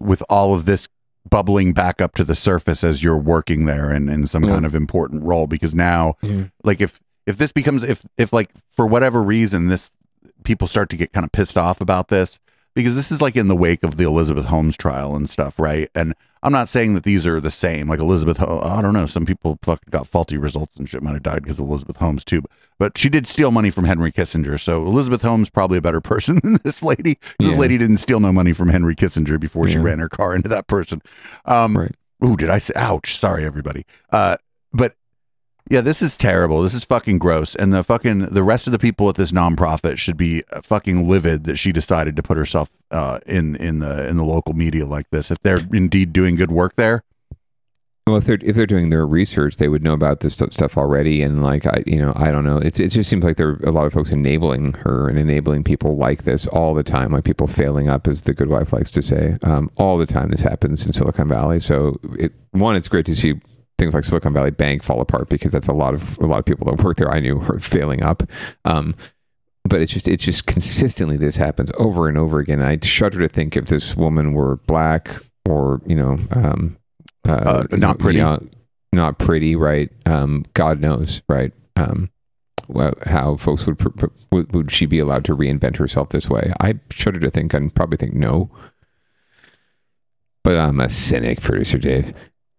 with 0.01 0.22
all 0.29 0.55
of 0.55 0.64
this 0.64 0.89
bubbling 1.31 1.72
back 1.72 2.03
up 2.03 2.14
to 2.16 2.25
the 2.25 2.35
surface 2.35 2.85
as 2.85 3.03
you're 3.03 3.16
working 3.16 3.64
there 3.64 3.91
and 3.91 4.11
in 4.11 4.27
some 4.27 4.45
Yeah. 4.45 4.51
kind 4.55 4.66
of 4.66 4.75
important 4.75 5.22
role. 5.25 5.47
Because 5.47 5.75
now, 5.75 6.16
Yeah. 6.22 6.45
like 6.64 6.81
if 6.81 7.01
if 7.27 7.39
this 7.39 7.53
becomes 7.53 7.83
if 7.83 8.05
if 8.18 8.33
like 8.33 8.51
for 8.70 8.87
whatever 8.87 9.22
reason 9.22 9.68
this 9.68 9.91
people 10.43 10.66
start 10.68 10.91
to 10.91 10.97
get 10.97 11.12
kind 11.12 11.25
of 11.25 11.33
pissed 11.33 11.57
off 11.57 11.81
about 11.81 12.09
this 12.09 12.39
because 12.75 12.95
this 12.95 13.11
is 13.12 13.22
like 13.22 13.37
in 13.37 13.49
the 13.49 13.57
wake 13.57 13.83
of 13.83 13.97
the 13.97 14.05
Elizabeth 14.05 14.47
Holmes 14.47 14.77
trial 14.77 15.14
and 15.16 15.31
stuff, 15.31 15.59
right? 15.59 15.89
And 15.95 16.14
I'm 16.45 16.53
not 16.53 16.68
saying 16.68 16.95
that 16.95 17.03
these 17.05 17.26
are 17.26 17.40
the 17.40 17.51
same. 17.51 17.88
Like 17.88 17.99
Elizabeth, 18.01 18.36
Ho- 18.36 18.61
I 18.62 18.82
don't 18.82 18.92
know. 18.92 19.07
Some 19.07 19.24
people 19.26 19.59
fucking 19.62 19.88
got 19.90 20.07
faulty 20.07 20.36
results 20.36 20.76
and 20.76 20.88
shit. 20.88 21.03
Might 21.03 21.14
have 21.14 21.22
died 21.22 21.42
because 21.42 21.59
of 21.59 21.66
Elizabeth 21.66 21.97
Holmes 21.97 22.24
too. 22.24 22.42
But 22.78 22.97
she 22.99 23.09
did 23.09 23.26
steal 23.26 23.51
money 23.51 23.70
from 23.70 23.84
Henry 23.84 24.12
Kissinger, 24.12 24.61
so 24.61 24.84
Elizabeth 24.86 25.22
Holmes 25.22 25.49
probably 25.49 25.78
a 25.78 25.82
better 25.82 26.01
person 26.12 26.40
than 26.45 26.59
this 26.62 26.82
lady. 26.82 27.18
This 27.38 27.53
Yeah. 27.53 27.57
lady 27.59 27.78
didn't 27.78 27.97
steal 27.97 28.20
no 28.20 28.30
money 28.30 28.53
from 28.53 28.68
Henry 28.68 28.95
Kissinger 28.95 29.40
before 29.40 29.66
she 29.68 29.78
ran 29.78 29.99
her 29.99 30.09
car 30.09 30.34
into 30.34 30.49
that 30.51 30.66
person. 30.66 31.01
Um, 31.47 31.76
Right. 31.78 31.95
Ooh, 32.24 32.36
did 32.36 32.49
I 32.51 32.59
say? 32.59 32.72
Ouch! 32.76 33.18
Sorry, 33.18 33.45
everybody. 33.45 33.84
Uh, 34.11 34.36
but 34.72 34.95
yeah, 35.71 35.81
this 35.81 36.03
is 36.03 36.17
terrible. 36.17 36.62
This 36.62 36.75
is 36.75 36.85
fucking 36.85 37.19
gross. 37.19 37.55
And 37.55 37.73
the 37.73 37.83
fucking 37.83 38.27
the 38.27 38.43
rest 38.43 38.67
of 38.67 38.73
the 38.73 38.79
people 38.79 39.09
at 39.09 39.15
this 39.15 39.33
nonprofit 39.33 39.99
should 39.99 40.17
be 40.17 40.43
uh, 40.53 40.61
fucking 40.62 41.09
livid 41.09 41.45
that 41.45 41.57
she 41.57 41.73
decided 41.73 42.17
to 42.17 42.23
put 42.23 42.37
herself 42.37 42.71
uh, 42.91 43.21
in 43.27 43.57
in 43.57 43.79
the 43.79 44.07
in 44.07 44.17
the 44.19 44.25
local 44.25 44.53
media 44.55 44.85
like 44.85 45.09
this. 45.11 45.31
If 45.31 45.39
they're 45.43 45.67
indeed 45.73 46.12
doing 46.12 46.37
good 46.37 46.51
work 46.51 46.77
there, 46.77 47.03
Well, 48.07 48.17
if 48.19 48.25
they're 48.27 48.39
if 48.43 48.55
they're 48.55 48.67
doing 48.67 48.91
their 48.91 49.07
research, 49.07 49.57
they 49.57 49.69
would 49.69 49.83
know 49.83 49.95
about 49.95 50.21
this 50.21 50.35
stuff 50.35 50.77
already. 50.77 51.23
And 51.23 51.43
like 51.43 51.65
I, 51.65 51.83
you 51.87 51.99
know, 51.99 52.12
I 52.15 52.31
don't 52.31 52.45
know. 52.45 52.59
It's 52.59 52.79
it 52.79 52.89
just 52.89 53.09
seems 53.09 53.25
like 53.25 53.39
there 53.39 53.49
are 53.49 53.61
a 53.65 53.73
lot 53.73 53.87
of 53.87 53.95
folks 53.95 54.11
enabling 54.12 54.75
her 54.75 55.09
and 55.09 55.19
enabling 55.19 55.65
people 55.65 55.97
like 55.97 56.25
this 56.25 56.47
all 56.49 56.75
the 56.75 56.83
time. 56.83 57.12
Like 57.12 57.25
people 57.25 57.47
failing 57.47 57.89
up, 57.89 58.07
as 58.07 58.23
the 58.23 58.35
good 58.35 58.51
wife 58.51 58.75
likes 58.75 58.91
to 58.91 59.03
say, 59.03 59.39
um, 59.43 59.71
all 59.77 59.97
the 59.97 60.05
time. 60.05 60.29
This 60.29 60.43
happens 60.43 60.85
in 60.85 60.93
Silicon 60.93 61.29
Valley. 61.29 61.61
So 61.61 61.99
it 62.19 62.35
one, 62.51 62.77
it's 62.77 62.89
great 62.89 63.07
to 63.07 63.17
see 63.17 63.41
things 63.79 63.95
like 63.95 64.05
Silicon 64.05 64.33
Valley 64.33 64.51
Bank 64.51 64.83
fall 64.83 65.01
apart 65.01 65.29
because 65.29 65.53
that's 65.53 65.68
a 65.68 65.72
lot 65.72 65.95
of 65.95 66.16
a 66.18 66.27
lot 66.27 66.39
of 66.39 66.45
people 66.45 66.66
that 66.70 66.83
work 66.85 66.97
there. 66.97 67.11
I 67.11 67.20
knew 67.20 67.41
are 67.49 67.59
failing 67.59 68.03
up. 68.03 68.22
Um, 68.64 68.95
but 69.66 69.81
it's 69.81 69.93
just 69.93 70.09
it's 70.09 70.22
just 70.22 70.47
consistently 70.47 71.16
this 71.16 71.37
happens 71.37 71.70
over 71.79 72.07
and 72.09 72.18
over 72.18 72.39
again. 72.39 72.61
I 72.62 72.79
shudder 72.83 73.18
to 73.20 73.29
think 73.29 73.57
if 73.57 73.66
this 73.66 73.97
woman 73.97 74.35
were 74.35 74.57
black 74.66 75.11
or 75.49 75.81
you 75.87 75.97
know 75.97 76.18
um, 76.33 76.77
uh, 77.27 77.64
Uh, 77.72 77.77
not 77.77 77.99
pretty. 77.99 78.18
young- 78.18 78.51
not 78.93 79.18
pretty, 79.18 79.57
right? 79.57 79.91
Um, 80.07 80.45
God 80.55 80.81
knows, 80.81 81.20
right? 81.29 81.53
Um, 81.75 82.11
wha- 82.68 82.93
how 83.07 83.37
folks 83.37 83.66
would, 83.66 83.83
would 84.31 84.55
would 84.55 84.70
she 84.70 84.87
be 84.87 85.01
allowed 85.01 85.25
to 85.25 85.37
reinvent 85.37 85.79
herself 85.79 86.11
this 86.11 86.31
way? 86.31 86.53
I 86.61 86.75
shudder 86.91 87.18
to 87.18 87.31
think 87.31 87.53
and 87.55 87.75
probably 87.75 87.97
think 87.97 88.14
no. 88.14 88.51
But 90.45 90.59
I'm 90.59 90.79
a 90.79 90.89
cynic, 90.91 91.41
producer 91.41 91.79
Dave. 91.79 92.12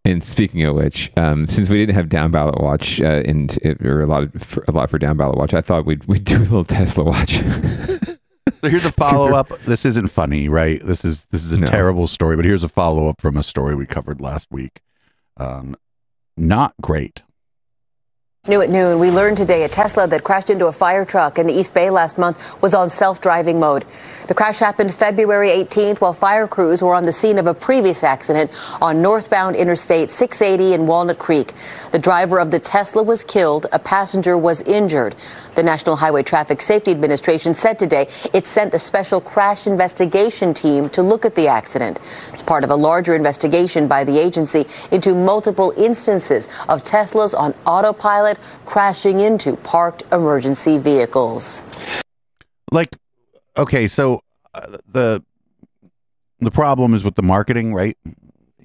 And 0.06 0.24
speaking 0.24 0.62
of 0.64 0.76
which, 0.76 1.12
um, 1.18 1.47
since 1.47 1.68
we 1.68 1.78
didn't 1.78 1.95
have 1.95 2.10
down 2.10 2.30
ballot 2.32 2.62
watch 2.62 3.01
uh, 3.01 3.24
and 3.26 3.58
it, 3.64 3.84
or 3.84 4.01
a 4.01 4.06
lot 4.06 4.24
of, 4.24 4.34
for, 4.41 4.64
a 4.68 4.72
lot 4.72 4.89
for 4.91 4.99
down 4.99 5.18
ballot 5.18 5.38
watch, 5.38 5.53
I 5.53 5.62
thought 5.62 5.86
we'd 5.86 6.06
we'd 6.06 6.24
do 6.24 6.38
a 6.38 6.39
little 6.39 6.64
Tesla 6.66 7.03
watch. 7.03 7.41
So 8.62 8.70
here's 8.70 8.86
a 8.86 8.91
follow 9.06 9.34
up. 9.34 9.49
This 9.66 9.86
isn't 9.86 10.08
funny, 10.12 10.47
right? 10.49 10.80
This 10.84 11.03
is 11.03 11.26
this 11.32 11.43
is 11.43 11.51
a 11.51 11.58
No. 11.60 11.66
terrible 11.68 12.08
story, 12.08 12.36
but 12.36 12.45
here's 12.45 12.64
a 12.64 12.70
follow 12.70 13.08
up 13.10 13.20
from 13.22 13.38
a 13.38 13.43
story 13.43 13.76
we 13.76 13.86
covered 13.88 14.22
last 14.22 14.47
week. 14.51 14.82
Um, 15.38 15.76
not 16.38 16.74
great. 16.82 17.22
New 18.48 18.62
at 18.62 18.70
noon, 18.70 19.00
we 19.00 19.10
learned 19.10 19.38
today 19.38 19.64
a 19.64 19.68
Tesla 19.68 20.06
that 20.06 20.24
crashed 20.24 20.52
into 20.52 20.68
a 20.68 20.72
fire 20.72 21.04
truck 21.04 21.39
in 21.39 21.48
the 21.48 21.54
East 21.54 21.74
Bay 21.74 21.89
last 21.89 22.20
month 22.20 22.62
was 22.62 22.76
on 22.76 22.89
self 22.89 23.20
driving 23.20 23.60
mode. 23.60 23.86
The 24.28 24.36
crash 24.36 24.60
happened 24.60 24.93
February 24.93 25.50
18th 25.50 26.00
while 26.00 26.14
fire 26.14 26.48
crews 26.48 26.84
were 26.84 26.93
on 26.93 27.06
the 27.06 27.12
scene 27.12 27.39
of 27.39 27.48
a 27.48 27.56
previous 27.56 28.04
accident 28.04 28.52
on 28.84 29.02
northbound 29.02 29.56
Interstate 29.56 30.12
680 30.12 30.76
in 30.76 30.86
Walnut 30.86 31.18
Creek. 31.18 31.54
The 31.91 31.98
driver 31.98 32.39
of 32.39 32.52
the 32.52 32.60
Tesla 32.60 33.02
was 33.02 33.24
killed, 33.24 33.66
a 33.72 33.80
passenger 33.80 34.38
was 34.38 34.62
injured. 34.62 35.16
The 35.56 35.64
National 35.64 35.96
Highway 35.96 36.22
Traffic 36.22 36.62
Safety 36.62 36.91
Administration 36.91 37.56
said 37.56 37.80
today 37.80 38.10
it 38.32 38.46
sent 38.46 38.76
a 38.76 38.80
special 38.80 39.22
crash 39.22 39.66
investigation 39.66 40.54
team 40.54 40.89
to 40.89 41.02
look 41.02 41.26
at 41.26 41.34
the 41.34 41.48
accident. 41.48 42.00
It's 42.32 42.43
part 42.43 42.64
of 42.64 42.70
a 42.70 42.76
larger 42.76 43.16
investigation 43.16 43.88
by 43.88 44.04
the 44.04 44.20
agency 44.20 44.68
into 44.91 45.16
multiple 45.16 45.74
instances 45.78 46.48
of 46.70 46.84
Teslas 46.84 47.34
on 47.34 47.56
autopilot 47.66 48.34
crashing 48.65 49.19
into 49.19 49.55
parked 49.57 50.03
emergency 50.11 50.77
vehicles. 50.77 51.63
Like, 52.71 52.89
okay, 53.57 53.88
so 53.88 54.21
uh, 54.53 54.77
the 54.88 55.23
the 56.39 56.51
problem 56.51 56.93
is 56.93 57.03
with 57.03 57.15
the 57.15 57.23
marketing, 57.23 57.73
right? 57.73 57.97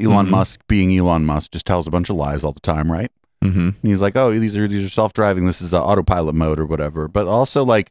Elon 0.01 0.27
Mhm. 0.27 0.31
Musk, 0.31 0.61
being 0.67 0.97
Elon 0.97 1.25
Musk, 1.25 1.53
just 1.53 1.67
tells 1.67 1.87
a 1.87 1.91
bunch 1.91 2.11
of 2.11 2.17
lies 2.17 2.43
all 2.43 2.53
the 2.53 2.61
time, 2.61 2.91
right? 2.91 3.11
Mm-hmm. 3.45 3.59
And 3.61 3.77
he's 3.83 4.01
like, 4.01 4.17
"Oh, 4.17 4.33
these 4.33 4.57
are 4.57 4.67
these 4.69 4.85
are 4.85 4.91
self 4.91 5.13
driving. 5.13 5.47
This 5.47 5.63
is 5.63 5.73
a 5.73 5.81
autopilot 5.81 6.35
mode 6.35 6.59
or 6.59 6.67
whatever." 6.67 7.09
But 7.09 7.27
also, 7.27 7.65
like, 7.65 7.91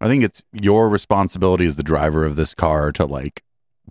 I 0.00 0.08
think 0.08 0.24
it's 0.24 0.42
your 0.52 0.88
responsibility 0.88 1.66
as 1.66 1.76
the 1.76 1.82
driver 1.82 2.24
of 2.24 2.36
this 2.36 2.54
car 2.54 2.90
to 2.92 3.04
like 3.04 3.42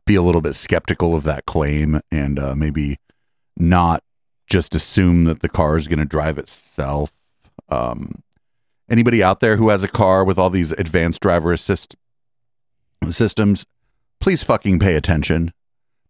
be 0.05 0.15
a 0.15 0.21
little 0.21 0.41
bit 0.41 0.55
skeptical 0.55 1.15
of 1.15 1.23
that 1.23 1.45
claim 1.45 2.01
and 2.11 2.39
uh, 2.39 2.55
maybe 2.55 2.97
not 3.55 4.03
just 4.47 4.73
assume 4.73 5.25
that 5.25 5.41
the 5.41 5.49
car 5.49 5.77
is 5.77 5.88
going 5.88 5.99
to 5.99 6.05
drive 6.05 6.38
itself. 6.38 7.11
Um, 7.72 8.24
anybody 8.89 9.22
out 9.24 9.39
there 9.39 9.57
who 9.57 9.70
has 9.70 9.84
a 9.84 9.88
car 9.88 10.24
with 10.24 10.38
all 10.38 10.49
these 10.49 10.72
advanced 10.74 11.22
driver 11.22 11.51
assist 11.53 11.95
systems, 13.09 13.65
please 14.20 14.43
fucking 14.43 14.80
pay 14.80 14.95
attention. 14.95 15.53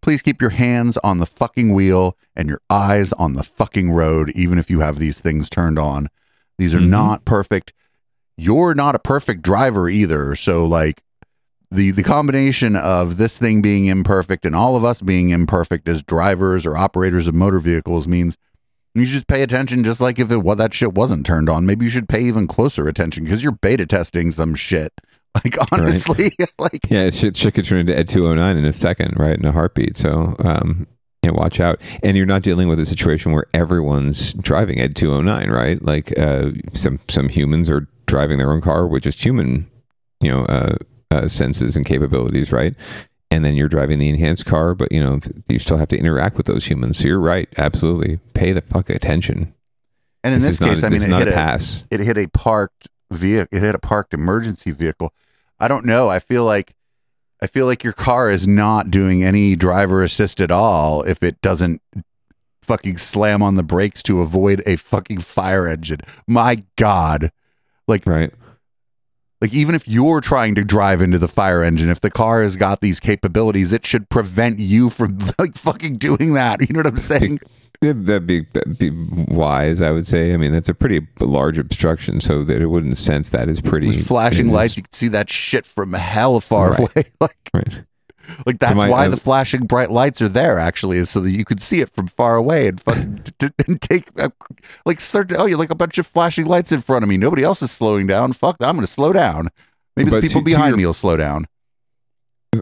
Please 0.01 0.21
keep 0.21 0.39
your 0.41 0.51
hands 0.51 0.97
on 0.97 1.17
the 1.17 1.25
fucking 1.25 1.73
wheel 1.73 2.17
and 2.35 2.47
your 2.47 2.61
eyes 2.69 3.11
on 3.13 3.33
the 3.33 3.43
fucking 3.43 3.91
road, 3.91 4.29
even 4.31 4.57
if 4.57 4.69
you 4.69 4.79
have 4.79 4.97
these 4.97 5.19
things 5.19 5.49
turned 5.49 5.77
on. 5.77 6.09
These 6.57 6.73
are 6.73 6.79
Mhm. 6.79 6.89
not 6.89 7.25
perfect. 7.25 7.73
You're 8.37 8.73
not 8.73 8.95
a 8.95 8.99
perfect 8.99 9.41
driver 9.41 9.89
either. 9.89 10.35
So, 10.35 10.65
like, 10.65 11.03
the 11.71 11.91
the 11.91 12.01
combination 12.03 12.75
of 12.75 13.17
this 13.17 13.37
thing 13.37 13.61
being 13.61 13.85
imperfect 13.85 14.45
and 14.45 14.55
all 14.55 14.75
of 14.75 14.83
us 14.83 15.01
being 15.01 15.29
imperfect 15.29 15.87
as 15.87 16.01
drivers 16.01 16.65
or 16.65 16.75
operators 16.75 17.27
of 17.27 17.35
motor 17.35 17.59
vehicles 17.59 18.07
means 18.07 18.37
you 18.99 19.05
should 19.05 19.13
just 19.13 19.27
pay 19.27 19.41
attention 19.41 19.83
just 19.83 20.01
like 20.01 20.19
if 20.19 20.31
it 20.31 20.37
what 20.37 20.57
that 20.57 20.73
shit 20.73 20.93
wasn't 20.93 21.25
turned 21.25 21.49
on 21.49 21.65
maybe 21.65 21.85
you 21.85 21.91
should 21.91 22.09
pay 22.09 22.21
even 22.21 22.47
closer 22.47 22.87
attention 22.87 23.23
because 23.23 23.43
you're 23.43 23.51
beta 23.51 23.85
testing 23.85 24.31
some 24.31 24.55
shit 24.55 24.93
like 25.35 25.55
honestly 25.71 26.31
like 26.59 26.79
Yeah, 26.89 27.09
shit, 27.09 27.35
shit 27.35 27.53
could 27.53 27.65
turn 27.65 27.79
into 27.79 27.97
Ed 27.97 28.09
209 28.09 28.57
in 28.57 28.65
a 28.65 28.73
second, 28.73 29.13
right? 29.17 29.37
In 29.37 29.45
a 29.45 29.51
heartbeat. 29.51 29.95
So, 29.95 30.35
um, 30.39 30.87
yeah, 31.23 31.31
watch 31.31 31.59
out. 31.59 31.79
And 32.01 32.17
you're 32.17 32.25
not 32.25 32.41
dealing 32.41 32.67
with 32.67 32.79
a 32.79 32.85
situation 32.85 33.31
where 33.31 33.45
everyone's 33.53 34.33
driving 34.33 34.79
Ed 34.79 34.95
209, 34.95 35.51
right? 35.51 35.81
Like, 35.83 36.17
uh, 36.17 36.51
some, 36.73 36.99
some 37.07 37.29
humans 37.29 37.69
are 37.69 37.87
driving 38.07 38.37
their 38.37 38.51
own 38.51 38.61
car 38.61 38.87
with 38.87 39.03
just 39.03 39.23
human, 39.23 39.69
you 40.19 40.31
know, 40.31 40.45
uh, 40.45 40.77
uh, 41.11 41.27
senses 41.27 41.75
and 41.75 41.85
capabilities, 41.85 42.51
right? 42.51 42.75
And 43.31 43.45
then 43.45 43.55
you're 43.55 43.69
driving 43.69 43.99
the 43.99 44.09
enhanced 44.09 44.45
car, 44.45 44.73
but 44.73 44.91
you 44.91 44.99
know, 44.99 45.19
you 45.47 45.59
still 45.59 45.77
have 45.77 45.89
to 45.89 45.97
interact 45.97 46.35
with 46.35 46.47
those 46.47 46.65
humans. 46.65 46.97
So 46.97 47.07
you're 47.07 47.19
right. 47.19 47.47
Absolutely. 47.57 48.19
Pay 48.33 48.53
the 48.53 48.61
fuck 48.61 48.89
attention. 48.89 49.53
And 50.23 50.33
in 50.33 50.41
this, 50.41 50.51
is 50.51 50.61
not- 50.61 50.69
case, 50.69 50.83
I 50.83 50.89
mean, 50.89 50.99
this 50.99 51.07
it 51.07 51.11
not 51.11 51.19
hit 51.19 51.27
a 51.27 51.31
a 51.31 51.35
pass. 51.35 51.83
It 51.91 51.99
hit 51.99 52.17
a 52.17 52.27
parked 52.27 52.87
vehicle. 53.11 53.55
It 53.55 53.61
hit 53.61 53.75
a 53.75 53.79
parked 53.79 54.13
emergency 54.13 54.71
vehicle. 54.71 55.13
I 55.59 55.67
don't 55.67 55.85
know. 55.85 56.09
I 56.09 56.19
feel 56.19 56.43
like 56.43 56.73
I 57.41 57.47
feel 57.47 57.65
like 57.65 57.83
your 57.83 57.93
car 57.93 58.29
is 58.29 58.47
not 58.47 58.91
doing 58.91 59.23
any 59.23 59.55
driver 59.55 60.03
assist 60.03 60.41
at 60.41 60.51
all 60.51 61.03
if 61.03 61.23
it 61.23 61.39
doesn't 61.41 61.81
fucking 62.61 62.97
slam 62.97 63.41
on 63.41 63.55
the 63.55 63.63
brakes 63.63 64.03
to 64.03 64.21
avoid 64.21 64.61
a 64.65 64.75
fucking 64.75 65.19
fire 65.19 65.67
engine. 65.67 65.99
My 66.27 66.63
God, 66.75 67.31
like 67.87 68.05
right. 68.05 68.33
Like 69.41 69.53
even 69.53 69.73
if 69.73 69.87
you're 69.87 70.19
trying 70.19 70.55
to 70.55 70.63
drive 70.65 71.01
into 71.01 71.17
the 71.17 71.27
fire 71.29 71.63
engine, 71.63 71.89
if 71.89 72.01
the 72.01 72.11
car 72.11 72.41
has 72.41 72.55
got 72.57 72.81
these 72.81 72.99
capabilities, 72.99 73.71
it 73.71 73.85
should 73.85 74.09
prevent 74.09 74.59
you 74.59 74.89
from 74.89 75.19
like 75.39 75.55
fucking 75.55 75.97
doing 75.97 76.33
that. 76.33 76.59
You 76.61 76.73
know 76.73 76.79
what 76.79 76.87
I'm 76.87 76.97
saying? 76.97 77.39
That'd 77.81 78.27
be, 78.27 78.41
that'd 78.51 78.77
be 78.77 78.89
wise, 78.89 79.79
I 79.81 79.91
would 79.91 80.05
say. 80.05 80.33
I 80.33 80.37
mean, 80.37 80.51
that's 80.51 80.67
a 80.67 80.73
pretty 80.73 81.07
large 81.21 81.57
obstruction, 81.57 82.19
so 82.19 82.43
that 82.43 82.61
it 82.61 82.65
wouldn't 82.65 82.97
sense 82.97 83.29
that 83.29 83.47
is 83.47 83.61
pretty. 83.61 83.87
With 83.87 84.05
flashing 84.05 84.51
lights, 84.51 84.75
you 84.75 84.83
can 84.83 84.91
see 84.91 85.07
that 85.07 85.29
shit 85.29 85.65
from 85.65 85.93
hell 85.93 86.41
far 86.41 86.71
Right. 86.71 86.79
away. 86.79 87.05
like, 87.21 87.37
right. 87.53 87.83
Like 88.45 88.59
that's 88.59 88.75
my- 88.75 88.89
why 88.89 89.05
I- 89.05 89.07
the 89.07 89.17
flashing 89.17 89.65
bright 89.65 89.91
lights 89.91 90.21
are 90.21 90.29
there. 90.29 90.59
Actually, 90.59 90.97
is 90.97 91.09
so 91.09 91.19
that 91.21 91.31
you 91.31 91.45
can 91.45 91.57
see 91.57 91.81
it 91.81 91.89
from 91.89 92.07
far 92.07 92.35
away 92.35 92.67
and 92.67 92.81
fucking 92.81 93.17
t- 93.23 93.31
t- 93.47 93.53
and 93.67 93.81
take 93.81 94.05
uh, 94.19 94.29
like 94.85 94.99
start. 95.01 95.29
To, 95.29 95.37
oh, 95.37 95.45
you're 95.45 95.57
like 95.57 95.69
a 95.71 95.75
bunch 95.75 95.97
of 95.97 96.07
flashing 96.07 96.45
lights 96.45 96.71
in 96.71 96.81
front 96.81 97.03
of 97.03 97.09
me. 97.09 97.17
Nobody 97.17 97.43
else 97.43 97.61
is 97.61 97.71
slowing 97.71 98.07
down. 98.07 98.33
Fuck, 98.33 98.57
I'm 98.59 98.75
going 98.75 98.85
to 98.85 98.91
slow 98.91 99.13
down. 99.13 99.49
Maybe 99.95 100.09
the 100.11 100.21
people 100.21 100.41
to- 100.41 100.45
to 100.45 100.51
behind 100.55 100.69
your- 100.71 100.77
me 100.77 100.85
will 100.85 100.93
slow 100.93 101.17
down. 101.17 101.45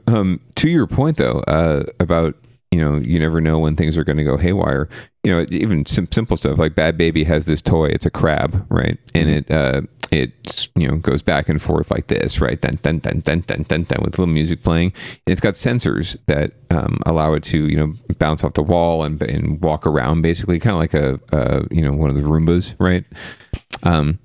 Um, 0.08 0.42
to 0.56 0.70
your 0.70 0.86
point, 0.88 1.18
though, 1.18 1.40
uh, 1.48 1.84
about 2.00 2.36
you 2.72 2.80
know, 2.82 2.98
you 2.98 3.18
never 3.18 3.40
know 3.40 3.58
when 3.60 3.78
things 3.78 3.98
are 3.98 4.04
going 4.04 4.18
to 4.18 4.24
go 4.26 4.36
haywire. 4.36 4.90
You 5.24 5.32
know, 5.32 5.46
even 5.50 5.86
sim- 5.86 6.12
simple 6.12 6.36
stuff 6.36 6.58
like 6.58 6.76
Bad 6.76 6.98
Baby 6.98 7.24
has 7.24 7.46
this 7.46 7.62
toy. 7.62 7.86
It's 7.86 8.06
a 8.06 8.10
crab, 8.10 8.66
right? 8.70 8.98
And 9.16 9.30
it 9.30 9.50
uh, 9.50 9.82
it 10.12 10.70
you 10.76 10.88
know 10.88 10.98
goes 10.98 11.22
back 11.22 11.50
and 11.50 11.62
forth 11.62 11.92
like 11.92 12.08
this, 12.08 12.40
right? 12.40 12.60
Dun 12.60 12.80
dun 12.82 13.00
dun 13.00 13.20
dun 13.20 13.42
dun 13.42 13.64
dun 13.64 13.84
dun 13.84 14.00
with 14.04 14.18
little 14.18 14.34
music 14.34 14.64
playing. 14.64 14.94
It's 15.26 15.42
got 15.42 15.54
sensors 15.54 16.16
that 16.28 16.54
um, 16.72 17.00
allow 17.06 17.34
it 17.34 17.44
to 17.46 17.68
you 17.68 17.76
know 17.78 17.94
bounce 18.18 18.44
off 18.44 18.54
the 18.54 18.64
wall 18.64 19.04
and 19.04 19.22
and 19.22 19.62
walk 19.62 19.86
around, 19.86 20.22
basically, 20.22 20.60
kind 20.60 20.74
of 20.74 20.80
like 20.80 20.94
a 20.94 21.20
uh, 21.36 21.66
you 21.72 21.82
know 21.82 21.94
one 21.94 22.10
of 22.10 22.16
the 22.16 22.24
Roombas, 22.24 22.76
right? 22.80 23.06
Um, 23.84 24.20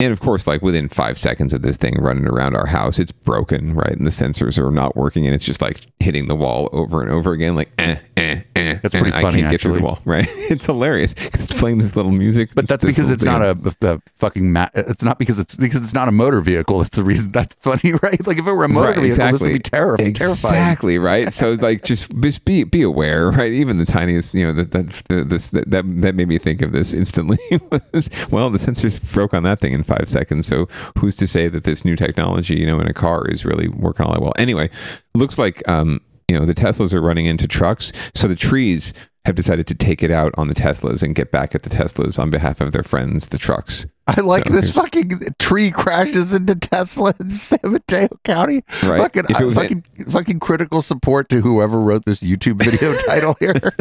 and 0.00 0.12
of 0.12 0.20
course, 0.20 0.46
like 0.46 0.62
within 0.62 0.88
five 0.88 1.18
seconds 1.18 1.52
of 1.52 1.62
this 1.62 1.76
thing 1.76 1.94
running 2.00 2.26
around 2.26 2.54
our 2.56 2.66
house, 2.66 2.98
it's 2.98 3.10
broken, 3.12 3.74
right? 3.74 3.92
And 3.96 4.06
the 4.06 4.10
sensors 4.10 4.56
are 4.58 4.70
not 4.70 4.96
working, 4.96 5.26
and 5.26 5.34
it's 5.34 5.44
just 5.44 5.60
like 5.60 5.80
hitting 6.00 6.28
the 6.28 6.36
wall 6.36 6.68
over 6.72 7.02
and 7.02 7.10
over 7.10 7.32
again, 7.32 7.56
like 7.56 7.70
eh, 7.78 7.96
eh, 8.16 8.40
eh. 8.54 8.74
That's 8.82 8.94
eh, 8.94 9.00
pretty 9.00 9.16
I 9.16 9.22
funny, 9.22 9.40
can't 9.40 9.50
get 9.50 9.60
through 9.60 9.74
the 9.74 9.82
wall, 9.82 10.00
right? 10.04 10.28
It's 10.48 10.64
hilarious 10.64 11.12
'cause 11.12 11.44
it's 11.44 11.52
playing 11.52 11.76
this 11.78 11.94
little 11.94 12.10
music. 12.12 12.50
But 12.54 12.68
that's 12.68 12.82
because 12.82 13.10
it's 13.10 13.22
thing. 13.22 13.32
not 13.32 13.42
a, 13.42 13.76
a 13.82 14.00
fucking. 14.16 14.50
Ma- 14.50 14.68
it's 14.74 15.02
not 15.02 15.18
because 15.18 15.38
it's 15.38 15.56
because 15.56 15.82
it's 15.82 15.92
not 15.92 16.08
a 16.08 16.12
motor 16.12 16.40
vehicle. 16.40 16.78
That's 16.78 16.96
the 16.96 17.04
reason. 17.04 17.32
That's 17.32 17.54
funny, 17.56 17.92
right? 18.02 18.26
Like 18.26 18.38
if 18.38 18.46
it 18.46 18.52
were 18.52 18.64
a 18.64 18.68
motor 18.68 18.88
Right, 18.88 18.98
vehicle, 18.98 19.32
this 19.32 19.40
would 19.42 19.52
be 19.52 19.58
terri- 19.58 19.96
terrifying. 19.98 20.08
Exactly 20.10 20.98
right. 20.98 21.32
So 21.34 21.52
like 21.60 21.82
just 21.84 22.10
just 22.20 22.44
be 22.46 22.64
be 22.64 22.80
aware, 22.82 23.30
right? 23.30 23.52
Even 23.52 23.76
the 23.78 23.84
tiniest, 23.84 24.32
you 24.34 24.46
know, 24.46 24.52
that 24.54 24.70
that 24.70 25.28
this 25.28 25.48
that 25.48 25.70
that, 25.70 25.84
that 26.00 26.14
made 26.14 26.28
me 26.28 26.38
think 26.38 26.62
of 26.62 26.72
this 26.72 26.94
instantly 26.94 27.38
was 27.92 28.08
well, 28.30 28.48
the 28.48 28.58
sensors 28.58 28.98
broke 29.12 29.34
on 29.34 29.42
that 29.42 29.60
thing 29.60 29.74
in 29.74 29.82
five 29.88 30.08
seconds. 30.08 30.46
So 30.46 30.68
who's 30.98 31.16
to 31.16 31.26
say 31.26 31.48
that 31.48 31.64
this 31.64 31.84
new 31.84 31.96
technology, 31.96 32.54
you 32.54 32.66
know, 32.66 32.78
in 32.78 32.86
a 32.86 32.94
car 32.94 33.26
is 33.26 33.44
really 33.44 33.68
working 33.68 34.06
all 34.06 34.12
that 34.12 34.22
well? 34.22 34.34
Anyway, 34.36 34.70
looks 35.14 35.38
like 35.38 35.66
um, 35.68 36.00
you 36.28 36.38
know, 36.38 36.44
the 36.44 36.54
Teslas 36.54 36.92
are 36.94 37.00
running 37.00 37.26
into 37.26 37.48
trucks, 37.48 37.90
so 38.14 38.28
the 38.28 38.36
trees 38.36 38.92
have 39.24 39.34
decided 39.34 39.66
to 39.66 39.74
take 39.74 40.02
it 40.02 40.10
out 40.10 40.32
on 40.38 40.48
the 40.48 40.54
Teslas 40.54 41.02
and 41.02 41.14
get 41.14 41.30
back 41.30 41.54
at 41.54 41.62
the 41.62 41.68
Teslas 41.68 42.18
on 42.18 42.30
behalf 42.30 42.60
of 42.60 42.72
their 42.72 42.82
friends, 42.82 43.28
the 43.28 43.38
trucks. 43.38 43.86
I 44.06 44.22
like 44.22 44.48
So 44.48 44.54
this 44.54 44.72
fucking 44.72 45.20
tree 45.38 45.70
crashes 45.70 46.32
into 46.32 46.54
Tesla 46.54 47.14
in 47.20 47.30
San 47.32 47.58
Mateo 47.62 48.08
County. 48.24 48.64
Right. 48.82 49.02
Fucking, 49.02 49.24
uh, 49.34 49.50
fucking, 49.50 49.84
fucking 50.08 50.40
critical 50.40 50.80
support 50.80 51.28
to 51.28 51.42
whoever 51.42 51.78
wrote 51.78 52.06
this 52.06 52.20
YouTube 52.20 52.62
video 52.62 52.96
title 53.06 53.36
here. 53.38 53.74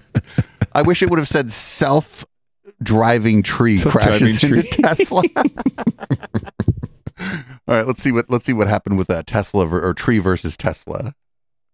I 0.72 0.82
wish 0.82 1.02
it 1.02 1.10
would 1.10 1.20
have 1.20 1.28
said 1.28 1.52
self 1.52 2.24
driving 2.82 3.42
tree 3.42 3.76
crashes 3.78 4.42
into 4.42 4.62
tree. 4.62 4.70
Tesla. 4.70 5.22
All 7.66 7.76
right, 7.76 7.86
let's 7.86 8.02
see 8.02 8.12
what 8.12 8.30
let's 8.30 8.44
see 8.44 8.52
what 8.52 8.68
happened 8.68 8.96
with 8.96 9.08
that 9.08 9.26
Tesla 9.26 9.66
ver- 9.66 9.84
or 9.84 9.92
tree 9.94 10.18
versus 10.18 10.56
Tesla. 10.56 11.14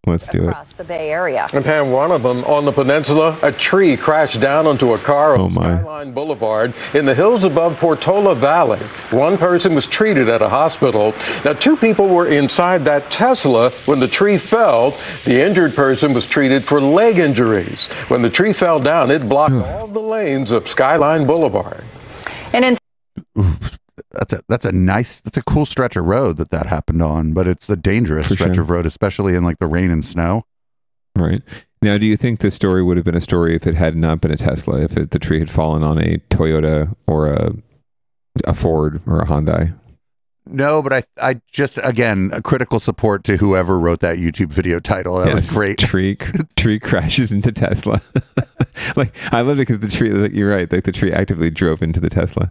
Let's 0.06 0.28
do 0.28 0.44
it. 0.44 0.48
across 0.48 0.72
the 0.72 0.84
Bay 0.84 1.10
Area. 1.10 1.46
And 1.52 1.64
Pam, 1.64 1.90
one 1.90 2.12
of 2.12 2.22
them 2.22 2.44
on 2.44 2.64
the 2.64 2.72
peninsula, 2.72 3.38
a 3.42 3.50
tree 3.50 3.96
crashed 3.96 4.40
down 4.40 4.66
onto 4.66 4.92
a 4.92 4.98
car 4.98 5.36
Oh, 5.38 5.44
on 5.44 5.50
Skyline 5.50 6.12
Boulevard 6.12 6.74
in 6.92 7.04
the 7.06 7.14
hills 7.14 7.44
above 7.44 7.78
Portola 7.78 8.34
Valley. 8.34 8.80
One 9.10 9.38
person 9.38 9.74
was 9.74 9.86
treated 9.86 10.28
at 10.28 10.42
a 10.42 10.48
hospital. 10.48 11.14
Now, 11.44 11.54
two 11.54 11.76
people 11.76 12.08
were 12.08 12.28
inside 12.28 12.84
that 12.84 13.10
Tesla 13.10 13.70
when 13.86 14.00
the 14.00 14.08
tree 14.08 14.36
fell. 14.38 14.96
The 15.24 15.40
injured 15.42 15.74
person 15.74 16.12
was 16.12 16.26
treated 16.26 16.66
for 16.66 16.80
leg 16.80 17.18
injuries. 17.18 17.86
When 18.08 18.22
the 18.22 18.30
tree 18.30 18.52
fell 18.52 18.80
down, 18.80 19.10
it 19.10 19.28
blocked 19.28 19.54
all 19.54 19.86
the 19.86 20.00
lanes 20.00 20.50
of 20.52 20.68
Skyline 20.68 21.26
Boulevard. 21.26 21.84
And 22.52 22.64
in 22.64 22.76
That's 24.18 24.32
a 24.32 24.40
that's 24.48 24.64
a 24.64 24.72
nice 24.72 25.20
that's 25.20 25.36
a 25.36 25.42
cool 25.42 25.66
stretch 25.66 25.96
of 25.96 26.04
road 26.04 26.36
that 26.38 26.50
that 26.50 26.66
happened 26.66 27.02
on, 27.02 27.32
but 27.32 27.46
it's 27.46 27.68
a 27.68 27.76
dangerous 27.76 28.28
For 28.28 28.34
stretch 28.34 28.54
sure. 28.54 28.62
of 28.62 28.70
road, 28.70 28.86
especially 28.86 29.34
in 29.34 29.44
like 29.44 29.58
the 29.58 29.66
rain 29.66 29.90
and 29.90 30.04
snow. 30.04 30.44
Right. 31.16 31.42
Now, 31.82 31.98
do 31.98 32.06
you 32.06 32.16
think 32.16 32.40
the 32.40 32.50
story 32.50 32.82
would 32.82 32.96
have 32.96 33.04
been 33.04 33.14
a 33.14 33.20
story 33.20 33.54
if 33.54 33.66
it 33.66 33.74
had 33.74 33.94
not 33.96 34.20
been 34.20 34.30
a 34.30 34.36
Tesla, 34.36 34.80
if 34.80 34.96
it, 34.96 35.10
the 35.10 35.18
tree 35.18 35.38
had 35.38 35.50
fallen 35.50 35.82
on 35.82 35.98
a 35.98 36.16
Toyota 36.30 36.94
or 37.06 37.26
a 37.28 37.52
a 38.44 38.54
Ford 38.54 39.00
or 39.06 39.20
a 39.20 39.26
Hyundai? 39.26 39.78
No, 40.46 40.82
but 40.82 40.92
I 40.92 41.02
I 41.20 41.40
just 41.50 41.78
again 41.82 42.30
a 42.32 42.42
critical 42.42 42.78
support 42.80 43.24
to 43.24 43.36
whoever 43.38 43.78
wrote 43.78 44.00
that 44.00 44.18
YouTube 44.18 44.52
video 44.52 44.78
title. 44.80 45.16
That 45.18 45.32
was 45.32 45.46
Yes, 45.46 45.54
great. 45.54 45.78
Tree 45.78 46.16
tree 46.56 46.78
crashes 46.78 47.32
into 47.32 47.50
Tesla. 47.52 48.02
like 48.96 49.14
I 49.32 49.40
loved 49.40 49.58
it 49.60 49.62
because 49.68 49.80
the 49.80 49.88
tree. 49.88 50.10
Like 50.10 50.32
you're 50.32 50.50
right. 50.50 50.70
Like 50.70 50.84
the 50.84 50.92
tree 50.92 51.12
actively 51.12 51.50
drove 51.50 51.82
into 51.82 52.00
the 52.00 52.10
Tesla. 52.10 52.50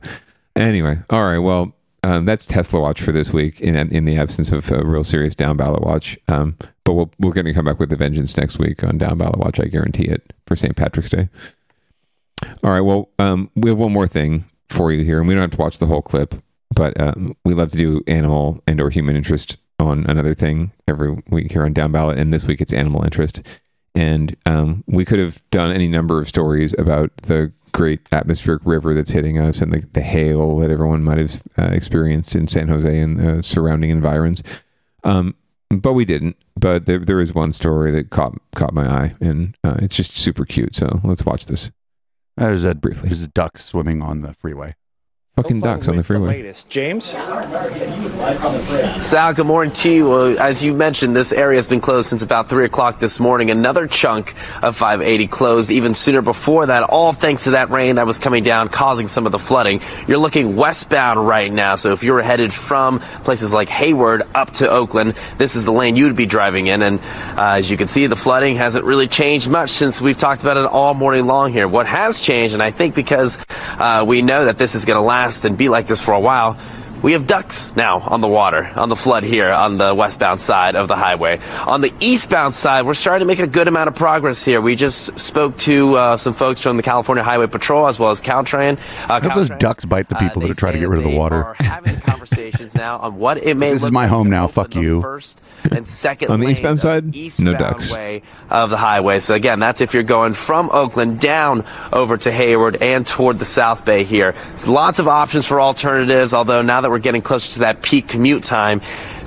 Anyway, 0.56 1.00
all 1.10 1.24
right. 1.24 1.40
Well, 1.40 1.76
um, 2.04 2.26
that's 2.26 2.46
Tesla 2.46 2.82
Watch 2.82 3.02
for 3.02 3.12
this 3.12 3.32
week. 3.32 3.62
In 3.62 3.76
in 3.76 4.06
the 4.06 4.18
absence 4.18 4.52
of 4.52 4.70
a 4.72 4.84
real 4.84 5.04
serious 5.04 5.36
down 5.36 5.58
ballot 5.58 5.82
watch, 5.82 6.18
um, 6.28 6.58
but 6.84 6.94
we'll, 6.94 7.12
we're 7.20 7.32
going 7.32 7.46
to 7.46 7.54
come 7.54 7.66
back 7.66 7.80
with 7.80 7.92
a 7.94 7.96
vengeance 7.96 8.36
next 8.38 8.60
week 8.60 8.84
on 8.84 8.98
down 8.98 9.18
ballot 9.18 9.38
watch. 9.38 9.60
I 9.60 9.66
guarantee 9.66 10.06
it 10.06 10.34
for 10.46 10.56
St. 10.56 10.76
Patrick's 10.76 11.10
Day. 11.10 11.30
All 12.64 12.72
right. 12.72 12.82
Well, 12.82 13.10
um, 13.20 13.50
we 13.56 13.70
have 13.70 13.80
one 13.80 13.94
more 13.94 14.08
thing 14.08 14.46
for 14.70 14.92
you 14.92 15.04
here, 15.04 15.20
and 15.20 15.28
we 15.28 15.34
don't 15.34 15.42
have 15.42 15.52
to 15.52 15.58
watch 15.58 15.78
the 15.78 15.86
whole 15.86 16.02
clip, 16.02 16.36
but 16.76 17.00
um, 17.02 17.36
we 17.46 17.54
love 17.54 17.70
to 17.70 17.78
do 17.78 18.02
animal 18.08 18.62
and 18.68 18.82
or 18.82 18.90
human 18.90 19.16
interest 19.16 19.58
on 19.80 20.06
another 20.08 20.34
thing 20.34 20.72
every 20.88 21.22
week 21.30 21.52
here 21.52 21.64
on 21.64 21.74
Down 21.74 21.92
Ballot, 21.92 22.18
and 22.18 22.34
this 22.34 22.46
week 22.46 22.62
it's 22.62 22.74
animal 22.74 23.04
interest. 23.04 23.42
And 23.96 24.36
um, 24.46 24.84
we 24.88 25.06
could 25.06 25.20
have 25.20 25.42
done 25.52 25.72
any 25.72 25.88
number 25.88 26.20
of 26.20 26.28
stories 26.28 26.74
about 26.78 27.16
the 27.18 27.54
great 27.74 28.02
atmospheric 28.12 28.62
river 28.66 28.94
that's 28.94 29.12
hitting 29.12 29.38
us 29.38 29.62
and 29.62 29.74
the, 29.74 29.86
the 29.92 30.02
hail 30.02 30.58
that 30.60 30.72
everyone 30.72 31.04
might 31.04 31.18
have 31.18 31.44
uh, 31.58 31.70
experienced 31.72 32.36
in 32.36 32.48
San 32.48 32.70
Jose 32.70 33.00
and 33.00 33.20
uh, 33.20 33.42
surrounding 33.42 33.90
environs. 33.90 34.42
Um, 35.04 35.36
but 35.70 35.94
we 35.94 36.06
didn't. 36.06 36.38
But 36.56 36.86
there, 36.86 37.00
there 37.00 37.20
is 37.20 37.34
one 37.34 37.52
story 37.52 37.92
that 37.92 38.10
caught 38.12 38.36
caught 38.56 38.74
my 38.74 38.88
eye, 38.88 39.16
and 39.20 39.58
uh, 39.64 39.76
it's 39.80 39.96
just 39.96 40.16
super 40.16 40.46
cute. 40.46 40.76
So 40.76 41.02
let's 41.04 41.26
watch 41.26 41.48
this. 41.48 41.72
There's 42.38 42.64
a 42.64 42.76
briefly. 42.76 43.10
There's 43.10 43.24
a 43.24 43.28
duck 43.28 43.58
swimming 43.58 44.02
on 44.02 44.22
the 44.22 44.34
freeway. 44.34 44.76
Fucking 45.36 45.62
ducks 45.62 45.88
on 45.88 45.96
the 45.96 46.04
freeway. 46.04 46.28
latest. 46.28 46.70
James? 46.70 47.06
Sal, 49.04 49.34
good 49.34 49.48
morning 49.48 49.74
to 49.74 49.92
you. 49.92 50.12
Uh, 50.12 50.36
as 50.40 50.64
you 50.64 50.76
mentioned, 50.76 51.16
this 51.16 51.34
area 51.34 51.58
has 51.58 51.68
been 51.68 51.82
closed 51.82 52.10
since 52.10 52.22
about 52.22 52.50
3 52.50 52.66
o'clock 52.66 53.00
this 53.00 53.20
morning. 53.20 53.50
Another 53.50 53.88
chunk 53.88 54.36
of 54.62 54.76
580 54.78 55.26
closed 55.26 55.72
even 55.72 55.96
sooner 55.96 56.22
before 56.22 56.68
that, 56.68 56.84
all 56.84 57.14
thanks 57.14 57.46
to 57.46 57.52
that 57.52 57.72
rain 57.72 57.96
that 57.96 58.06
was 58.06 58.20
coming 58.20 58.44
down, 58.44 58.70
causing 58.70 59.08
some 59.08 59.26
of 59.26 59.32
the 59.32 59.40
flooding. 59.40 59.82
You're 60.08 60.20
looking 60.20 60.56
westbound 60.56 61.28
right 61.28 61.52
now, 61.52 61.78
so 61.78 61.94
if 61.94 62.04
you 62.04 62.14
were 62.14 62.22
headed 62.22 62.54
from 62.54 63.00
places 63.00 63.56
like 63.56 63.70
Hayward 63.70 64.22
up 64.36 64.52
to 64.52 64.70
Oakland, 64.70 65.16
this 65.40 65.56
is 65.56 65.66
the 65.66 65.72
lane 65.72 65.96
you'd 65.96 66.16
be 66.16 66.28
driving 66.28 66.68
in. 66.68 66.84
And 66.84 67.00
uh, 67.00 67.56
as 67.58 67.72
you 67.72 67.78
can 67.78 67.88
see, 67.88 68.06
the 68.06 68.16
flooding 68.16 68.54
hasn't 68.54 68.86
really 68.86 69.08
changed 69.08 69.50
much 69.50 69.72
since 69.72 70.00
we've 70.00 70.16
talked 70.16 70.44
about 70.44 70.58
it 70.58 70.66
all 70.66 70.94
morning 70.94 71.26
long 71.26 71.52
here. 71.52 71.68
What 71.68 71.88
has 71.88 72.22
changed, 72.22 72.54
and 72.54 72.62
I 72.62 72.70
think 72.70 72.94
because 72.94 73.40
uh, 73.80 74.06
we 74.08 74.22
know 74.22 74.46
that 74.46 74.60
this 74.60 74.76
is 74.76 74.86
going 74.86 74.98
to 74.98 75.02
last 75.02 75.23
and 75.46 75.58
be 75.58 75.70
like 75.70 75.88
this 75.88 76.02
for 76.02 76.14
a 76.14 76.20
while, 76.20 76.58
we 77.04 77.12
have 77.12 77.28
ducks 77.28 77.76
now 77.76 78.00
on 78.00 78.22
the 78.22 78.28
water, 78.28 78.72
on 78.76 78.88
the 78.88 78.96
flood 78.96 79.24
here 79.24 79.52
on 79.52 79.78
the 79.78 79.94
westbound 79.94 80.40
side 80.40 80.76
of 80.76 80.88
the 80.88 80.96
highway. 80.96 81.40
On 81.68 81.82
the 81.82 81.94
eastbound 82.00 82.54
side, 82.54 82.86
we're 82.86 82.94
starting 82.94 83.28
to 83.28 83.32
make 83.32 83.40
a 83.40 83.48
good 83.48 83.68
amount 83.68 83.90
of 83.90 83.96
progress 83.96 84.44
here. 84.44 84.62
We 84.62 84.76
just 84.76 85.20
spoke 85.20 85.58
to 85.60 85.98
uh, 85.98 86.18
some 86.18 86.34
folks 86.34 86.62
from 86.62 86.78
the 86.78 86.84
California 86.84 87.24
Highway 87.24 87.48
Patrol 87.48 87.88
as 87.88 88.00
well 88.00 88.10
as 88.12 88.22
Caltrans. 88.22 88.80
Uh, 89.10 89.14
I 89.14 89.20
hope 89.20 89.36
those 89.36 89.50
ducks 89.50 89.84
bite 89.84 90.08
the 90.08 90.16
people 90.16 90.42
that 90.42 90.50
are 90.50 90.56
trying 90.56 90.74
to 90.74 90.80
get 90.80 90.88
rid 90.88 91.00
of 91.00 91.04
the 91.04 91.18
water. 91.18 91.44
Are 91.44 91.56
having 91.60 91.96
conversations 92.00 92.74
now 92.74 93.00
on 93.00 93.18
what 93.18 93.38
it 93.38 93.58
may 93.58 93.74
this 93.74 93.84
is 93.84 93.92
my 93.92 94.08
home 94.08 94.30
now. 94.30 94.48
Fuck 94.48 94.74
you. 94.74 95.02
First 95.02 95.42
and 95.72 95.88
second 95.88 96.32
On 96.32 96.40
the 96.40 96.48
eastbound 96.48 96.76
of 96.76 96.82
side, 96.82 97.06
no 97.06 97.12
eastbound 97.14 97.58
ducks. 97.58 97.94
way 97.94 98.22
of 98.50 98.70
the 98.70 98.78
highway. 98.78 99.20
So 99.20 99.34
again, 99.34 99.60
that's 99.60 99.82
if 99.82 99.94
you're 99.94 100.04
going 100.04 100.34
from 100.34 100.70
Oakland 100.72 101.20
down 101.20 101.66
over 101.92 102.16
to 102.18 102.32
Hayward 102.32 102.82
and 102.82 103.06
toward 103.06 103.40
the 103.40 103.46
South 103.46 103.84
Bay 103.84 104.04
here. 104.04 104.36
So 104.56 104.72
lots 104.72 105.00
of 105.00 105.08
options 105.08 105.46
for 105.46 105.60
alternatives, 105.60 106.34
although 106.34 106.62
now 106.62 106.82
that 106.82 106.93
we're 106.94 107.00
getting 107.00 107.24
closer 107.24 107.54
to 107.54 107.60
that 107.60 107.82
peak 107.82 108.08
commute 108.08 108.44
time, 108.44 108.80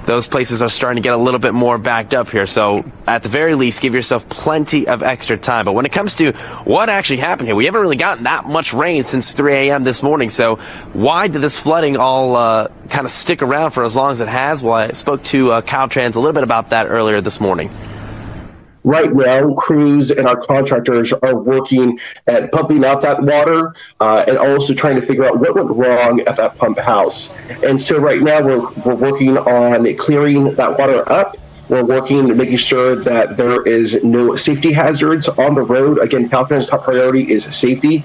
those 0.07 0.29
places 0.29 0.63
are 0.63 0.69
starting 0.69 1.03
to 1.03 1.07
get 1.07 1.15
a 1.15 1.17
little 1.17 1.41
bit 1.41 1.53
more 1.53 1.79
backed 1.79 2.15
up 2.15 2.31
here. 2.31 2.47
So 2.47 2.85
at 3.09 3.25
the 3.25 3.29
very 3.29 3.55
least, 3.55 3.83
give 3.83 3.93
yourself 3.93 4.29
plenty 4.29 4.87
of 4.87 5.03
extra 5.03 5.37
time. 5.37 5.65
But 5.65 5.73
when 5.73 5.85
it 5.85 5.91
comes 5.91 6.15
to 6.15 6.31
what 6.65 6.89
actually 6.89 7.17
happened 7.19 7.49
here, 7.49 7.57
we 7.57 7.65
haven't 7.65 7.81
really 7.81 7.97
gotten 7.97 8.23
that 8.25 8.47
much 8.47 8.73
rain 8.73 9.03
since 9.03 9.33
3 9.33 9.53
a.m. 9.53 9.83
this 9.83 10.05
morning. 10.05 10.31
So 10.31 10.57
why 10.93 11.27
did 11.27 11.43
this 11.43 11.59
flooding 11.59 11.97
all 11.97 12.37
uh, 12.37 12.69
kind 12.89 13.05
of 13.05 13.11
stick 13.11 13.43
around 13.43 13.73
for 13.73 13.83
as 13.83 13.97
long 13.97 14.13
as 14.13 14.21
it 14.21 14.29
has? 14.29 14.63
Well, 14.63 14.75
I 14.75 14.93
spoke 14.93 15.25
to 15.25 15.51
uh, 15.51 15.61
Caltrans 15.61 16.15
a 16.15 16.21
little 16.21 16.35
bit 16.35 16.45
about 16.45 16.71
that 16.71 16.87
earlier 16.87 17.21
this 17.21 17.41
morning. 17.41 17.71
Right 18.87 19.13
now, 19.13 19.53
crews 19.55 20.11
and 20.13 20.27
our 20.27 20.37
contractors 20.37 21.13
are 21.13 21.37
working 21.37 21.99
at 22.29 22.51
pumping 22.53 22.85
out 22.85 23.03
that 23.03 23.21
water 23.21 23.75
uh, 24.01 24.25
and 24.27 24.39
also 24.39 24.73
trying 24.73 24.95
to 24.95 25.03
figure 25.03 25.25
out 25.25 25.39
what 25.41 25.55
went 25.55 25.71
wrong 25.71 26.21
at 26.21 26.37
that 26.37 26.57
pump 26.57 26.79
house. 26.79 27.29
And 27.65 27.83
so 27.83 27.99
right 27.99 28.23
now, 28.23 28.41
we're, 28.41 28.71
we're 28.85 28.95
working 28.95 29.37
on 29.37 29.95
clearing 29.97 30.55
that 30.55 30.79
water 30.79 31.11
up. 31.13 31.37
We're 31.69 31.85
working 31.85 32.31
and 32.31 32.39
making 32.39 32.59
sure 32.59 32.95
that 32.95 33.37
there 33.37 33.67
is 33.67 34.03
no 34.05 34.37
safety 34.37 34.73
hazards 34.73 35.27
on 35.29 35.57
the 35.57 35.63
road. 35.63 35.99
Again, 35.99 36.29
Caltrans' 36.29 36.69
top 36.69 36.85
priority 36.85 37.29
is 37.31 37.45
safety. 37.45 38.05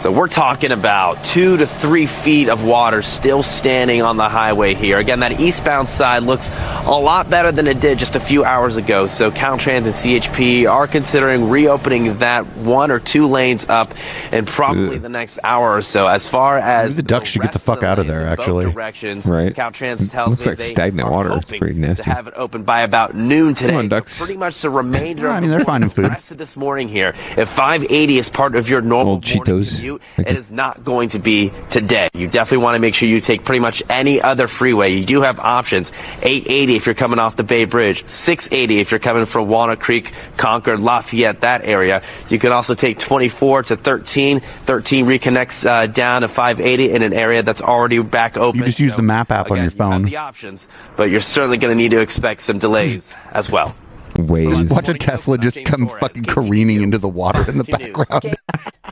So 0.00 0.10
we're 0.10 0.28
talking 0.28 0.72
about 0.72 1.22
two 1.22 1.58
to 1.58 1.66
three 1.66 2.06
feet 2.06 2.48
of 2.48 2.64
water 2.64 3.02
still 3.02 3.42
standing 3.42 4.00
on 4.00 4.16
the 4.16 4.30
highway 4.30 4.72
here. 4.72 4.96
Again, 4.96 5.20
that 5.20 5.38
eastbound 5.38 5.90
side 5.90 6.22
looks 6.22 6.50
a 6.86 6.90
lot 6.90 7.28
better 7.28 7.52
than 7.52 7.66
it 7.66 7.80
did 7.80 7.98
just 7.98 8.16
a 8.16 8.20
few 8.20 8.42
hours 8.42 8.78
ago. 8.78 9.04
So 9.04 9.30
Caltrans 9.30 9.84
and 9.84 9.86
CHP 9.88 10.66
are 10.70 10.86
considering 10.86 11.50
reopening 11.50 12.14
that 12.16 12.46
one 12.56 12.90
or 12.90 12.98
two 12.98 13.26
lanes 13.26 13.68
up 13.68 13.92
in 14.32 14.46
probably 14.46 14.96
the 14.96 15.10
next 15.10 15.38
hour 15.44 15.76
or 15.76 15.82
so. 15.82 16.06
As 16.06 16.26
far 16.26 16.56
as 16.56 16.96
the 16.96 17.02
ducks 17.02 17.28
should 17.28 17.42
get 17.42 17.52
the 17.52 17.58
fuck 17.58 17.82
out 17.82 17.98
of 17.98 18.06
there. 18.06 18.26
Actually, 18.26 18.72
directions, 18.72 19.28
Right. 19.28 19.54
Caltrans 19.54 20.10
tells 20.10 20.30
Looks 20.30 20.46
me 20.46 20.52
like 20.52 20.58
they 20.60 20.64
stagnant 20.64 21.08
are 21.08 21.12
water. 21.12 21.36
It's 21.36 21.50
pretty 21.58 21.78
nasty. 21.78 22.04
to 22.04 22.10
have 22.10 22.26
it 22.26 22.32
open 22.36 22.62
by 22.62 22.80
about 22.80 23.14
noon 23.14 23.54
today. 23.54 23.74
on, 23.74 23.90
So 23.90 24.00
pretty 24.24 24.38
much 24.38 24.62
the 24.62 24.70
remainder 24.70 25.28
I 25.28 25.36
of 25.36 25.42
mean, 25.42 25.50
they're 25.50 25.60
finding 25.60 25.90
food. 25.90 26.06
The 26.06 26.08
rest 26.08 26.30
of 26.30 26.38
this 26.38 26.56
morning 26.56 26.88
here. 26.88 27.10
If 27.36 27.50
580 27.50 28.16
is 28.16 28.30
part 28.30 28.56
of 28.56 28.70
your 28.70 28.80
normal 28.80 29.10
Old 29.14 29.24
Cheetos. 29.24 29.76
commute, 29.76 29.89
it 30.18 30.36
is 30.36 30.50
not 30.50 30.84
going 30.84 31.08
to 31.10 31.18
be 31.18 31.50
today. 31.70 32.08
You 32.14 32.28
definitely 32.28 32.64
want 32.64 32.76
to 32.76 32.80
make 32.80 32.94
sure 32.94 33.08
you 33.08 33.20
take 33.20 33.44
pretty 33.44 33.60
much 33.60 33.82
any 33.88 34.20
other 34.20 34.46
freeway. 34.46 34.92
You 34.92 35.04
do 35.04 35.22
have 35.22 35.40
options. 35.40 35.92
880 36.22 36.76
if 36.76 36.86
you're 36.86 36.94
coming 36.94 37.18
off 37.18 37.36
the 37.36 37.42
Bay 37.44 37.64
Bridge, 37.64 38.06
680 38.06 38.80
if 38.80 38.90
you're 38.90 39.00
coming 39.00 39.24
from 39.26 39.48
Walnut 39.48 39.80
Creek, 39.80 40.12
Concord, 40.36 40.80
Lafayette, 40.80 41.40
that 41.40 41.64
area. 41.64 42.02
You 42.28 42.38
can 42.38 42.52
also 42.52 42.74
take 42.74 42.98
24 42.98 43.64
to 43.64 43.76
13. 43.76 44.40
13 44.40 45.06
reconnects 45.06 45.64
uh, 45.68 45.86
down 45.86 46.22
to 46.22 46.28
580 46.28 46.90
in 46.92 47.02
an 47.02 47.12
area 47.12 47.42
that's 47.42 47.62
already 47.62 47.98
back 48.00 48.36
open. 48.36 48.60
you 48.60 48.66
just 48.66 48.78
use 48.80 48.90
So, 48.92 48.96
the 48.96 49.02
map 49.02 49.30
app 49.30 49.50
on 49.50 49.58
again, 49.58 49.64
your 49.64 49.72
you 49.72 49.82
have 49.84 49.92
phone. 49.92 50.02
the 50.04 50.16
options, 50.16 50.68
but 50.96 51.10
you're 51.10 51.20
certainly 51.20 51.56
going 51.58 51.70
to 51.72 51.76
need 51.76 51.90
to 51.92 52.00
expect 52.00 52.42
some 52.42 52.58
delays 52.58 53.14
as 53.32 53.50
well. 53.50 53.74
Waze. 54.14 54.70
Watch 54.70 54.88
a 54.88 54.94
Tesla 54.94 55.38
just 55.38 55.64
come 55.64 55.88
fucking 55.88 56.24
careening 56.24 56.82
into 56.82 56.98
the 56.98 57.08
water 57.08 57.48
in 57.48 57.56
the 57.58 57.64
background. 57.64 58.36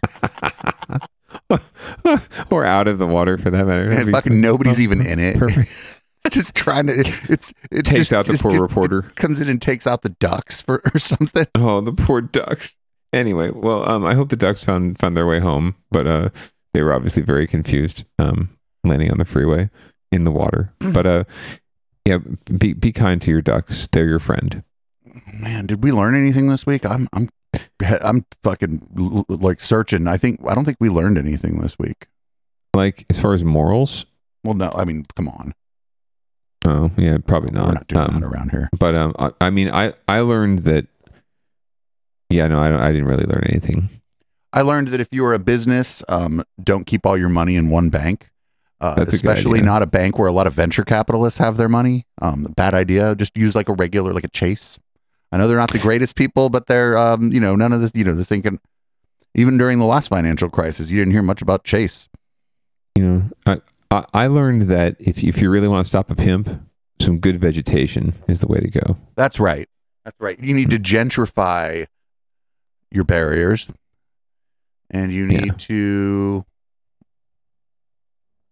or 2.51 2.65
out 2.65 2.89
of 2.89 2.99
the 2.99 3.07
water 3.07 3.39
for 3.39 3.51
that 3.51 3.67
matter. 3.67 3.91
And 3.91 4.11
fucking 4.11 4.41
nobody's 4.41 4.81
even 4.81 5.05
in 5.05 5.19
it. 5.19 5.39
Perfect. 5.39 5.71
Just 6.31 6.55
trying 6.55 6.89
to. 6.89 6.95
It's 7.31 7.55
it 7.71 7.85
Takes 7.85 7.99
just, 7.99 8.13
out 8.13 8.27
the 8.27 8.33
just- 8.33 8.43
poor 8.43 8.51
just- 8.53 8.63
reporter. 8.63 9.03
Comes 9.15 9.41
in 9.41 9.49
and 9.49 9.63
takes 9.63 9.87
out 9.87 10.03
the 10.03 10.11
ducks 10.11 10.61
for 10.61 10.83
or 10.93 10.99
something. 10.99 11.47
Oh, 11.55 11.81
the 11.81 11.93
poor 11.93 12.21
ducks. 12.21 12.77
Anyway, 13.13 13.51
well, 13.51 13.89
um, 13.89 14.05
I 14.05 14.15
hope 14.15 14.29
the 14.29 14.37
ducks 14.37 14.63
found 14.63 14.99
found 14.99 15.17
their 15.17 15.27
way 15.27 15.39
home, 15.39 15.77
but 15.91 16.07
uh, 16.07 16.29
they 16.75 16.83
were 16.83 16.93
obviously 16.93 17.23
very 17.23 17.47
confused, 17.47 18.05
um, 18.19 18.51
landing 18.85 19.11
on 19.11 19.17
the 19.19 19.25
freeway 19.25 19.71
in 20.13 20.25
the 20.25 20.31
water. 20.33 20.75
But 20.81 21.07
uh, 21.07 21.25
yeah, 22.05 22.19
be 22.59 22.75
be 22.75 22.93
kind 22.93 23.23
to 23.23 23.31
your 23.31 23.41
ducks; 23.41 23.89
they're 23.91 24.09
your 24.09 24.19
friend. 24.19 24.63
Man, 25.33 25.67
did 25.67 25.83
we 25.83 25.93
learn 25.93 26.15
anything 26.15 26.49
this 26.49 26.67
week? 26.67 26.85
I'm 26.85 27.09
I'm 27.15 27.31
I'm 28.03 28.25
fucking 28.43 29.25
like 29.29 29.61
searching. 29.61 30.07
I 30.09 30.17
think 30.17 30.41
I 30.47 30.55
don't 30.55 30.65
think 30.65 30.79
we 30.81 30.89
learned 30.89 31.19
anything 31.19 31.61
this 31.61 31.79
week. 31.79 32.07
Like 32.75 33.07
as 33.11 33.19
far 33.21 33.35
as 33.35 33.43
morals, 33.45 34.07
Well, 34.45 34.55
no, 34.55 34.71
I 34.75 34.85
mean, 34.85 35.05
come 35.17 35.29
on. 35.29 35.55
Oh 36.65 36.91
yeah, 36.97 37.19
probably 37.27 37.51
not. 37.51 37.67
We're 37.67 37.73
not 37.75 37.87
doing 37.89 38.03
Um, 38.09 38.21
that 38.21 38.27
around 38.27 38.51
here. 38.51 38.69
But 38.79 38.95
um, 38.95 39.15
I, 39.19 39.31
I 39.41 39.51
mean, 39.51 39.71
I 39.71 39.95
I 40.07 40.21
learned 40.21 40.61
that. 40.61 40.87
Yeah, 42.31 42.47
no, 42.49 42.61
I 42.61 42.69
don't. 42.69 42.81
I 42.81 42.89
didn't 42.93 43.07
really 43.07 43.25
learn 43.25 43.45
anything. 43.49 43.89
I 44.53 44.63
learned 44.63 44.89
that 44.89 45.01
if 45.01 45.09
you 45.13 45.25
are 45.25 45.35
a 45.35 45.39
business, 45.39 46.03
um, 46.09 46.43
don't 46.63 46.87
keep 46.87 47.07
all 47.07 47.17
your 47.17 47.29
money 47.29 47.57
in 47.57 47.71
one 47.71 47.91
bank. 47.91 48.29
Uh, 48.81 48.95
That's 48.95 49.13
a 49.13 49.17
good 49.17 49.31
especially 49.31 49.59
idea. 49.59 49.67
not 49.67 49.83
a 49.83 49.87
bank 49.87 50.19
where 50.19 50.29
a 50.29 50.33
lot 50.33 50.47
of 50.47 50.53
venture 50.55 50.85
capitalists 50.85 51.39
have 51.39 51.57
their 51.57 51.69
money. 51.69 52.07
Um, 52.23 52.45
bad 52.57 52.75
idea. 52.75 53.15
Just 53.15 53.37
use 53.37 53.55
like 53.55 53.69
a 53.69 53.73
regular, 53.75 54.13
like 54.13 54.25
a 54.25 54.29
Chase. 54.29 54.79
I 55.31 55.37
know 55.37 55.47
they're 55.47 55.59
not 55.59 55.73
the 55.73 55.79
greatest 55.79 56.17
people, 56.17 56.49
but 56.49 56.67
they're, 56.67 56.97
um, 56.97 57.33
you 57.33 57.41
know, 57.41 57.55
none 57.55 57.73
of 57.73 57.81
this. 57.81 57.91
You 57.95 58.05
know, 58.05 58.15
they're 58.15 58.25
thinking. 58.25 58.61
Even 59.35 59.59
during 59.59 59.79
the 59.79 59.85
last 59.85 60.09
financial 60.09 60.49
crisis, 60.49 60.91
you 60.91 60.99
didn't 60.99 61.13
hear 61.13 61.23
much 61.23 61.43
about 61.43 61.63
Chase. 61.63 62.09
You 62.97 63.05
know, 63.05 63.23
I 63.47 63.61
I, 63.91 64.05
I 64.15 64.27
learned 64.27 64.63
that 64.63 64.97
if 64.99 65.23
if 65.23 65.41
you 65.41 65.51
really 65.51 65.69
want 65.69 65.85
to 65.85 65.89
stop 65.89 66.11
a 66.11 66.15
pimp, 66.15 66.49
some 67.01 67.19
good 67.19 67.41
vegetation 67.41 68.15
is 68.27 68.41
the 68.41 68.49
way 68.49 68.59
to 68.59 68.69
go. 68.69 68.97
That's 69.17 69.39
right. 69.39 69.69
That's 70.05 70.17
right. 70.19 70.39
You 70.41 70.55
need 70.55 70.71
to 70.71 70.79
gentrify 70.79 71.87
your 72.91 73.05
barriers, 73.05 73.69
and 74.91 75.13
you 75.13 75.27
need 75.27 75.59
to 75.59 76.45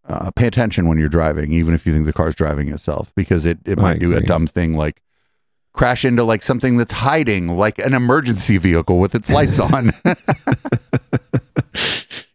uh, 0.06 0.30
pay 0.32 0.46
attention 0.46 0.86
when 0.88 0.98
you're 0.98 1.08
driving, 1.08 1.52
even 1.52 1.74
if 1.74 1.86
you 1.86 1.92
think 1.92 2.06
the 2.06 2.12
car's 2.12 2.34
driving 2.34 2.68
itself, 2.68 3.12
because 3.16 3.44
it, 3.44 3.58
it 3.64 3.78
might 3.78 3.98
do 3.98 4.14
a 4.14 4.20
dumb 4.20 4.46
thing 4.46 4.76
like 4.76 5.00
crash 5.76 6.04
into 6.04 6.24
like 6.24 6.42
something 6.42 6.76
that's 6.78 6.92
hiding, 6.92 7.56
like 7.56 7.78
an 7.78 7.94
emergency 7.94 8.56
vehicle 8.58 8.98
with 8.98 9.14
its 9.14 9.30
lights 9.30 9.60
on. 9.60 9.92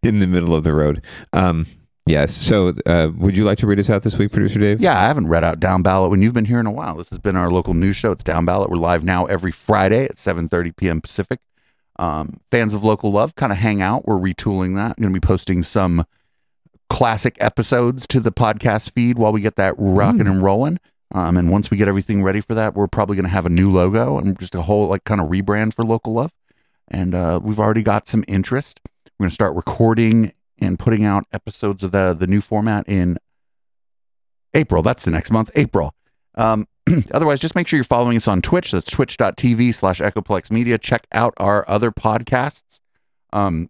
in 0.04 0.20
the 0.20 0.28
middle 0.28 0.56
of 0.56 0.64
the 0.64 0.74
road. 0.74 1.04
Um, 1.34 1.66
yes. 2.06 2.34
So, 2.34 2.74
uh, 2.86 3.10
would 3.18 3.36
you 3.36 3.44
like 3.44 3.58
to 3.60 3.68
read 3.68 3.80
us 3.80 3.90
out 3.90 4.04
this 4.04 4.18
week, 4.18 4.32
producer 4.32 4.60
Dave? 4.60 4.80
Yeah, 4.80 4.98
I 4.98 5.04
haven't 5.04 5.28
read 5.28 5.44
out 5.44 5.60
Down 5.60 5.82
Ballot 5.82 6.12
when 6.12 6.22
you've 6.22 6.34
been 6.34 6.46
here 6.46 6.60
in 6.60 6.66
a 6.66 6.72
while. 6.72 6.96
This 6.96 7.10
has 7.10 7.20
been 7.20 7.36
our 7.36 7.52
local 7.52 7.74
news 7.74 7.96
show. 7.96 8.12
It's 8.12 8.24
Down 8.24 8.46
Ballot. 8.46 8.70
We're 8.70 8.78
live 8.78 9.04
now 9.04 9.26
every 9.26 9.52
Friday 9.52 10.06
at 10.06 10.16
7:30 10.16 10.76
p.m. 10.76 11.02
Pacific. 11.02 11.40
Um, 11.98 12.40
fans 12.50 12.74
of 12.74 12.84
local 12.84 13.12
love 13.12 13.36
kind 13.36 13.52
of 13.52 13.58
hang 13.58 13.82
out. 13.82 14.08
We're 14.08 14.16
retooling 14.16 14.76
that. 14.76 14.96
I'm 14.98 15.02
going 15.02 15.14
to 15.14 15.20
be 15.20 15.26
posting 15.26 15.62
some 15.62 16.06
classic 16.90 17.38
episodes 17.40 18.08
to 18.08 18.20
the 18.20 18.32
podcast 18.32 18.92
feed 18.92 19.18
while 19.18 19.32
we 19.32 19.42
get 19.42 19.56
that 19.58 19.76
rocking 19.78 20.28
and 20.28 20.42
rolling. 20.44 20.80
Um, 21.14 21.38
and 21.38 21.50
once 21.50 21.70
we 21.70 21.78
get 21.78 21.88
everything 21.88 22.24
ready 22.24 22.42
for 22.42 22.56
that, 22.56 22.74
we're 22.74 22.88
probably 22.88 23.16
going 23.16 23.26
to 23.26 23.30
have 23.30 23.46
a 23.46 23.50
new 23.50 23.72
logo 23.72 24.18
and 24.18 24.40
just 24.40 24.56
a 24.56 24.62
whole 24.62 24.88
like 24.88 25.04
kind 25.04 25.20
of 25.20 25.28
rebrand 25.28 25.74
for 25.74 25.84
local 25.84 26.14
love. 26.14 26.32
And 26.88 27.14
uh, 27.14 27.40
we've 27.44 27.60
already 27.60 27.84
got 27.84 28.08
some 28.08 28.24
interest. 28.28 28.80
We're 29.20 29.26
going 29.26 29.30
to 29.30 29.36
start 29.36 29.56
recording 29.56 30.34
and 30.60 30.80
putting 30.80 31.04
out 31.04 31.26
episodes 31.34 31.84
of 31.84 31.92
the 31.92 32.16
the 32.18 32.28
new 32.28 32.42
format 32.42 32.88
in 32.88 33.18
April. 34.54 34.82
That's 34.82 35.06
the 35.06 35.12
next 35.12 35.32
month, 35.32 35.52
April. 35.56 35.94
Um, 36.36 36.68
otherwise, 37.14 37.40
just 37.40 37.56
make 37.56 37.68
sure 37.68 37.78
you're 37.78 37.84
following 37.84 38.18
us 38.18 38.28
on 38.28 38.42
Twitch. 38.42 38.72
That's 38.72 38.90
twitch.tv 38.90 39.74
slash 39.74 40.00
Echoplex 40.00 40.52
Media. 40.52 40.78
Check 40.78 41.08
out 41.12 41.34
our 41.38 41.66
other 41.68 41.92
podcasts. 41.92 42.80
Um, 43.34 43.70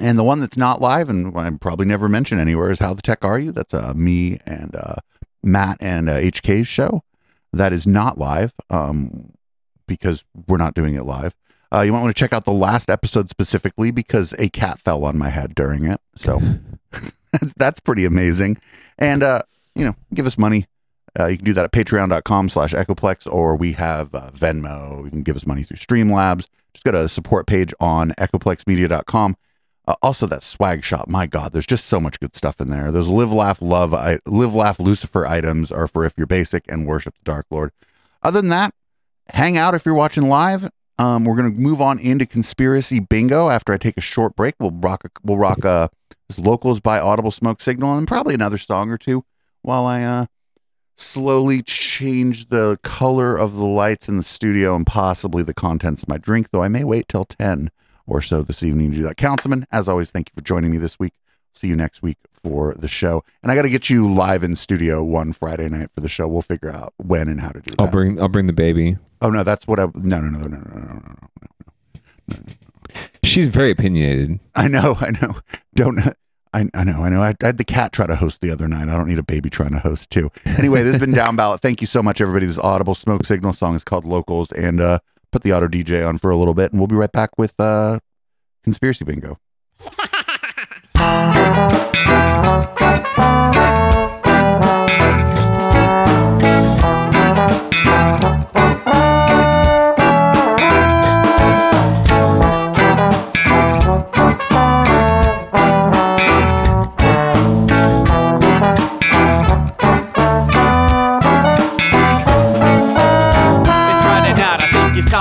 and 0.00 0.18
the 0.18 0.24
one 0.24 0.40
that's 0.40 0.56
not 0.56 0.80
live, 0.80 1.08
and 1.08 1.36
I 1.36 1.50
probably 1.60 1.86
never 1.86 2.08
mention 2.08 2.38
anywhere, 2.38 2.70
is 2.70 2.78
How 2.78 2.94
the 2.94 3.02
Tech 3.02 3.24
Are 3.24 3.38
You? 3.38 3.52
That's 3.52 3.74
uh, 3.74 3.92
me 3.94 4.38
and 4.46 4.74
uh, 4.74 4.96
Matt 5.42 5.78
and 5.80 6.08
uh, 6.08 6.16
HK's 6.16 6.68
show. 6.68 7.02
That 7.52 7.72
is 7.72 7.86
not 7.86 8.18
live 8.18 8.52
um, 8.70 9.32
because 9.86 10.24
we're 10.46 10.56
not 10.56 10.74
doing 10.74 10.94
it 10.94 11.04
live. 11.04 11.34
Uh, 11.72 11.82
you 11.82 11.92
might 11.92 12.00
want 12.00 12.14
to 12.14 12.18
check 12.18 12.32
out 12.32 12.44
the 12.44 12.52
last 12.52 12.90
episode 12.90 13.30
specifically 13.30 13.90
because 13.90 14.34
a 14.38 14.48
cat 14.48 14.78
fell 14.80 15.04
on 15.04 15.16
my 15.16 15.28
head 15.28 15.54
during 15.54 15.86
it. 15.86 16.00
So 16.16 16.40
that's 17.56 17.80
pretty 17.80 18.04
amazing. 18.04 18.58
And, 18.98 19.22
uh, 19.22 19.42
you 19.74 19.84
know, 19.84 19.94
give 20.14 20.26
us 20.26 20.36
money. 20.36 20.66
Uh, 21.18 21.26
you 21.26 21.36
can 21.36 21.44
do 21.44 21.52
that 21.52 21.64
at 21.64 21.72
patreon.com 21.72 22.48
slash 22.48 22.72
echoplex 22.72 23.30
or 23.30 23.56
we 23.56 23.72
have 23.72 24.14
uh, 24.14 24.30
Venmo. 24.32 25.04
You 25.04 25.10
can 25.10 25.22
give 25.22 25.36
us 25.36 25.46
money 25.46 25.62
through 25.62 25.76
Streamlabs. 25.76 26.46
Just 26.72 26.84
go 26.84 26.92
to 26.92 26.98
the 26.98 27.08
support 27.08 27.46
page 27.46 27.74
on 27.80 28.12
echoplexmedia.com. 28.18 29.36
Uh, 29.86 29.94
also, 30.02 30.26
that 30.26 30.42
swag 30.42 30.84
shop. 30.84 31.08
My 31.08 31.26
God, 31.26 31.52
there's 31.52 31.66
just 31.66 31.86
so 31.86 31.98
much 31.98 32.20
good 32.20 32.36
stuff 32.36 32.60
in 32.60 32.68
there. 32.68 32.92
Those 32.92 33.08
live, 33.08 33.32
laugh, 33.32 33.60
love, 33.62 33.94
I, 33.94 34.18
live, 34.26 34.54
laugh, 34.54 34.78
Lucifer 34.78 35.26
items 35.26 35.72
are 35.72 35.86
for 35.86 36.04
if 36.04 36.14
you're 36.16 36.26
basic 36.26 36.64
and 36.68 36.86
worship 36.86 37.14
the 37.14 37.24
Dark 37.24 37.46
Lord. 37.50 37.72
Other 38.22 38.40
than 38.40 38.50
that, 38.50 38.74
hang 39.30 39.56
out 39.56 39.74
if 39.74 39.84
you're 39.86 39.94
watching 39.94 40.28
live. 40.28 40.70
Um, 40.98 41.24
we're 41.24 41.34
gonna 41.34 41.48
move 41.48 41.80
on 41.80 41.98
into 41.98 42.26
conspiracy 42.26 43.00
bingo 43.00 43.48
after 43.48 43.72
I 43.72 43.78
take 43.78 43.96
a 43.96 44.02
short 44.02 44.36
break. 44.36 44.54
We'll 44.60 44.70
rock. 44.70 45.02
A, 45.04 45.10
we'll 45.24 45.38
rock 45.38 45.64
uh, 45.64 45.88
this 46.28 46.38
locals 46.38 46.78
by 46.78 47.00
Audible 47.00 47.30
Smoke 47.30 47.62
Signal 47.62 47.96
and 47.96 48.06
probably 48.06 48.34
another 48.34 48.58
song 48.58 48.90
or 48.90 48.98
two 48.98 49.24
while 49.62 49.86
I 49.86 50.02
uh, 50.02 50.26
slowly 50.96 51.62
change 51.62 52.50
the 52.50 52.78
color 52.82 53.34
of 53.34 53.54
the 53.54 53.64
lights 53.64 54.10
in 54.10 54.18
the 54.18 54.22
studio 54.22 54.76
and 54.76 54.86
possibly 54.86 55.42
the 55.42 55.54
contents 55.54 56.02
of 56.02 56.10
my 56.10 56.18
drink. 56.18 56.50
Though 56.50 56.62
I 56.62 56.68
may 56.68 56.84
wait 56.84 57.08
till 57.08 57.24
ten 57.24 57.70
or 58.10 58.20
so 58.20 58.42
this 58.42 58.62
evening 58.62 58.90
to 58.90 58.98
do 58.98 59.02
that. 59.04 59.16
Councilman, 59.16 59.66
as 59.72 59.88
always, 59.88 60.10
thank 60.10 60.28
you 60.28 60.32
for 60.34 60.44
joining 60.44 60.70
me 60.70 60.78
this 60.78 60.98
week. 60.98 61.14
See 61.52 61.68
you 61.68 61.76
next 61.76 62.02
week 62.02 62.16
for 62.42 62.74
the 62.74 62.88
show. 62.88 63.24
And 63.42 63.50
I 63.50 63.54
got 63.54 63.62
to 63.62 63.68
get 63.68 63.90
you 63.90 64.12
live 64.12 64.42
in 64.44 64.54
studio 64.54 65.02
one 65.02 65.32
Friday 65.32 65.68
night 65.68 65.90
for 65.92 66.00
the 66.00 66.08
show. 66.08 66.28
We'll 66.28 66.42
figure 66.42 66.70
out 66.70 66.94
when 66.98 67.28
and 67.28 67.40
how 67.40 67.50
to 67.50 67.60
do 67.60 67.70
that. 67.72 67.80
I'll 67.80 67.90
bring 67.90 68.20
I'll 68.20 68.28
bring 68.28 68.46
the 68.46 68.52
baby. 68.52 68.98
Oh 69.20 69.30
no, 69.30 69.42
that's 69.42 69.66
what 69.66 69.80
I. 69.80 69.86
No, 69.94 70.20
no, 70.20 70.28
no, 70.28 70.46
no, 70.46 70.46
no, 70.46 70.58
no, 70.58 70.78
no, 70.78 70.92
no. 70.92 71.28
No. 72.28 72.36
She's 73.24 73.48
very 73.48 73.70
opinionated. 73.70 74.40
I 74.54 74.68
know, 74.68 74.96
I 75.00 75.10
know. 75.10 75.36
Don't. 75.74 75.98
I, 76.52 76.68
I 76.74 76.82
know, 76.82 77.04
I 77.04 77.08
know. 77.08 77.22
I, 77.22 77.34
I 77.42 77.46
had 77.46 77.58
the 77.58 77.64
cat 77.64 77.92
try 77.92 78.06
to 78.06 78.16
host 78.16 78.40
the 78.40 78.50
other 78.50 78.66
night. 78.66 78.88
I 78.88 78.96
don't 78.96 79.06
need 79.06 79.20
a 79.20 79.24
baby 79.24 79.50
trying 79.50 79.70
to 79.70 79.78
host 79.78 80.10
too. 80.10 80.30
Anyway, 80.44 80.82
this 80.82 80.94
has 80.94 81.00
been 81.00 81.12
Down 81.12 81.36
Ballot. 81.36 81.60
Thank 81.60 81.80
you 81.80 81.86
so 81.86 82.02
much, 82.02 82.20
everybody. 82.20 82.46
This 82.46 82.58
Audible 82.58 82.96
Smoke 82.96 83.24
Signal 83.24 83.52
song 83.52 83.76
is 83.76 83.84
called 83.84 84.04
Locals, 84.04 84.50
and 84.52 84.80
uh, 84.80 84.98
put 85.32 85.42
the 85.42 85.52
auto 85.52 85.68
DJ 85.68 86.06
on 86.06 86.18
for 86.18 86.30
a 86.30 86.36
little 86.36 86.54
bit, 86.54 86.72
and 86.72 86.80
we'll 86.80 86.88
be 86.88 86.96
right 86.96 87.12
back 87.12 87.38
with 87.38 87.54
uh, 87.58 87.98
Conspiracy 88.64 89.04
Bingo. 89.04 89.38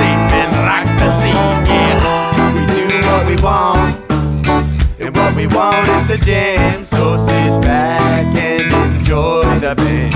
stage, 0.00 0.24
man, 0.32 0.50
rock 0.66 0.86
the 0.98 1.08
scene, 1.20 1.56
yeah. 1.68 2.54
We 2.54 2.62
do 2.76 2.84
what 3.08 3.22
we 3.28 3.36
want, 3.42 3.92
and 4.98 5.16
what 5.16 5.34
we 5.36 5.46
want 5.46 5.88
is 5.88 6.08
to 6.08 6.18
jam. 6.18 6.84
So 6.84 7.18
sit 7.18 7.60
back 7.60 8.34
and 8.34 8.72
enjoy 8.72 9.44
the 9.60 9.74
band. 9.74 10.14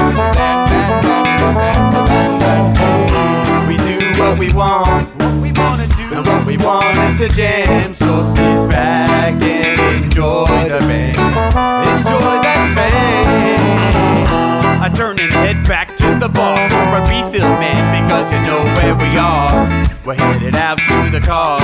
We 3.69 3.77
do 3.77 3.99
what 4.21 4.39
we 4.39 4.53
want, 4.53 5.07
what 5.21 5.35
we 5.43 5.53
wanna 5.53 5.87
do, 5.99 6.07
and 6.17 6.27
what 6.27 6.47
we 6.47 6.57
want 6.57 6.97
is 7.07 7.19
to 7.19 7.29
jam. 7.29 7.95
So 7.95 8.23
sit 8.23 8.69
back 8.71 9.43
and 9.43 10.05
enjoy 10.05 10.69
the 10.75 10.81
band. 10.89 11.19
Enjoy 11.99 12.35
that 12.47 12.73
band. 12.77 14.44
I 14.85 14.91
turn 14.91 15.19
and 15.19 15.33
head 15.33 15.67
back 15.67 15.97
to 15.97 16.19
the 16.21 16.29
bar 16.29 16.69
for 16.69 16.77
a 16.77 17.01
refill, 17.09 17.49
man, 17.57 18.05
because 18.05 18.31
you 18.31 18.37
know 18.45 18.63
where 18.77 18.95
we 18.95 19.17
are. 19.17 19.65
We're 20.05 20.13
headed 20.13 20.55
out 20.55 20.77
to 20.77 21.09
the 21.09 21.25
car 21.25 21.59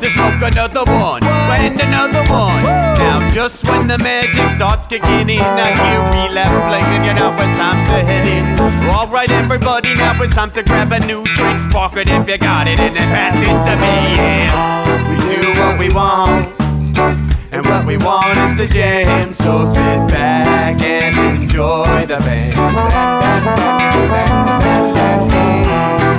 to 0.00 0.08
smoke 0.08 0.40
another 0.40 0.80
one 0.88 1.22
and 1.22 1.78
another 1.78 2.24
one. 2.32 2.64
Now, 2.96 3.28
just 3.30 3.68
when 3.68 3.88
the 3.88 3.98
magic 3.98 4.48
starts 4.56 4.86
kicking 4.86 5.28
in, 5.28 5.44
I 5.44 5.76
hear 5.76 6.00
relapse 6.16 6.56
playing, 6.64 7.04
you 7.04 7.12
know 7.12 7.36
it's 7.36 7.58
time 7.60 7.76
to 7.92 8.08
head 8.08 8.24
in. 8.24 8.88
Alright, 8.88 9.30
everybody, 9.30 9.92
now 9.92 10.16
it's 10.22 10.32
time 10.32 10.50
to 10.52 10.62
grab 10.62 10.92
a 10.92 11.00
new 11.00 11.24
drink, 11.24 11.58
spark 11.58 11.98
it 11.98 12.08
if 12.08 12.26
you 12.26 12.38
got 12.38 12.68
it, 12.68 12.80
and 12.80 12.96
then 12.96 13.08
pass 13.12 13.36
it 13.36 13.52
to 13.68 13.76
me. 13.84 14.16
Yeah, 14.16 15.10
we 15.10 15.16
do 15.28 15.60
what 15.60 15.78
we 15.78 15.92
want 15.92 16.71
And 16.98 17.64
what 17.66 17.86
we 17.86 17.96
want 17.96 18.38
is 18.38 18.54
to 18.54 18.66
jam, 18.66 19.32
so 19.32 19.66
sit 19.66 20.08
back 20.08 20.80
and 20.80 21.42
enjoy 21.42 22.06
the 22.06 22.18
band. 22.18 22.56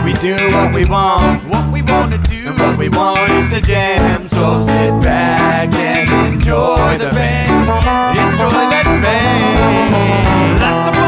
We 0.05 0.13
do 0.13 0.35
what 0.55 0.73
we 0.73 0.85
want, 0.85 1.43
what 1.45 1.71
we 1.73 1.81
want 1.81 2.11
to 2.13 2.17
do, 2.29 2.49
and 2.49 2.59
what 2.59 2.77
we 2.77 2.89
want 2.89 3.31
is 3.31 3.51
to 3.53 3.61
jam, 3.61 4.27
so 4.27 4.57
sit 4.57 5.01
back 5.01 5.73
and 5.73 6.33
enjoy 6.33 6.97
the 6.97 7.09
band. 7.11 7.51
Enjoy 8.17 8.51
that 8.51 8.85
band. 9.01 10.63
On 10.63 10.93
the 10.93 11.02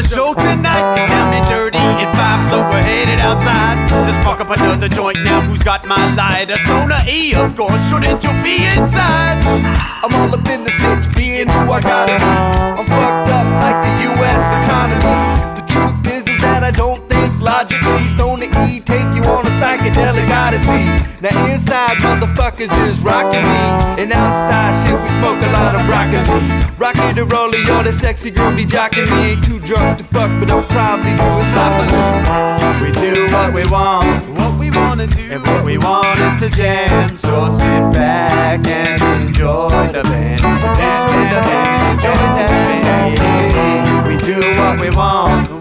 the 0.00 0.08
show 0.08 0.32
tonight 0.32 0.96
is 0.96 1.10
down 1.10 1.34
and 1.34 1.46
dirty 1.46 1.76
at 1.76 2.10
five, 2.16 2.48
so 2.48 2.58
we're 2.70 2.82
headed 2.82 3.20
outside 3.20 3.76
to 3.88 4.12
spark 4.22 4.40
up 4.40 4.48
another 4.48 4.88
joint. 4.88 5.18
Now 5.24 5.42
who's 5.42 5.62
got 5.62 5.84
my 5.84 6.14
lighter? 6.14 6.56
Stoner 6.56 7.02
E, 7.06 7.34
of 7.34 7.54
course. 7.54 7.90
Shouldn't 7.90 8.22
you 8.24 8.32
be 8.42 8.64
inside? 8.64 9.44
I'm 10.02 10.14
all 10.14 10.32
up 10.32 10.46
in 10.48 10.64
this 10.64 10.74
bitch, 10.76 11.04
being 11.14 11.48
who 11.48 11.72
I 11.72 11.80
gotta 11.80 12.16
be. 12.16 12.32
I'm 12.80 12.86
fucked 12.86 13.28
up 13.28 13.48
like 13.60 13.78
the 13.84 13.92
U.S. 14.08 14.44
economy. 14.64 15.60
The 15.60 15.64
truth 15.68 16.00
is, 16.16 16.24
is 16.32 16.40
that 16.40 16.62
I 16.64 16.70
don't 16.70 17.06
think 17.08 17.28
logically. 17.40 18.04
Stoner 18.16 18.39
E 18.68 18.80
take 18.80 19.14
you 19.14 19.22
on 19.24 19.46
a 19.46 19.50
psychedelic 19.60 20.28
odyssey. 20.30 20.84
Now 21.20 21.46
inside 21.46 21.98
motherfuckers 21.98 22.72
is 22.88 23.00
rocking 23.00 23.42
me, 23.42 24.02
and 24.02 24.12
outside 24.12 24.72
shit 24.82 24.96
we 25.00 25.08
smoke 25.20 25.40
a 25.42 25.50
lot 25.52 25.74
of 25.74 25.84
broccoli. 25.86 26.24
Rocky 26.78 27.12
the 27.12 27.24
roller, 27.26 27.58
yo, 27.58 27.82
that 27.82 27.94
sexy 27.94 28.30
girl 28.30 28.54
be 28.56 28.64
jocking 28.64 29.06
me. 29.06 29.32
Ain't 29.32 29.44
too 29.44 29.60
drunk 29.60 29.98
to 29.98 30.04
fuck, 30.04 30.30
but 30.40 30.50
I'll 30.50 30.62
probably 30.64 31.12
do 31.12 31.28
it 31.40 31.44
sloppily. 31.52 31.92
We 32.82 32.90
do 32.92 33.28
what 33.30 33.52
we 33.52 33.66
want, 33.66 34.06
what 34.38 34.58
we 34.58 34.70
wanna 34.70 35.06
do, 35.06 35.22
and 35.30 35.42
what 35.46 35.64
we 35.64 35.76
want 35.76 36.18
is 36.20 36.40
to 36.40 36.48
jam. 36.48 37.16
So 37.16 37.50
sit 37.50 37.92
back 37.92 38.66
and 38.66 39.02
enjoy 39.26 39.92
the 39.92 40.02
band, 40.02 40.40
enjoy 40.40 41.20
the 41.28 41.40
band, 41.44 41.92
enjoy 41.92 42.16
the 42.16 42.44
band. 42.48 44.08
We 44.08 44.16
do 44.24 44.40
what 44.56 44.80
we 44.80 44.88
want, 44.90 45.59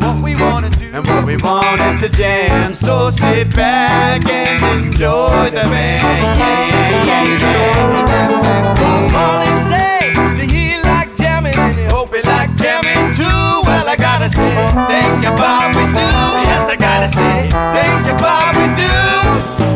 and 0.93 1.05
what 1.07 1.25
we 1.25 1.37
want 1.37 1.81
is 1.81 2.01
to 2.01 2.09
jam. 2.09 2.73
So 2.73 3.09
sit 3.09 3.53
back 3.55 4.27
and 4.27 4.85
enjoy 4.85 5.49
the 5.51 5.65
band. 5.69 6.39
Yeah, 6.39 7.05
yeah, 7.05 7.37
yeah. 7.37 8.73
Bob 8.75 9.11
Marley 9.11 9.53
say 9.69 10.13
that 10.13 10.49
he 10.49 10.81
like 10.83 11.15
jamming 11.17 11.57
and 11.57 11.77
he 11.77 11.85
hope 11.85 12.13
he 12.13 12.21
like 12.23 12.55
jamming 12.57 13.13
too. 13.15 13.25
Well, 13.67 13.87
I 13.87 13.95
gotta 13.95 14.29
say, 14.29 14.55
thank 14.89 15.23
you, 15.23 15.31
Bob, 15.37 15.75
we 15.75 15.85
do. 15.93 16.09
Yes, 16.47 16.69
I 16.69 16.75
gotta 16.75 17.09
say, 17.09 17.49
thank 17.49 18.07
you, 18.07 18.15
Bob, 18.17 18.55
we 18.57 18.65
do. 18.77 18.93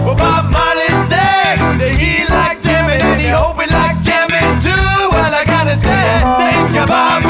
Well, 0.05 0.15
Bob 0.15 0.49
Marley 0.49 0.91
said 1.09 1.61
that 1.77 1.93
he 1.93 2.25
like 2.33 2.61
jamming 2.61 3.01
and 3.01 3.21
he 3.21 3.27
hope 3.29 3.61
he 3.61 3.67
like 3.69 4.01
jamming 4.01 4.49
too. 4.65 4.89
Well, 5.13 5.33
I 5.33 5.43
gotta 5.45 5.75
say, 5.77 6.05
thank 6.41 6.73
you, 6.73 6.85
Bob, 6.85 7.22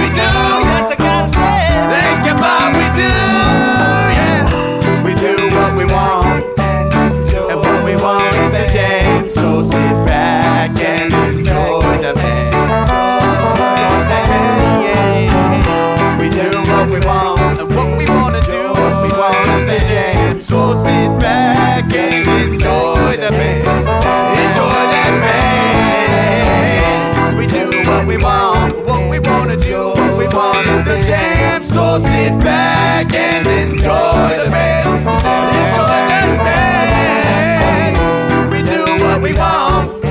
We 38.54 38.62
do 38.64 39.04
what 39.04 39.22
we 39.22 39.34
want, 39.34 40.03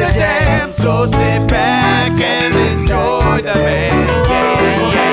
the 0.00 0.12
jam. 0.14 0.72
So 0.72 1.06
sit 1.06 1.48
back 1.48 2.12
and 2.12 2.54
enjoy 2.54 3.36
the 3.42 3.52
band. 3.52 4.28
Yeah, 4.28 4.94
yeah. 4.94 5.09